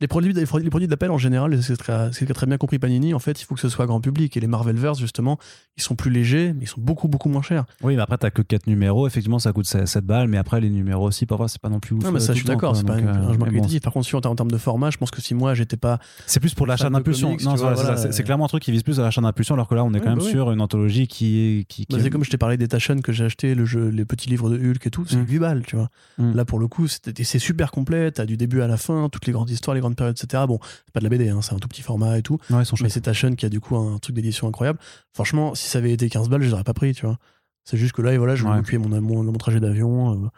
les 0.00 0.06
produits, 0.06 0.32
les 0.32 0.46
produits 0.46 0.86
d'appel 0.88 1.10
en 1.10 1.18
général, 1.18 1.60
c'est 1.62 1.76
très, 1.76 2.12
c'est 2.12 2.26
très 2.32 2.46
bien 2.46 2.56
compris 2.56 2.78
Panini. 2.78 3.14
En 3.14 3.18
fait, 3.18 3.40
il 3.40 3.44
faut 3.44 3.54
que 3.54 3.60
ce 3.60 3.68
soit 3.68 3.86
grand 3.86 4.00
public. 4.00 4.36
Et 4.36 4.40
les 4.40 4.46
Marvelverse, 4.46 4.98
justement, 4.98 5.38
ils 5.76 5.82
sont 5.82 5.96
plus 5.96 6.10
légers, 6.10 6.52
mais 6.54 6.64
ils 6.64 6.68
sont 6.68 6.80
beaucoup, 6.80 7.08
beaucoup 7.08 7.28
moins 7.28 7.42
chers. 7.42 7.64
Oui, 7.82 7.96
mais 7.96 8.02
après, 8.02 8.16
t'as 8.18 8.30
que 8.30 8.42
4 8.42 8.66
numéros. 8.68 9.06
Effectivement, 9.06 9.38
ça 9.38 9.52
coûte 9.52 9.66
7 9.66 10.04
balles. 10.04 10.28
Mais 10.28 10.36
après, 10.38 10.60
les 10.60 10.70
numéros 10.70 11.06
aussi, 11.08 11.26
parfois, 11.26 11.48
c'est 11.48 11.60
pas 11.60 11.68
non 11.68 11.80
plus 11.80 11.96
ouf. 11.96 12.04
Non, 12.04 12.12
mais 12.12 12.18
euh, 12.18 12.20
ça, 12.20 12.28
tout 12.28 12.34
je 12.34 12.38
suis 12.44 12.46
d'accord, 12.48 12.76
c'est 12.76 12.86
pas 12.86 12.94
un 12.94 12.98
euh, 13.32 13.36
bon. 13.36 13.46
Par 13.82 13.92
contre, 13.92 14.06
si 14.06 14.14
on 14.14 14.18
en 14.18 14.34
termes 14.34 14.50
de 14.50 14.58
format, 14.58 14.90
je 14.90 14.98
pense 14.98 15.10
que 15.10 15.20
si 15.20 15.34
moi, 15.34 15.54
j'étais 15.54 15.76
pas. 15.76 15.98
C'est 16.26 16.40
plus 16.40 16.54
pour 16.54 16.66
l'achat 16.66 16.90
d'impulsion. 16.90 17.36
Non, 17.42 17.54
voilà, 17.56 17.76
c'est 17.96 18.08
voilà. 18.08 18.22
Clairement 18.22 18.44
un 18.44 18.48
truc 18.48 18.62
qui 18.62 18.72
vise 18.72 18.82
plus 18.82 19.00
à 19.00 19.02
l'achat 19.02 19.20
d'impulsion, 19.20 19.54
alors 19.54 19.68
que 19.68 19.74
là, 19.74 19.84
on 19.84 19.90
est 19.92 19.94
Ouais, 19.94 20.00
quand 20.00 20.10
même 20.10 20.18
bah 20.18 20.24
oui. 20.24 20.30
sur 20.30 20.52
une 20.52 20.60
anthologie 20.60 21.08
qui 21.08 21.38
est. 21.40 21.64
Qui, 21.64 21.86
qui 21.86 21.92
Bah, 21.94 21.98
est- 21.98 22.02
c'est 22.04 22.10
comme 22.10 22.22
je 22.24 22.30
t'ai 22.30 22.38
parlé 22.38 22.56
des 22.56 22.68
Taschen 22.68 23.00
que 23.02 23.12
j'ai 23.12 23.24
acheté, 23.24 23.54
le 23.54 23.64
jeu, 23.64 23.88
les 23.88 24.04
petits 24.04 24.28
livres 24.28 24.48
de 24.50 24.56
Hulk 24.58 24.86
et 24.86 24.90
tout, 24.90 25.04
c'est 25.08 25.16
Mm. 25.16 25.26
8 25.28 25.38
balles, 25.38 25.62
tu 25.66 25.76
vois. 25.76 25.88
Mm. 26.18 26.34
Là, 26.34 26.44
pour 26.44 26.58
le 26.60 26.68
coup, 26.68 26.86
c'est 26.88 27.38
super 27.38 27.70
complet, 27.70 28.10
t'as 28.12 28.26
du 28.26 28.36
début 28.36 28.60
à 28.60 28.66
la 28.68 28.76
fin, 28.76 29.08
toutes 29.10 29.26
les 29.26 29.32
grandes 29.32 29.50
histoires, 29.50 29.74
les 29.74 29.80
grandes 29.88 29.96
périodes, 29.96 30.16
etc. 30.20 30.44
Bon, 30.46 30.58
c'est 30.86 30.92
pas 30.92 31.00
de 31.00 31.04
la 31.04 31.10
BD, 31.10 31.28
hein, 31.28 31.40
c'est 31.42 31.54
un 31.54 31.58
tout 31.58 31.68
petit 31.68 31.82
format 31.82 32.18
et 32.18 32.22
tout. 32.22 32.38
Ouais, 32.50 32.64
Mais 32.84 32.88
c'est 32.90 33.00
Taschen 33.02 33.36
qui 33.36 33.46
a 33.46 33.48
du 33.48 33.60
coup 33.60 33.76
un 33.76 33.98
truc 33.98 34.14
d'édition 34.14 34.46
incroyable. 34.48 34.78
Franchement, 35.12 35.54
si 35.54 35.68
ça 35.68 35.78
avait 35.78 35.92
été 35.92 36.08
15 36.08 36.28
balles, 36.28 36.42
je 36.42 36.46
les 36.48 36.52
aurais 36.54 36.64
pas 36.64 36.74
pris, 36.74 36.94
tu 36.94 37.06
vois. 37.06 37.18
C'est 37.64 37.76
juste 37.76 37.92
que 37.92 38.02
là, 38.02 38.12
et 38.14 38.18
voilà, 38.18 38.34
je 38.36 38.44
m'occuper 38.58 38.78
mon, 38.78 39.00
mon, 39.00 39.22
mon 39.24 39.32
trajet 39.32 39.60
d'avion. 39.60 40.24
euh, 40.24 40.28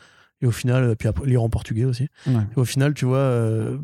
et 0.43 0.47
au 0.47 0.51
final, 0.51 0.97
puis 0.97 1.07
après, 1.07 1.27
lire 1.27 1.43
en 1.43 1.51
portugais 1.51 1.85
aussi. 1.85 2.09
Et 2.57 2.59
au 2.61 2.65
final, 2.65 2.95
tu 2.95 3.05
vois, 3.05 3.19
euh, 3.19 3.77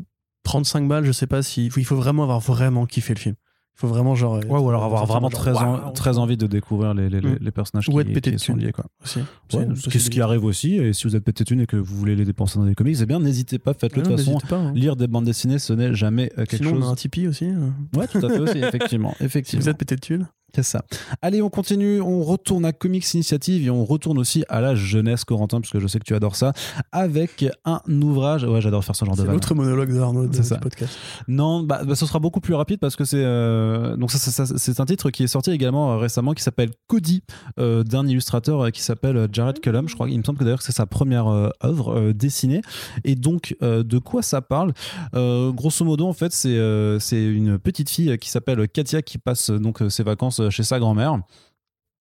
35 0.43 0.87
balles, 0.87 1.05
je 1.05 1.11
sais 1.11 1.27
pas 1.27 1.43
si. 1.43 1.67
Il 1.67 1.85
faut 1.85 1.95
vraiment 1.95 2.23
avoir 2.23 2.39
vraiment 2.39 2.85
kiffé 2.85 3.13
le 3.13 3.19
film. 3.19 3.35
Il 3.77 3.81
faut 3.81 3.87
vraiment, 3.89 4.15
genre. 4.15 4.37
Ouais, 4.49 4.59
ou 4.59 4.69
alors 4.69 4.83
avoir 4.83 5.05
vraiment 5.05 5.29
très, 5.29 5.51
en- 5.55 5.91
très 5.91 6.17
envie 6.17 6.35
de 6.35 6.47
découvrir 6.47 6.95
les, 6.95 7.09
les, 7.09 7.21
les- 7.21 7.29
Mm. 7.29 7.37
les 7.41 7.51
personnages 7.51 7.87
Ou 7.89 7.91
qui, 7.91 7.99
être 7.99 8.07
pété 8.13 8.31
qui 8.31 8.37
de 8.37 8.41
sont 8.41 8.55
liés. 8.55 8.71
Quoi. 8.71 8.85
aussi. 9.03 9.19
C'est 9.49 9.57
Ouais, 9.57 9.63
une 9.65 9.75
ce 9.75 10.09
qui- 10.09 10.19
arrive 10.19 10.43
aussi, 10.45 10.77
et 10.77 10.93
si 10.93 11.03
vous 11.03 11.15
êtes 11.15 11.23
pété 11.23 11.43
de 11.43 11.47
thunes 11.47 11.61
et 11.61 11.67
que 11.67 11.75
vous 11.77 11.95
voulez 11.95 12.15
les 12.15 12.25
dépenser 12.25 12.57
dans 12.57 12.65
des 12.65 12.73
comics, 12.73 12.97
eh 12.99 13.05
bien 13.05 13.19
n'hésitez 13.19 13.59
pas, 13.59 13.75
faites-le 13.75 14.01
de 14.01 14.07
toute 14.07 14.17
façon. 14.17 14.39
pas, 14.49 14.55
hein. 14.57 14.73
Lire 14.73 14.95
des 14.95 15.05
bandes 15.07 15.25
dessinées, 15.25 15.59
ce 15.59 15.73
n'est 15.73 15.93
jamais 15.93 16.31
euh, 16.39 16.45
quelque 16.45 16.57
Sinon, 16.65 16.71
on 16.71 16.77
a 16.77 16.81
chose. 16.81 16.91
un 16.91 16.95
Tipeee 16.95 17.27
aussi. 17.27 17.45
euh. 17.45 17.69
Ouais, 17.99 18.07
tout 18.07 18.17
à 18.17 18.29
fait 18.29 18.39
aussi, 18.39 18.57
effectivement. 18.57 19.13
Si 19.19 19.25
effectivement. 19.25 19.61
vous 19.61 19.69
êtes 19.69 19.77
pété 19.77 19.95
de 19.95 20.01
thunes. 20.01 20.27
Ça. 20.63 20.83
Allez, 21.21 21.41
on 21.41 21.49
continue, 21.49 22.01
on 22.01 22.23
retourne 22.23 22.65
à 22.65 22.71
Comics 22.73 23.13
Initiative 23.13 23.65
et 23.65 23.69
on 23.69 23.85
retourne 23.85 24.17
aussi 24.17 24.43
à 24.49 24.59
la 24.61 24.75
jeunesse, 24.75 25.23
Corentin, 25.23 25.61
parce 25.61 25.71
que 25.71 25.79
je 25.79 25.87
sais 25.87 25.99
que 25.99 26.03
tu 26.03 26.15
adores 26.15 26.35
ça, 26.35 26.53
avec 26.91 27.45
un 27.65 27.79
ouvrage. 28.01 28.43
Ouais, 28.43 28.61
j'adore 28.61 28.83
faire 28.83 28.95
ce 28.95 29.05
genre 29.05 29.15
de 29.15 29.21
C'est 29.21 29.27
l'autre 29.27 29.53
monologue 29.55 29.93
d'Arnaud 29.93 30.27
de 30.27 30.35
C'est 30.35 30.43
ce 30.43 30.49
ça. 30.49 30.57
podcast. 30.57 30.97
Non, 31.27 31.63
bah, 31.63 31.81
bah, 31.85 31.95
ce 31.95 32.05
sera 32.05 32.19
beaucoup 32.19 32.39
plus 32.41 32.53
rapide 32.53 32.79
parce 32.79 32.95
que 32.95 33.05
c'est 33.05 33.23
euh, 33.23 33.95
donc 33.97 34.11
ça, 34.11 34.17
ça- 34.17 34.45
ça- 34.45 34.53
c'est 34.57 34.79
un 34.79 34.85
titre 34.85 35.09
qui 35.09 35.23
est 35.23 35.27
sorti 35.27 35.51
également 35.51 35.93
euh, 35.93 35.97
récemment 35.97 36.33
qui 36.33 36.43
s'appelle 36.43 36.71
Cody 36.87 37.23
euh, 37.59 37.83
d'un 37.83 38.05
illustrateur 38.07 38.71
qui 38.71 38.81
s'appelle 38.81 39.27
Jared 39.31 39.59
Cullum. 39.59 39.87
Je 39.87 39.93
crois, 39.95 40.09
il 40.09 40.17
me 40.17 40.23
semble 40.23 40.37
que 40.39 40.43
d'ailleurs 40.43 40.61
c'est 40.61 40.71
sa 40.71 40.85
première 40.85 41.27
œuvre 41.63 42.11
dessinée. 42.11 42.61
Et 43.03 43.15
donc 43.15 43.55
de 43.61 43.97
quoi 43.99 44.21
ça 44.21 44.41
parle? 44.41 44.73
Grosso 45.13 45.85
modo, 45.85 46.07
en 46.07 46.13
fait, 46.13 46.31
c'est 46.33 46.57
c'est 46.99 47.23
une 47.25 47.57
petite 47.59 47.89
fille 47.89 48.17
qui 48.17 48.29
s'appelle 48.29 48.67
Katia 48.67 49.01
qui 49.01 49.17
passe 49.17 49.49
donc 49.49 49.79
ses 49.89 50.03
vacances 50.03 50.41
chez 50.49 50.63
sa 50.63 50.79
grand-mère. 50.79 51.19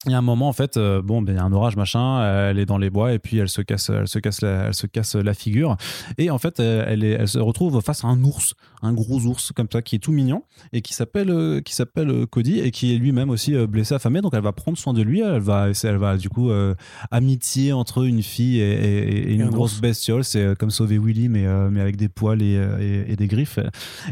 Il 0.05 0.13
y 0.13 0.15
a 0.15 0.19
un 0.19 0.23
moment 0.23 0.49
en 0.49 0.53
fait, 0.53 0.77
euh, 0.77 1.03
bon, 1.03 1.21
ben, 1.21 1.33
il 1.33 1.37
y 1.37 1.39
a 1.41 1.43
un 1.43 1.53
orage 1.53 1.75
machin, 1.75 2.23
elle 2.23 2.61
est 2.61 2.67
dans 2.67 2.79
les 2.79 2.91
bois 2.91 3.13
et 3.13 3.19
puis 3.19 3.39
elle 3.39 3.49
se 3.49 3.61
casse, 3.63 3.91
elle 3.91 4.07
se 4.07 4.21
casse, 4.21 4.41
la, 4.41 4.67
elle 4.67 4.75
se 4.75 4.87
casse 4.87 5.17
la 5.17 5.35
figure 5.35 5.77
et 6.17 6.31
en 6.31 6.39
fait 6.39 6.61
elle, 6.61 6.85
elle, 6.87 7.03
est- 7.03 7.13
elle 7.13 7.27
se 7.27 7.39
retrouve 7.41 7.81
face 7.81 8.05
à 8.05 8.09
un 8.09 8.23
ours, 8.23 8.55
un 8.83 8.93
gros 8.93 9.23
ours 9.23 9.51
comme 9.51 9.67
ça 9.73 9.83
qui 9.83 9.97
est 9.97 9.99
tout 9.99 10.13
mignon 10.13 10.43
et 10.73 10.81
qui 10.81 10.93
s'appelle 10.93 11.31
euh, 11.31 11.61
qui 11.61 11.75
s'appelle 11.75 12.11
euh, 12.11 12.27
Cody 12.27 12.61
et 12.61 12.71
qui 12.71 12.95
est 12.95 12.99
lui-même 12.99 13.31
aussi 13.31 13.57
euh, 13.57 13.67
blessé, 13.67 13.95
affamé. 13.95 14.21
Donc 14.21 14.35
elle 14.35 14.43
va 14.45 14.53
prendre 14.53 14.79
soin 14.79 14.93
de 14.93 15.03
lui, 15.03 15.23
elle 15.23 15.41
va, 15.41 15.69
elle 15.83 15.97
va 15.97 16.17
du 16.19 16.29
coup 16.29 16.51
euh, 16.51 16.75
amitié 17.11 17.73
entre 17.73 18.05
une 18.05 18.23
fille 18.23 18.61
et, 18.61 18.75
et- 18.75 19.31
et 19.31 19.35
une 19.35 19.43
un 19.43 19.49
grosse 19.49 19.73
ours. 19.73 19.81
bestiole. 19.81 20.23
C'est 20.23 20.43
euh, 20.45 20.55
comme 20.55 20.71
sauver 20.71 20.99
Willy 20.99 21.29
mais 21.29 21.47
euh, 21.47 21.69
mais 21.69 21.81
avec 21.81 21.97
des 21.97 22.09
poils 22.11 22.43
et, 22.43 22.57
euh, 22.57 23.17
des 23.17 23.27
griffes. 23.27 23.59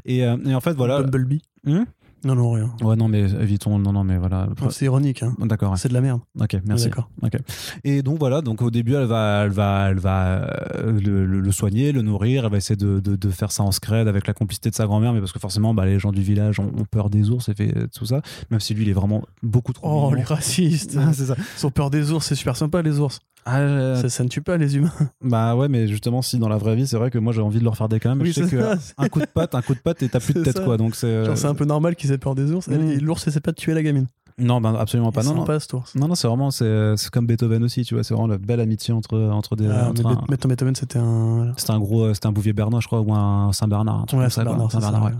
Et, 0.06 0.24
euh, 0.24 0.36
et 0.44 0.54
en 0.56 0.60
fait 0.60 0.72
voilà. 0.72 1.02
Bumblebee. 1.02 1.42
Hmm? 1.66 1.84
Non, 2.24 2.34
non, 2.34 2.52
rien. 2.52 2.70
ouais 2.82 2.96
non 2.96 3.08
mais 3.08 3.20
évitons 3.20 3.78
non 3.78 3.92
non 3.92 4.02
mais 4.04 4.16
voilà. 4.16 4.48
C'est 4.70 4.86
ironique. 4.86 5.22
Hein. 5.22 5.34
D'accord. 5.40 5.72
ouais. 5.72 5.76
C'est 5.76 5.88
de 5.88 5.94
la 5.94 6.00
merde. 6.00 6.20
Ok, 6.40 6.56
merci. 6.66 6.86
D'accord. 6.86 7.08
Ok. 7.22 7.36
Et 7.84 8.02
donc 8.02 8.18
voilà, 8.18 8.40
donc 8.40 8.62
au 8.62 8.70
début, 8.70 8.94
elle 8.94 9.04
va, 9.06 9.42
elle 9.44 9.50
va, 9.50 9.88
elle 9.90 9.98
va 9.98 10.48
euh, 10.76 11.00
le, 11.00 11.26
le- 11.26 11.40
le 11.40 11.52
soigner, 11.52 11.92
le 11.92 12.02
nourrir. 12.02 12.44
Elle 12.44 12.50
va 12.50 12.56
essayer 12.56 12.76
de, 12.76 13.00
de- 13.00 13.16
de 13.16 13.30
faire 13.30 13.52
ça 13.52 13.62
en 13.62 13.72
scred 13.72 14.08
avec 14.08 14.26
la 14.26 14.32
complicité 14.34 14.70
de 14.70 14.74
sa 14.74 14.86
grand-mère, 14.86 15.12
mais 15.12 15.20
parce 15.20 15.32
que 15.32 15.38
forcément, 15.38 15.74
bah, 15.74 15.84
les 15.86 15.98
gens 15.98 16.12
du 16.12 16.22
village 16.22 16.58
ont, 16.60 16.72
ont 16.78 16.84
peur 16.90 17.10
des 17.10 17.30
ours 17.30 17.48
et 17.48 17.54
fait 17.54 17.76
euh, 17.76 17.86
tout 17.94 18.06
ça. 18.06 18.22
Même 18.50 18.60
si 18.60 18.74
lui, 18.74 18.82
il 18.84 18.88
est 18.88 18.92
vraiment 18.94 19.22
beaucoup 19.42 19.72
trop. 19.72 19.86
Oh, 19.88 20.04
mignon. 20.06 20.16
les 20.16 20.22
racistes. 20.22 20.98
C'est 21.12 21.26
ça. 21.26 21.36
Ils 21.60 21.66
ont 21.66 21.70
peur 21.70 21.90
des 21.90 22.10
ours. 22.12 22.26
C'est 22.26 22.34
super 22.34 22.56
sympa, 22.56 22.82
les 22.82 22.98
ours. 22.98 23.20
Ah, 23.46 23.58
euh, 23.60 24.00
Ça, 24.00 24.08
ça 24.08 24.24
ne 24.24 24.28
tue 24.28 24.40
pas 24.40 24.56
les 24.56 24.76
humains. 24.76 24.92
bah 25.22 25.54
ouais, 25.56 25.68
mais 25.68 25.86
justement, 25.86 26.22
si 26.22 26.38
dans 26.38 26.48
la 26.48 26.56
vraie 26.56 26.76
vie, 26.76 26.86
c'est 26.86 26.96
vrai 26.96 27.10
que 27.10 27.18
moi, 27.18 27.32
j'ai 27.32 27.42
envie 27.42 27.58
de 27.58 27.64
leur 27.64 27.76
faire 27.76 27.88
des 27.88 28.00
câlins. 28.00 28.14
mais 28.14 28.22
Oui, 28.24 28.32
je 28.32 28.42
sais 28.42 28.48
c'est 28.48 28.56
que 28.56 28.76
un 28.98 29.08
coup 29.08 29.20
de 29.20 29.26
patte, 29.26 29.54
un 29.54 29.62
coup 29.62 29.74
de 29.74 29.80
patte, 29.80 30.02
et 30.02 30.08
t'as 30.08 30.20
plus 30.20 30.34
de 30.34 30.42
tête, 30.44 30.56
ça. 30.56 30.64
quoi. 30.64 30.76
Donc 30.76 30.94
c'est. 30.94 31.06
euh, 31.06 31.24
Genre, 31.26 31.36
c'est 31.38 31.46
un 31.46 31.54
peu 31.54 31.64
normal 31.64 31.94
qu'ils 31.96 32.12
aient 32.12 32.18
peur 32.18 32.34
des 32.34 32.50
ours. 32.52 32.68
Mm. 32.68 32.72
et 32.90 32.96
L'ours 33.00 33.26
essaie 33.26 33.40
pas 33.40 33.50
de 33.52 33.56
tuer 33.56 33.74
la 33.74 33.82
gamine. 33.82 34.06
Non, 34.36 34.60
bah, 34.60 34.74
absolument 34.80 35.12
pas. 35.12 35.22
Non, 35.22 35.34
non. 35.34 35.44
pas 35.44 35.58
ours. 35.72 35.94
Non, 35.94 36.08
non, 36.08 36.14
c'est 36.16 36.26
vraiment, 36.26 36.50
c'est 36.50 36.94
c'est 36.96 37.08
comme 37.10 37.26
Beethoven 37.26 37.62
aussi, 37.62 37.84
tu 37.84 37.94
vois. 37.94 38.02
C'est 38.02 38.14
vraiment 38.14 38.26
la 38.26 38.38
belle 38.38 38.58
amitié 38.60 38.92
entre, 38.92 39.16
entre 39.30 39.54
des. 39.56 39.68
Ah, 39.68 39.90
entre 39.90 40.02
mais 40.28 40.34
un- 40.34 40.48
Beethoven, 40.48 40.74
c'était 40.74 40.98
un. 40.98 41.52
C'était 41.56 41.70
un 41.70 41.78
gros, 41.78 42.02
euh, 42.06 42.14
c'était 42.14 42.26
un 42.26 42.32
Bouvier 42.32 42.52
Bernard, 42.52 42.80
je 42.80 42.86
crois, 42.88 43.00
ou 43.00 43.12
un 43.14 43.52
Saint-Bernard. 43.52 44.00
un 44.00 44.04
truc 44.06 44.18
Ouais, 44.18 44.24
comme 44.24 44.30
ça, 44.30 44.42
quoi. 44.42 44.52
Bernard, 44.54 44.72
c'est 44.72 44.78
ça. 44.80 44.86
Saint-Bernard, 44.86 45.10
ouais. 45.10 45.16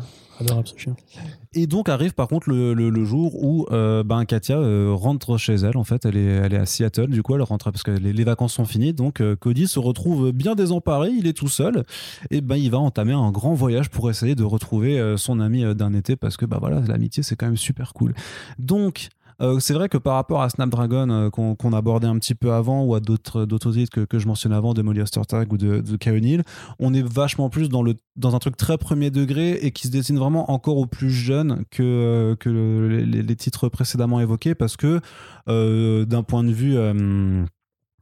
Et 1.55 1.67
donc 1.67 1.89
arrive 1.89 2.15
par 2.15 2.29
contre 2.29 2.49
le, 2.49 2.75
le- 2.75 3.05
jour 3.05 3.43
où 3.43 3.67
euh, 3.71 4.03
ben, 4.03 4.25
Katia 4.25 4.57
euh, 4.59 4.93
rentre 4.93 5.37
chez 5.37 5.55
elle. 5.55 5.77
En 5.77 5.85
fait, 5.85 6.05
elle 6.05 6.17
est, 6.17 6.25
elle 6.25 6.55
est 6.55 6.59
à 6.59 6.67
Seattle. 6.67 7.09
Du 7.09 7.23
coup, 7.23 7.35
elle 7.35 7.43
rentre 7.43 7.71
parce 7.71 7.83
que 7.83 7.91
les, 7.91 8.25
vacances 8.25 8.55
sont 8.55 8.65
finies. 8.65 8.93
Donc 8.93 9.21
euh, 9.21 9.37
Cody 9.37 9.69
se 9.69 9.79
retrouve 9.79 10.33
bien 10.33 10.55
désemparé. 10.55 11.11
Il 11.11 11.27
est 11.27 11.35
tout 11.35 11.49
seul. 11.49 11.85
Et 12.31 12.41
ben 12.41 12.57
il 12.57 12.71
va 12.71 12.79
entamer 12.79 13.13
un 13.13 13.31
grand 13.31 13.55
voyage 13.55 13.91
pour 13.91 14.11
essayer 14.11 14.35
de 14.35 14.45
retrouver 14.45 15.15
son 15.17 15.41
ami 15.41 15.65
d'un 15.75 15.93
été 15.93 16.17
parce 16.17 16.37
que 16.37 16.47
bah 16.47 16.59
voilà, 16.61 16.81
l'amitié 16.81 17.23
c'est 17.23 17.37
quand 17.37 17.47
même 17.47 17.57
super 17.57 17.93
cool. 17.93 18.15
Donc 18.59 19.09
euh, 19.41 19.59
c'est 19.61 19.75
vrai 19.75 19.89
que 19.89 19.99
par 19.99 20.15
rapport 20.15 20.43
à 20.43 20.51
Snapdragon 20.51 21.09
euh, 21.11 21.31
qu'on 21.31 21.73
abordait 21.73 22.07
un 22.07 22.19
petit 22.19 22.35
peu 22.35 22.53
avant 22.53 22.85
ou 22.85 22.95
à 22.95 23.01
d'autres 23.01 23.45
titres 23.73 23.93
que, 23.93 24.01
que 24.05 24.19
je 24.19 24.27
mentionnais 24.27 24.55
avant 24.57 24.75
de 24.75 24.83
Molly 24.83 25.01
Ostertag 25.01 25.53
ou 25.53 25.57
de, 25.57 25.81
de 25.81 26.11
O'Neill, 26.11 26.43
on 26.79 26.95
est 26.95 27.03
vachement 27.03 27.51
plus 27.51 27.69
dans, 27.69 27.83
le, 27.83 27.95
dans 28.17 28.35
un 28.37 28.39
truc 28.39 28.57
très 28.57 28.79
premier 28.79 29.11
degré 29.11 29.53
et 29.63 29.71
qui 29.71 29.87
se 29.89 29.93
destine 29.93 30.19
vraiment 30.19 30.51
encore 30.51 30.77
aux 30.77 30.87
plus 30.87 31.11
jeunes 31.11 31.65
que, 31.71 31.83
euh, 31.83 32.37
que 32.37 32.49
le- 32.49 32.89
les, 33.05 33.37
titres 33.37 33.69
précédemment 33.69 34.21
évoqués 34.21 34.55
parce 34.55 34.77
que 34.77 35.01
d'un 35.47 36.23
point 36.23 36.45
de 36.45 36.53
vue 36.53 36.77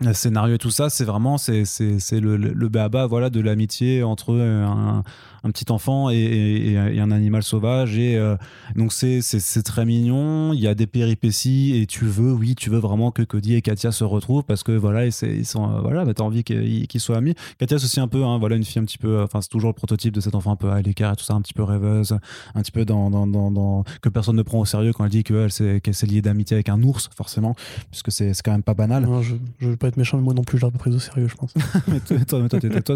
euh, 0.07 0.13
scénario 0.13 0.55
et 0.55 0.59
tout 0.59 0.71
ça, 0.71 0.91
c'est 0.91 1.05
vraiment 1.05 1.39
c'est, 1.39 1.65
le, 2.13 2.37
le, 2.37 2.53
le 2.53 2.69
béaba, 2.69 3.07
voilà, 3.07 3.31
de 3.31 3.41
l'amitié 3.41 4.03
entre 4.03 4.35
un, 4.35 5.03
un 5.45 5.51
petit 5.51 5.71
enfant 5.71 6.11
et, 6.11 6.77
un 6.79 7.11
animal 7.11 7.43
sauvage. 7.43 7.99
Et 7.99 8.17
euh, 8.17 8.37
donc 8.77 8.93
c'est, 8.93 9.23
très 9.65 9.85
mignon, 9.85 10.53
il 10.53 10.61
y 10.61 10.67
a 10.67 10.75
des 10.75 10.87
péripéties 10.87 11.77
et 11.77 11.87
tu 11.87 12.05
veux, 12.05 12.33
oui, 12.33 12.55
tu 12.55 12.71
veux 12.71 12.79
vraiment 12.79 13.11
que 13.11 13.23
Cody 13.23 13.55
et 13.55 13.63
Katia 13.63 13.93
se 13.93 14.05
retrouvent 14.05 14.45
parce 14.45 14.63
que 14.63 14.73
voilà, 14.73 15.11
c'est, 15.11 15.31
ils 15.31 15.47
sont, 15.47 15.71
euh, 15.71 15.81
voilà, 15.81 16.05
bah, 16.05 16.15
t'as 16.15 16.25
envie 16.25 16.45
qu'ils, 16.45 17.01
soient 17.01 17.17
amis. 17.17 17.35
Katia, 17.59 17.79
c'est 17.79 17.85
aussi 17.85 18.01
un 18.01 18.09
peu, 18.09 18.25
hein, 18.25 18.39
voilà, 18.39 18.57
une 18.57 18.65
fille 18.65 18.81
un 18.81 18.85
petit 18.85 18.99
peu, 18.99 19.19
euh, 19.19 19.25
enfin, 19.25 19.41
c'est 19.41 19.49
toujours 19.49 19.71
le 19.71 19.75
prototype 19.75 20.15
de 20.15 20.21
cet 20.21 20.35
enfant 20.35 20.53
un 20.53 20.57
peu 20.57 20.71
à 20.71 20.81
l'écart 20.81 21.13
et 21.13 21.17
tout 21.17 21.25
ça, 21.25 21.35
un 21.35 21.41
petit 21.41 21.55
peu 21.55 21.65
rêveuse, 21.65 22.17
un 22.55 22.63
petit 22.63 22.73
peu 22.73 22.85
dans, 22.85 23.11
dans, 23.11 23.27
dans, 23.27 23.85
que 24.01 24.09
personne 24.09 24.37
ne 24.37 24.43
prend 24.43 24.61
au 24.61 24.65
sérieux 24.65 24.93
quand 24.93 25.05
elle 25.05 25.11
dit 25.11 25.25
qu'elle 25.25 25.51
s'est, 25.51 26.07
liée 26.07 26.23
d'amitié 26.23 26.57
avec 26.57 26.69
un 26.69 26.83
ours, 26.83 27.11
forcément, 27.17 27.55
puisque 27.91 28.13
c'est, 28.13 28.33
quand 28.45 28.53
même 28.53 28.63
pas 28.63 28.75
banal. 28.75 29.05
Non, 29.05 29.23
je 29.23 29.35
veux 29.61 29.77
pas 29.77 29.91
être 29.93 29.97
méchant, 29.97 30.17
mais 30.17 30.25
moi 30.25 30.35
non 30.35 30.43
plus, 30.43 30.59
je 30.59 30.63
l'aurais 30.63 30.73
pas 30.73 30.79
pris 30.79 30.91
au 30.91 30.99
sérieux, 30.99 31.29
je 31.29 31.35
pense. 31.35 31.55
mais 31.89 32.01
toi, 32.01 32.41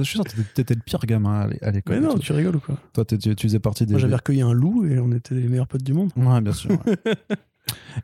je 0.01 0.03
suis 0.05 0.17
sûr 0.19 0.25
que 0.25 0.31
t'étais- 0.55 0.75
le 0.75 0.81
pire 0.81 1.01
gamin 1.07 1.41
à 1.43 1.47
l'é- 1.47 1.59
à 1.63 1.71
l'école. 1.71 2.01
Mais 2.01 2.07
non, 2.07 2.19
tu 2.19 2.33
rigoles 2.33 2.57
ou 2.57 2.61
quoi 2.61 2.77
toi, 2.93 3.05
tu, 3.05 3.19
faisais 3.41 3.59
partie 3.61 3.87
des. 3.87 3.93
Moi, 3.93 4.01
j'avais 4.01 4.17
recueilli 4.17 4.41
un 4.43 4.53
loup 4.53 4.85
et 4.85 4.99
on 4.99 5.13
était 5.13 5.35
les 5.35 5.49
meilleurs 5.49 5.69
potes 5.69 5.83
du 5.85 5.93
monde. 5.93 6.11
Ouais, 6.17 6.41
bien 6.41 6.53
sûr. 6.53 6.71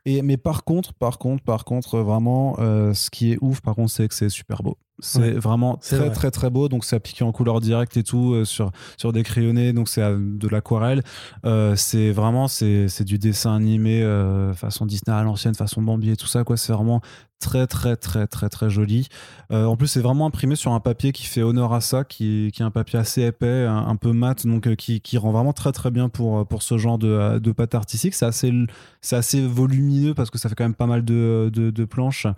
Et, 0.05 0.23
mais 0.23 0.37
par 0.37 0.65
contre, 0.65 0.93
par 0.93 1.19
contre, 1.19 1.45
par 1.45 1.65
contre, 1.65 2.01
vraiment, 2.01 2.57
euh, 2.59 2.95
ce 2.95 3.11
qui 3.11 3.33
est 3.33 3.39
ouf, 3.41 3.61
par 3.61 3.77
contre, 3.77 3.93
c'est 3.93 4.09
que 4.09 4.15
c'est 4.15 4.29
super 4.29 4.63
beau. 4.63 4.77
C'est 5.05 5.19
Ouais, 5.19 5.31
vraiment 5.33 5.77
très, 5.77 5.97
vrai. 5.99 6.11
très, 6.11 6.31
très 6.31 6.49
beau. 6.49 6.69
Donc, 6.69 6.85
c'est 6.85 6.97
appliqué 6.97 7.25
en 7.25 7.33
couleur 7.33 7.61
directe 7.61 7.97
et 7.97 8.05
tout, 8.05 8.35
euh, 8.35 8.45
sur, 8.45 8.71
sur 8.97 9.13
des 9.13 9.25
crayonnés. 9.25 9.73
Donc, 9.73 9.89
c'est 9.89 10.01
euh, 10.01 10.17
de 10.19 10.49
l'aquarelle. 10.49 11.03
Euh, 11.45 11.75
c'est 11.77 12.13
vraiment, 12.13 12.47
c'est 12.49 13.03
du 13.05 13.19
dessin 13.19 13.55
animé 13.55 14.03
euh, 14.03 14.55
façon 14.55 14.87
Disney 14.87 15.15
à 15.15 15.23
l'ancienne, 15.25 15.55
façon 15.57 15.83
Bambi 15.83 16.11
et 16.11 16.17
tout 16.17 16.29
ça, 16.29 16.45
quoi. 16.45 16.57
C'est 16.57 16.73
vraiment 16.73 17.01
très, 17.41 17.67
très, 17.67 17.97
très, 17.97 18.29
très, 18.29 18.49
très 18.49 18.71
joli. 18.71 19.09
En 19.51 19.77
plus, 19.77 19.89
c'est 19.89 20.01
vraiment 20.01 20.27
imprimé 20.27 20.55
sur 20.55 20.73
un 20.73 20.79
papier 20.79 21.11
qui 21.11 21.27
fait 21.27 21.43
honneur 21.43 21.73
à 21.73 21.81
ça, 21.81 22.05
qui, 22.05 22.53
qui 22.55 22.63
est 22.63 22.65
un 22.65 22.71
papier 22.71 23.01
assez 23.01 23.23
épais, 23.23 23.67
un, 23.67 23.89
un 23.89 23.97
peu 23.97 24.13
mat, 24.13 24.47
donc 24.47 24.73
qui, 24.77 25.01
qui 25.01 25.19
rend 25.19 25.33
vraiment 25.33 25.53
très, 25.53 25.73
très 25.73 25.91
bien 25.91 26.09
pour, 26.09 26.47
pour 26.47 26.63
ce 26.63 26.79
genre 26.79 26.99
de, 26.99 27.41
de 27.41 27.51
pâte 27.53 27.75
artistique. 27.75 28.15
C'est 28.15 28.27
assez, 28.27 28.53
c'est 29.01 29.17
assez 29.17 29.45
volumineux 29.45 30.15
parce 30.15 30.31
que 30.31 30.39
ça 30.39 30.49
fait 30.49 30.55
quand 30.55 30.63
même 30.65 30.77
pas 30.77 30.87
mal 30.87 31.05
de, 31.05 31.51
de, 31.53 31.71
de 31.71 31.85
planches. 31.85 32.29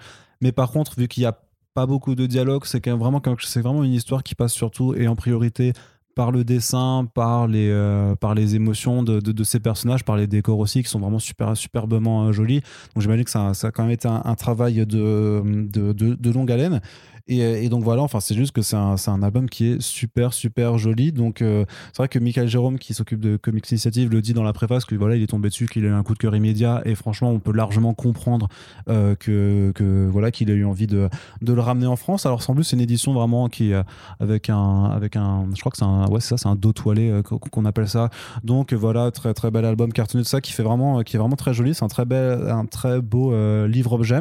Mais 0.41 0.53
par 0.53 0.71
contre, 0.73 0.95
vu 0.99 1.07
qu'il 1.07 1.23
n'y 1.23 1.27
a 1.27 1.39
pas 1.75 1.87
beaucoup 1.87 2.15
de 2.15 2.27
dialogue, 2.27 2.65
c'est 2.65 2.87
vraiment, 2.89 3.85
une 3.85 3.93
histoire 3.93 4.23
qui 4.23 4.35
passe 4.35 4.53
surtout 4.53 4.95
et 4.95 5.09
en 5.09 5.17
priorité 5.17 5.73
par 6.15 6.31
le 6.31 6.45
dessin, 6.45 7.09
par 7.13 7.49
les, 7.49 7.69
euh, 7.71 8.15
émotions 8.53 9.03
de, 9.03 9.45
ces 9.45 9.59
personnages, 9.59 10.05
par 10.05 10.17
les 10.17 10.29
décors 10.29 10.61
aussi 10.61 10.85
qui 10.85 10.89
sont 10.89 11.01
vraiment 11.01 11.19
super, 11.19 11.57
superbement 11.57 12.27
euh, 12.27 12.33
jolis. 12.33 12.61
Donc 12.95 13.03
j'imagine 13.03 13.25
que 13.25 13.31
ça, 13.31 13.53
ça 13.53 13.67
a 13.67 13.71
quand 13.73 13.83
même 13.83 13.91
été 13.91 14.07
un, 14.07 14.35
travail 14.37 14.87
de 14.87 16.31
longue 16.33 16.53
haleine. 16.53 16.81
Et, 17.27 17.65
et, 17.65 17.69
donc 17.71 17.83
voilà, 17.83 18.03
enfin 18.03 18.21
c'est 18.21 18.35
juste 18.35 18.53
que 18.53 18.61
c'est 18.61 18.77
un, 18.77 18.97
un 19.07 19.23
album 19.23 19.49
qui 19.49 19.69
est 19.69 19.81
super 19.81 20.35
super 20.35 20.77
joli. 20.77 21.11
Donc 21.11 21.41
euh, 21.41 21.65
c'est 21.93 21.99
vrai 21.99 22.09
que 22.09 22.19
Michael 22.19 22.49
Jérôme 22.49 22.79
qui 22.79 22.93
s'occupe 22.93 23.21
de 23.21 23.39
Comics 23.39 23.71
Initiative 23.71 24.11
le 24.11 24.21
dit 24.21 24.35
dans 24.35 24.43
la 24.43 24.53
préface 24.53 24.85
que 24.85 24.95
voilà 24.95 25.17
il 25.17 25.23
est 25.23 25.27
tombé 25.27 25.49
dessus, 25.49 25.67
qu'il 25.67 25.87
a 25.87 25.89
eu 25.89 25.93
un 25.93 26.03
coup 26.03 26.13
de 26.13 26.19
cœur 26.19 26.37
immédiat 26.37 26.83
et 26.85 26.95
franchement 26.95 27.31
on 27.31 27.41
peut 27.41 27.53
largement 27.53 27.95
comprendre 27.95 28.49
euh, 28.91 29.15
que, 29.15 29.73
que 29.75 30.07
voilà 30.11 30.31
qu'il 30.31 30.51
a 30.51 30.55
eu 30.55 30.67
envie 30.67 30.87
de, 30.87 31.09
de 31.41 31.53
le 31.55 31.61
ramener 31.63 31.87
en 31.87 31.97
France. 31.97 32.27
Alors 32.27 32.43
sans 32.43 32.55
plus 32.55 32.65
c'est 32.65 32.77
une 32.77 32.83
édition 32.83 33.15
vraiment 33.15 33.49
qui 33.49 33.73
euh, 33.73 33.83
avec 34.21 34.51
un 34.51 34.85
avec 34.85 35.17
un 35.17 35.47
je 35.55 35.61
crois 35.61 35.73
que 35.73 35.79
c'est 35.79 35.85
un 35.85 36.07
ouais 36.09 36.21
ça 36.21 36.37
c'est 36.37 36.49
un 36.49 36.57
dos 36.57 36.75
toilé 36.75 37.09
euh, 37.11 37.23
qu'on 37.23 37.65
appelle 37.65 37.89
ça. 37.89 38.11
Donc 38.43 38.75
voilà 38.75 39.11
très 39.11 39.33
très 39.33 39.51
bel 39.51 39.65
album 39.65 39.95
cartonné 39.95 40.25
de 40.25 40.29
ça 40.29 40.43
qui 40.43 40.53
fait 40.53 40.63
vraiment 40.63 41.03
qui 41.03 41.17
est 41.17 41.19
vraiment 41.19 41.37
très 41.37 41.55
joli. 41.55 41.75
C'est 41.75 41.85
un 41.85 41.89
très 41.89 42.05
bel 42.05 42.51
un 42.51 42.67
très 42.67 43.01
beau 43.01 43.33
euh, 43.33 43.67
livre 43.67 43.93
objet. 43.93 44.21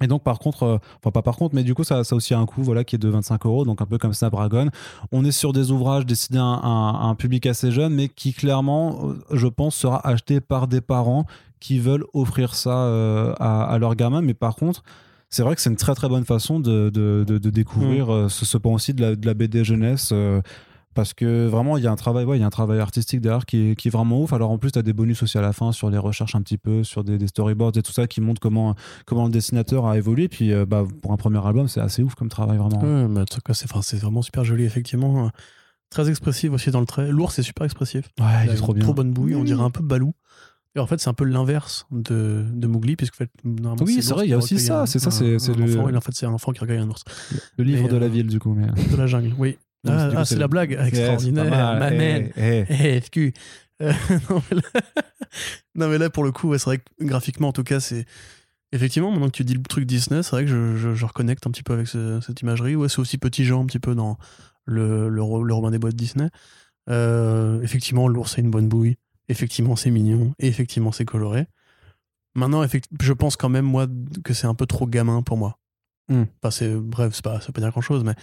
Et 0.00 0.06
donc 0.06 0.22
par 0.22 0.38
contre, 0.38 0.62
euh, 0.62 0.78
enfin 0.98 1.10
pas 1.10 1.22
par 1.22 1.36
contre, 1.36 1.54
mais 1.54 1.64
du 1.64 1.74
coup 1.74 1.84
ça, 1.84 2.02
ça 2.02 2.14
a 2.14 2.16
aussi 2.16 2.32
un 2.32 2.46
coût 2.46 2.62
voilà 2.62 2.82
qui 2.82 2.96
est 2.96 2.98
de 2.98 3.08
25 3.08 3.44
euros, 3.44 3.64
donc 3.64 3.82
un 3.82 3.86
peu 3.86 3.98
comme 3.98 4.14
Snapdragon. 4.14 4.70
On 5.12 5.24
est 5.24 5.32
sur 5.32 5.52
des 5.52 5.70
ouvrages 5.70 6.06
destinés 6.06 6.38
à 6.38 6.44
un, 6.44 6.94
à 6.94 7.04
un 7.04 7.14
public 7.14 7.44
assez 7.46 7.70
jeune, 7.70 7.94
mais 7.94 8.08
qui 8.08 8.32
clairement, 8.32 9.10
euh, 9.10 9.14
je 9.32 9.46
pense, 9.46 9.76
sera 9.76 10.06
acheté 10.06 10.40
par 10.40 10.66
des 10.66 10.80
parents 10.80 11.26
qui 11.60 11.78
veulent 11.78 12.06
offrir 12.14 12.54
ça 12.54 12.84
euh, 12.84 13.34
à, 13.38 13.64
à 13.64 13.78
leurs 13.78 13.94
gamins. 13.94 14.22
Mais 14.22 14.34
par 14.34 14.56
contre, 14.56 14.82
c'est 15.28 15.42
vrai 15.42 15.54
que 15.54 15.60
c'est 15.60 15.70
une 15.70 15.76
très 15.76 15.94
très 15.94 16.08
bonne 16.08 16.24
façon 16.24 16.58
de, 16.58 16.90
de, 16.90 17.24
de, 17.26 17.38
de 17.38 17.50
découvrir 17.50 18.10
mmh. 18.10 18.28
ce, 18.30 18.44
ce 18.46 18.58
pan 18.58 18.72
aussi 18.72 18.94
de 18.94 19.02
la, 19.02 19.14
de 19.14 19.26
la 19.26 19.34
BD 19.34 19.62
jeunesse. 19.62 20.10
Euh, 20.12 20.40
parce 20.94 21.14
que 21.14 21.46
vraiment 21.46 21.76
il 21.76 21.84
y 21.84 21.86
a 21.86 21.90
un 21.92 21.96
travail 21.96 22.24
ouais, 22.24 22.38
il 22.38 22.40
y 22.40 22.44
a 22.44 22.46
un 22.46 22.50
travail 22.50 22.80
artistique 22.80 23.20
derrière 23.20 23.46
qui 23.46 23.70
est, 23.70 23.76
qui 23.76 23.88
est 23.88 23.90
vraiment 23.90 24.22
ouf. 24.22 24.32
Alors 24.32 24.50
en 24.50 24.58
plus 24.58 24.72
tu 24.72 24.78
as 24.78 24.82
des 24.82 24.92
bonus 24.92 25.22
aussi 25.22 25.38
à 25.38 25.40
la 25.40 25.52
fin 25.52 25.72
sur 25.72 25.90
les 25.90 25.98
recherches 25.98 26.34
un 26.34 26.42
petit 26.42 26.58
peu 26.58 26.84
sur 26.84 27.04
des, 27.04 27.18
des, 27.18 27.26
storyboards 27.26 27.72
et 27.76 27.82
tout 27.82 27.92
ça 27.92 28.06
qui 28.06 28.20
montrent 28.20 28.40
comment 28.40 28.74
comment 29.06 29.24
le 29.24 29.30
dessinateur 29.30 29.86
a 29.86 29.96
évolué. 29.96 30.28
Puis 30.28 30.52
euh, 30.52 30.66
bah, 30.66 30.84
pour 31.00 31.12
un 31.12 31.16
premier 31.16 31.44
album 31.44 31.68
c'est 31.68 31.80
assez 31.80 32.02
ouf 32.02 32.14
comme 32.14 32.28
travail 32.28 32.58
vraiment. 32.58 32.80
Ouais, 32.82 33.08
bah, 33.08 33.24
c'est 33.52 33.66
c'est 33.82 34.00
vraiment 34.00 34.22
super 34.22 34.44
joli 34.44 34.64
effectivement. 34.64 35.30
Très 35.90 36.08
expressif 36.08 36.52
aussi 36.52 36.70
dans 36.70 36.80
le 36.80 36.86
trait. 36.86 37.10
Lourd 37.10 37.32
c'est 37.32 37.42
super 37.42 37.64
expressif. 37.64 38.08
Ouais 38.20 38.46
il 38.46 38.50
est 38.50 38.54
trop 38.54 38.72
bien. 38.72 38.82
trop 38.82 38.94
bonne 38.94 39.12
bouille 39.12 39.34
on 39.34 39.44
dirait 39.44 39.62
un 39.62 39.70
peu 39.70 39.82
balou. 39.82 40.14
Et 40.74 40.80
en 40.80 40.86
fait, 40.86 40.98
c'est 41.00 41.10
un 41.10 41.14
peu 41.14 41.24
l'inverse 41.24 41.86
de, 41.90 42.46
de 42.50 42.66
Mowgli, 42.66 42.96
puisque 42.96 43.14
en 43.14 43.18
fait, 43.18 43.30
normalement, 43.44 43.84
Oui, 43.84 43.96
c'est 43.96 44.08
l'ours 44.08 44.12
vrai, 44.12 44.26
il 44.26 44.30
y 44.30 44.32
a 44.32 44.38
aussi 44.38 44.58
ça, 44.58 44.86
c'est 44.86 44.98
ça, 44.98 45.10
c'est- 45.10 45.38
c'est 45.38 45.52
un 45.52 45.54
le- 45.56 45.78
enfant, 45.78 45.88
et 45.90 45.96
en 45.96 46.00
fait, 46.00 46.12
c'est 46.14 46.24
un 46.24 46.32
enfant 46.32 46.52
qui 46.52 46.60
recueille 46.60 46.78
un 46.78 46.88
ours. 46.88 47.04
Le 47.58 47.64
livre 47.64 47.84
Et, 47.84 47.88
de 47.88 47.96
la 47.96 48.06
euh, 48.06 48.08
ville, 48.08 48.26
du 48.26 48.38
coup. 48.38 48.54
Mais... 48.54 48.66
De 48.90 48.96
la 48.96 49.06
jungle, 49.06 49.34
oui. 49.38 49.58
Non, 49.84 49.92
Ah, 49.92 50.08
coup, 50.10 50.14
ah, 50.18 50.24
c'est 50.24 50.36
la 50.36 50.48
blague 50.48 50.72
extraordinaire, 50.80 51.44
Yeah, 51.44 51.76
ma 51.78 51.88
c'est 51.88 51.96
man. 51.98 52.30
Eh, 52.36 52.64
eh. 52.68 52.96
Eh, 52.96 53.00
FQ. 53.00 53.32
Euh, 53.82 53.92
non, 54.30 54.42
mais 54.50 54.56
là... 54.56 54.62
non, 55.74 55.88
mais 55.88 55.98
là, 55.98 56.08
pour 56.10 56.22
le 56.24 56.30
coup, 56.32 56.48
ouais, 56.50 56.58
c'est 56.58 56.66
vrai 56.66 56.78
que 56.78 56.84
graphiquement, 57.04 57.48
en 57.48 57.52
tout 57.52 57.64
cas, 57.64 57.80
c'est. 57.80 58.04
Effectivement, 58.74 59.10
maintenant 59.10 59.26
que 59.26 59.36
tu 59.36 59.44
dis 59.44 59.54
le 59.54 59.62
truc 59.62 59.84
Disney, 59.84 60.22
c'est 60.22 60.30
vrai 60.30 60.44
que 60.44 60.50
je, 60.50 60.76
je, 60.76 60.94
je 60.94 61.04
reconnecte 61.04 61.46
un 61.46 61.50
petit 61.50 61.62
peu 61.62 61.74
avec 61.74 61.88
ce- 61.88 62.20
cette 62.22 62.40
imagerie. 62.40 62.74
Ouais, 62.74 62.88
c'est 62.88 63.00
aussi 63.00 63.18
Petit 63.18 63.44
Jean, 63.44 63.62
un 63.62 63.66
petit 63.66 63.78
peu 63.80 63.94
dans 63.94 64.16
le, 64.64 65.08
le, 65.10 65.16
le 65.20 65.54
Robin 65.54 65.70
des 65.70 65.78
Bois 65.78 65.90
de 65.90 65.96
Disney. 65.96 66.28
Euh, 66.88 67.60
effectivement, 67.62 68.08
l'ours 68.08 68.38
a 68.38 68.40
une 68.40 68.50
bonne 68.50 68.68
bouille. 68.68 68.96
Effectivement, 69.28 69.76
c'est 69.76 69.90
mignon. 69.90 70.32
Et 70.38 70.46
effectivement, 70.48 70.90
c'est 70.90 71.04
coloré. 71.04 71.46
Maintenant, 72.34 72.62
effect- 72.64 72.88
je 73.02 73.12
pense 73.12 73.36
quand 73.36 73.50
même, 73.50 73.66
moi, 73.66 73.86
que 74.24 74.32
c'est 74.32 74.46
un 74.46 74.54
peu 74.54 74.64
trop 74.66 74.86
gamin 74.86 75.22
pour 75.22 75.36
moi. 75.36 75.58
Enfin, 76.10 76.50
c'est, 76.50 76.74
bref, 76.74 77.12
c'est 77.14 77.24
pas, 77.24 77.40
ça 77.40 77.48
veut 77.48 77.52
pas 77.52 77.60
dire 77.60 77.70
grand 77.70 77.80
chose, 77.82 78.04
mais. 78.04 78.14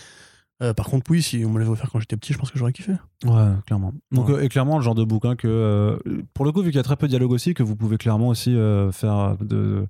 Euh, 0.61 0.73
par 0.73 0.87
contre, 0.87 1.09
oui, 1.11 1.21
si 1.21 1.43
on 1.45 1.49
me 1.49 1.59
l'avait 1.59 1.71
offert 1.71 1.89
quand 1.91 1.99
j'étais 1.99 2.17
petit, 2.17 2.33
je 2.33 2.37
pense 2.37 2.51
que 2.51 2.59
j'aurais 2.59 2.73
kiffé. 2.73 2.93
Ouais, 3.25 3.47
clairement. 3.65 3.93
Donc, 4.11 4.29
Ouais. 4.29 4.35
euh, 4.35 4.43
et 4.43 4.49
clairement, 4.49 4.77
le 4.77 4.83
genre 4.83 4.95
de 4.95 5.03
bouquin 5.03 5.35
que, 5.35 5.47
euh, 5.47 5.97
pour 6.33 6.45
le 6.45 6.51
coup, 6.51 6.61
vu 6.61 6.69
qu'il 6.69 6.77
y 6.77 6.79
a 6.79 6.83
très 6.83 6.95
peu 6.97 7.07
de 7.07 7.11
dialogue 7.11 7.31
aussi, 7.31 7.53
que 7.53 7.63
vous 7.63 7.75
pouvez 7.75 7.97
clairement 7.97 8.27
aussi 8.29 8.55
faire 8.91 9.37
de. 9.39 9.85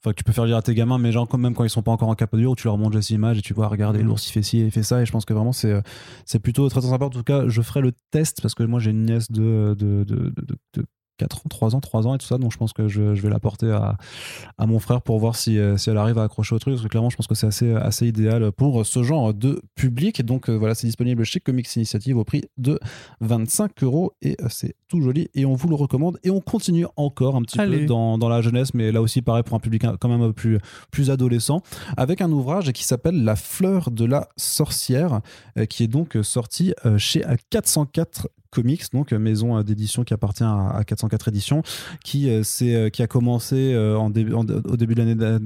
Enfin, 0.00 0.12
que 0.12 0.16
tu 0.18 0.22
peux 0.22 0.30
faire 0.32 0.44
lire 0.46 0.56
à 0.56 0.62
tes 0.62 0.74
gamins, 0.76 0.96
mais 0.98 1.10
genre, 1.10 1.26
quand 1.26 1.38
même 1.38 1.54
quand 1.56 1.64
ils 1.64 1.70
sont 1.70 1.82
pas 1.82 1.90
encore 1.90 2.08
en 2.08 2.14
capodure, 2.14 2.52
où 2.52 2.54
tu 2.54 2.68
leur 2.68 2.78
montres 2.78 2.96
juste 2.96 3.10
l'image 3.10 3.38
et 3.38 3.42
tu 3.42 3.52
vois, 3.52 3.66
regardez, 3.66 3.98
Mhm. 4.00 4.06
l'ours 4.06 4.28
il 4.28 4.32
fait 4.32 4.42
ci, 4.44 4.60
il 4.60 4.70
fait 4.70 4.84
ça, 4.84 5.02
et 5.02 5.06
je 5.06 5.10
pense 5.10 5.24
que 5.24 5.34
vraiment 5.34 5.50
c'est 5.50 5.82
c'est 6.24 6.38
plutôt 6.38 6.68
très, 6.68 6.80
très 6.80 6.88
sympa. 6.90 7.06
En 7.06 7.10
tout 7.10 7.24
cas, 7.24 7.48
je 7.48 7.60
ferai 7.62 7.80
le 7.80 7.90
test 8.12 8.40
parce 8.40 8.54
que 8.54 8.62
moi 8.62 8.78
j'ai 8.78 8.92
une 8.92 9.06
nièce 9.06 9.28
de, 9.28 9.74
de, 9.76 10.04
de, 10.04 10.14
de, 10.30 10.30
de- 10.30 10.56
de 10.74 10.84
4 11.18 11.36
ans, 11.38 11.42
3 11.50 11.74
ans, 11.76 11.80
3 11.80 12.06
ans 12.06 12.14
et 12.14 12.18
tout 12.18 12.26
ça, 12.26 12.38
donc 12.38 12.52
je 12.52 12.56
pense 12.56 12.72
que 12.72 12.88
je, 12.88 13.14
je 13.14 13.20
vais 13.22 13.28
la 13.28 13.38
porter 13.40 13.70
à, 13.70 13.96
à 14.56 14.66
mon 14.66 14.78
frère 14.78 15.02
pour 15.02 15.18
voir 15.18 15.36
si, 15.36 15.58
euh, 15.58 15.76
si 15.76 15.90
elle 15.90 15.96
arrive 15.98 16.18
à 16.18 16.22
accrocher 16.24 16.54
au 16.54 16.58
truc, 16.58 16.74
parce 16.74 16.82
que 16.82 16.88
clairement, 16.88 17.10
je 17.10 17.16
pense 17.16 17.26
que 17.26 17.34
c'est 17.34 17.46
assez, 17.46 17.72
assez 17.74 18.06
idéal 18.06 18.50
pour 18.52 18.86
ce 18.86 19.02
genre 19.02 19.34
de 19.34 19.60
public. 19.74 20.24
Donc 20.24 20.48
euh, 20.48 20.54
voilà, 20.56 20.74
c'est 20.74 20.86
disponible 20.86 21.24
chez 21.24 21.40
Comics 21.40 21.74
Initiative 21.76 22.16
au 22.16 22.24
prix 22.24 22.42
de 22.56 22.78
25 23.20 23.82
euros 23.82 24.12
et 24.22 24.36
euh, 24.42 24.46
c'est 24.48 24.74
tout 24.88 25.00
joli 25.02 25.28
et 25.34 25.44
on 25.44 25.54
vous 25.54 25.68
le 25.68 25.74
recommande. 25.74 26.18
Et 26.24 26.30
on 26.30 26.40
continue 26.40 26.86
encore 26.96 27.36
un 27.36 27.42
petit 27.42 27.60
Allez. 27.60 27.80
peu 27.80 27.86
dans, 27.86 28.16
dans 28.18 28.28
la 28.28 28.40
jeunesse, 28.40 28.72
mais 28.74 28.92
là 28.92 29.02
aussi, 29.02 29.20
pareil, 29.22 29.42
pour 29.42 29.56
un 29.56 29.60
public 29.60 29.84
un- 29.84 29.96
quand 29.96 30.08
même 30.08 30.22
un 30.22 30.28
peu 30.28 30.32
plus, 30.32 30.58
plus 30.90 31.10
adolescent, 31.10 31.62
avec 31.96 32.20
un 32.20 32.30
ouvrage 32.30 32.72
qui 32.72 32.84
s'appelle 32.84 33.24
La 33.24 33.36
fleur 33.36 33.90
de 33.90 34.04
la 34.04 34.28
sorcière, 34.36 35.20
euh, 35.58 35.66
qui 35.66 35.82
est 35.84 35.88
donc 35.88 36.16
euh, 36.16 36.22
sorti 36.22 36.72
euh, 36.86 36.98
chez 36.98 37.26
euh, 37.26 37.34
404 37.50 38.28
Comics, 38.50 38.90
donc 38.92 39.12
euh, 39.12 39.18
maison 39.18 39.58
euh, 39.58 39.62
d'édition 39.62 40.04
qui 40.04 40.14
appartient 40.14 40.44
à, 40.44 40.70
à 40.70 40.84
404 40.84 41.28
éditions, 41.28 41.62
qui, 42.04 42.30
euh, 42.30 42.90
qui 42.90 43.02
a 43.02 43.06
commencé 43.06 43.76
en 43.76 44.06
au 44.06 44.10
début 44.10 44.94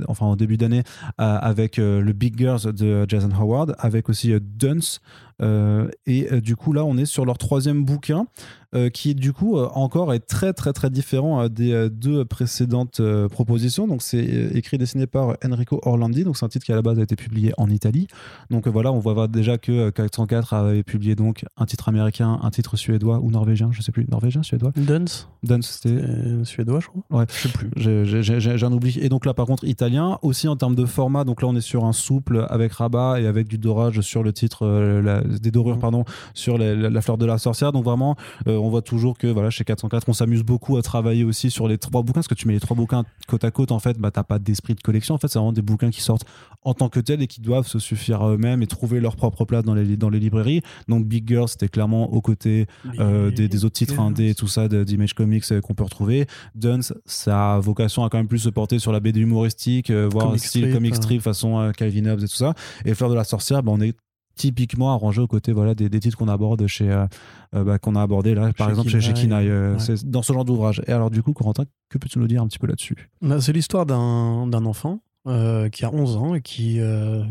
enfin 0.08 0.26
en 0.26 0.36
début 0.36 0.56
d'année, 0.56 0.82
avec 1.18 1.76
le 1.76 2.12
Big 2.12 2.38
Girls 2.38 2.72
de 2.72 3.04
Jason 3.08 3.30
Howard, 3.38 3.74
avec 3.78 4.08
aussi 4.08 4.32
Dunce. 4.40 5.00
Euh, 5.42 5.88
et 6.06 6.32
euh, 6.32 6.40
du 6.40 6.56
coup, 6.56 6.72
là, 6.72 6.84
on 6.84 6.96
est 6.96 7.04
sur 7.06 7.24
leur 7.24 7.36
troisième 7.38 7.84
bouquin, 7.84 8.26
euh, 8.74 8.88
qui 8.88 9.10
est 9.10 9.14
du 9.14 9.32
coup 9.34 9.58
encore 9.58 10.14
est 10.14 10.20
très 10.26 10.52
très 10.54 10.72
très 10.72 10.88
différent 10.88 11.46
des 11.48 11.88
deux 11.90 12.24
précédentes 12.24 13.00
propositions. 13.28 13.86
Donc, 13.86 14.02
c'est 14.02 14.24
écrit 14.54 14.76
et 14.76 14.78
dessiné 14.78 15.06
par 15.06 15.36
Enrico 15.44 15.80
Orlandi. 15.84 16.24
Donc, 16.24 16.36
c'est 16.36 16.44
un 16.46 16.48
titre 16.48 16.64
qui 16.64 16.72
à 16.72 16.76
la 16.76 16.82
base 16.82 16.98
a 16.98 17.02
été 17.02 17.16
publié 17.16 17.52
en 17.58 17.68
Italie. 17.68 18.06
Donc 18.50 18.66
voilà, 18.68 18.92
on 18.92 18.98
voit 18.98 19.28
déjà 19.28 19.58
que 19.58 19.72
euh, 19.72 19.90
404 19.90 20.54
avait 20.54 20.82
publié 20.82 21.14
donc 21.14 21.44
un 21.56 21.66
titre 21.66 21.88
américain, 21.88 22.38
un 22.42 22.50
titre 22.50 22.76
suédois 22.76 23.18
ou 23.20 23.30
norvégien, 23.30 23.70
je 23.72 23.82
sais 23.82 23.92
plus, 23.92 24.06
norvégien, 24.08 24.42
suédois? 24.42 24.72
Dunce, 24.76 25.28
Dunce, 25.42 25.78
c'était 25.82 26.00
euh, 26.02 26.44
suédois, 26.44 26.80
je 26.80 26.86
crois. 26.88 27.02
Ouais. 27.10 27.26
Je 27.28 27.48
sais 27.48 27.48
plus. 27.48 27.70
j'ai- 27.76 28.04
j'ai 28.04 28.22
j'ai- 28.22 28.40
j'ai 28.40 28.66
un 28.66 28.72
oubli. 28.72 28.98
Et 29.00 29.08
donc 29.08 29.26
là, 29.26 29.34
par 29.34 29.46
contre, 29.46 29.64
italien. 29.64 30.18
Aussi 30.22 30.48
en 30.48 30.56
termes 30.56 30.74
de 30.74 30.86
format. 30.86 31.24
Donc 31.24 31.42
là, 31.42 31.48
on 31.48 31.56
est 31.56 31.60
sur 31.60 31.84
un 31.84 31.92
souple 31.92 32.46
avec 32.48 32.72
rabat 32.72 33.20
et 33.20 33.26
avec 33.26 33.48
du 33.48 33.58
dorage 33.58 34.00
sur 34.00 34.22
le 34.22 34.32
titre, 34.32 34.64
euh, 34.66 35.02
la- 35.02 35.22
des 35.40 35.50
dorures, 35.50 35.74
Mhm. 35.76 35.80
pardon, 35.80 36.04
sur 36.34 36.58
la, 36.58 36.74
la- 36.74 36.90
la 36.90 37.00
fleur 37.02 37.18
de 37.18 37.26
la 37.26 37.38
sorcière. 37.38 37.72
Donc 37.72 37.84
vraiment, 37.84 38.16
euh, 38.46 38.56
on 38.56 38.68
voit 38.70 38.82
toujours 38.82 39.16
que 39.18 39.26
voilà, 39.26 39.50
chez 39.50 39.64
404, 39.64 40.08
on 40.08 40.12
s'amuse 40.12 40.42
beaucoup 40.42 40.76
à 40.76 40.82
travailler 40.82 41.24
aussi 41.24 41.50
sur 41.50 41.68
les 41.68 41.78
trois 41.78 42.02
bouquins. 42.02 42.20
Parce 42.20 42.28
que 42.28 42.34
tu 42.34 42.46
mets 42.48 42.54
les 42.54 42.60
trois 42.60 42.76
bouquins 42.76 43.04
côte 43.28 43.44
à 43.44 43.50
côte, 43.50 43.72
en 43.72 43.78
fait, 43.78 43.98
bah, 43.98 44.10
t'as 44.10 44.22
pas 44.24 44.38
d'esprit 44.38 44.74
de 44.74 44.80
collection. 44.80 45.14
En 45.14 45.18
fait, 45.18 45.28
c'est 45.28 45.38
vraiment 45.38 45.52
des 45.52 45.62
bouquins 45.62 45.90
qui 45.90 46.00
sortent 46.02 46.24
en 46.64 46.74
tant 46.74 46.88
que 46.88 47.00
tels 47.00 47.22
et 47.22 47.26
qui 47.26 47.40
doivent 47.40 47.66
se 47.66 47.78
suffire 47.78 48.22
à 48.22 48.30
eux-mêmes 48.30 48.62
et 48.62 48.66
trouver 48.66 49.00
leur 49.00 49.16
propre 49.16 49.44
place 49.44 49.64
dans 49.64 49.74
les, 49.74 49.96
dans 49.96 50.08
les 50.10 50.20
librairies. 50.20 50.62
Donc 50.88 51.06
Big 51.06 51.26
Girl, 51.28 51.48
c'était 51.48 51.68
clairement 51.68 52.12
aux 52.12 52.20
côtés 52.20 52.66
euh, 53.00 53.30
des, 53.30 53.48
des 53.48 53.64
autres 53.64 53.74
titres 53.74 53.98
indés 54.00 54.30
et 54.30 54.34
tout 54.34 54.46
ça 54.48 54.68
d'Image 54.68 55.14
Comics 55.14 55.44
euh, 55.50 55.60
qu'on 55.60 55.74
peut 55.74 55.84
retrouver. 55.84 56.26
Dunce, 56.54 56.92
ça 57.06 57.54
a 57.54 57.58
vocation 57.60 58.04
à 58.04 58.08
quand 58.10 58.18
même 58.18 58.28
plus 58.28 58.38
se 58.38 58.48
porter 58.48 58.78
sur 58.78 58.92
la 58.92 59.00
BD 59.00 59.20
humoristique, 59.20 59.90
voire 59.90 60.38
style 60.38 60.72
comic 60.72 60.92
euh. 60.92 60.96
strip 60.96 61.20
façon 61.22 61.72
Calvin 61.76 62.06
Hobbes 62.06 62.20
et 62.22 62.28
tout 62.28 62.36
ça. 62.36 62.54
Et 62.84 62.94
Fleur 62.94 63.10
de 63.10 63.14
la 63.14 63.24
sorcière, 63.24 63.62
bah, 63.62 63.72
on 63.74 63.80
est 63.80 63.94
typiquement 64.34 64.92
arrangé 64.92 65.20
aux 65.20 65.26
côtés 65.26 65.52
voilà, 65.52 65.74
des, 65.74 65.88
des 65.88 66.00
titres 66.00 66.16
qu'on 66.16 66.28
aborde 66.28 66.66
chez 66.66 66.90
euh, 66.90 67.06
euh, 67.54 67.64
bah, 67.64 67.78
qu'on 67.78 67.94
a 67.96 68.02
abordé 68.02 68.34
là 68.34 68.52
par 68.52 68.68
Chez 68.68 68.70
exemple 68.72 68.88
chez, 68.90 69.00
chez 69.00 69.12
Kinaï, 69.12 69.48
euh, 69.48 69.74
ouais. 69.74 69.78
c'est 69.78 70.04
dans 70.08 70.22
ce 70.22 70.32
genre 70.32 70.44
d'ouvrage 70.44 70.82
et 70.86 70.92
alors 70.92 71.10
du 71.10 71.22
coup 71.22 71.32
Corentin 71.32 71.64
que 71.90 71.98
peux-tu 71.98 72.18
nous 72.18 72.26
dire 72.26 72.42
un 72.42 72.46
petit 72.48 72.58
peu 72.58 72.66
là-dessus? 72.66 73.10
Bah, 73.20 73.40
C'est 73.40 73.52
l'histoire 73.52 73.86
d'un 73.86 74.46
d'un 74.46 74.64
enfant 74.64 75.00
euh, 75.28 75.68
qui 75.68 75.84
a 75.84 75.92
11 75.92 76.16
ans 76.16 76.34
et 76.34 76.40
qui 76.40 76.80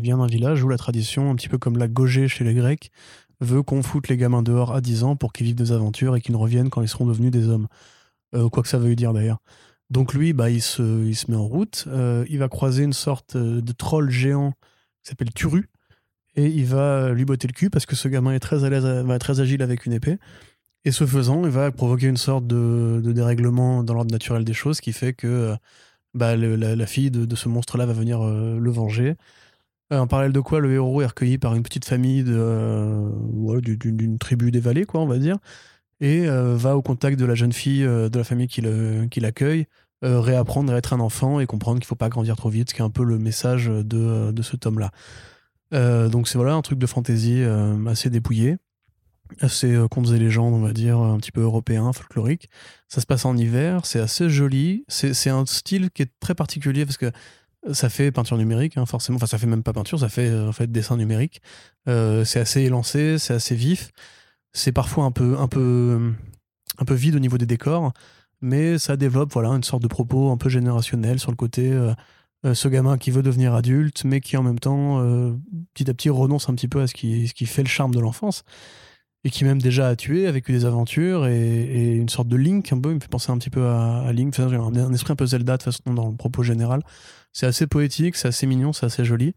vient 0.00 0.18
d'un 0.18 0.26
village 0.26 0.62
où 0.62 0.68
la 0.68 0.78
tradition, 0.78 1.30
un 1.30 1.34
petit 1.34 1.48
peu 1.48 1.58
comme 1.58 1.76
la 1.76 1.88
Gaugée 1.88 2.28
chez 2.28 2.44
les 2.44 2.54
Grecs, 2.54 2.90
veut 3.40 3.62
qu'on 3.62 3.82
foute 3.82 4.08
les 4.08 4.16
gamins 4.16 4.42
dehors 4.42 4.72
à 4.74 4.80
10 4.80 5.04
ans 5.04 5.16
pour 5.16 5.32
qu'ils 5.32 5.46
vivent 5.46 5.56
des 5.56 5.72
aventures 5.72 6.16
et 6.16 6.20
qu'ils 6.20 6.32
ne 6.34 6.40
reviennent 6.40 6.70
quand 6.70 6.80
ils 6.82 6.88
seront 6.88 7.06
devenus 7.06 7.30
des 7.30 7.48
hommes. 7.48 7.66
Quoi 8.32 8.62
que 8.62 8.68
ça 8.68 8.78
veuille 8.78 8.96
dire 8.96 9.12
d'ailleurs. 9.12 9.40
Donc 9.90 10.14
lui, 10.14 10.32
bah, 10.32 10.48
il, 10.48 10.62
se, 10.62 11.04
il 11.04 11.14
se 11.14 11.30
met 11.30 11.36
en 11.36 11.44
route, 11.44 11.86
il 12.30 12.38
va 12.38 12.48
croiser 12.48 12.84
une 12.84 12.94
sorte 12.94 13.36
de 13.36 13.72
troll 13.72 14.08
géant 14.10 14.52
qui 15.02 15.10
s'appelle 15.10 15.32
Turu, 15.34 15.68
et 16.34 16.46
il 16.46 16.66
va 16.66 17.10
lui 17.10 17.24
botter 17.24 17.46
le 17.46 17.52
cul 17.52 17.70
parce 17.70 17.86
que 17.86 17.96
ce 17.96 18.08
gamin 18.08 18.32
est 18.32 18.40
très, 18.40 18.64
à 18.64 18.70
l'aise, 18.70 18.86
très 19.20 19.40
agile 19.40 19.62
avec 19.62 19.86
une 19.86 19.92
épée. 19.92 20.18
Et 20.84 20.90
ce 20.90 21.06
faisant, 21.06 21.44
il 21.44 21.50
va 21.50 21.70
provoquer 21.70 22.06
une 22.06 22.16
sorte 22.16 22.46
de, 22.46 23.00
dérèglement 23.04 23.84
dans 23.84 23.94
l'ordre 23.94 24.10
naturel 24.10 24.44
des 24.44 24.52
choses 24.52 24.80
qui 24.80 24.92
fait 24.92 25.12
que 25.12 25.26
euh, 25.26 25.56
bah, 26.14 26.36
la, 26.36 26.86
fille 26.86 27.10
de, 27.10 27.36
ce 27.36 27.48
monstre-là 27.48 27.86
va 27.86 27.92
venir 27.92 28.20
euh, 28.22 28.58
le 28.58 28.70
venger. 28.70 29.14
Euh, 29.92 29.98
en 29.98 30.06
parallèle 30.06 30.32
de 30.32 30.40
quoi, 30.40 30.58
le 30.60 30.72
héros 30.72 31.02
est 31.02 31.06
recueilli 31.06 31.38
par 31.38 31.54
une 31.54 31.62
petite 31.62 31.84
famille 31.84 32.24
euh, 32.26 33.10
d'une 33.60 34.18
tribu 34.18 34.50
des 34.50 34.60
vallées, 34.60 34.84
quoi, 34.84 35.00
on 35.00 35.06
va 35.06 35.18
dire, 35.18 35.38
et 36.00 36.26
euh, 36.28 36.56
va 36.56 36.76
au 36.76 36.82
contact 36.82 37.18
de 37.18 37.24
la 37.24 37.34
jeune 37.34 37.52
fille 37.52 37.84
euh, 37.84 38.08
de 38.08 38.18
la 38.18 38.24
famille 38.24 38.48
qui 38.48 38.60
le- 38.60 39.08
l'accueille, 39.16 39.66
euh, 40.04 40.20
réapprendre 40.20 40.72
à 40.72 40.76
être 40.76 40.92
un 40.92 41.00
enfant 41.00 41.38
et 41.38 41.46
comprendre 41.46 41.78
qu'il 41.78 41.86
faut 41.86 41.94
pas 41.94 42.08
grandir 42.08 42.36
trop 42.36 42.48
vite, 42.48 42.70
ce 42.70 42.74
qui 42.74 42.80
est 42.80 42.84
un 42.84 42.90
peu 42.90 43.04
le 43.04 43.18
message 43.18 43.66
de, 43.66 44.32
de 44.32 44.42
ce 44.42 44.56
tome-là. 44.56 44.90
Euh, 45.72 46.08
donc 46.08 46.28
c'est 46.28 46.36
voilà 46.36 46.54
un 46.54 46.62
truc 46.62 46.78
de 46.78 46.86
fantasy 46.86 47.42
euh, 47.42 47.86
assez 47.86 48.10
dépouillé, 48.10 48.58
assez 49.40 49.72
euh, 49.72 49.88
contes 49.88 50.10
et 50.10 50.18
légendes, 50.18 50.54
on 50.54 50.60
va 50.60 50.72
dire, 50.72 50.98
un 50.98 51.16
petit 51.18 51.32
peu 51.32 51.40
européen, 51.40 51.92
folklorique. 51.92 52.48
Ça 52.88 53.00
se 53.00 53.06
passe 53.06 53.24
en 53.24 53.36
hiver, 53.36 53.86
c'est 53.86 54.00
assez 54.00 54.28
joli. 54.28 54.84
C'est 54.88 55.30
un 55.30 55.46
style 55.46 55.90
qui 55.90 56.02
est 56.02 56.12
très 56.20 56.34
particulier 56.34 56.84
parce 56.84 56.98
que 56.98 57.10
ça 57.72 57.88
fait 57.88 58.10
peinture 58.10 58.36
numérique, 58.36 58.76
hein, 58.76 58.86
forcément. 58.86 59.16
Enfin, 59.16 59.26
ça 59.26 59.38
fait 59.38 59.46
même 59.46 59.62
pas 59.62 59.72
peinture, 59.72 60.00
ça 60.00 60.08
fait 60.08 60.32
en 60.34 60.52
fait 60.52 60.70
dessin 60.70 60.96
numérique. 60.96 61.40
C'est 61.86 62.40
assez 62.40 62.62
élancé, 62.62 63.18
c'est 63.18 63.34
assez 63.34 63.54
vif. 63.54 63.90
C'est 64.52 64.72
parfois 64.72 65.04
un 65.04 65.12
peu, 65.12 65.38
un 65.38 65.48
peu, 65.48 66.12
un 66.78 66.84
peu 66.84 66.94
vide 66.94 67.16
au 67.16 67.18
niveau 67.18 67.38
des 67.38 67.46
décors, 67.46 67.92
mais 68.42 68.76
ça 68.78 68.96
développe 68.96 69.32
voilà 69.32 69.50
une 69.50 69.62
sorte 69.62 69.82
de 69.82 69.88
propos 69.88 70.30
un 70.30 70.36
peu 70.36 70.50
générationnel 70.50 71.18
sur 71.18 71.30
le 71.30 71.36
côté. 71.36 71.72
Euh, 72.44 72.54
ce 72.54 72.66
gamin 72.66 72.98
qui 72.98 73.12
veut 73.12 73.22
devenir 73.22 73.54
adulte, 73.54 74.04
mais 74.04 74.20
qui 74.20 74.36
en 74.36 74.42
même 74.42 74.58
temps, 74.58 75.00
euh, 75.00 75.32
petit 75.74 75.88
à 75.88 75.94
petit, 75.94 76.10
renonce 76.10 76.48
un 76.48 76.54
petit 76.54 76.66
peu 76.66 76.80
à 76.80 76.88
ce 76.88 76.94
qui, 76.94 77.28
ce 77.28 77.34
qui 77.34 77.46
fait 77.46 77.62
le 77.62 77.68
charme 77.68 77.94
de 77.94 78.00
l'enfance 78.00 78.42
et 79.22 79.30
qui 79.30 79.44
même 79.44 79.62
déjà 79.62 79.86
a 79.88 79.94
tué, 79.94 80.26
a 80.26 80.32
vécu 80.32 80.50
des 80.50 80.64
aventures 80.64 81.26
et, 81.28 81.94
une 81.94 82.08
sorte 82.08 82.26
de 82.26 82.36
Link 82.36 82.72
un 82.72 82.80
peu, 82.80 82.90
il 82.90 82.96
me 82.96 83.00
fait 83.00 83.08
penser 83.08 83.30
un 83.30 83.38
petit 83.38 83.50
peu 83.50 83.64
à, 83.68 84.12
Link, 84.12 84.34
Enfin, 84.36 84.52
un, 84.52 84.92
esprit 84.92 85.12
un 85.12 85.16
peu 85.16 85.26
Zelda 85.26 85.56
de 85.56 85.62
façon 85.62 85.94
dans 85.94 86.08
le 86.08 86.16
propos 86.16 86.42
général. 86.42 86.82
C'est 87.32 87.46
assez 87.46 87.68
poétique, 87.68 88.16
c'est 88.16 88.28
assez 88.28 88.46
mignon, 88.48 88.72
c'est 88.72 88.86
assez 88.86 89.04
joli. 89.04 89.34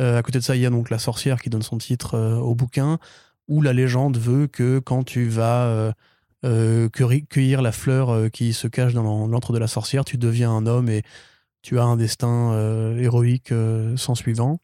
Euh, 0.00 0.18
à 0.18 0.22
côté 0.22 0.38
de 0.38 0.44
ça, 0.44 0.54
il 0.54 0.62
y 0.62 0.66
a 0.66 0.70
donc 0.70 0.90
la 0.90 1.00
sorcière 1.00 1.40
qui 1.42 1.50
donne 1.50 1.62
son 1.62 1.78
titre 1.78 2.16
au 2.40 2.54
bouquin, 2.54 2.98
où 3.48 3.62
la 3.62 3.72
légende 3.72 4.16
veut 4.16 4.46
que 4.46 4.78
quand 4.78 5.02
tu 5.02 5.26
vas 5.26 5.92
cueillir, 6.44 7.62
la 7.62 7.72
fleur 7.72 8.30
qui 8.30 8.52
se 8.52 8.68
cache 8.68 8.94
dans 8.94 9.26
l'antre 9.26 9.52
de 9.52 9.58
la 9.58 9.66
sorcière, 9.66 10.04
tu 10.04 10.18
deviens 10.18 10.52
un 10.52 10.66
homme 10.66 10.88
et 10.88 11.02
tu 11.64 11.78
as 11.80 11.84
un 11.84 11.96
destin 11.96 12.52
euh, 12.52 12.98
héroïque 12.98 13.50
euh, 13.50 13.96
sans 13.96 14.14
suivant. 14.14 14.60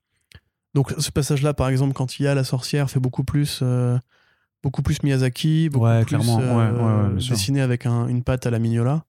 Donc 0.74 0.92
ce 0.98 1.10
passage-là, 1.10 1.54
par 1.54 1.68
exemple, 1.70 1.94
quand 1.94 2.18
il 2.20 2.24
y 2.24 2.26
a 2.28 2.34
la 2.34 2.44
sorcière, 2.44 2.90
fait 2.90 3.00
beaucoup 3.00 3.24
plus, 3.24 3.60
euh, 3.62 3.98
beaucoup 4.62 4.82
plus 4.82 5.02
Miyazaki, 5.02 5.70
beaucoup 5.70 5.86
Ouais, 5.86 6.04
plus 6.04 6.16
ouais, 6.18 6.34
ouais, 6.44 7.14
dessiné 7.30 7.62
avec 7.62 7.86
un- 7.86 8.06
une 8.06 8.22
patte 8.22 8.46
à 8.46 8.50
la 8.50 8.58
Mignola. 8.58 9.02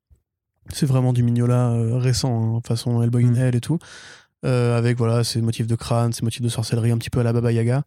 C'est 0.69 0.85
vraiment 0.85 1.11
du 1.11 1.21
Mignola 1.21 1.71
euh, 1.71 1.97
récent, 1.97 2.55
hein, 2.55 2.61
façon 2.65 3.01
Hellboy 3.03 3.25
in 3.25 3.31
Mm. 3.31 3.37
Hell 3.37 3.55
et 3.55 3.61
tout, 3.61 3.77
avec 4.43 4.97
voilà 4.97 5.23
ces 5.25 5.41
motifs 5.41 5.67
de 5.67 5.75
crâne, 5.75 6.13
ces 6.13 6.23
motifs 6.23 6.41
de 6.41 6.49
sorcellerie, 6.49 6.91
un 6.91 6.97
petit 6.97 7.09
peu 7.09 7.19
à 7.19 7.23
la 7.23 7.33
Baba 7.33 7.51
Yaga. 7.51 7.83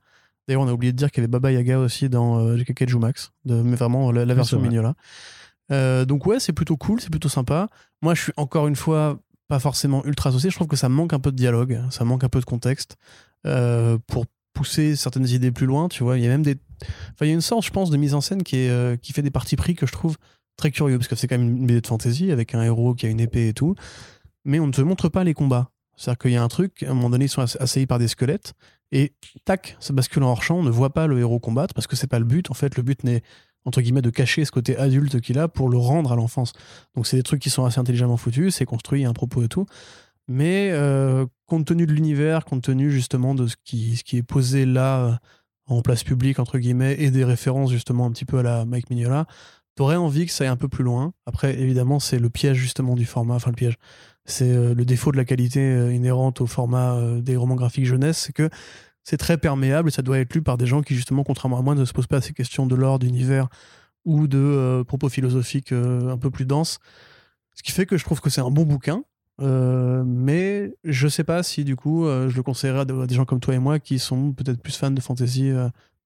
D'ailleurs, 0.47 0.63
on 0.63 0.69
a 0.69 0.73
oublié 0.73 0.93
de 0.93 0.99
dire 0.99 1.11
qu'il 1.11 1.23
y 1.23 1.25
avait 1.25 1.31
Baba 1.31 1.51
Yaga 1.51 1.79
aussi 1.79 2.11
dans 2.11 2.55
Kaiju 2.77 2.99
Max, 2.99 3.33
de, 3.47 3.55
mais 3.63 3.77
vraiment 3.77 4.13
la, 4.13 4.27
la 4.27 4.35
version. 4.35 4.61
Mignola. 4.61 4.95
Donc 6.05 6.27
ouais, 6.27 6.39
c'est 6.41 6.53
plutôt 6.53 6.77
cool, 6.77 7.01
c'est 7.01 7.11
plutôt 7.11 7.31
sympa. 7.31 7.69
Moi, 8.03 8.15
je 8.15 8.23
suis 8.25 8.33
encore 8.37 8.69
une 8.69 8.77
fois 8.77 9.19
pas 9.49 9.59
forcément 9.59 10.05
ultra 10.05 10.31
associé. 10.31 10.51
Je 10.51 10.57
trouve 10.57 10.69
que 10.69 10.77
ça 10.77 10.89
manque 10.89 11.13
un 11.13 11.21
peu 11.21 11.31
de 11.31 11.37
dialogue, 11.37 11.81
ça 11.91 12.05
manque 12.05 12.25
un 12.25 12.29
peu 12.29 12.41
de 12.41 12.45
contexte 12.45 12.97
euh, 13.47 13.99
pour 14.07 14.27
pousser 14.53 14.97
certaines 14.97 15.29
idées 15.29 15.53
plus 15.53 15.67
loin. 15.67 15.89
Tu 15.89 16.03
vois, 16.03 16.19
il 16.19 16.25
y 16.25 16.27
a 16.27 16.31
même 16.31 16.43
des, 16.43 16.57
enfin, 16.83 17.27
il 17.27 17.29
y 17.29 17.31
a 17.31 17.35
une 17.35 17.41
sorte, 17.41 17.65
je 17.65 17.71
pense, 17.71 17.91
de 17.91 17.97
mise 17.97 18.15
en 18.15 18.21
scène 18.21 18.43
qui 18.43 18.57
est 18.57 18.71
euh, 18.71 18.97
qui 18.97 19.13
fait 19.13 19.23
des 19.23 19.31
parties 19.31 19.57
pris 19.57 19.75
que 19.75 19.87
je 19.87 19.93
trouve 19.93 20.17
très 20.57 20.71
curieux 20.71 20.99
parce 20.99 21.09
que 21.09 21.17
c'est 21.17 21.27
quand 21.27 21.39
même 21.39 21.57
une 21.57 21.67
BD 21.67 21.81
de 21.81 21.87
fantasy 21.87 22.31
avec 22.31 22.55
un 22.55 22.63
héros 22.63 22.95
qui 22.95 23.07
a 23.07 23.09
une 23.09 23.21
épée 23.21 23.49
et 23.49 23.55
tout, 23.55 23.75
mais 24.45 24.61
on 24.61 24.67
ne 24.67 24.73
te 24.73 24.81
montre 24.81 25.09
pas 25.09 25.25
les 25.25 25.35
combats. 25.35 25.71
C'est-à-dire 25.97 26.19
qu'il 26.19 26.33
y 26.33 26.37
a 26.37 26.43
un 26.43 26.49
truc, 26.49 26.83
à 26.83 26.91
un 26.91 26.95
moment 26.95 27.11
donné, 27.11 27.27
ils 27.27 27.29
sont 27.29 27.43
assaillis 27.43 27.87
par 27.87 27.99
des 27.99 28.09
squelettes, 28.09 28.55
et 28.91 29.13
tac, 29.45 29.77
ça 29.81 29.93
bascule 29.93 30.23
en 30.23 30.31
hors-champ, 30.31 30.59
on 30.59 30.63
ne 30.63 30.71
voit 30.71 30.93
pas 30.93 31.07
le 31.07 31.19
héros 31.19 31.39
combattre, 31.39 31.75
parce 31.75 31.87
que 31.87 31.97
c'est 31.97 32.07
pas 32.07 32.19
le 32.19 32.25
but. 32.25 32.51
En 32.51 32.55
fait, 32.55 32.77
le 32.77 32.83
but 32.83 33.03
n'est, 33.05 33.23
entre 33.65 33.81
guillemets, 33.81 34.03
de 34.03 34.11
cacher 34.11 34.45
ce 34.45 34.51
côté 34.51 34.77
adulte 34.77 35.21
qu'il 35.21 35.39
a 35.39 35.49
pour 35.49 35.69
le 35.69 35.79
rendre 35.79 36.13
à 36.13 36.17
l'enfance. 36.17 36.53
Donc 36.95 37.07
c'est 37.07 37.17
des 37.17 37.23
trucs 37.23 37.41
qui 37.41 37.51
sont 37.51 37.65
assez 37.65 37.81
intelligemment 37.81 38.17
foutus, 38.17 38.55
c'est 38.55 38.65
construit, 38.65 39.01
il 39.01 39.03
y 39.05 39.07
a 39.07 39.09
un 39.09 39.15
propos 39.15 39.43
et 39.43 39.49
tout. 39.49 39.67
Mais 40.29 40.71
euh, 40.73 41.27
compte 41.47 41.67
tenu 41.67 41.87
de 41.87 41.93
l'univers, 41.93 42.45
compte 42.45 42.63
tenu 42.63 42.91
justement 42.91 43.35
de 43.35 43.47
ce 43.47 43.57
qui, 43.63 43.97
ce 43.97 44.05
qui 44.05 44.17
est 44.17 44.23
posé 44.23 44.65
là, 44.65 45.05
euh, 45.05 45.15
en 45.67 45.83
place 45.83 46.05
publique, 46.05 46.39
entre 46.39 46.59
guillemets, 46.59 46.97
et 46.99 47.11
des 47.11 47.25
références 47.25 47.71
justement 47.71 48.07
un 48.07 48.11
petit 48.11 48.25
peu 48.25 48.39
à 48.39 48.43
la 48.43 48.65
Mike 48.65 48.91
Mignola, 48.91 49.27
t'aurais 49.77 49.97
envie 49.97 50.27
que 50.27 50.33
ça 50.33 50.45
aille 50.45 50.51
un 50.51 50.57
peu 50.57 50.69
plus 50.69 50.85
loin. 50.85 51.13
Après, 51.27 51.59
évidemment, 51.59 52.01
c'est 52.01 52.19
le 52.19 52.31
piège 52.31 52.57
justement 52.57 52.95
du 52.95 53.07
format, 53.07 53.35
enfin 53.35 53.51
le 53.51 53.57
piège, 53.57 53.77
c'est 54.27 54.51
euh, 54.51 54.75
le 54.75 54.85
défaut 54.85 55.11
de 55.13 55.17
la 55.17 55.25
qualité 55.25 55.61
inhérente 55.95 56.41
au 56.41 56.47
format 56.47 56.99
des 57.21 57.37
romans 57.37 57.55
graphiques 57.55 57.87
jeunesse, 57.87 58.19
c'est 58.19 58.33
que 58.33 58.49
c'est 59.05 59.19
très 59.19 59.39
perméable 59.39 59.89
et 59.89 59.93
ça 59.93 60.03
doit 60.03 60.19
être 60.19 60.35
lu 60.35 60.43
par 60.43 60.57
des 60.57 60.67
gens 60.67 60.83
qui, 60.83 60.95
justement, 60.95 61.23
contrairement 61.23 61.59
à 61.59 61.63
moi, 61.63 61.75
ne 61.75 61.85
se 61.85 61.93
posent 61.93 62.07
pas 62.07 62.21
ces 62.21 62.33
questions 62.33 62.67
de 62.67 62.75
l'ordre, 62.75 63.07
d'univers 63.07 63.49
ou 64.05 64.27
de 64.27 64.83
propos 64.87 65.09
philosophiques 65.09 65.73
un 65.73 66.19
peu 66.19 66.31
plus 66.31 66.47
denses. 66.47 66.79
Ce 67.55 67.63
qui 67.63 67.71
fait 67.71 67.87
que 67.87 67.97
je 67.97 68.05
trouve 68.05 68.21
que 68.21 68.31
c'est 68.31 68.41
un 68.41 68.51
bon 68.51 68.65
bouquin, 68.65 69.05
mais 69.39 70.75
je 70.85 71.09
sais 71.09 71.25
pas 71.25 71.43
si 71.43 71.65
du 71.65 71.77
coup 71.77 72.05
je 72.07 72.35
le 72.35 72.43
conseillerais 72.43 72.81
à 72.81 72.85
des 72.85 73.15
gens 73.15 73.25
comme 73.25 73.41
toi 73.41 73.55
et 73.55 73.59
moi 73.59 73.79
qui 73.79 73.99
sont 73.99 74.33
peut-être 74.33 74.61
plus 74.61 74.77
fans 74.77 74.91
de 74.91 75.01
fantasy. 75.01 75.53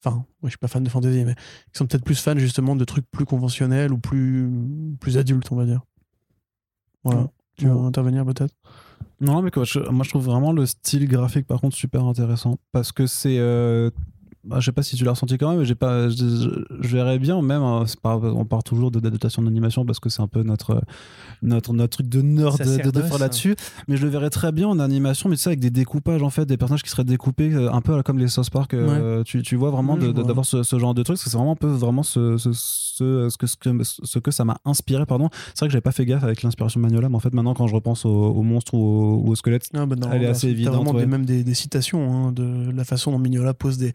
Enfin, 0.04 0.16
moi 0.16 0.26
je 0.44 0.50
suis 0.50 0.58
pas 0.58 0.68
fan 0.68 0.84
de 0.84 0.88
fantasy, 0.88 1.24
mais 1.24 1.34
qui 1.34 1.78
sont 1.78 1.86
peut-être 1.86 2.04
plus 2.04 2.20
fans 2.20 2.38
justement 2.38 2.76
de 2.76 2.84
trucs 2.84 3.10
plus 3.10 3.24
conventionnels 3.24 3.92
ou 3.92 3.98
plus, 3.98 4.50
plus 5.00 5.18
adultes, 5.18 5.50
on 5.50 5.56
va 5.56 5.64
dire. 5.64 5.80
Voilà. 7.04 7.30
Tu 7.56 7.66
veux 7.66 7.76
intervenir 7.76 8.24
peut-être? 8.24 8.54
Non, 9.20 9.42
mais 9.42 9.50
quoi, 9.50 9.64
moi 9.90 10.04
je 10.04 10.10
trouve 10.10 10.24
vraiment 10.24 10.52
le 10.52 10.64
style 10.64 11.08
graphique 11.08 11.46
par 11.46 11.60
contre 11.60 11.76
super 11.76 12.04
intéressant. 12.04 12.58
Parce 12.72 12.92
que 12.92 13.06
c'est 13.06 13.38
euh, 13.38 13.90
bah, 14.48 14.60
je 14.60 14.64
sais 14.64 14.72
pas 14.72 14.82
si 14.82 14.96
tu 14.96 15.04
l'as 15.04 15.10
ressenti 15.10 15.36
quand 15.36 15.50
même, 15.50 15.58
mais 15.58 15.64
j'ai 15.66 15.74
pas, 15.74 16.08
je, 16.08 16.48
verrais 16.80 17.18
bien 17.18 17.40
même. 17.42 17.62
Hein, 17.62 17.84
on 18.04 18.44
part 18.46 18.64
toujours 18.64 18.90
de 18.90 18.98
d'adaptation 18.98 19.42
d'animation 19.42 19.84
parce 19.84 20.00
que 20.00 20.08
c'est 20.08 20.22
un 20.22 20.26
peu 20.26 20.42
notre 20.42 20.80
notre 21.42 21.74
notre 21.74 21.96
truc 21.98 22.08
de 22.08 22.22
nerd 22.22 22.58
de, 22.58 22.90
de, 22.90 23.02
faire 23.02 23.18
là-dessus. 23.18 23.56
Mais 23.88 23.98
je 23.98 24.04
le 24.04 24.08
verrais 24.08 24.30
très 24.30 24.50
bien 24.50 24.66
en 24.66 24.78
animation, 24.78 25.28
mais 25.28 25.36
tu 25.36 25.42
sais 25.42 25.50
avec 25.50 25.60
des 25.60 25.70
découpages 25.70 26.22
en 26.22 26.30
fait, 26.30 26.46
des 26.46 26.56
personnages 26.56 26.82
qui 26.82 26.88
seraient 26.88 27.04
découpés 27.04 27.52
euh, 27.52 27.70
un 27.70 27.82
peu 27.82 28.02
comme 28.02 28.18
les 28.18 28.28
South 28.28 28.48
Park. 28.48 28.72
Euh, 28.72 29.22
tu, 29.22 29.42
tu, 29.42 29.56
vois 29.56 29.70
vraiment 29.70 29.98
d'avoir 29.98 30.46
ce, 30.46 30.62
ce, 30.62 30.78
genre 30.78 30.94
de 30.94 31.02
truc, 31.02 31.18
c'est 31.18 31.30
vraiment 31.32 31.52
un 31.52 31.56
peu 31.56 31.68
vraiment 31.68 32.02
ce, 32.02 32.38
ce, 32.38 32.52
ce, 32.52 33.36
que, 33.36 33.46
ce 33.46 34.18
que 34.18 34.30
ça 34.30 34.44
m'a 34.46 34.56
inspiré. 34.64 35.04
Pardon, 35.04 35.28
c'est 35.48 35.60
vrai 35.60 35.68
que 35.68 35.72
j'avais 35.72 35.82
pas 35.82 35.92
fait 35.92 36.06
gaffe 36.06 36.24
avec 36.24 36.42
l'inspiration 36.42 36.80
de 36.80 36.86
Magnola, 36.86 37.10
mais 37.10 37.16
en 37.16 37.20
fait 37.20 37.34
maintenant 37.34 37.52
quand 37.52 37.66
je 37.66 37.74
repense 37.74 38.06
au, 38.06 38.10
au 38.10 38.42
monstre 38.42 38.72
ou 38.72 39.28
au, 39.28 39.34
squelette, 39.34 39.68
ah, 39.74 39.84
bah 39.84 39.96
elle 40.12 40.22
est 40.22 40.26
assez 40.26 40.48
évidente. 40.48 40.74
vraiment 40.74 40.94
même 40.94 41.26
des, 41.26 41.44
des 41.44 41.54
citations 41.54 42.28
hein, 42.28 42.32
de 42.32 42.70
la 42.70 42.84
façon 42.84 43.12
dont 43.12 43.18
Magnola 43.18 43.54
pose 43.54 43.78
des 43.78 43.92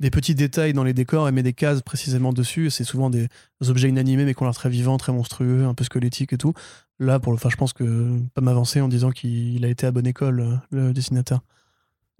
des 0.00 0.10
petits 0.10 0.34
détails 0.34 0.72
dans 0.72 0.84
les 0.84 0.92
décors 0.92 1.28
et 1.28 1.32
met 1.32 1.42
des 1.42 1.52
cases 1.52 1.82
précisément 1.82 2.32
dessus. 2.32 2.70
C'est 2.70 2.84
souvent 2.84 3.10
des 3.10 3.28
objets 3.68 3.88
inanimés 3.88 4.24
mais 4.24 4.34
qui 4.34 4.42
ont 4.42 4.46
l'air 4.46 4.54
très 4.54 4.68
vivants, 4.68 4.96
très 4.96 5.12
monstrueux, 5.12 5.64
un 5.64 5.74
peu 5.74 5.84
squelettiques 5.84 6.32
et 6.32 6.38
tout. 6.38 6.52
Là, 6.98 7.18
pour 7.18 7.32
le, 7.32 7.36
enfin, 7.36 7.48
je 7.50 7.56
pense 7.56 7.72
que 7.72 8.18
pas 8.34 8.40
m'avancer 8.40 8.80
en 8.80 8.88
disant 8.88 9.10
qu'il 9.10 9.64
a 9.64 9.68
été 9.68 9.86
à 9.86 9.90
bonne 9.90 10.06
école, 10.06 10.40
euh, 10.40 10.56
le 10.70 10.92
dessinateur. 10.92 11.40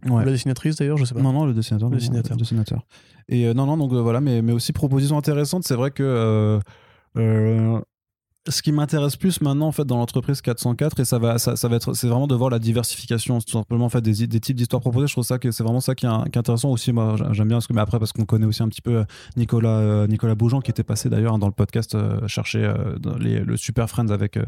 La 0.05 0.25
dessinatrice 0.25 0.77
d'ailleurs, 0.77 0.99
je 0.99 1.05
sais 1.07 1.15
pas. 1.15 1.23
Non, 1.23 1.33
non, 1.33 1.47
le 1.47 1.55
dessinateur. 1.55 1.89
Le 1.89 1.97
dessinateur. 1.97 2.37
dessinateur. 2.37 2.85
Et 3.29 3.47
euh, 3.47 3.55
non, 3.55 3.65
non, 3.65 3.79
donc 3.79 3.93
euh, 3.93 4.03
voilà, 4.03 4.21
mais, 4.21 4.43
mais 4.43 4.53
aussi 4.53 4.73
proposition 4.73 5.17
intéressante. 5.17 5.65
C'est 5.65 5.77
vrai 5.77 5.93
que 5.93 6.61
ce 8.47 8.61
qui 8.61 8.73
m'intéresse 8.73 9.17
plus 9.17 9.41
maintenant 9.41 9.69
en 9.69 9.73
fait 9.73 9.87
dans 9.87 9.97
l'entreprise 9.97 10.43
404 10.43 11.01
et 11.01 11.05
ça 11.07 11.19
va 11.19 11.39
ça, 11.39 11.69
va 11.69 11.77
être 11.77 11.95
c'est 11.95 12.09
vraiment 12.09 12.27
de 12.27 12.35
voir 12.35 12.51
la 12.51 12.59
diversification 12.59 13.39
tout 13.41 13.53
simplement 13.53 13.87
en 13.87 13.89
fait 13.89 14.03
des, 14.03 14.27
des 14.27 14.41
types 14.41 14.57
d'histoires 14.57 14.83
proposées. 14.83 15.07
Je 15.07 15.13
trouve 15.13 15.25
ça 15.25 15.39
que 15.39 15.51
c'est 15.51 15.63
vraiment 15.63 15.81
ça 15.81 15.95
qui 15.95 16.05
est, 16.05 16.09
intéressant 16.09 16.71
aussi. 16.71 16.93
Moi 16.93 17.17
j'aime 17.33 17.49
bien 17.49 17.61
ce 17.63 17.69
que 17.69 17.73
mais 17.73 17.81
après 17.81 17.99
parce 17.99 18.13
qu'on 18.13 18.27
connaît 18.27 18.45
aussi 18.45 18.63
un 18.63 18.69
petit 18.69 18.83
peu 18.83 18.97
euh, 18.99 19.05
Nicolas 19.37 19.79
euh, 19.79 20.07
Nicolas 20.07 20.35
Bougeant 20.35 20.61
qui 20.61 20.71
était 20.71 20.83
passé 20.83 21.09
d'ailleurs 21.09 21.39
dans 21.39 21.47
le 21.47 21.53
podcast 21.53 21.95
euh, 21.95 22.27
chercher 22.29 22.71
dans 23.01 23.17
les, 23.17 23.41
le 23.41 23.57
Super 23.57 23.89
Friends 23.89 24.09
avec 24.09 24.39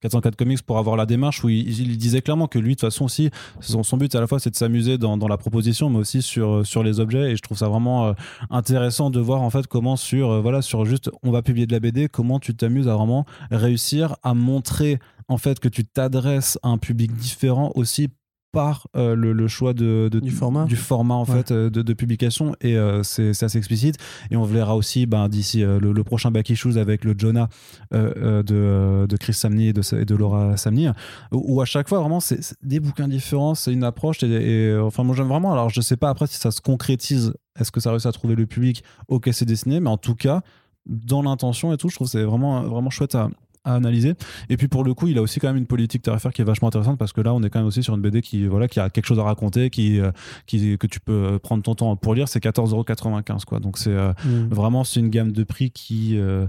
404 0.00 0.34
Comics 0.34 0.62
pour 0.62 0.78
avoir 0.78 0.96
la 0.96 1.04
démarche 1.04 1.44
où 1.44 1.50
il, 1.50 1.68
il, 1.78 1.98
disait 1.98 2.22
clairement 2.22 2.46
que 2.46 2.58
lui 2.58 2.70
de 2.70 2.80
toute 2.80 2.88
façon 2.88 3.04
aussi 3.04 3.30
son, 3.60 3.82
son 3.82 3.98
but 3.98 4.14
à 4.14 4.20
la 4.20 4.26
fois 4.26 4.40
c'est 4.40 4.50
de 4.50 4.56
s'amuser 4.56 4.96
dans, 4.96 5.18
dans, 5.18 5.28
la 5.28 5.36
proposition 5.36 5.90
mais 5.90 5.98
aussi 5.98 6.22
sur 6.22 6.66
sur 6.66 6.82
les 6.82 7.00
objets. 7.00 7.32
Et 7.32 7.36
je 7.36 7.42
trouve 7.42 7.58
ça 7.58 7.68
vraiment 7.68 8.14
intéressant 8.48 9.10
de 9.10 9.20
voir 9.20 9.42
en 9.42 9.50
fait 9.50 9.66
comment 9.66 9.96
sur 9.96 10.40
voilà 10.40 10.62
sur 10.62 10.86
juste 10.86 11.10
on 11.22 11.30
va 11.30 11.42
publier 11.42 11.66
de 11.66 11.72
la 11.72 11.80
BD 11.80 12.08
comment 12.08 12.38
tu 12.38 12.54
t'amuses 12.54 12.88
à 12.88 12.94
vraiment 12.94 13.26
réussir 13.50 14.16
à 14.22 14.34
montrer 14.34 14.98
en 15.28 15.38
fait 15.38 15.60
que 15.60 15.68
tu 15.68 15.84
t'adresses 15.84 16.58
à 16.62 16.68
un 16.68 16.78
public 16.78 17.14
différent 17.14 17.72
aussi 17.74 18.10
par 18.52 18.86
euh, 18.96 19.14
le, 19.16 19.48
choix 19.48 19.72
de, 19.72 20.10
du 20.12 20.30
format, 20.30 20.66
du 20.66 20.76
format 20.76 21.14
en 21.14 21.24
fait 21.24 21.50
euh, 21.50 21.70
de, 21.70 21.92
publication. 21.94 22.54
Et 22.60 22.76
euh, 22.76 23.02
c'est 23.02 23.30
assez 23.42 23.58
explicite. 23.58 23.96
Et 24.30 24.36
on 24.36 24.44
verra 24.44 24.76
aussi 24.76 25.06
ben, 25.06 25.28
d'ici 25.28 25.62
le, 25.62 26.04
prochain 26.04 26.30
Back 26.30 26.50
Issues 26.50 26.78
avec 26.78 27.04
le 27.04 27.14
Jonah 27.16 27.48
de, 27.92 28.42
de, 28.42 29.16
Chris 29.16 29.32
Samney 29.32 29.68
et 29.68 29.72
de, 29.72 30.04
de 30.04 30.14
Laura 30.14 30.56
Samney. 30.56 30.90
Où, 31.32 31.60
à 31.60 31.64
chaque 31.64 31.88
fois 31.88 32.00
vraiment 32.00 32.20
c'est 32.20 32.54
des 32.62 32.80
bouquins 32.80 33.08
différents 33.08 33.54
c'est 33.54 33.72
une 33.72 33.84
approche 33.84 34.22
et, 34.22 34.76
enfin 34.78 35.02
moi 35.02 35.16
j'aime 35.16 35.28
vraiment. 35.28 35.52
Alors 35.52 35.70
je 35.70 35.80
sais 35.80 35.96
pas 35.96 36.10
après 36.10 36.26
si 36.26 36.36
ça 36.36 36.50
se 36.50 36.60
concrétise. 36.60 37.32
Est-ce 37.58 37.70
que 37.70 37.80
ça 37.80 37.90
réussit 37.90 38.06
à 38.06 38.12
trouver 38.12 38.34
le 38.34 38.46
public? 38.46 38.84
Ok 39.08 39.30
c'est 39.32 39.46
dessiné. 39.46 39.80
Mais 39.80 39.90
en 39.90 39.96
tout 39.96 40.14
cas 40.14 40.42
dans 40.86 41.22
l'intention 41.22 41.72
et 41.72 41.76
tout 41.76 41.88
je 41.88 41.94
trouve 41.94 42.08
c'est 42.08 42.24
vraiment 42.24 42.62
vraiment 42.62 42.90
chouette 42.90 43.14
à, 43.14 43.28
à 43.64 43.74
analyser. 43.74 44.14
Et 44.48 44.56
puis 44.56 44.68
pour 44.68 44.84
le 44.84 44.94
coup, 44.94 45.08
il 45.08 45.18
a 45.18 45.22
aussi 45.22 45.40
quand 45.40 45.48
même 45.48 45.56
une 45.56 45.66
politique 45.66 46.02
tarifaire 46.02 46.32
qui 46.32 46.42
est 46.42 46.44
vachement 46.44 46.68
intéressante 46.68 46.98
parce 46.98 47.12
que 47.12 47.20
là, 47.20 47.32
on 47.34 47.42
est 47.42 47.50
quand 47.50 47.60
même 47.60 47.68
aussi 47.68 47.82
sur 47.82 47.94
une 47.94 48.00
BD 48.00 48.22
qui, 48.22 48.46
voilà, 48.46 48.68
qui 48.68 48.80
a 48.80 48.90
quelque 48.90 49.06
chose 49.06 49.18
à 49.18 49.22
raconter, 49.22 49.70
qui, 49.70 50.00
euh, 50.00 50.10
qui, 50.46 50.76
que 50.78 50.86
tu 50.86 51.00
peux 51.00 51.38
prendre 51.40 51.62
ton 51.62 51.74
temps 51.74 51.96
pour 51.96 52.14
lire. 52.14 52.28
C'est 52.28 52.42
14,95€. 52.42 53.44
Quoi. 53.44 53.60
Donc 53.60 53.78
c'est 53.78 53.90
euh, 53.90 54.12
mm. 54.24 54.48
vraiment 54.48 54.84
c'est 54.84 55.00
une 55.00 55.10
gamme 55.10 55.32
de 55.32 55.44
prix 55.44 55.70
qui. 55.70 56.18
Euh, 56.18 56.46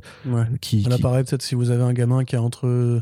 qui, 0.61 0.87
pareil, 1.01 1.23
peut-être 1.23 1.41
si 1.41 1.55
vous 1.55 1.69
avez 1.69 1.83
un 1.83 1.93
gamin 1.93 2.23
qui 2.23 2.35
a 2.35 2.41
entre 2.41 3.01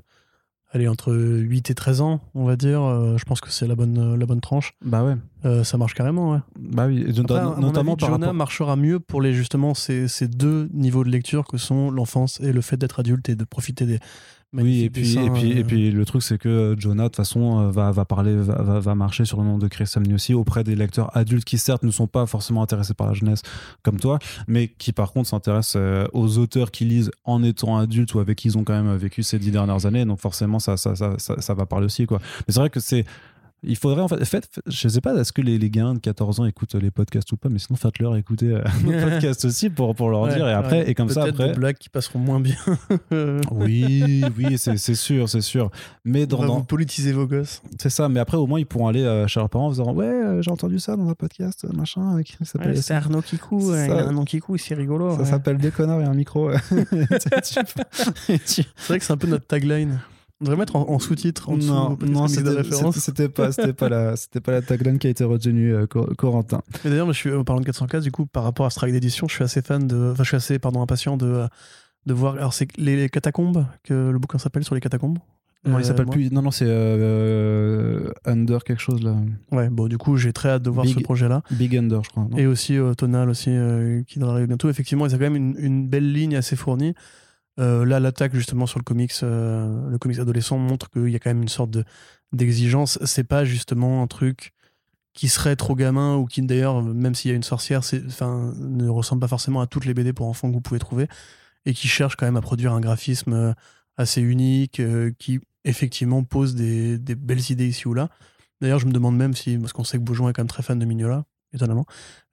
allez, 0.71 0.87
entre 0.87 1.13
8 1.13 1.69
et 1.69 1.75
13 1.75 2.01
ans, 2.01 2.21
on 2.33 2.45
va 2.45 2.55
dire. 2.55 2.81
Euh, 2.81 3.17
je 3.17 3.25
pense 3.25 3.41
que 3.41 3.49
c'est 3.51 3.67
la 3.67 3.75
bonne, 3.75 4.15
la 4.15 4.25
bonne 4.25 4.41
tranche. 4.41 4.73
Bah 4.83 5.03
ouais. 5.03 5.15
Euh, 5.45 5.63
ça 5.63 5.77
marche 5.77 5.93
carrément, 5.93 6.31
ouais. 6.31 6.39
Bah 6.57 6.87
oui, 6.87 7.05
notamment 7.59 7.95
par 7.95 8.09
Jonah 8.09 8.33
marchera 8.33 8.75
mieux 8.75 8.99
pour 8.99 9.21
les, 9.21 9.33
justement 9.33 9.73
ces, 9.73 10.07
ces, 10.07 10.27
deux 10.27 10.69
niveaux 10.73 11.03
de 11.03 11.09
lecture 11.09 11.45
que 11.45 11.57
sont 11.57 11.91
l'enfance 11.91 12.39
et 12.41 12.53
le 12.53 12.61
fait 12.61 12.77
d'être 12.77 12.99
adulte 12.99 13.29
et 13.29 13.35
de 13.35 13.43
profiter 13.43 13.85
des, 13.85 13.99
oui, 14.53 14.83
et 14.83 14.89
puis, 14.89 15.17
et, 15.17 15.29
puis, 15.29 15.51
et 15.51 15.63
puis 15.63 15.91
le 15.91 16.03
truc, 16.03 16.21
c'est 16.21 16.37
que 16.37 16.75
Jonah, 16.77 17.03
de 17.03 17.07
toute 17.07 17.15
façon, 17.15 17.69
va, 17.69 17.91
va 17.91 18.03
parler, 18.03 18.35
va, 18.35 18.81
va, 18.81 18.95
marcher 18.95 19.23
sur 19.23 19.39
le 19.41 19.45
nom 19.47 19.57
de 19.57 19.67
Chris 19.69 19.89
aussi 20.13 20.33
auprès 20.33 20.65
des 20.65 20.75
lecteurs 20.75 21.15
adultes 21.15 21.45
qui, 21.45 21.57
certes, 21.57 21.83
ne 21.83 21.91
sont 21.91 22.07
pas 22.07 22.25
forcément 22.25 22.61
intéressés 22.61 22.93
par 22.93 23.07
la 23.07 23.13
jeunesse 23.13 23.43
comme 23.81 23.97
toi, 23.97 24.19
mais 24.47 24.67
qui, 24.67 24.91
par 24.91 25.13
contre, 25.13 25.29
s'intéressent 25.29 25.81
aux 26.11 26.37
auteurs 26.37 26.71
qui 26.71 26.83
lisent 26.83 27.11
en 27.23 27.43
étant 27.43 27.77
adultes 27.77 28.13
ou 28.13 28.19
avec 28.19 28.37
qui 28.37 28.49
ils 28.49 28.57
ont 28.57 28.65
quand 28.65 28.73
même 28.73 28.93
vécu 28.97 29.23
ces 29.23 29.39
dix 29.39 29.51
dernières 29.51 29.85
années. 29.85 30.03
Donc, 30.03 30.19
forcément, 30.19 30.59
ça, 30.59 30.75
ça, 30.75 30.95
ça, 30.95 31.15
ça, 31.17 31.39
ça 31.39 31.53
va 31.53 31.65
parler 31.65 31.85
aussi, 31.85 32.05
quoi. 32.05 32.19
Mais 32.45 32.53
c'est 32.53 32.59
vrai 32.59 32.69
que 32.69 32.81
c'est 32.81 33.05
il 33.63 33.75
faudrait 33.75 34.01
en 34.01 34.07
fait, 34.07 34.23
fait 34.25 34.59
je 34.65 34.87
sais 34.87 35.01
pas, 35.01 35.13
est-ce 35.15 35.31
que 35.31 35.41
les, 35.41 35.59
les 35.59 35.69
gains 35.69 35.93
de 35.93 35.99
14 35.99 36.39
ans 36.39 36.45
écoutent 36.45 36.73
les 36.75 36.89
podcasts 36.89 37.31
ou 37.31 37.37
pas, 37.37 37.49
mais 37.49 37.59
sinon 37.59 37.77
faites-leur 37.77 38.15
écouter 38.15 38.47
euh, 38.47 38.63
nos 38.83 38.91
podcasts 38.91 39.45
aussi 39.45 39.69
pour, 39.69 39.93
pour 39.95 40.09
leur 40.09 40.27
dire 40.29 40.47
et 40.47 40.53
après, 40.53 40.89
et 40.89 40.95
comme 40.95 41.09
ça 41.09 41.23
après. 41.23 41.49
des 41.49 41.53
blagues 41.53 41.77
qui 41.77 41.89
passeront 41.89 42.19
moins 42.19 42.39
bien. 42.39 42.55
oui, 43.51 44.23
oui, 44.37 44.57
c'est 44.57 44.95
sûr, 44.95 45.29
c'est 45.29 45.41
sûr. 45.41 45.69
Mais 46.05 46.25
dans, 46.25 46.43
dans... 46.43 46.57
vous 46.57 46.63
politiser 46.63 47.11
vos 47.11 47.27
gosses. 47.27 47.61
C'est 47.79 47.89
ça, 47.89 48.09
mais 48.09 48.19
après 48.19 48.37
au 48.37 48.47
moins 48.47 48.59
ils 48.59 48.65
pourront 48.65 48.87
aller 48.87 49.03
euh, 49.03 49.27
chez 49.27 49.39
leurs 49.39 49.49
parents 49.49 49.67
en 49.67 49.71
disant 49.71 49.93
Ouais, 49.93 50.05
euh, 50.05 50.41
j'ai 50.41 50.51
entendu 50.51 50.79
ça 50.79 50.95
dans 50.95 51.07
un 51.07 51.15
podcast, 51.15 51.65
machin. 51.73 52.13
Avec, 52.13 52.37
ouais, 52.39 52.75
c'est 52.75 52.93
Arnaud 52.93 53.21
Kikou, 53.21 53.75
il 53.75 53.91
a 53.91 54.07
un 54.07 54.11
nom 54.11 54.25
Kikou, 54.25 54.57
c'est 54.57 54.73
rigolo. 54.73 55.17
Ça 55.17 55.25
s'appelle 55.25 55.57
Des 55.57 55.71
connards 55.71 56.01
et 56.01 56.05
un 56.05 56.13
micro. 56.13 56.51
c'est 57.11 57.29
vrai 58.87 58.99
que 58.99 59.05
c'est 59.05 59.11
un 59.11 59.17
peu 59.17 59.27
notre 59.27 59.45
tagline. 59.45 59.99
On 60.41 60.45
devrait 60.45 60.57
mettre 60.57 60.75
en, 60.75 60.97
sous-titre 60.97 61.49
en 61.49 61.57
dessous. 61.57 61.67
Non, 61.67 61.97
non 62.01 62.27
c'était 62.27 63.29
pas, 63.29 63.51
c'était 63.51 63.73
pas 63.73 63.89
la, 63.89 64.15
c'était 64.17 64.41
pas 64.41 64.51
la 64.51 64.63
tagline 64.63 64.97
qui 64.97 65.05
a 65.05 65.11
été 65.11 65.23
retenue, 65.23 65.71
euh, 65.71 65.85
Corentin. 65.85 66.63
Mais 66.83 66.89
d'ailleurs, 66.89 67.05
je 67.07 67.17
suis 67.17 67.31
en 67.31 67.43
parlant 67.43 67.59
de 67.59 67.65
404, 67.67 68.01
du 68.01 68.11
coup, 68.11 68.25
par 68.25 68.43
rapport 68.43 68.65
à 68.65 68.71
Strike 68.71 68.91
d'édition, 68.91 69.27
je 69.27 69.35
suis 69.35 69.43
assez 69.43 69.61
fan 69.61 69.87
de, 69.87 70.09
enfin, 70.13 70.23
je 70.23 70.29
suis 70.29 70.37
assez, 70.37 70.57
pardon, 70.57 70.81
impatient 70.81 71.15
de, 71.15 71.45
de 72.07 72.13
voir. 72.13 72.33
Alors, 72.33 72.55
c'est 72.55 72.75
les 72.79 73.07
catacombes 73.07 73.67
que 73.83 73.93
le 74.09 74.17
bouquin 74.17 74.39
s'appelle 74.39 74.63
sur 74.63 74.73
les 74.73 74.81
catacombes. 74.81 75.19
Non, 75.63 75.77
il 75.77 75.85
s'appelle 75.85 76.07
euh, 76.07 76.11
plus. 76.11 76.31
Non, 76.31 76.41
non, 76.41 76.49
c'est 76.49 76.65
euh, 76.67 78.11
Under 78.25 78.63
quelque 78.63 78.81
chose 78.81 79.03
là. 79.03 79.15
Ouais, 79.51 79.69
bon, 79.69 79.87
du 79.87 79.99
coup, 79.99 80.17
j'ai 80.17 80.33
très 80.33 80.49
hâte 80.49 80.63
de 80.63 80.71
voir 80.71 80.87
ce 80.87 80.99
projet-là. 81.01 81.43
Big 81.51 81.77
Under, 81.77 82.03
je 82.03 82.09
crois. 82.09 82.27
Et 82.35 82.47
aussi 82.47 82.79
Tonal 82.97 83.29
aussi, 83.29 83.51
qui 84.07 84.17
devrait 84.17 84.31
arriver 84.31 84.47
bientôt. 84.47 84.71
Effectivement, 84.71 85.05
il 85.05 85.11
y 85.11 85.13
a 85.13 85.19
quand 85.19 85.23
même 85.23 85.35
une, 85.35 85.55
une 85.59 85.87
belle 85.87 86.11
ligne 86.11 86.35
assez 86.35 86.55
fournie. 86.55 86.95
Euh, 87.59 87.85
là, 87.85 87.99
l'attaque 87.99 88.33
justement 88.33 88.65
sur 88.65 88.79
le 88.79 88.83
comics, 88.83 89.11
euh, 89.23 89.89
le 89.89 89.97
comics 89.97 90.19
adolescent 90.19 90.57
montre 90.57 90.89
qu'il 90.89 91.09
y 91.09 91.15
a 91.15 91.19
quand 91.19 91.29
même 91.29 91.41
une 91.41 91.49
sorte 91.49 91.71
de, 91.71 91.83
d'exigence. 92.31 92.97
C'est 93.05 93.23
pas 93.23 93.45
justement 93.45 94.01
un 94.01 94.07
truc 94.07 94.53
qui 95.13 95.27
serait 95.27 95.57
trop 95.57 95.75
gamin 95.75 96.15
ou 96.15 96.25
qui 96.25 96.41
d'ailleurs, 96.41 96.81
même 96.81 97.15
s'il 97.15 97.29
y 97.29 97.33
a 97.33 97.35
une 97.35 97.43
sorcière, 97.43 97.81
ne 98.21 98.87
ressemble 98.87 99.19
pas 99.19 99.27
forcément 99.27 99.61
à 99.61 99.67
toutes 99.67 99.85
les 99.85 99.93
BD 99.93 100.13
pour 100.13 100.27
enfants 100.27 100.47
que 100.49 100.53
vous 100.53 100.61
pouvez 100.61 100.79
trouver 100.79 101.07
et 101.65 101.73
qui 101.73 101.87
cherche 101.87 102.15
quand 102.15 102.25
même 102.25 102.37
à 102.37 102.41
produire 102.41 102.73
un 102.73 102.79
graphisme 102.79 103.33
euh, 103.33 103.53
assez 103.97 104.21
unique, 104.21 104.81
qui 105.19 105.39
effectivement 105.65 106.23
pose 106.23 106.55
des, 106.55 106.97
belles 106.97 107.51
idées 107.51 107.67
ici 107.67 107.87
ou 107.87 107.93
là. 107.93 108.09
D'ailleurs, 108.61 108.79
je 108.79 108.87
me 108.87 108.91
demande 108.91 109.17
même 109.17 109.33
si, 109.33 109.57
parce 109.57 109.73
qu'on 109.73 109.83
sait 109.83 109.97
que 109.97 110.03
Beaujon 110.03 110.29
est 110.29 110.33
quand 110.33 110.41
même 110.41 110.47
très 110.47 110.63
fan 110.63 110.79
de 110.79 110.85
Mignola, 110.85 111.25
étonnamment, 111.53 111.85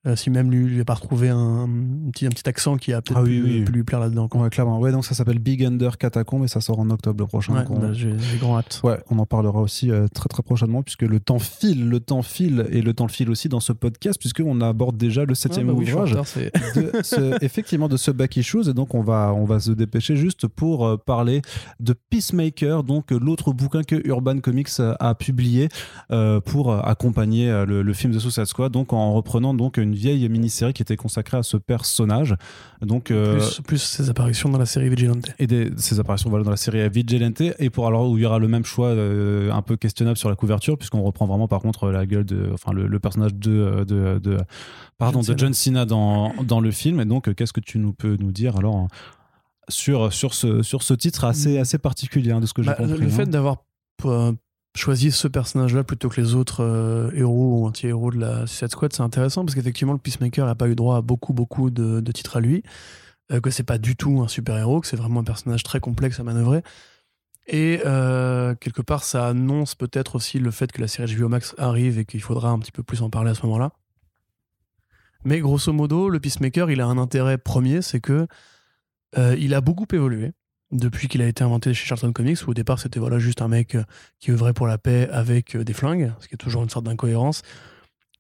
euh, 0.07 0.15
si 0.17 0.31
même 0.31 0.51
lui, 0.51 0.65
lui 0.67 0.81
a 0.81 0.85
pas 0.85 0.95
retrouvé 0.95 1.29
un, 1.29 1.69
petit, 2.13 2.25
un 2.27 2.31
petit 2.31 2.49
accent 2.49 2.77
qui 2.77 2.93
a 2.93 3.03
peut-être 3.03 3.19
Ah 3.21 3.25
pu, 3.25 3.43
oui, 3.43 3.43
oui. 3.59 3.65
pu 3.65 3.73
lui 3.73 3.83
plaire 3.83 3.99
là-dedans. 4.01 4.29
Ouais, 4.35 4.49
clairement. 4.49 4.79
Ouais, 4.79 4.93
donc 4.93 5.05
ça 5.05 5.15
s'appelle 5.15 5.39
Big 5.41 5.65
Under 5.65 5.99
Catacomb 5.99 6.45
et 6.45 6.49
ça 6.49 6.61
sort 6.61 6.79
en 6.79 6.89
octobre 6.91 7.27
prochain. 7.27 7.53
Ouais, 7.55 7.65
donc 7.65 7.71
on- 7.79 7.81
bah, 7.81 7.93
j'ai 7.93 8.13
grand 8.39 8.59
hâte. 8.59 8.81
Ouais, 8.85 8.99
on 9.11 9.19
en 9.19 9.27
parlera 9.27 9.61
aussi 9.61 9.91
euh, 9.91 10.07
très 10.09 10.29
très 10.29 10.43
prochainement 10.43 10.83
puisque 10.83 11.03
le 11.03 11.19
temps 11.21 11.41
file, 11.41 11.89
le 11.89 11.99
temps 12.01 12.23
file 12.23 12.67
et 12.71 12.81
le 12.81 12.95
temps 12.95 13.09
file 13.09 13.29
aussi 13.31 13.49
dans 13.49 13.61
ce 13.61 13.73
podcast 13.73 14.19
puisqu'on 14.21 14.61
aborde 14.61 14.97
déjà 14.97 15.25
le 15.25 15.35
septième 15.35 15.69
Ah, 15.71 15.73
bah 15.73 15.79
oui, 15.79 15.93
ouvrage 15.93 16.17
c'est- 16.25 16.53
de 16.77 16.93
ce- 17.03 17.37
effectivement 17.45 17.89
de 17.89 17.97
ce 17.97 18.11
back 18.13 18.37
issues 18.37 18.69
et 18.69 18.75
donc 18.75 18.95
on 18.95 19.03
va 19.03 19.33
on 19.35 19.45
va 19.45 19.59
se 19.59 19.73
dépêcher 19.73 20.15
juste 20.17 20.47
pour 20.47 20.87
euh, 20.87 20.97
parler 20.97 21.43
de 21.81 21.93
Peacemaker 21.93 22.83
donc 22.85 23.11
l'autre 23.11 23.53
bouquin 23.53 23.83
que 23.83 23.97
Urban 24.07 24.39
Comics 24.41 24.69
a 25.01 25.15
publié 25.15 25.69
euh, 26.13 26.41
pour 26.41 26.73
accompagner 26.73 27.51
euh, 27.51 27.67
le, 27.67 27.83
le 27.83 27.93
film 27.93 28.13
de 28.13 28.19
Suicide 28.19 28.45
Squad 28.47 28.73
donc 28.73 28.93
en 28.93 29.13
reprenant 29.13 29.55
donc 29.55 29.77
une 29.77 29.88
vieille 29.95 30.29
mini-série 30.29 30.73
qui 30.73 30.83
était 30.83 30.97
consacrée 30.97 31.37
à 31.37 31.43
ce 31.43 31.57
personnage. 31.57 32.35
Donc 32.81 33.11
euh, 33.11 33.39
plus, 33.39 33.61
plus 33.67 33.83
ses 33.83 34.11
apparitions 34.11 34.49
dans 34.49 34.59
la 34.59 34.67
série 34.67 34.89
Vigilante. 34.89 35.31
et 35.39 35.47
des, 35.47 35.71
ses 35.77 36.01
apparitions 36.01 36.31
voilà, 36.31 36.45
dans 36.45 36.51
la 36.51 36.57
série 36.57 36.89
Vigilante. 36.89 37.41
Et 37.59 37.71
pour 37.71 37.87
alors 37.87 38.11
où 38.11 38.17
il 38.19 38.23
y 38.23 38.27
aura 38.27 38.39
le 38.39 38.49
même 38.49 38.65
choix 38.65 38.89
euh, 38.89 39.51
un 39.53 39.63
peu 39.63 39.77
questionnable 39.77 40.17
sur 40.17 40.29
la 40.31 40.37
couverture 40.37 40.79
puisqu'on 40.79 41.03
reprend 41.03 41.27
vraiment 41.27 41.49
par 41.49 41.61
contre 41.61 41.91
la 41.91 42.07
gueule 42.07 42.25
de 42.25 42.51
enfin 42.53 42.73
le, 42.73 42.87
le 42.87 42.99
personnage 43.01 43.35
de, 43.35 43.85
de, 43.87 44.19
de 44.19 44.39
pardon 44.99 45.23
John 45.23 45.35
de 45.35 45.39
John 45.41 45.55
Cena 45.55 45.85
dans, 45.87 46.33
dans 46.45 46.61
le 46.61 46.71
film. 46.71 47.01
Et 47.01 47.05
donc 47.05 47.29
euh, 47.29 47.35
qu'est-ce 47.35 47.53
que 47.53 47.61
tu 47.61 47.79
nous 47.79 47.93
peux 47.93 48.17
nous 48.21 48.33
dire 48.33 48.57
alors 48.57 48.89
sur 49.69 50.13
sur 50.13 50.33
ce 50.35 50.63
sur 50.63 50.83
ce 50.83 50.95
titre 50.95 51.25
assez 51.25 51.59
assez 51.59 51.79
particulier 51.79 52.31
hein, 52.33 52.41
de 52.41 52.47
ce 52.47 52.55
que 52.55 52.63
j'ai 52.63 52.71
Bah, 52.71 52.75
compris 52.77 52.99
le 52.99 53.07
hein. 53.07 53.11
fait 53.11 53.27
d'avoir 53.29 53.59
euh, 54.79 54.83
choisi 54.83 55.13
ce 55.13 55.29
personnage-là 55.29 55.85
plutôt 55.85 56.09
que 56.09 56.21
les 56.21 56.35
autres 56.35 56.63
euh, 56.63 57.11
héros 57.15 57.61
ou 57.61 57.67
anti-héros 57.67 58.11
de 58.11 58.19
la 58.19 58.47
Suicide 58.47 58.71
Squad, 58.71 58.93
c'est 58.93 59.03
intéressant 59.03 59.45
parce 59.45 59.55
qu'effectivement, 59.55 59.93
le 59.93 59.99
Peacemaker 59.99 60.47
n'a 60.47 60.55
pas 60.55 60.69
eu 60.69 60.75
droit 60.75 60.97
à 60.97 61.03
beaucoup, 61.03 61.33
beaucoup 61.33 61.71
de, 61.71 62.01
de 62.01 62.13
titres 62.13 62.37
à 62.37 62.41
lui, 62.41 62.63
euh, 63.33 63.41
que 63.41 63.51
c'est 63.51 63.65
pas 63.65 63.79
du 63.79 63.97
tout 63.97 64.21
un 64.21 64.29
super-héros, 64.29 64.81
que 64.81 64.87
c'est 64.87 64.97
vraiment 64.97 65.21
un 65.21 65.25
personnage 65.25 65.63
très 65.63 65.81
complexe 65.81 66.21
à 66.21 66.23
manœuvrer. 66.23 66.63
Et 67.47 67.81
euh, 67.87 68.55
quelque 68.55 68.83
part, 68.83 69.05
ça 69.05 69.29
annonce 69.29 69.75
peut-être 69.75 70.17
aussi 70.17 70.39
le 70.39 70.51
fait 70.51 70.71
que 70.71 70.81
la 70.83 70.89
série 70.89 71.15
HBO 71.17 71.29
Max 71.29 71.55
arrive 71.57 71.99
et 71.99 72.05
qu'il 72.05 72.21
faudra 72.21 72.51
un 72.51 72.59
petit 72.59 72.73
peu 72.73 72.83
plus 72.83 73.03
en 73.03 73.09
parler 73.09 73.31
à 73.31 73.35
ce 73.35 73.45
moment-là. 73.47 73.73
Mais 75.25 75.41
grosso 75.41 75.73
modo, 75.73 76.11
le 76.11 76.21
Peacemaker, 76.21 76.71
il 76.71 76.81
a 76.81 76.87
un 76.87 76.99
intérêt 76.99 77.39
premier, 77.39 77.83
c'est 77.83 78.01
que 78.01 78.27
euh, 79.17 79.35
il 79.39 79.55
a 79.55 79.63
beaucoup 79.63 79.87
évolué 79.93 80.33
depuis 80.71 81.09
qu'il 81.09 81.23
a 81.23 81.27
été 81.27 81.43
inventé 81.45 81.73
chez 81.75 81.87
Charlton 81.87 82.13
Comics, 82.13 82.47
où 82.47 82.51
au 82.51 82.55
départ 82.55 82.79
c'était 82.79 83.01
voilà 83.01 83.19
juste 83.19 83.41
un 83.43 83.49
mec 83.49 83.75
euh, 83.75 83.85
qui 84.21 84.31
œuvrait 84.33 84.53
pour 84.53 84.67
la 84.67 84.79
paix 84.79 85.09
avec 85.11 85.57
euh, 85.57 85.65
des 85.65 85.73
flingues, 85.73 86.13
ce 86.21 86.29
qui 86.29 86.35
est 86.35 86.39
toujours 86.39 86.63
une 86.63 86.69
sorte 86.71 86.85
d'incohérence, 86.87 87.43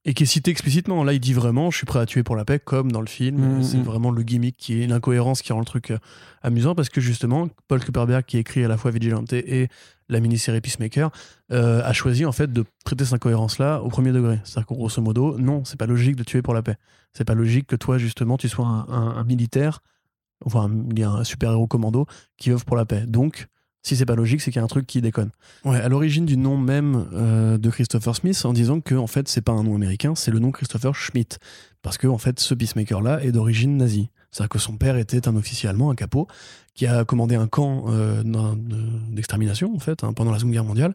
et 0.05 0.15
qui 0.15 0.23
est 0.23 0.27
cité 0.27 0.51
explicitement. 0.51 1.05
Là, 1.05 1.13
il 1.13 1.21
dit 1.21 1.35
vraiment, 1.35 1.71
je 1.71 1.77
suis 1.77 1.85
prêt 1.85 1.99
à 1.99 2.07
tuer 2.07 2.23
pour 2.23 2.37
la 2.37 2.47
paix, 2.47 2.59
comme 2.59 2.91
dans 2.91 3.03
le 3.03 3.07
film. 3.09 3.57
Mhm, 3.57 3.63
C'est 3.63 3.77
mhm. 3.77 3.83
vraiment 3.83 4.11
le 4.11 4.23
gimmick 4.23 4.57
qui 4.57 4.81
est 4.83 4.87
l'incohérence 4.87 5.43
qui 5.43 5.53
rend 5.53 5.59
le 5.59 5.67
truc 5.67 5.91
euh, 5.91 5.99
amusant, 6.41 6.75
parce 6.75 6.89
que 6.89 7.01
justement, 7.03 7.49
Paul 7.67 7.81
Kuperberg, 7.85 8.25
qui 8.25 8.39
écrit 8.39 8.65
à 8.65 8.69
la 8.69 8.79
fois 8.79 8.91
Vigilante 8.93 9.33
et 9.35 9.69
la 10.09 10.21
mini-série 10.21 10.63
Peacemaker, 10.63 11.11
euh, 11.53 11.83
a 11.85 11.93
choisi 11.93 12.25
en 12.25 12.33
fait 12.33 12.51
de 12.51 12.65
traiter 12.85 13.05
cette 13.05 13.15
incohérence-là 13.15 13.83
au 13.83 13.89
premier 13.89 14.13
degré. 14.13 14.39
C'est-à-dire 14.45 14.67
qu'en 14.67 14.77
grosso 14.77 15.03
modo, 15.03 15.37
non, 15.39 15.65
c'est 15.67 15.79
pas 15.79 15.85
logique 15.87 16.17
de 16.17 16.25
tuer 16.25 16.41
pour 16.41 16.55
la 16.55 16.63
paix. 16.63 16.77
C'est 17.13 17.25
pas 17.27 17.35
logique 17.35 17.67
que 17.67 17.77
toi, 17.77 17.99
justement, 17.99 18.39
tu 18.39 18.49
sois 18.49 18.65
un, 18.67 18.87
un- 18.89 19.17
un 19.17 19.25
militaire, 19.25 19.81
enfin, 20.45 20.71
il 20.91 20.99
y 20.99 21.03
a 21.03 21.11
un 21.11 21.25
super-héros 21.25 21.67
commando 21.67 22.07
qui 22.37 22.51
œuvre 22.51 22.65
pour 22.65 22.77
la 22.77 22.85
paix. 22.85 23.05
Donc, 23.07 23.49
si 23.83 23.97
c'est 23.97 24.07
pas 24.07 24.17
logique, 24.17 24.41
c'est 24.41 24.51
qu'il 24.51 24.59
y 24.59 24.63
a 24.63 24.65
un 24.65 24.69
truc 24.69 24.87
qui 24.87 25.01
déconne. 25.01 25.31
Ouais, 25.65 25.81
à 25.81 25.89
l'origine 25.89 26.27
du 26.27 26.37
nom 26.37 26.57
même 26.57 27.09
euh, 27.13 27.59
de 27.59 27.71
Christopher 27.71 28.15
Smith, 28.15 28.45
en 28.45 28.53
disant 28.53 28.81
que 28.81 28.95
en 28.95 29.07
fait 29.07 29.29
c'est 29.29 29.41
pas 29.41 29.53
un 29.53 29.63
nom 29.63 29.75
américain, 29.75 30.15
c'est 30.15 30.31
le 30.31 30.41
nom 30.41 30.51
Christopher 30.51 30.95
Schmidt, 30.95 31.39
parce 31.81 31.97
que 31.97 32.07
en 32.07 32.19
fait 32.19 32.41
ce 32.41 32.55
peacemaker 32.55 33.01
là 33.01 33.23
est 33.23 33.33
d'origine 33.33 33.77
nazie. 33.77 34.11
C'est-à-dire 34.31 34.51
que 34.51 34.59
son 34.59 34.77
père 34.77 34.97
était 34.97 35.27
un 35.27 35.37
officier 35.37 35.69
allemand, 35.71 35.91
un 35.91 35.95
capot, 35.95 36.27
qui 36.75 36.87
a 36.87 37.05
commandé 37.05 37.35
un 37.35 37.47
camp 37.47 37.87
euh, 37.89 38.23
d'extermination 39.11 39.75
en 39.75 39.79
fait 39.79 40.05
hein, 40.05 40.13
pendant 40.13 40.33
la 40.33 40.39
Seconde 40.39 40.53
Guerre 40.53 40.65
mondiale, 40.65 40.95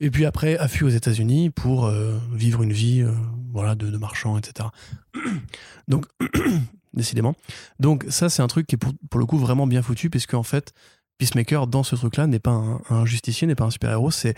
et 0.00 0.10
puis 0.10 0.26
après 0.26 0.58
a 0.58 0.68
fui 0.68 0.84
aux 0.84 0.90
États-Unis 0.90 1.50
pour 1.50 1.86
euh, 1.86 2.18
vivre 2.32 2.62
une 2.62 2.72
vie 2.72 3.06
voilà 3.52 3.74
de, 3.74 3.90
de 3.90 3.96
marchand, 3.96 4.36
etc. 4.36 4.68
Donc 5.88 6.04
décidément. 6.94 7.34
Donc 7.78 8.04
ça 8.08 8.28
c'est 8.28 8.42
un 8.42 8.48
truc 8.48 8.66
qui 8.66 8.74
est 8.74 8.78
pour, 8.78 8.92
pour 9.10 9.20
le 9.20 9.26
coup 9.26 9.38
vraiment 9.38 9.66
bien 9.66 9.82
foutu, 9.82 10.10
puisque 10.10 10.34
en 10.34 10.42
fait 10.42 10.72
Peacemaker, 11.18 11.66
dans 11.66 11.82
ce 11.82 11.96
truc-là, 11.96 12.26
n'est 12.26 12.38
pas 12.38 12.80
un, 12.88 13.04
justicier, 13.04 13.46
n'est 13.46 13.56
pas 13.56 13.64
un 13.64 13.70
super-héros, 13.70 14.12
c'est 14.12 14.34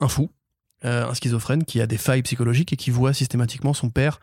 un 0.00 0.08
fou, 0.08 0.30
euh, 0.84 1.06
un 1.06 1.14
schizophrène 1.14 1.64
qui 1.64 1.80
a 1.80 1.86
des 1.86 1.98
failles 1.98 2.22
psychologiques 2.22 2.72
et 2.72 2.76
qui 2.76 2.90
voit 2.90 3.12
systématiquement 3.12 3.74
son 3.74 3.90
père 3.90 4.18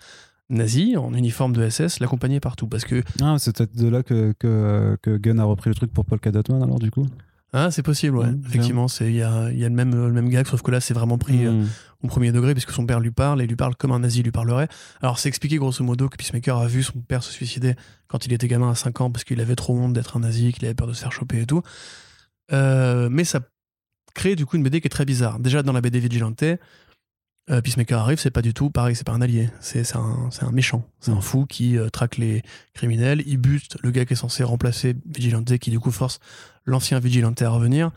nazi, 0.49 0.97
en 0.97 1.13
uniforme 1.13 1.53
de 1.53 1.69
SS, 1.69 1.99
l'accompagner 1.99 2.39
partout. 2.39 2.67
Parce 2.67 2.83
que, 2.83 3.03
ah, 3.21 3.35
c'est 3.37 3.55
peut-être 3.55 3.75
de 3.75 3.87
là 3.87 4.01
que, 4.01 4.33
que, 4.39 4.97
que 5.03 5.17
Gunn 5.17 5.39
a 5.39 5.43
repris 5.43 5.69
le 5.69 5.75
truc 5.75 5.93
pour 5.93 6.05
Paul 6.05 6.19
Cadotman 6.19 6.63
alors 6.63 6.79
du 6.79 6.89
coup? 6.89 7.05
Ah, 7.53 7.71
c'est 7.71 7.81
possible, 7.83 8.17
ouais. 8.17 8.27
Mhm, 8.31 8.43
Effectivement, 8.47 8.85
il 9.01 9.11
y 9.11 9.21
a, 9.23 9.49
il 9.51 9.57
y 9.57 9.65
a 9.65 9.69
le, 9.69 9.75
même, 9.75 9.91
le 9.95 10.11
même 10.11 10.29
gag, 10.29 10.45
sauf 10.47 10.61
que 10.61 10.71
là, 10.71 10.79
c'est 10.79 10.93
vraiment 10.93 11.17
pris 11.17 11.45
euh, 11.45 11.51
Hmm. 11.51 11.67
au 12.03 12.07
premier 12.07 12.31
degré, 12.31 12.53
puisque 12.53 12.71
son 12.71 12.85
père 12.85 12.99
lui 12.99 13.11
parle 13.11 13.41
et 13.41 13.47
lui 13.47 13.55
parle 13.55 13.75
comme 13.75 13.91
un 13.91 13.99
nazi 13.99 14.21
lui 14.23 14.31
parlerait. 14.31 14.67
Alors, 15.01 15.17
c'est 15.19 15.29
expliqué 15.29 15.57
grosso 15.57 15.83
modo 15.83 16.07
que 16.09 16.15
Peacemaker 16.17 16.57
a 16.57 16.67
vu 16.67 16.83
son 16.83 16.99
père 17.01 17.23
se 17.23 17.31
suicider 17.31 17.75
quand 18.07 18.25
il 18.25 18.33
était 18.33 18.47
gamin 18.47 18.69
à 18.71 18.75
5 18.75 19.01
ans, 19.01 19.11
parce 19.11 19.23
qu'il 19.23 19.41
avait 19.41 19.55
trop 19.55 19.75
honte 19.77 19.93
d'être 19.93 20.15
un 20.17 20.21
nazi, 20.21 20.53
qu'il 20.53 20.65
avait 20.65 20.75
peur 20.75 20.87
de 20.87 20.93
se 20.93 21.01
faire 21.01 21.11
choper 21.11 21.41
et 21.41 21.45
tout. 21.45 21.61
Euh, 22.51 23.09
mais 23.11 23.23
ça 23.23 23.39
crée 24.15 24.35
du 24.35 24.45
coup 24.45 24.55
une 24.57 24.63
BD 24.63 24.81
qui 24.81 24.87
est 24.87 24.89
très 24.89 25.05
bizarre. 25.05 25.39
Déjà, 25.39 25.63
dans 25.63 25.73
la 25.73 25.81
BD 25.81 25.99
Vigilante, 25.99 26.43
euh, 27.49 27.61
Peacemaker 27.61 27.99
arrive, 27.99 28.19
c'est 28.19 28.31
pas 28.31 28.41
du 28.41 28.53
tout 28.53 28.69
pareil, 28.69 28.95
c'est 28.95 29.05
pas 29.05 29.13
un 29.13 29.21
allié, 29.21 29.49
c'est 29.59 29.83
un, 29.95 30.51
méchant. 30.51 30.87
C'est 30.99 31.11
un 31.11 31.15
Mm. 31.15 31.21
fou 31.21 31.45
qui 31.45 31.77
euh, 31.77 31.89
traque 31.89 32.17
les 32.17 32.43
criminels, 32.73 33.23
il 33.25 33.37
bute 33.37 33.77
le 33.81 33.91
gars 33.91 34.05
qui 34.05 34.13
est 34.13 34.15
censé 34.15 34.43
remplacer 34.43 34.95
Vigilante, 35.05 35.57
qui 35.57 35.71
du 35.71 35.79
coup 35.79 35.91
force 35.91 36.19
l'ancien 36.65 36.99
Vigilante 36.99 37.41
à 37.41 37.49
revenir. 37.49 37.91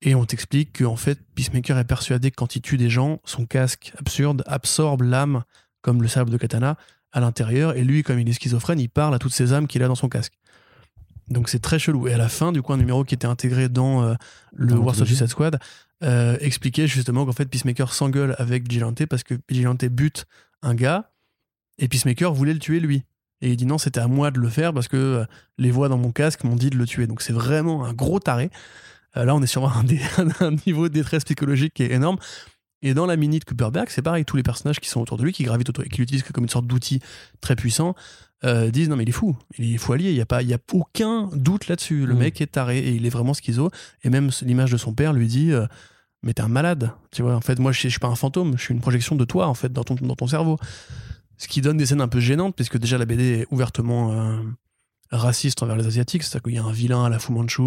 Et 0.00 0.16
on 0.16 0.24
t'explique 0.24 0.78
qu'en 0.78 0.96
fait, 0.96 1.20
Peacemaker 1.34 1.78
est 1.78 1.84
persuadé 1.84 2.30
que 2.32 2.36
quand 2.36 2.56
il 2.56 2.60
tue 2.60 2.76
des 2.76 2.90
gens, 2.90 3.20
son 3.24 3.46
casque 3.46 3.92
absurde 3.98 4.42
absorbe 4.46 5.02
l'âme, 5.02 5.44
comme 5.80 6.02
le 6.02 6.08
sabre 6.08 6.30
de 6.30 6.36
katana, 6.36 6.76
à 7.12 7.20
l'intérieur. 7.20 7.76
Et 7.76 7.84
lui, 7.84 8.02
comme 8.02 8.18
il 8.18 8.28
est 8.28 8.32
schizophrène, 8.32 8.80
il 8.80 8.88
parle 8.88 9.14
à 9.14 9.20
toutes 9.20 9.32
ces 9.32 9.52
âmes 9.52 9.68
qu'il 9.68 9.82
a 9.84 9.88
dans 9.88 9.94
son 9.94 10.08
casque. 10.08 10.34
Donc 11.28 11.48
c'est 11.48 11.60
très 11.60 11.78
chelou. 11.78 12.08
Et 12.08 12.14
à 12.14 12.18
la 12.18 12.28
fin, 12.28 12.52
du 12.52 12.62
coup, 12.62 12.72
un 12.72 12.76
numéro 12.76 13.04
qui 13.04 13.14
était 13.14 13.26
intégré 13.26 13.68
dans 13.68 14.02
euh, 14.02 14.14
le 14.52 14.76
War. 14.76 14.94
Suicide 14.94 15.28
Squad 15.28 15.58
euh, 16.02 16.36
expliquait 16.40 16.86
justement 16.86 17.24
qu'en 17.24 17.32
fait, 17.32 17.46
Peacemaker 17.46 17.92
s'engueule 17.92 18.34
avec 18.38 18.68
Vigilante 18.68 19.06
parce 19.06 19.22
que 19.22 19.34
Vigilante 19.48 19.84
bute 19.86 20.26
un 20.62 20.74
gars 20.74 21.10
et 21.78 21.88
Peacemaker 21.88 22.32
voulait 22.32 22.52
le 22.52 22.58
tuer 22.58 22.80
lui. 22.80 23.04
Et 23.40 23.50
il 23.50 23.56
dit 23.56 23.66
non, 23.66 23.78
c'était 23.78 24.00
à 24.00 24.06
moi 24.08 24.30
de 24.30 24.38
le 24.38 24.48
faire 24.48 24.72
parce 24.72 24.88
que 24.88 24.96
euh, 24.96 25.24
les 25.58 25.70
voix 25.70 25.88
dans 25.88 25.98
mon 25.98 26.12
casque 26.12 26.44
m'ont 26.44 26.56
dit 26.56 26.70
de 26.70 26.76
le 26.76 26.86
tuer. 26.86 27.06
Donc 27.06 27.22
c'est 27.22 27.32
vraiment 27.32 27.84
un 27.84 27.92
gros 27.92 28.20
taré. 28.20 28.50
Là, 29.14 29.34
on 29.34 29.42
est 29.42 29.46
sur 29.46 29.70
un, 29.76 29.84
dé- 29.84 30.00
un 30.40 30.52
niveau 30.66 30.88
de 30.88 30.94
détresse 30.94 31.24
psychologique 31.24 31.74
qui 31.74 31.82
est 31.82 31.92
énorme. 31.92 32.16
Et 32.80 32.94
dans 32.94 33.06
la 33.06 33.16
mini 33.16 33.38
de 33.38 33.44
Cooperberg, 33.44 33.88
c'est 33.90 34.02
pareil, 34.02 34.24
tous 34.24 34.36
les 34.36 34.42
personnages 34.42 34.80
qui 34.80 34.88
sont 34.88 35.00
autour 35.00 35.16
de 35.18 35.22
lui, 35.22 35.32
qui 35.32 35.44
gravitent 35.44 35.68
autour 35.68 35.84
et 35.84 35.88
qui 35.88 35.98
l'utilisent 36.00 36.24
comme 36.24 36.44
une 36.44 36.50
sorte 36.50 36.66
d'outil 36.66 37.00
très 37.40 37.54
puissant, 37.54 37.94
euh, 38.44 38.70
disent 38.70 38.88
non 38.88 38.96
mais 38.96 39.04
il 39.04 39.08
est 39.08 39.12
fou, 39.12 39.36
il 39.58 39.74
est 39.74 39.78
fou 39.78 39.92
allié, 39.92 40.10
il 40.10 40.14
n'y 40.14 40.20
a, 40.20 40.26
pas- 40.26 40.42
il 40.42 40.48
y 40.48 40.54
a 40.54 40.58
aucun 40.72 41.28
doute 41.34 41.68
là-dessus. 41.68 42.06
Le 42.06 42.14
Mm. 42.14 42.18
mec 42.18 42.40
est 42.40 42.46
taré 42.52 42.78
et 42.78 42.90
il 42.94 43.06
est 43.06 43.10
vraiment 43.10 43.34
schizo. 43.34 43.70
Et 44.02 44.10
même 44.10 44.30
l'image 44.42 44.72
de 44.72 44.76
son 44.76 44.92
père 44.94 45.12
lui 45.12 45.26
dit 45.28 45.52
euh, 45.52 45.66
mais 46.24 46.34
t'es 46.34 46.42
un 46.42 46.48
malade, 46.48 46.92
tu 47.10 47.22
vois. 47.22 47.34
En 47.34 47.40
fait, 47.40 47.58
moi 47.58 47.72
je 47.72 47.78
suis, 47.80 47.88
je 47.88 47.94
suis 47.94 48.00
pas 48.00 48.08
un 48.08 48.14
fantôme, 48.14 48.56
je 48.56 48.62
suis 48.62 48.74
une 48.74 48.80
projection 48.80 49.16
de 49.16 49.24
toi 49.24 49.46
en 49.48 49.54
fait 49.54 49.72
dans 49.72 49.84
ton, 49.84 49.94
dans 49.96 50.14
ton 50.16 50.26
cerveau. 50.26 50.56
Ce 51.38 51.48
qui 51.48 51.60
donne 51.60 51.76
des 51.76 51.86
scènes 51.86 52.00
un 52.00 52.08
peu 52.08 52.20
gênantes, 52.20 52.54
puisque 52.54 52.78
déjà 52.78 52.98
la 52.98 53.04
BD 53.06 53.40
est 53.40 53.46
ouvertement 53.50 54.12
euh, 54.12 54.36
raciste 55.10 55.62
envers 55.62 55.76
les 55.76 55.86
Asiatiques, 55.86 56.22
c'est-à-dire 56.22 56.42
qu'il 56.44 56.54
y 56.54 56.58
a 56.58 56.64
un 56.64 56.72
vilain 56.72 57.04
à 57.04 57.08
la 57.08 57.18
Fu 57.18 57.32
Manchu 57.32 57.62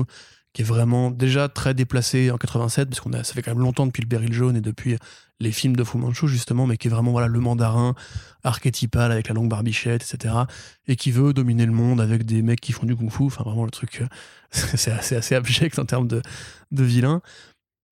qui 0.56 0.62
est 0.62 0.66
vraiment 0.66 1.12
déjà 1.12 1.50
très 1.50 1.74
déplacé 1.74 2.32
en 2.32 2.38
87, 2.38 2.88
parce 2.88 3.02
qu'on 3.02 3.12
a, 3.12 3.26
ça 3.26 3.34
fait 3.34 3.42
quand 3.42 3.52
même 3.52 3.62
longtemps 3.62 3.86
depuis 3.86 4.02
le 4.02 4.08
Beryl 4.08 4.32
jaune 4.32 4.56
et 4.56 4.62
depuis 4.62 4.96
les 5.42 5.52
films 5.52 5.76
de 5.76 5.84
Fu 5.84 5.98
Manchu 5.98 6.30
justement, 6.30 6.66
mais 6.66 6.78
qui 6.78 6.88
est 6.88 6.90
vraiment 6.90 7.12
voilà 7.12 7.28
le 7.28 7.42
mandarin 7.42 7.94
archétypal 8.46 9.12
avec 9.12 9.28
la 9.28 9.34
longue 9.34 9.50
barbichette, 9.50 10.02
etc. 10.10 10.34
Et 10.88 10.96
qui 10.96 11.12
veut 11.12 11.34
dominer 11.34 11.66
le 11.66 11.74
monde 11.74 12.00
avec 12.00 12.26
des 12.26 12.42
mecs 12.42 12.62
qui 12.62 12.72
font 12.72 12.86
du 12.86 12.96
kung-fu. 12.96 13.24
Enfin 13.24 13.44
vraiment 13.44 13.66
le 13.66 13.70
truc, 13.70 14.00
euh, 14.02 14.08
c'est 14.52 14.94
assez, 14.94 15.18
assez 15.18 15.36
abject 15.36 15.78
en 15.78 15.84
termes 15.84 16.08
de, 16.08 16.22
de 16.72 16.84
vilain. 16.86 17.22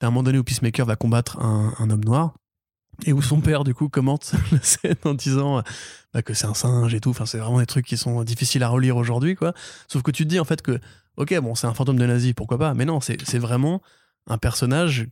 À 0.02 0.06
un 0.06 0.10
moment 0.10 0.24
donné 0.24 0.38
où 0.38 0.44
Peacemaker 0.46 0.86
va 0.86 0.96
combattre 0.96 1.42
un, 1.42 1.90
homme 1.90 2.06
noir. 2.06 2.34
et 3.06 3.12
où 3.12 3.22
son 3.22 3.42
père 3.42 3.66
du 3.66 3.74
coup 3.74 3.90
commente 3.90 4.36
la 4.54 4.62
scène 4.62 4.96
en 5.04 5.16
disant 5.16 5.64
bah, 6.14 6.22
que 6.22 6.34
c'est 6.34 6.46
un 6.46 6.54
singe 6.54 6.94
et 6.94 7.02
tout. 7.02 7.10
Enfin, 7.10 7.26
c'est 7.26 7.40
vraiment 7.40 7.60
des 7.60 7.66
trucs 7.66 7.86
qui 7.86 7.98
sont 7.98 8.24
difficiles 8.24 8.64
à 8.64 8.70
relire 8.70 8.96
aujourd'hui, 8.96 9.36
quoi. 9.36 9.54
Sauf 9.90 10.02
que 10.02 10.12
tu 10.12 10.24
te 10.24 10.30
dis 10.30 10.40
en 10.40 10.46
fait 10.46 10.62
que, 10.62 10.80
ok, 11.18 11.40
bon, 11.40 11.56
c'est 11.56 11.68
un 11.68 11.74
fantôme 11.74 11.98
de 11.98 12.06
nazi, 12.06 12.34
pourquoi 12.34 12.58
pas, 12.58 12.74
mais 12.74 12.86
non, 12.86 13.00
c'est 13.02 13.38
vraiment 13.40 13.82
un 14.28 14.38
personnage 14.38 15.08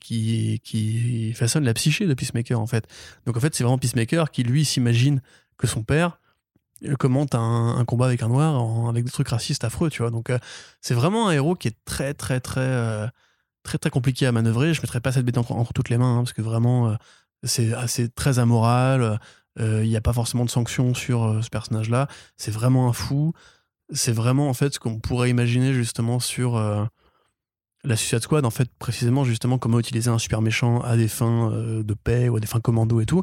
qui, 0.00 1.32
façonne 1.34 1.64
la 1.64 1.74
psyché 1.74 2.06
de 2.06 2.14
Peacemaker 2.14 2.60
en 2.60 2.66
fait. 2.66 2.86
Donc 3.26 3.36
en 3.36 3.40
fait, 3.40 3.54
c'est 3.54 3.64
vraiment 3.64 3.78
Peacemaker 3.78 4.30
qui 4.30 4.42
lui 4.42 4.64
s'imagine 4.64 5.20
que 5.56 5.66
son 5.66 5.82
père 5.82 6.18
euh, 6.84 6.96
commente 6.96 7.34
un, 7.34 7.84
combat 7.86 8.06
avec 8.06 8.22
un 8.22 8.28
noir 8.28 8.88
avec 8.88 9.04
des 9.04 9.10
trucs 9.10 9.28
racistes 9.28 9.64
affreux, 9.64 9.90
tu 9.90 10.02
vois. 10.02 10.10
Donc 10.10 10.30
euh, 10.30 10.38
c'est 10.80 10.94
vraiment 10.94 11.28
un 11.28 11.32
héros 11.32 11.54
qui 11.54 11.68
est 11.68 11.76
très 11.84 12.12
très 12.14 12.40
très 12.40 12.60
euh, 12.60 13.06
très 13.62 13.78
très 13.78 13.90
compliqué 13.90 14.26
à 14.26 14.32
manœuvrer. 14.32 14.74
Je 14.74 14.82
mettrais 14.82 15.00
pas 15.00 15.12
cette 15.12 15.24
bête 15.24 15.38
entre, 15.38 15.72
toutes 15.72 15.88
les 15.88 15.98
mains 15.98 16.18
hein, 16.18 16.18
parce 16.18 16.32
que 16.32 16.42
vraiment 16.42 16.96
c'est 17.44 17.72
assez 17.72 18.08
très 18.08 18.38
amoral. 18.38 19.20
Il 19.58 19.88
n'y 19.88 19.96
a 19.96 20.02
pas 20.02 20.12
forcément 20.12 20.44
de 20.44 20.50
sanctions 20.50 20.92
sur 20.92 21.42
ce 21.42 21.48
personnage-là. 21.48 22.08
C'est 22.36 22.50
vraiment 22.50 22.88
un 22.88 22.92
fou. 22.92 23.32
C'est 23.90 24.12
vraiment 24.12 24.48
en 24.48 24.54
fait 24.54 24.74
ce 24.74 24.78
qu'on 24.78 24.98
pourrait 24.98 25.30
imaginer 25.30 25.72
justement 25.72 26.18
sur 26.20 26.56
la 27.86 27.96
Suicide 27.96 28.20
Squad, 28.20 28.44
en 28.44 28.50
fait, 28.50 28.68
précisément, 28.78 29.24
justement, 29.24 29.58
comment 29.58 29.78
utiliser 29.78 30.10
un 30.10 30.18
super 30.18 30.42
méchant 30.42 30.80
à 30.80 30.96
des 30.96 31.08
fins 31.08 31.52
euh, 31.52 31.82
de 31.82 31.94
paix 31.94 32.28
ou 32.28 32.36
à 32.36 32.40
des 32.40 32.46
fins 32.46 32.60
commando 32.60 33.00
et 33.00 33.06
tout. 33.06 33.22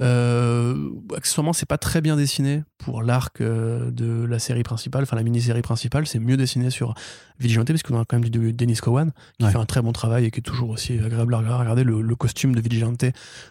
Euh, 0.00 0.90
accessoirement, 1.16 1.52
c'est 1.52 1.66
pas 1.66 1.78
très 1.78 2.00
bien 2.00 2.14
dessiné 2.14 2.62
pour 2.78 3.02
l'arc 3.02 3.40
euh, 3.40 3.90
de 3.90 4.24
la 4.24 4.38
série 4.38 4.62
principale, 4.62 5.02
enfin 5.02 5.16
la 5.16 5.24
mini-série 5.24 5.62
principale. 5.62 6.06
C'est 6.06 6.20
mieux 6.20 6.36
dessiné 6.36 6.70
sur 6.70 6.94
Vigilante, 7.40 7.66
parce 7.66 7.82
qu'on 7.82 8.00
a 8.00 8.04
quand 8.04 8.20
même 8.20 8.28
du 8.28 8.52
Dennis 8.52 8.76
Cowan, 8.76 9.10
qui 9.40 9.46
fait 9.46 9.58
un 9.58 9.66
très 9.66 9.82
bon 9.82 9.92
travail 9.92 10.24
et 10.24 10.30
qui 10.30 10.38
est 10.38 10.42
toujours 10.42 10.70
aussi 10.70 10.98
agréable 10.98 11.34
à 11.34 11.38
regarder. 11.38 11.82
Le, 11.82 12.16
costume 12.16 12.54
de 12.54 12.60
Vigilante 12.60 13.04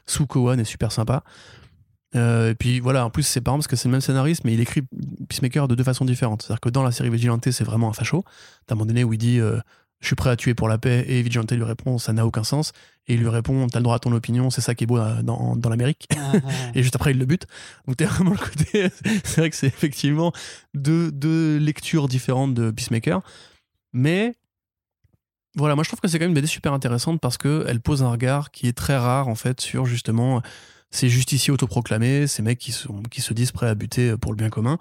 sous 0.05 0.25
Cowan 0.25 0.59
est 0.59 0.65
super 0.65 0.91
sympa. 0.91 1.23
Et 2.13 2.55
puis 2.57 2.79
voilà, 2.79 3.05
en 3.05 3.09
plus 3.09 3.23
c'est 3.23 3.41
pas 3.41 3.51
parce 3.51 3.67
que 3.67 3.75
c'est 3.75 3.87
le 3.87 3.91
même 3.91 4.01
scénariste, 4.01 4.43
mais 4.43 4.53
il 4.53 4.59
écrit 4.59 4.81
Peacemaker 5.29 5.67
de 5.67 5.75
deux 5.75 5.83
façons 5.83 6.05
différentes. 6.05 6.41
C'est-à-dire 6.41 6.61
que 6.61 6.69
dans 6.69 6.83
la 6.83 6.91
série 6.91 7.09
Vigilante, 7.09 7.49
c'est 7.51 7.63
vraiment 7.63 7.89
un 7.89 7.93
facho. 7.93 8.23
T'as 8.65 8.73
un 8.73 8.77
moment 8.77 8.87
donné 8.87 9.03
où 9.03 9.13
il 9.13 9.19
dit 9.19 9.41
je 9.99 10.07
suis 10.07 10.15
prêt 10.15 10.29
à 10.29 10.35
tuer 10.35 10.53
pour 10.53 10.67
la 10.67 10.77
paix. 10.77 11.05
Et 11.07 11.21
Vigilante 11.21 11.51
lui 11.51 11.63
répond, 11.63 11.97
ça 11.97 12.13
n'a 12.13 12.25
aucun 12.25 12.43
sens. 12.43 12.71
Et 13.07 13.15
il 13.15 13.19
lui 13.19 13.29
répond, 13.29 13.67
t'as 13.67 13.79
le 13.79 13.83
droit 13.83 13.95
à 13.95 13.99
ton 13.99 14.11
opinion, 14.11 14.49
c'est 14.49 14.61
ça 14.61 14.75
qui 14.75 14.83
est 14.83 14.87
beau 14.87 14.97
euh, 14.97 15.21
dans, 15.23 15.55
dans 15.55 15.69
l'Amérique. 15.69 16.07
Ah, 16.15 16.33
ah. 16.35 16.49
et 16.75 16.83
juste 16.83 16.95
après, 16.95 17.11
il 17.11 17.19
le 17.19 17.25
bute. 17.25 17.47
Donc 17.87 17.97
t'es 17.97 18.05
vraiment 18.05 18.31
le 18.31 18.37
côté. 18.37 18.89
c'est 19.23 19.41
vrai 19.41 19.49
que 19.49 19.55
c'est 19.55 19.67
effectivement 19.67 20.31
deux, 20.73 21.11
deux 21.11 21.57
lectures 21.57 22.07
différentes 22.07 22.53
de 22.53 22.71
Peacemaker. 22.71 23.21
Mais 23.93 24.35
voilà, 25.55 25.73
moi 25.73 25.83
je 25.83 25.89
trouve 25.89 25.99
que 25.99 26.07
c'est 26.07 26.19
quand 26.19 26.25
même 26.25 26.31
une 26.31 26.35
BD 26.35 26.47
super 26.47 26.73
intéressante 26.73 27.19
parce 27.19 27.37
qu'elle 27.37 27.79
pose 27.81 28.03
un 28.03 28.11
regard 28.11 28.51
qui 28.51 28.67
est 28.67 28.77
très 28.77 28.97
rare 28.97 29.27
en 29.27 29.33
fait 29.33 29.59
sur 29.59 29.87
justement 29.87 30.43
ces 30.89 31.09
justiciers 31.09 31.51
autoproclamés, 31.51 32.27
ces 32.27 32.41
mecs 32.41 32.59
qui, 32.59 32.71
se 32.71 33.33
disent 33.33 33.51
prêts 33.51 33.67
à 33.67 33.75
buter 33.75 34.15
pour 34.17 34.31
le 34.31 34.37
bien 34.37 34.49
commun. 34.49 34.77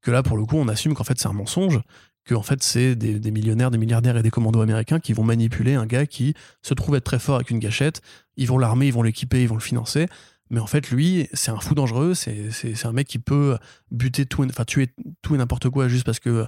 Que 0.00 0.10
là, 0.10 0.22
pour 0.22 0.36
le 0.36 0.44
coup, 0.44 0.56
on 0.56 0.68
assume 0.68 0.94
qu'en 0.94 1.04
fait 1.04 1.18
c'est 1.18 1.28
un 1.28 1.32
mensonge 1.32 1.80
que 2.24 2.34
en 2.34 2.42
fait 2.42 2.62
c'est 2.62 2.94
des, 2.94 3.30
millionnaires, 3.30 3.70
des 3.70 3.78
milliardaires 3.78 4.16
et 4.16 4.22
des 4.22 4.30
commandos 4.30 4.60
américains 4.60 5.00
qui 5.00 5.12
vont 5.12 5.24
manipuler 5.24 5.74
un 5.74 5.86
gars 5.86 6.06
qui 6.06 6.34
se 6.62 6.74
trouve 6.74 6.94
être 6.94 7.04
très 7.04 7.18
fort 7.18 7.36
avec 7.36 7.50
une 7.50 7.58
gâchette. 7.58 8.00
Ils 8.36 8.46
vont 8.46 8.58
l'armer, 8.58 8.86
ils 8.86 8.92
vont 8.92 9.02
l'équiper, 9.02 9.42
ils 9.42 9.48
vont 9.48 9.56
le 9.56 9.60
financer. 9.60 10.06
Mais 10.50 10.60
en 10.60 10.66
fait, 10.66 10.90
lui, 10.90 11.28
c'est 11.32 11.50
un 11.50 11.58
fou 11.58 11.74
dangereux. 11.74 12.14
C'est 12.14 12.84
un 12.84 12.92
mec 12.92 13.08
qui 13.08 13.18
peut 13.18 13.56
buter 13.90 14.26
tout, 14.26 14.44
enfin 14.44 14.64
tuer 14.64 14.88
tout 15.22 15.34
et 15.34 15.38
n'importe 15.38 15.70
quoi 15.70 15.88
juste 15.88 16.04
parce 16.04 16.20
que 16.20 16.46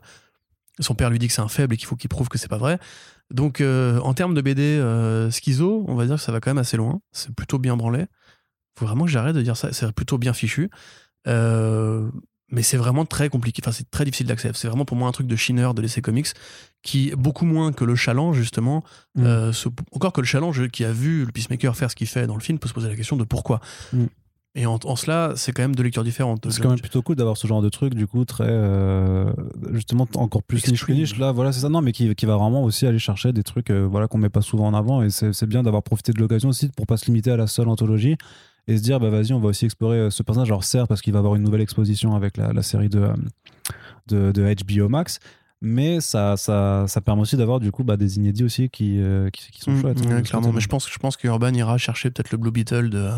son 0.81 0.95
père 0.95 1.09
lui 1.09 1.19
dit 1.19 1.29
que 1.29 1.33
c'est 1.33 1.41
un 1.41 1.49
faible 1.49 1.75
et 1.75 1.77
qu'il 1.77 1.87
faut 1.87 1.97
qu'il 1.97 2.11
prouve 2.11 2.29
que 2.29 2.37
c'est 2.37 2.49
pas 2.49 2.59
vrai. 2.59 2.79
Donc, 3.31 3.61
euh, 3.61 3.99
en 4.01 4.13
termes 4.13 4.35
de 4.35 4.43
BD 4.43 4.63
euh, 4.63 5.31
schizo, 5.31 5.85
on 5.89 5.95
va 5.95 6.07
dire 6.07 6.17
que 6.17 6.21
ça 6.21 6.33
va 6.33 6.41
quand 6.41 6.51
même 6.51 6.59
assez 6.59 6.77
loin. 6.77 7.01
C'est 7.13 7.35
plutôt 7.35 7.59
bien 7.59 7.77
branlé. 7.77 8.07
Faut 8.79 8.87
vraiment 8.87 9.05
que 9.05 9.11
j'arrête 9.11 9.37
de 9.37 9.43
dire 9.43 9.57
ça. 9.57 9.73
C'est 9.73 9.91
plutôt 9.93 10.19
bien 10.19 10.33
fichu. 10.33 10.71
Euh, 11.27 12.09
mais 12.51 12.63
c'est 12.63 12.77
vraiment 12.77 13.05
très 13.05 13.29
compliqué. 13.29 13.63
Enfin, 13.65 13.73
c'est 13.73 13.91
très 13.91 14.05
difficile 14.05 14.27
d'accès. 14.27 14.51
C'est 14.55 14.69
vraiment 14.69 14.85
pour 14.85 14.97
moi 14.97 15.09
un 15.09 15.13
truc 15.13 15.27
de 15.27 15.37
chineur 15.37 15.75
de 15.75 15.83
l'essai 15.83 16.03
comics 16.03 16.29
qui, 16.83 17.13
beaucoup 17.17 17.47
moins 17.47 17.73
que 17.73 17.85
le 17.85 17.97
challenge, 17.97 18.37
justement, 18.37 18.85
mm. 19.17 19.25
euh, 19.25 19.53
encore 19.93 20.13
que 20.13 20.21
le 20.21 20.27
challenge 20.27 20.69
qui 20.69 20.85
a 20.85 20.93
vu 20.93 21.25
le 21.25 21.33
Peacemaker 21.33 21.77
faire 21.77 21.91
ce 21.91 21.97
qu'il 21.97 22.07
fait 22.07 22.27
dans 22.27 22.35
le 22.35 22.41
film 22.41 22.59
peut 22.59 22.69
se 22.69 22.75
poser 22.75 22.89
la 22.89 22.97
question 22.97 23.17
de 23.17 23.25
pourquoi. 23.25 23.61
Mm. 23.93 24.05
Et 24.57 24.67
en, 24.67 24.79
cela, 24.95 25.33
c'est 25.35 25.51
quand 25.51 25.63
même 25.63 25.75
deux 25.75 25.83
lectures 25.83 26.05
différentes. 26.05 26.49
C'est 26.49 26.63
quand 26.63 26.69
même 26.69 26.79
plutôt 26.79 27.03
cool 27.03 27.17
d'avoir 27.17 27.37
ce 27.37 27.49
genre 27.49 27.61
de 27.61 27.69
truc, 27.69 27.95
du 27.95 28.07
coup, 28.07 28.25
très. 28.25 28.47
Euh, 28.47 29.33
justement, 29.73 30.07
encore 30.15 30.45
plus 30.45 30.65
niche 30.69 30.87
niche. 30.89 31.19
Là, 31.19 31.33
voilà, 31.33 31.51
c'est 31.51 31.59
ça. 31.59 31.69
Non, 31.69 31.83
mais 31.83 31.91
qui, 31.91 32.15
qui, 32.15 32.25
va 32.25 32.37
vraiment 32.37 32.63
aussi 32.63 32.87
aller 32.87 33.01
chercher 33.01 33.33
des 33.33 33.43
trucs 33.43 33.71
euh, 33.71 33.85
voilà, 33.85 34.07
qu'on 34.07 34.19
met 34.19 34.29
pas 34.29 34.43
souvent 34.43 34.69
en 34.69 34.75
avant. 34.75 35.03
Et 35.03 35.11
c'est 35.11 35.47
bien 35.47 35.65
d'avoir 35.65 35.83
profité 35.83 36.13
de 36.13 36.21
l'occasion 36.21 36.51
aussi 36.51 36.69
pour 36.69 36.87
pas 36.87 36.97
se 36.97 37.07
limiter 37.07 37.33
à 37.33 37.37
la 37.37 37.49
seule 37.49 37.67
anthologie 37.67 38.17
et 38.67 38.77
se 38.77 38.83
dire 38.83 39.01
bah 39.01 39.11
vas-y 39.11 39.33
on 39.33 39.41
va 39.41 39.49
aussi 39.49 39.65
explorer 39.65 39.99
euh, 39.99 40.11
ce 40.11 40.23
personnage. 40.23 40.49
Alors 40.49 40.65
certes 40.65 40.89
parce 40.89 41.03
qu'il 41.03 41.13
va 41.13 41.19
avoir 41.19 41.35
une 41.35 41.43
nouvelle 41.43 41.61
exposition 41.61 42.15
avec 42.15 42.37
la, 42.37 42.63
série 42.63 42.89
de, 42.89 43.01
euh, 43.01 43.15
de, 44.09 44.33
de, 44.33 44.55
HBO 44.65 44.89
Max 44.89 45.19
mais 45.61 46.01
ça, 46.01 46.37
ça, 46.37 46.85
ça 46.89 47.01
permet 47.01 47.23
aussi 47.23 47.37
d'avoir 47.37 47.59
du 47.59 47.73
coup 47.73 47.85
bah, 47.85 47.97
des 47.97 48.17
inédits 48.17 48.45
aussi 48.45 48.69
qui, 48.69 49.01
euh, 49.01 49.31
qui, 49.31 49.61
sont 49.61 49.73
mmh, 49.73 49.81
chouettes 49.81 50.07
hein, 50.07 50.23
clairement. 50.23 50.53
mais 50.53 50.61
je 50.61 50.69
pense, 50.69 50.91
je 50.91 50.99
pense 50.99 51.17
qu'Urban 51.17 51.55
ira 51.55 51.79
chercher 51.79 52.11
peut-être 52.11 52.31
le 52.33 52.39
Blue 52.39 52.51
Beetle 52.51 52.91
de 52.91 53.11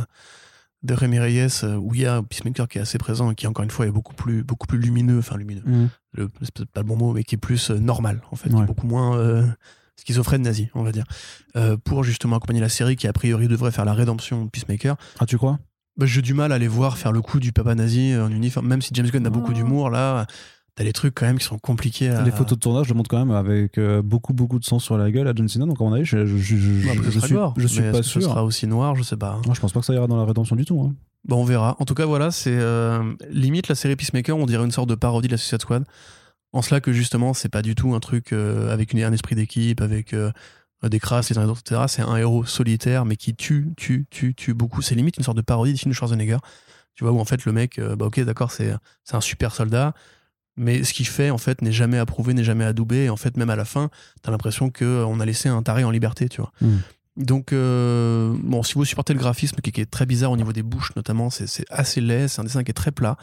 de 0.82 0.94
Rémi 0.94 1.18
Reyes 1.18 1.64
où 1.80 1.94
il 1.94 2.02
y 2.02 2.06
a 2.06 2.16
un 2.16 2.22
Peacemaker 2.22 2.68
qui 2.68 2.78
est 2.78 2.80
assez 2.82 2.98
présent 2.98 3.32
et 3.32 3.34
qui 3.34 3.48
encore 3.48 3.64
une 3.64 3.70
fois 3.70 3.86
est 3.86 3.90
beaucoup 3.90 4.14
plus 4.14 4.44
beaucoup 4.44 4.68
plus 4.68 4.78
lumineux 4.78 5.18
enfin 5.18 5.36
lumineux. 5.36 5.62
Mmh. 5.64 5.88
c'est 6.42 6.54
peut-être 6.54 6.70
pas 6.70 6.82
le 6.82 6.86
bon 6.86 6.96
mot 6.96 7.12
mais 7.12 7.24
qui 7.24 7.34
est 7.34 7.38
plus 7.38 7.70
normal 7.70 8.20
en 8.30 8.36
fait 8.36 8.50
beaucoup 8.50 8.86
moins 8.86 9.46
schizophrène 9.96 10.42
nazi, 10.42 10.68
on 10.74 10.82
va 10.82 10.92
dire, 10.92 11.04
euh, 11.56 11.76
pour 11.76 12.04
justement 12.04 12.36
accompagner 12.36 12.60
la 12.60 12.68
série 12.68 12.96
qui 12.96 13.06
a 13.06 13.12
priori 13.12 13.48
devrait 13.48 13.72
faire 13.72 13.84
la 13.84 13.94
rédemption 13.94 14.44
de 14.44 14.50
Peacemaker. 14.50 14.96
Ah, 15.18 15.26
tu 15.26 15.36
crois? 15.36 15.58
Bah, 15.96 16.06
J'ai 16.06 16.22
du 16.22 16.34
mal 16.34 16.52
à 16.52 16.58
les 16.58 16.68
voir 16.68 16.98
faire 16.98 17.12
le 17.12 17.22
coup 17.22 17.40
du 17.40 17.52
papa 17.52 17.74
nazi 17.74 18.14
en 18.16 18.30
uniforme, 18.30 18.66
même 18.68 18.82
si 18.82 18.90
James 18.92 19.08
Gunn 19.08 19.26
a 19.26 19.30
beaucoup 19.30 19.52
d'humour 19.52 19.90
là. 19.90 20.26
T'as 20.74 20.84
des 20.84 20.92
trucs 20.92 21.14
quand 21.14 21.24
même 21.24 21.38
qui 21.38 21.46
sont 21.46 21.58
compliqués 21.58 22.10
à... 22.10 22.20
Les 22.22 22.30
photos 22.30 22.58
de 22.58 22.60
tournage 22.60 22.86
le 22.90 22.94
montrent 22.94 23.08
quand 23.08 23.18
même 23.18 23.34
avec 23.34 23.78
euh, 23.78 24.02
beaucoup 24.02 24.34
beaucoup 24.34 24.58
de 24.58 24.64
sang 24.66 24.78
sur 24.78 24.98
la 24.98 25.10
gueule 25.10 25.26
à 25.26 25.32
John 25.34 25.48
Cena, 25.48 25.64
donc 25.64 25.80
à 25.80 25.84
mon 25.84 25.94
avis, 25.94 26.04
je, 26.04 26.26
je, 26.26 26.36
je, 26.36 26.56
je, 26.58 26.86
bah, 26.86 26.92
suis, 26.92 27.02
je 27.62 27.66
suis 27.66 27.80
pas 27.80 28.02
sûr. 28.02 28.20
Ce 28.22 28.28
sera 28.28 28.44
aussi 28.44 28.66
noir, 28.66 28.94
je 28.94 29.02
sais 29.02 29.16
pas. 29.16 29.40
Moi, 29.46 29.54
je 29.54 29.60
pense 29.60 29.72
pas 29.72 29.80
que 29.80 29.86
ça 29.86 29.94
ira 29.94 30.06
dans 30.06 30.18
la 30.18 30.26
rédemption 30.26 30.54
du 30.54 30.66
tout. 30.66 30.78
Hein. 30.82 30.94
Bon, 31.24 31.40
on 31.40 31.44
verra. 31.44 31.76
En 31.78 31.86
tout 31.86 31.94
cas, 31.94 32.04
voilà, 32.04 32.30
c'est 32.30 32.54
euh, 32.54 33.02
limite 33.30 33.68
la 33.68 33.74
série 33.74 33.96
Peacemaker, 33.96 34.36
on 34.36 34.44
dirait 34.44 34.66
une 34.66 34.70
sorte 34.70 34.90
de 34.90 34.94
parodie 34.94 35.28
de 35.28 35.32
la 35.32 35.38
Suicide 35.38 35.62
Squad. 35.62 35.84
En 36.56 36.62
cela 36.62 36.80
que 36.80 36.90
justement, 36.90 37.34
c'est 37.34 37.50
pas 37.50 37.60
du 37.60 37.74
tout 37.74 37.94
un 37.94 38.00
truc 38.00 38.32
avec 38.32 38.94
une, 38.94 39.02
un 39.02 39.12
esprit 39.12 39.34
d'équipe, 39.34 39.82
avec 39.82 40.14
euh, 40.14 40.88
des 40.88 40.98
crasses, 40.98 41.28
les 41.28 41.36
uns 41.36 41.42
les 41.42 41.50
autres, 41.50 41.60
etc. 41.60 41.82
C'est 41.86 42.00
un 42.00 42.16
héros 42.16 42.46
solitaire, 42.46 43.04
mais 43.04 43.16
qui 43.16 43.34
tue, 43.34 43.74
tue, 43.76 44.06
tue, 44.10 44.34
tue 44.34 44.54
beaucoup. 44.54 44.80
C'est 44.80 44.94
limite 44.94 45.18
une 45.18 45.22
sorte 45.22 45.36
de 45.36 45.42
parodie 45.42 45.74
de 45.74 45.78
film 45.78 45.90
de 45.90 45.94
Schwarzenegger. 45.94 46.38
Tu 46.94 47.04
vois, 47.04 47.12
où 47.12 47.20
en 47.20 47.26
fait, 47.26 47.44
le 47.44 47.52
mec, 47.52 47.78
euh, 47.78 47.94
bah 47.94 48.06
ok, 48.06 48.20
d'accord, 48.20 48.52
c'est 48.52 48.72
un 49.12 49.20
super 49.20 49.54
soldat, 49.54 49.92
mais 50.56 50.82
ce 50.82 50.94
qu'il 50.94 51.06
fait, 51.06 51.28
en 51.28 51.36
fait, 51.36 51.60
n'est 51.60 51.72
jamais 51.72 51.98
approuvé, 51.98 52.32
n'est 52.32 52.42
jamais 52.42 52.64
adoubé. 52.64 53.04
Et 53.04 53.10
en 53.10 53.18
fait, 53.18 53.36
même 53.36 53.50
à 53.50 53.56
la 53.56 53.66
fin, 53.66 53.90
t'as 54.22 54.30
l'impression 54.30 54.70
qu'on 54.70 55.20
a 55.20 55.26
laissé 55.26 55.50
un 55.50 55.62
taré 55.62 55.84
en 55.84 55.90
liberté, 55.90 56.30
tu 56.30 56.40
vois. 56.40 56.52
Hmm. 56.62 56.78
Donc, 57.18 57.52
euh, 57.52 58.34
bon, 58.42 58.62
si 58.62 58.74
vous 58.74 58.84
supportez 58.86 59.12
le 59.12 59.18
graphisme 59.18 59.56
qui, 59.56 59.78
est 59.78 59.90
très 59.90 60.06
bizarre 60.06 60.30
au 60.30 60.38
niveau 60.38 60.54
des 60.54 60.62
bouches, 60.62 60.96
notamment, 60.96 61.28
c'est 61.28 61.66
assez 61.68 62.00
laid, 62.00 62.28
c'est 62.28 62.40
un 62.40 62.44
dessin 62.44 62.64
qui 62.64 62.70
est 62.70 62.74
très 62.74 62.92
plat, 62.92 63.18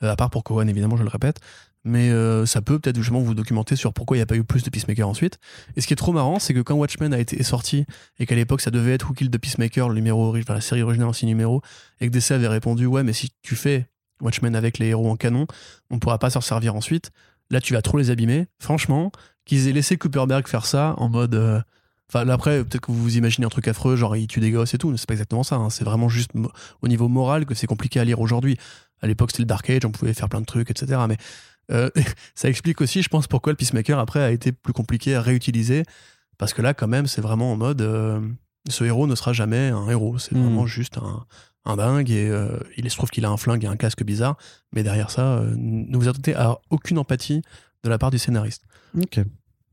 à 0.00 0.16
part 0.16 0.30
pour 0.30 0.42
Cohen, 0.42 0.66
évidemment, 0.66 0.96
je 0.96 1.04
le 1.04 1.08
répète 1.08 1.38
mais 1.84 2.10
euh, 2.10 2.46
ça 2.46 2.62
peut 2.62 2.78
peut-être 2.78 2.96
justement 2.96 3.20
vous 3.20 3.34
documenter 3.34 3.76
sur 3.76 3.92
pourquoi 3.92 4.16
il 4.16 4.20
n'y 4.20 4.22
a 4.22 4.26
pas 4.26 4.36
eu 4.36 4.44
plus 4.44 4.62
de 4.62 4.70
Peacemaker 4.70 5.08
ensuite. 5.08 5.38
Et 5.76 5.80
ce 5.80 5.86
qui 5.86 5.92
est 5.92 5.96
trop 5.96 6.12
marrant, 6.12 6.38
c'est 6.38 6.54
que 6.54 6.60
quand 6.60 6.74
Watchmen 6.74 7.12
a 7.12 7.18
été 7.18 7.42
sorti 7.42 7.86
et 8.18 8.26
qu'à 8.26 8.34
l'époque 8.34 8.60
ça 8.60 8.70
devait 8.70 8.92
être 8.92 9.08
Who 9.08 9.14
Killed 9.14 9.32
the 9.32 9.38
Peacemaker, 9.38 9.88
le 9.88 9.94
numéro, 9.96 10.34
la 10.36 10.60
série 10.60 10.82
originale 10.82 11.08
en 11.08 11.12
six 11.12 11.26
numéros, 11.26 11.62
et 12.00 12.08
que 12.08 12.12
DC 12.12 12.32
avait 12.32 12.48
répondu 12.48 12.86
ouais, 12.86 13.02
mais 13.02 13.12
si 13.12 13.30
tu 13.42 13.56
fais 13.56 13.86
Watchmen 14.20 14.54
avec 14.54 14.78
les 14.78 14.88
héros 14.88 15.10
en 15.10 15.16
canon, 15.16 15.46
on 15.90 15.96
ne 15.96 16.00
pourra 16.00 16.18
pas 16.18 16.30
s'en 16.30 16.40
servir 16.40 16.74
ensuite. 16.74 17.10
Là, 17.50 17.60
tu 17.60 17.74
vas 17.74 17.82
trop 17.82 17.98
les 17.98 18.10
abîmer. 18.10 18.46
Franchement, 18.58 19.12
qu'ils 19.44 19.68
aient 19.68 19.72
laissé 19.72 19.96
Cooperberg 19.98 20.46
faire 20.48 20.64
ça 20.64 20.94
en 20.96 21.08
mode. 21.08 21.34
Euh, 21.34 21.60
enfin, 22.08 22.26
après, 22.28 22.64
peut-être 22.64 22.80
que 22.80 22.92
vous 22.92 23.02
vous 23.02 23.16
imaginez 23.18 23.46
un 23.46 23.50
truc 23.50 23.68
affreux, 23.68 23.96
genre 23.96 24.16
il 24.16 24.26
tue 24.26 24.40
des 24.40 24.50
gosses 24.50 24.72
et 24.74 24.78
tout, 24.78 24.90
mais 24.90 24.96
c'est 24.96 25.08
pas 25.08 25.14
exactement 25.14 25.42
ça. 25.42 25.56
Hein. 25.56 25.68
C'est 25.68 25.84
vraiment 25.84 26.08
juste 26.08 26.30
au 26.80 26.88
niveau 26.88 27.08
moral 27.08 27.44
que 27.44 27.54
c'est 27.54 27.66
compliqué 27.66 28.00
à 28.00 28.04
lire 28.04 28.20
aujourd'hui. 28.20 28.56
À 29.02 29.06
l'époque, 29.06 29.32
c'était 29.32 29.42
le 29.42 29.48
Dark 29.48 29.68
Age, 29.68 29.84
on 29.84 29.90
pouvait 29.90 30.14
faire 30.14 30.28
plein 30.28 30.40
de 30.40 30.46
trucs, 30.46 30.70
etc. 30.70 31.00
Mais 31.08 31.16
euh, 31.70 31.90
ça 32.34 32.48
explique 32.48 32.80
aussi, 32.80 33.02
je 33.02 33.08
pense, 33.08 33.26
pourquoi 33.26 33.52
le 33.52 33.56
Peacemaker 33.56 33.98
après 33.98 34.22
a 34.22 34.30
été 34.30 34.52
plus 34.52 34.72
compliqué 34.72 35.14
à 35.14 35.22
réutiliser. 35.22 35.84
Parce 36.38 36.54
que 36.54 36.62
là, 36.62 36.74
quand 36.74 36.88
même, 36.88 37.06
c'est 37.06 37.20
vraiment 37.20 37.52
en 37.52 37.56
mode 37.56 37.82
euh, 37.82 38.20
ce 38.68 38.84
héros 38.84 39.06
ne 39.06 39.14
sera 39.14 39.32
jamais 39.32 39.68
un 39.68 39.88
héros. 39.88 40.18
C'est 40.18 40.34
hmm. 40.34 40.42
vraiment 40.42 40.66
juste 40.66 40.98
un, 40.98 41.24
un 41.64 41.76
dingue 41.76 42.10
et 42.10 42.28
euh, 42.28 42.58
il 42.76 42.90
se 42.90 42.96
trouve 42.96 43.10
qu'il 43.10 43.24
a 43.24 43.30
un 43.30 43.36
flingue 43.36 43.64
et 43.64 43.68
un 43.68 43.76
casque 43.76 44.02
bizarre. 44.04 44.36
Mais 44.72 44.82
derrière 44.82 45.10
ça, 45.10 45.42
ne 45.56 45.96
vous 45.96 46.08
attendez 46.08 46.34
à 46.34 46.58
aucune 46.70 46.98
empathie 46.98 47.42
de 47.84 47.88
la 47.88 47.98
part 47.98 48.10
du 48.10 48.18
scénariste. 48.18 48.64
Ok. 48.96 49.20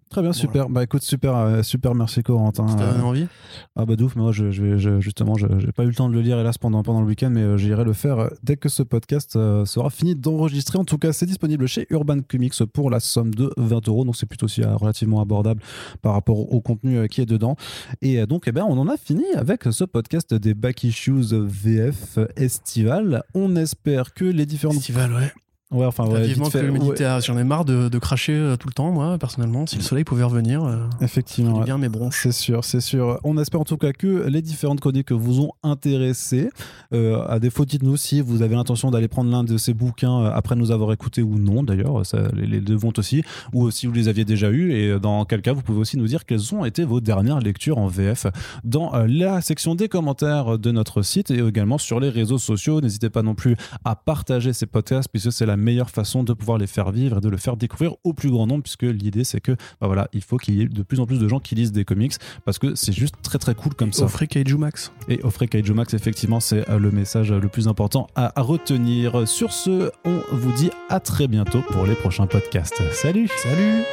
Très 0.10 0.24
bien, 0.24 0.34
super. 0.34 0.70
Bah 0.70 0.84
écoute, 0.84 1.04
super, 1.04 1.36
euh, 1.36 1.62
super, 1.62 1.94
merci 1.94 2.24
Corentin. 2.24 2.68
Ça 2.68 2.76
t'a 2.76 2.92
donné 2.94 3.04
envie 3.04 3.28
Ah 3.76 3.86
bah 3.86 3.96
douf, 3.96 4.16
mais 4.16 4.24
moi 4.24 4.32
je, 4.32 4.50
je 4.50 5.00
justement, 5.00 5.36
je 5.36 5.46
j'ai 5.60 5.72
pas 5.72 5.84
eu 5.84 5.88
le 5.88 5.94
temps 5.94 6.10
de 6.10 6.16
le 6.16 6.22
lire 6.22 6.40
hélas 6.40 6.58
pendant, 6.58 6.82
pendant 6.82 7.02
le 7.02 7.06
week-end, 7.06 7.30
mais 7.30 7.42
euh, 7.42 7.58
j'irai 7.58 7.84
le 7.84 7.94
faire 7.94 8.18
euh, 8.18 8.30
dès 8.42 8.58
que 8.58 8.70
ce 8.70 8.82
podcast 8.82 9.36
euh, 9.36 9.66
sera 9.66 9.92
fini 9.92 10.16
d'enregistrer. 10.16 10.80
En 10.80 10.84
tout 10.84 10.98
cas, 10.98 11.14
c'est 11.14 11.28
disponible 11.28 11.68
chez 11.68 11.86
Urban 11.92 12.22
Comics 12.28 12.64
pour 12.74 12.90
la 12.90 13.00
somme 13.00 13.36
de 13.36 13.54
20 13.58 13.88
euros, 13.88 14.04
donc 14.04 14.16
c'est 14.16 14.26
plutôt 14.26 14.46
aussi 14.46 14.64
euh, 14.64 14.76
relativement 14.76 15.22
abordable 15.22 15.62
par 16.02 16.14
rapport 16.14 16.52
au 16.52 16.60
contenu 16.60 16.98
euh, 16.98 17.08
qui 17.08 17.22
est 17.22 17.28
dedans. 17.28 17.56
Et 18.02 18.20
euh, 18.20 18.26
donc, 18.26 18.46
eh 18.48 18.52
ben, 18.52 18.66
on 18.68 18.78
en 18.80 18.88
a 18.88 18.98
fini 18.98 19.26
avec 19.36 19.66
ce 19.70 19.84
podcast 19.84 20.34
des 20.34 20.56
Back 20.56 20.84
Issues 20.84 21.34
VF 21.34 22.18
estival. 22.36 23.24
On 23.36 23.56
espère 23.56 24.14
que 24.16 24.26
les 24.26 24.48
différentes... 24.48 24.78
Festival, 24.78 25.14
ouais. 25.14 25.32
Ouais, 25.72 25.86
enfin, 25.86 26.08
ouais, 26.08 26.26
Vivement 26.26 26.50
que 26.50 26.58
l'humidité 26.58 27.06
ouais, 27.06 27.22
J'en 27.22 27.38
ai 27.38 27.44
marre 27.44 27.64
de, 27.64 27.90
de 27.90 28.00
cracher 28.00 28.34
euh, 28.34 28.56
tout 28.56 28.68
le 28.68 28.74
temps, 28.74 28.92
moi, 28.92 29.18
personnellement. 29.20 29.68
Si 29.68 29.76
le 29.76 29.84
soleil 29.84 30.04
pouvait 30.04 30.24
revenir, 30.24 30.64
euh, 30.64 30.78
effectivement. 31.00 31.62
bien 31.62 31.78
mes 31.78 31.90
bronches. 31.90 32.22
C'est 32.24 32.32
sûr, 32.32 32.64
c'est 32.64 32.82
sûr. 32.82 33.20
On 33.24 33.38
espère 33.38 33.62
en 33.62 33.66
tout 33.66 33.78
cas 33.78 33.94
que 33.94 34.28
les 34.28 34.42
différentes 34.42 34.80
chroniques 34.80 35.12
vous 35.12 35.42
ont 35.42 35.52
intéressé. 35.62 36.50
Euh, 36.92 37.24
à 37.28 37.40
défaut, 37.40 37.66
dites-nous 37.66 37.98
si 37.98 38.20
vous 38.22 38.42
avez 38.42 38.56
l'intention 38.56 38.90
d'aller 38.90 39.08
prendre 39.08 39.30
l'un 39.30 39.44
de 39.44 39.58
ces 39.58 39.76
bouquins 39.76 40.24
euh, 40.24 40.32
après 40.34 40.56
nous 40.56 40.72
avoir 40.72 40.92
écoutés 40.92 41.22
ou 41.22 41.38
non, 41.38 41.62
d'ailleurs, 41.62 42.02
les, 42.34 42.48
les 42.48 42.62
deux 42.62 42.76
vont 42.76 42.94
aussi, 42.98 43.24
ou 43.54 43.70
si 43.70 43.86
vous 43.86 43.94
les 43.94 44.08
aviez 44.08 44.26
déjà 44.26 44.50
eus, 44.50 44.74
et 44.74 45.00
dans 45.00 45.24
quel 45.26 45.44
cas 45.44 45.54
vous 45.54 45.62
pouvez 45.62 45.80
aussi 45.80 45.98
nous 45.98 46.08
dire 46.08 46.26
quelles 46.26 46.56
ont 46.56 46.66
été 46.66 46.84
vos 46.84 47.00
dernières 47.00 47.40
lectures 47.40 47.78
en 47.78 47.88
VF 47.88 48.26
dans 48.64 48.94
euh, 48.96 49.06
la 49.08 49.42
section 49.42 49.76
des 49.76 49.88
commentaires 49.88 50.58
de 50.58 50.72
notre 50.72 51.02
site 51.02 51.32
et 51.32 51.40
également 51.40 51.78
sur 51.78 52.00
les 52.00 52.10
réseaux 52.10 52.38
sociaux. 52.38 52.82
N'hésitez 52.82 53.10
pas 53.10 53.22
non 53.22 53.36
plus 53.36 53.56
à 53.86 53.96
partager 53.96 54.54
ces 54.54 54.66
podcasts 54.66 55.10
puisque 55.12 55.32
c'est 55.32 55.46
la 55.46 55.58
meilleure 55.60 55.90
façon 55.90 56.24
de 56.24 56.34
pouvoir 56.34 56.58
les 56.58 56.68
faire 56.68 56.92
vivre 56.92 57.18
et 57.18 57.22
de 57.22 57.30
le 57.30 57.38
faire 57.38 57.58
découvrir 57.58 57.94
au 58.04 58.14
plus 58.14 58.32
grand 58.32 58.48
nombre 58.48 58.64
puisque 58.64 58.84
l'idée 58.84 59.24
c'est 59.24 59.42
que 59.42 59.52
bah 59.80 59.88
voilà, 59.88 60.08
il 60.14 60.22
faut 60.22 60.38
qu'il 60.38 60.56
y 60.56 60.62
ait 60.62 60.68
de 60.68 60.84
plus 60.84 61.00
en 61.00 61.06
plus 61.06 61.20
de 61.20 61.28
gens 61.28 61.40
qui 61.40 61.56
lisent 61.56 61.72
des 61.72 61.86
comics 61.86 62.14
parce 62.46 62.58
que 62.58 62.76
c'est 62.76 62.94
juste 62.94 63.16
très 63.22 63.38
très 63.38 63.56
cool 63.56 63.76
comme 63.76 63.94
ça. 63.94 64.06
Offrez 64.06 64.28
Kaiju 64.28 64.58
Max. 64.58 64.92
Et 65.08 65.20
offrez 65.24 65.48
Kaiju 65.48 65.74
Max, 65.74 65.94
effectivement, 65.94 66.40
c'est 66.40 66.70
euh, 66.70 66.80
le 66.80 66.92
message 66.92 67.32
le 67.32 67.48
plus 67.48 67.68
important 67.68 68.08
à 68.16 68.30
à 68.36 68.42
retenir. 68.42 69.28
Sur 69.28 69.52
ce, 69.52 69.92
on 70.06 70.22
vous 70.32 70.52
dit 70.54 70.72
à 70.90 71.00
très 71.00 71.28
bientôt 71.28 71.62
pour 71.72 71.86
les 71.86 71.96
prochains 71.96 72.28
podcasts. 72.28 72.82
Salut 72.92 73.28
Salut 73.44 73.84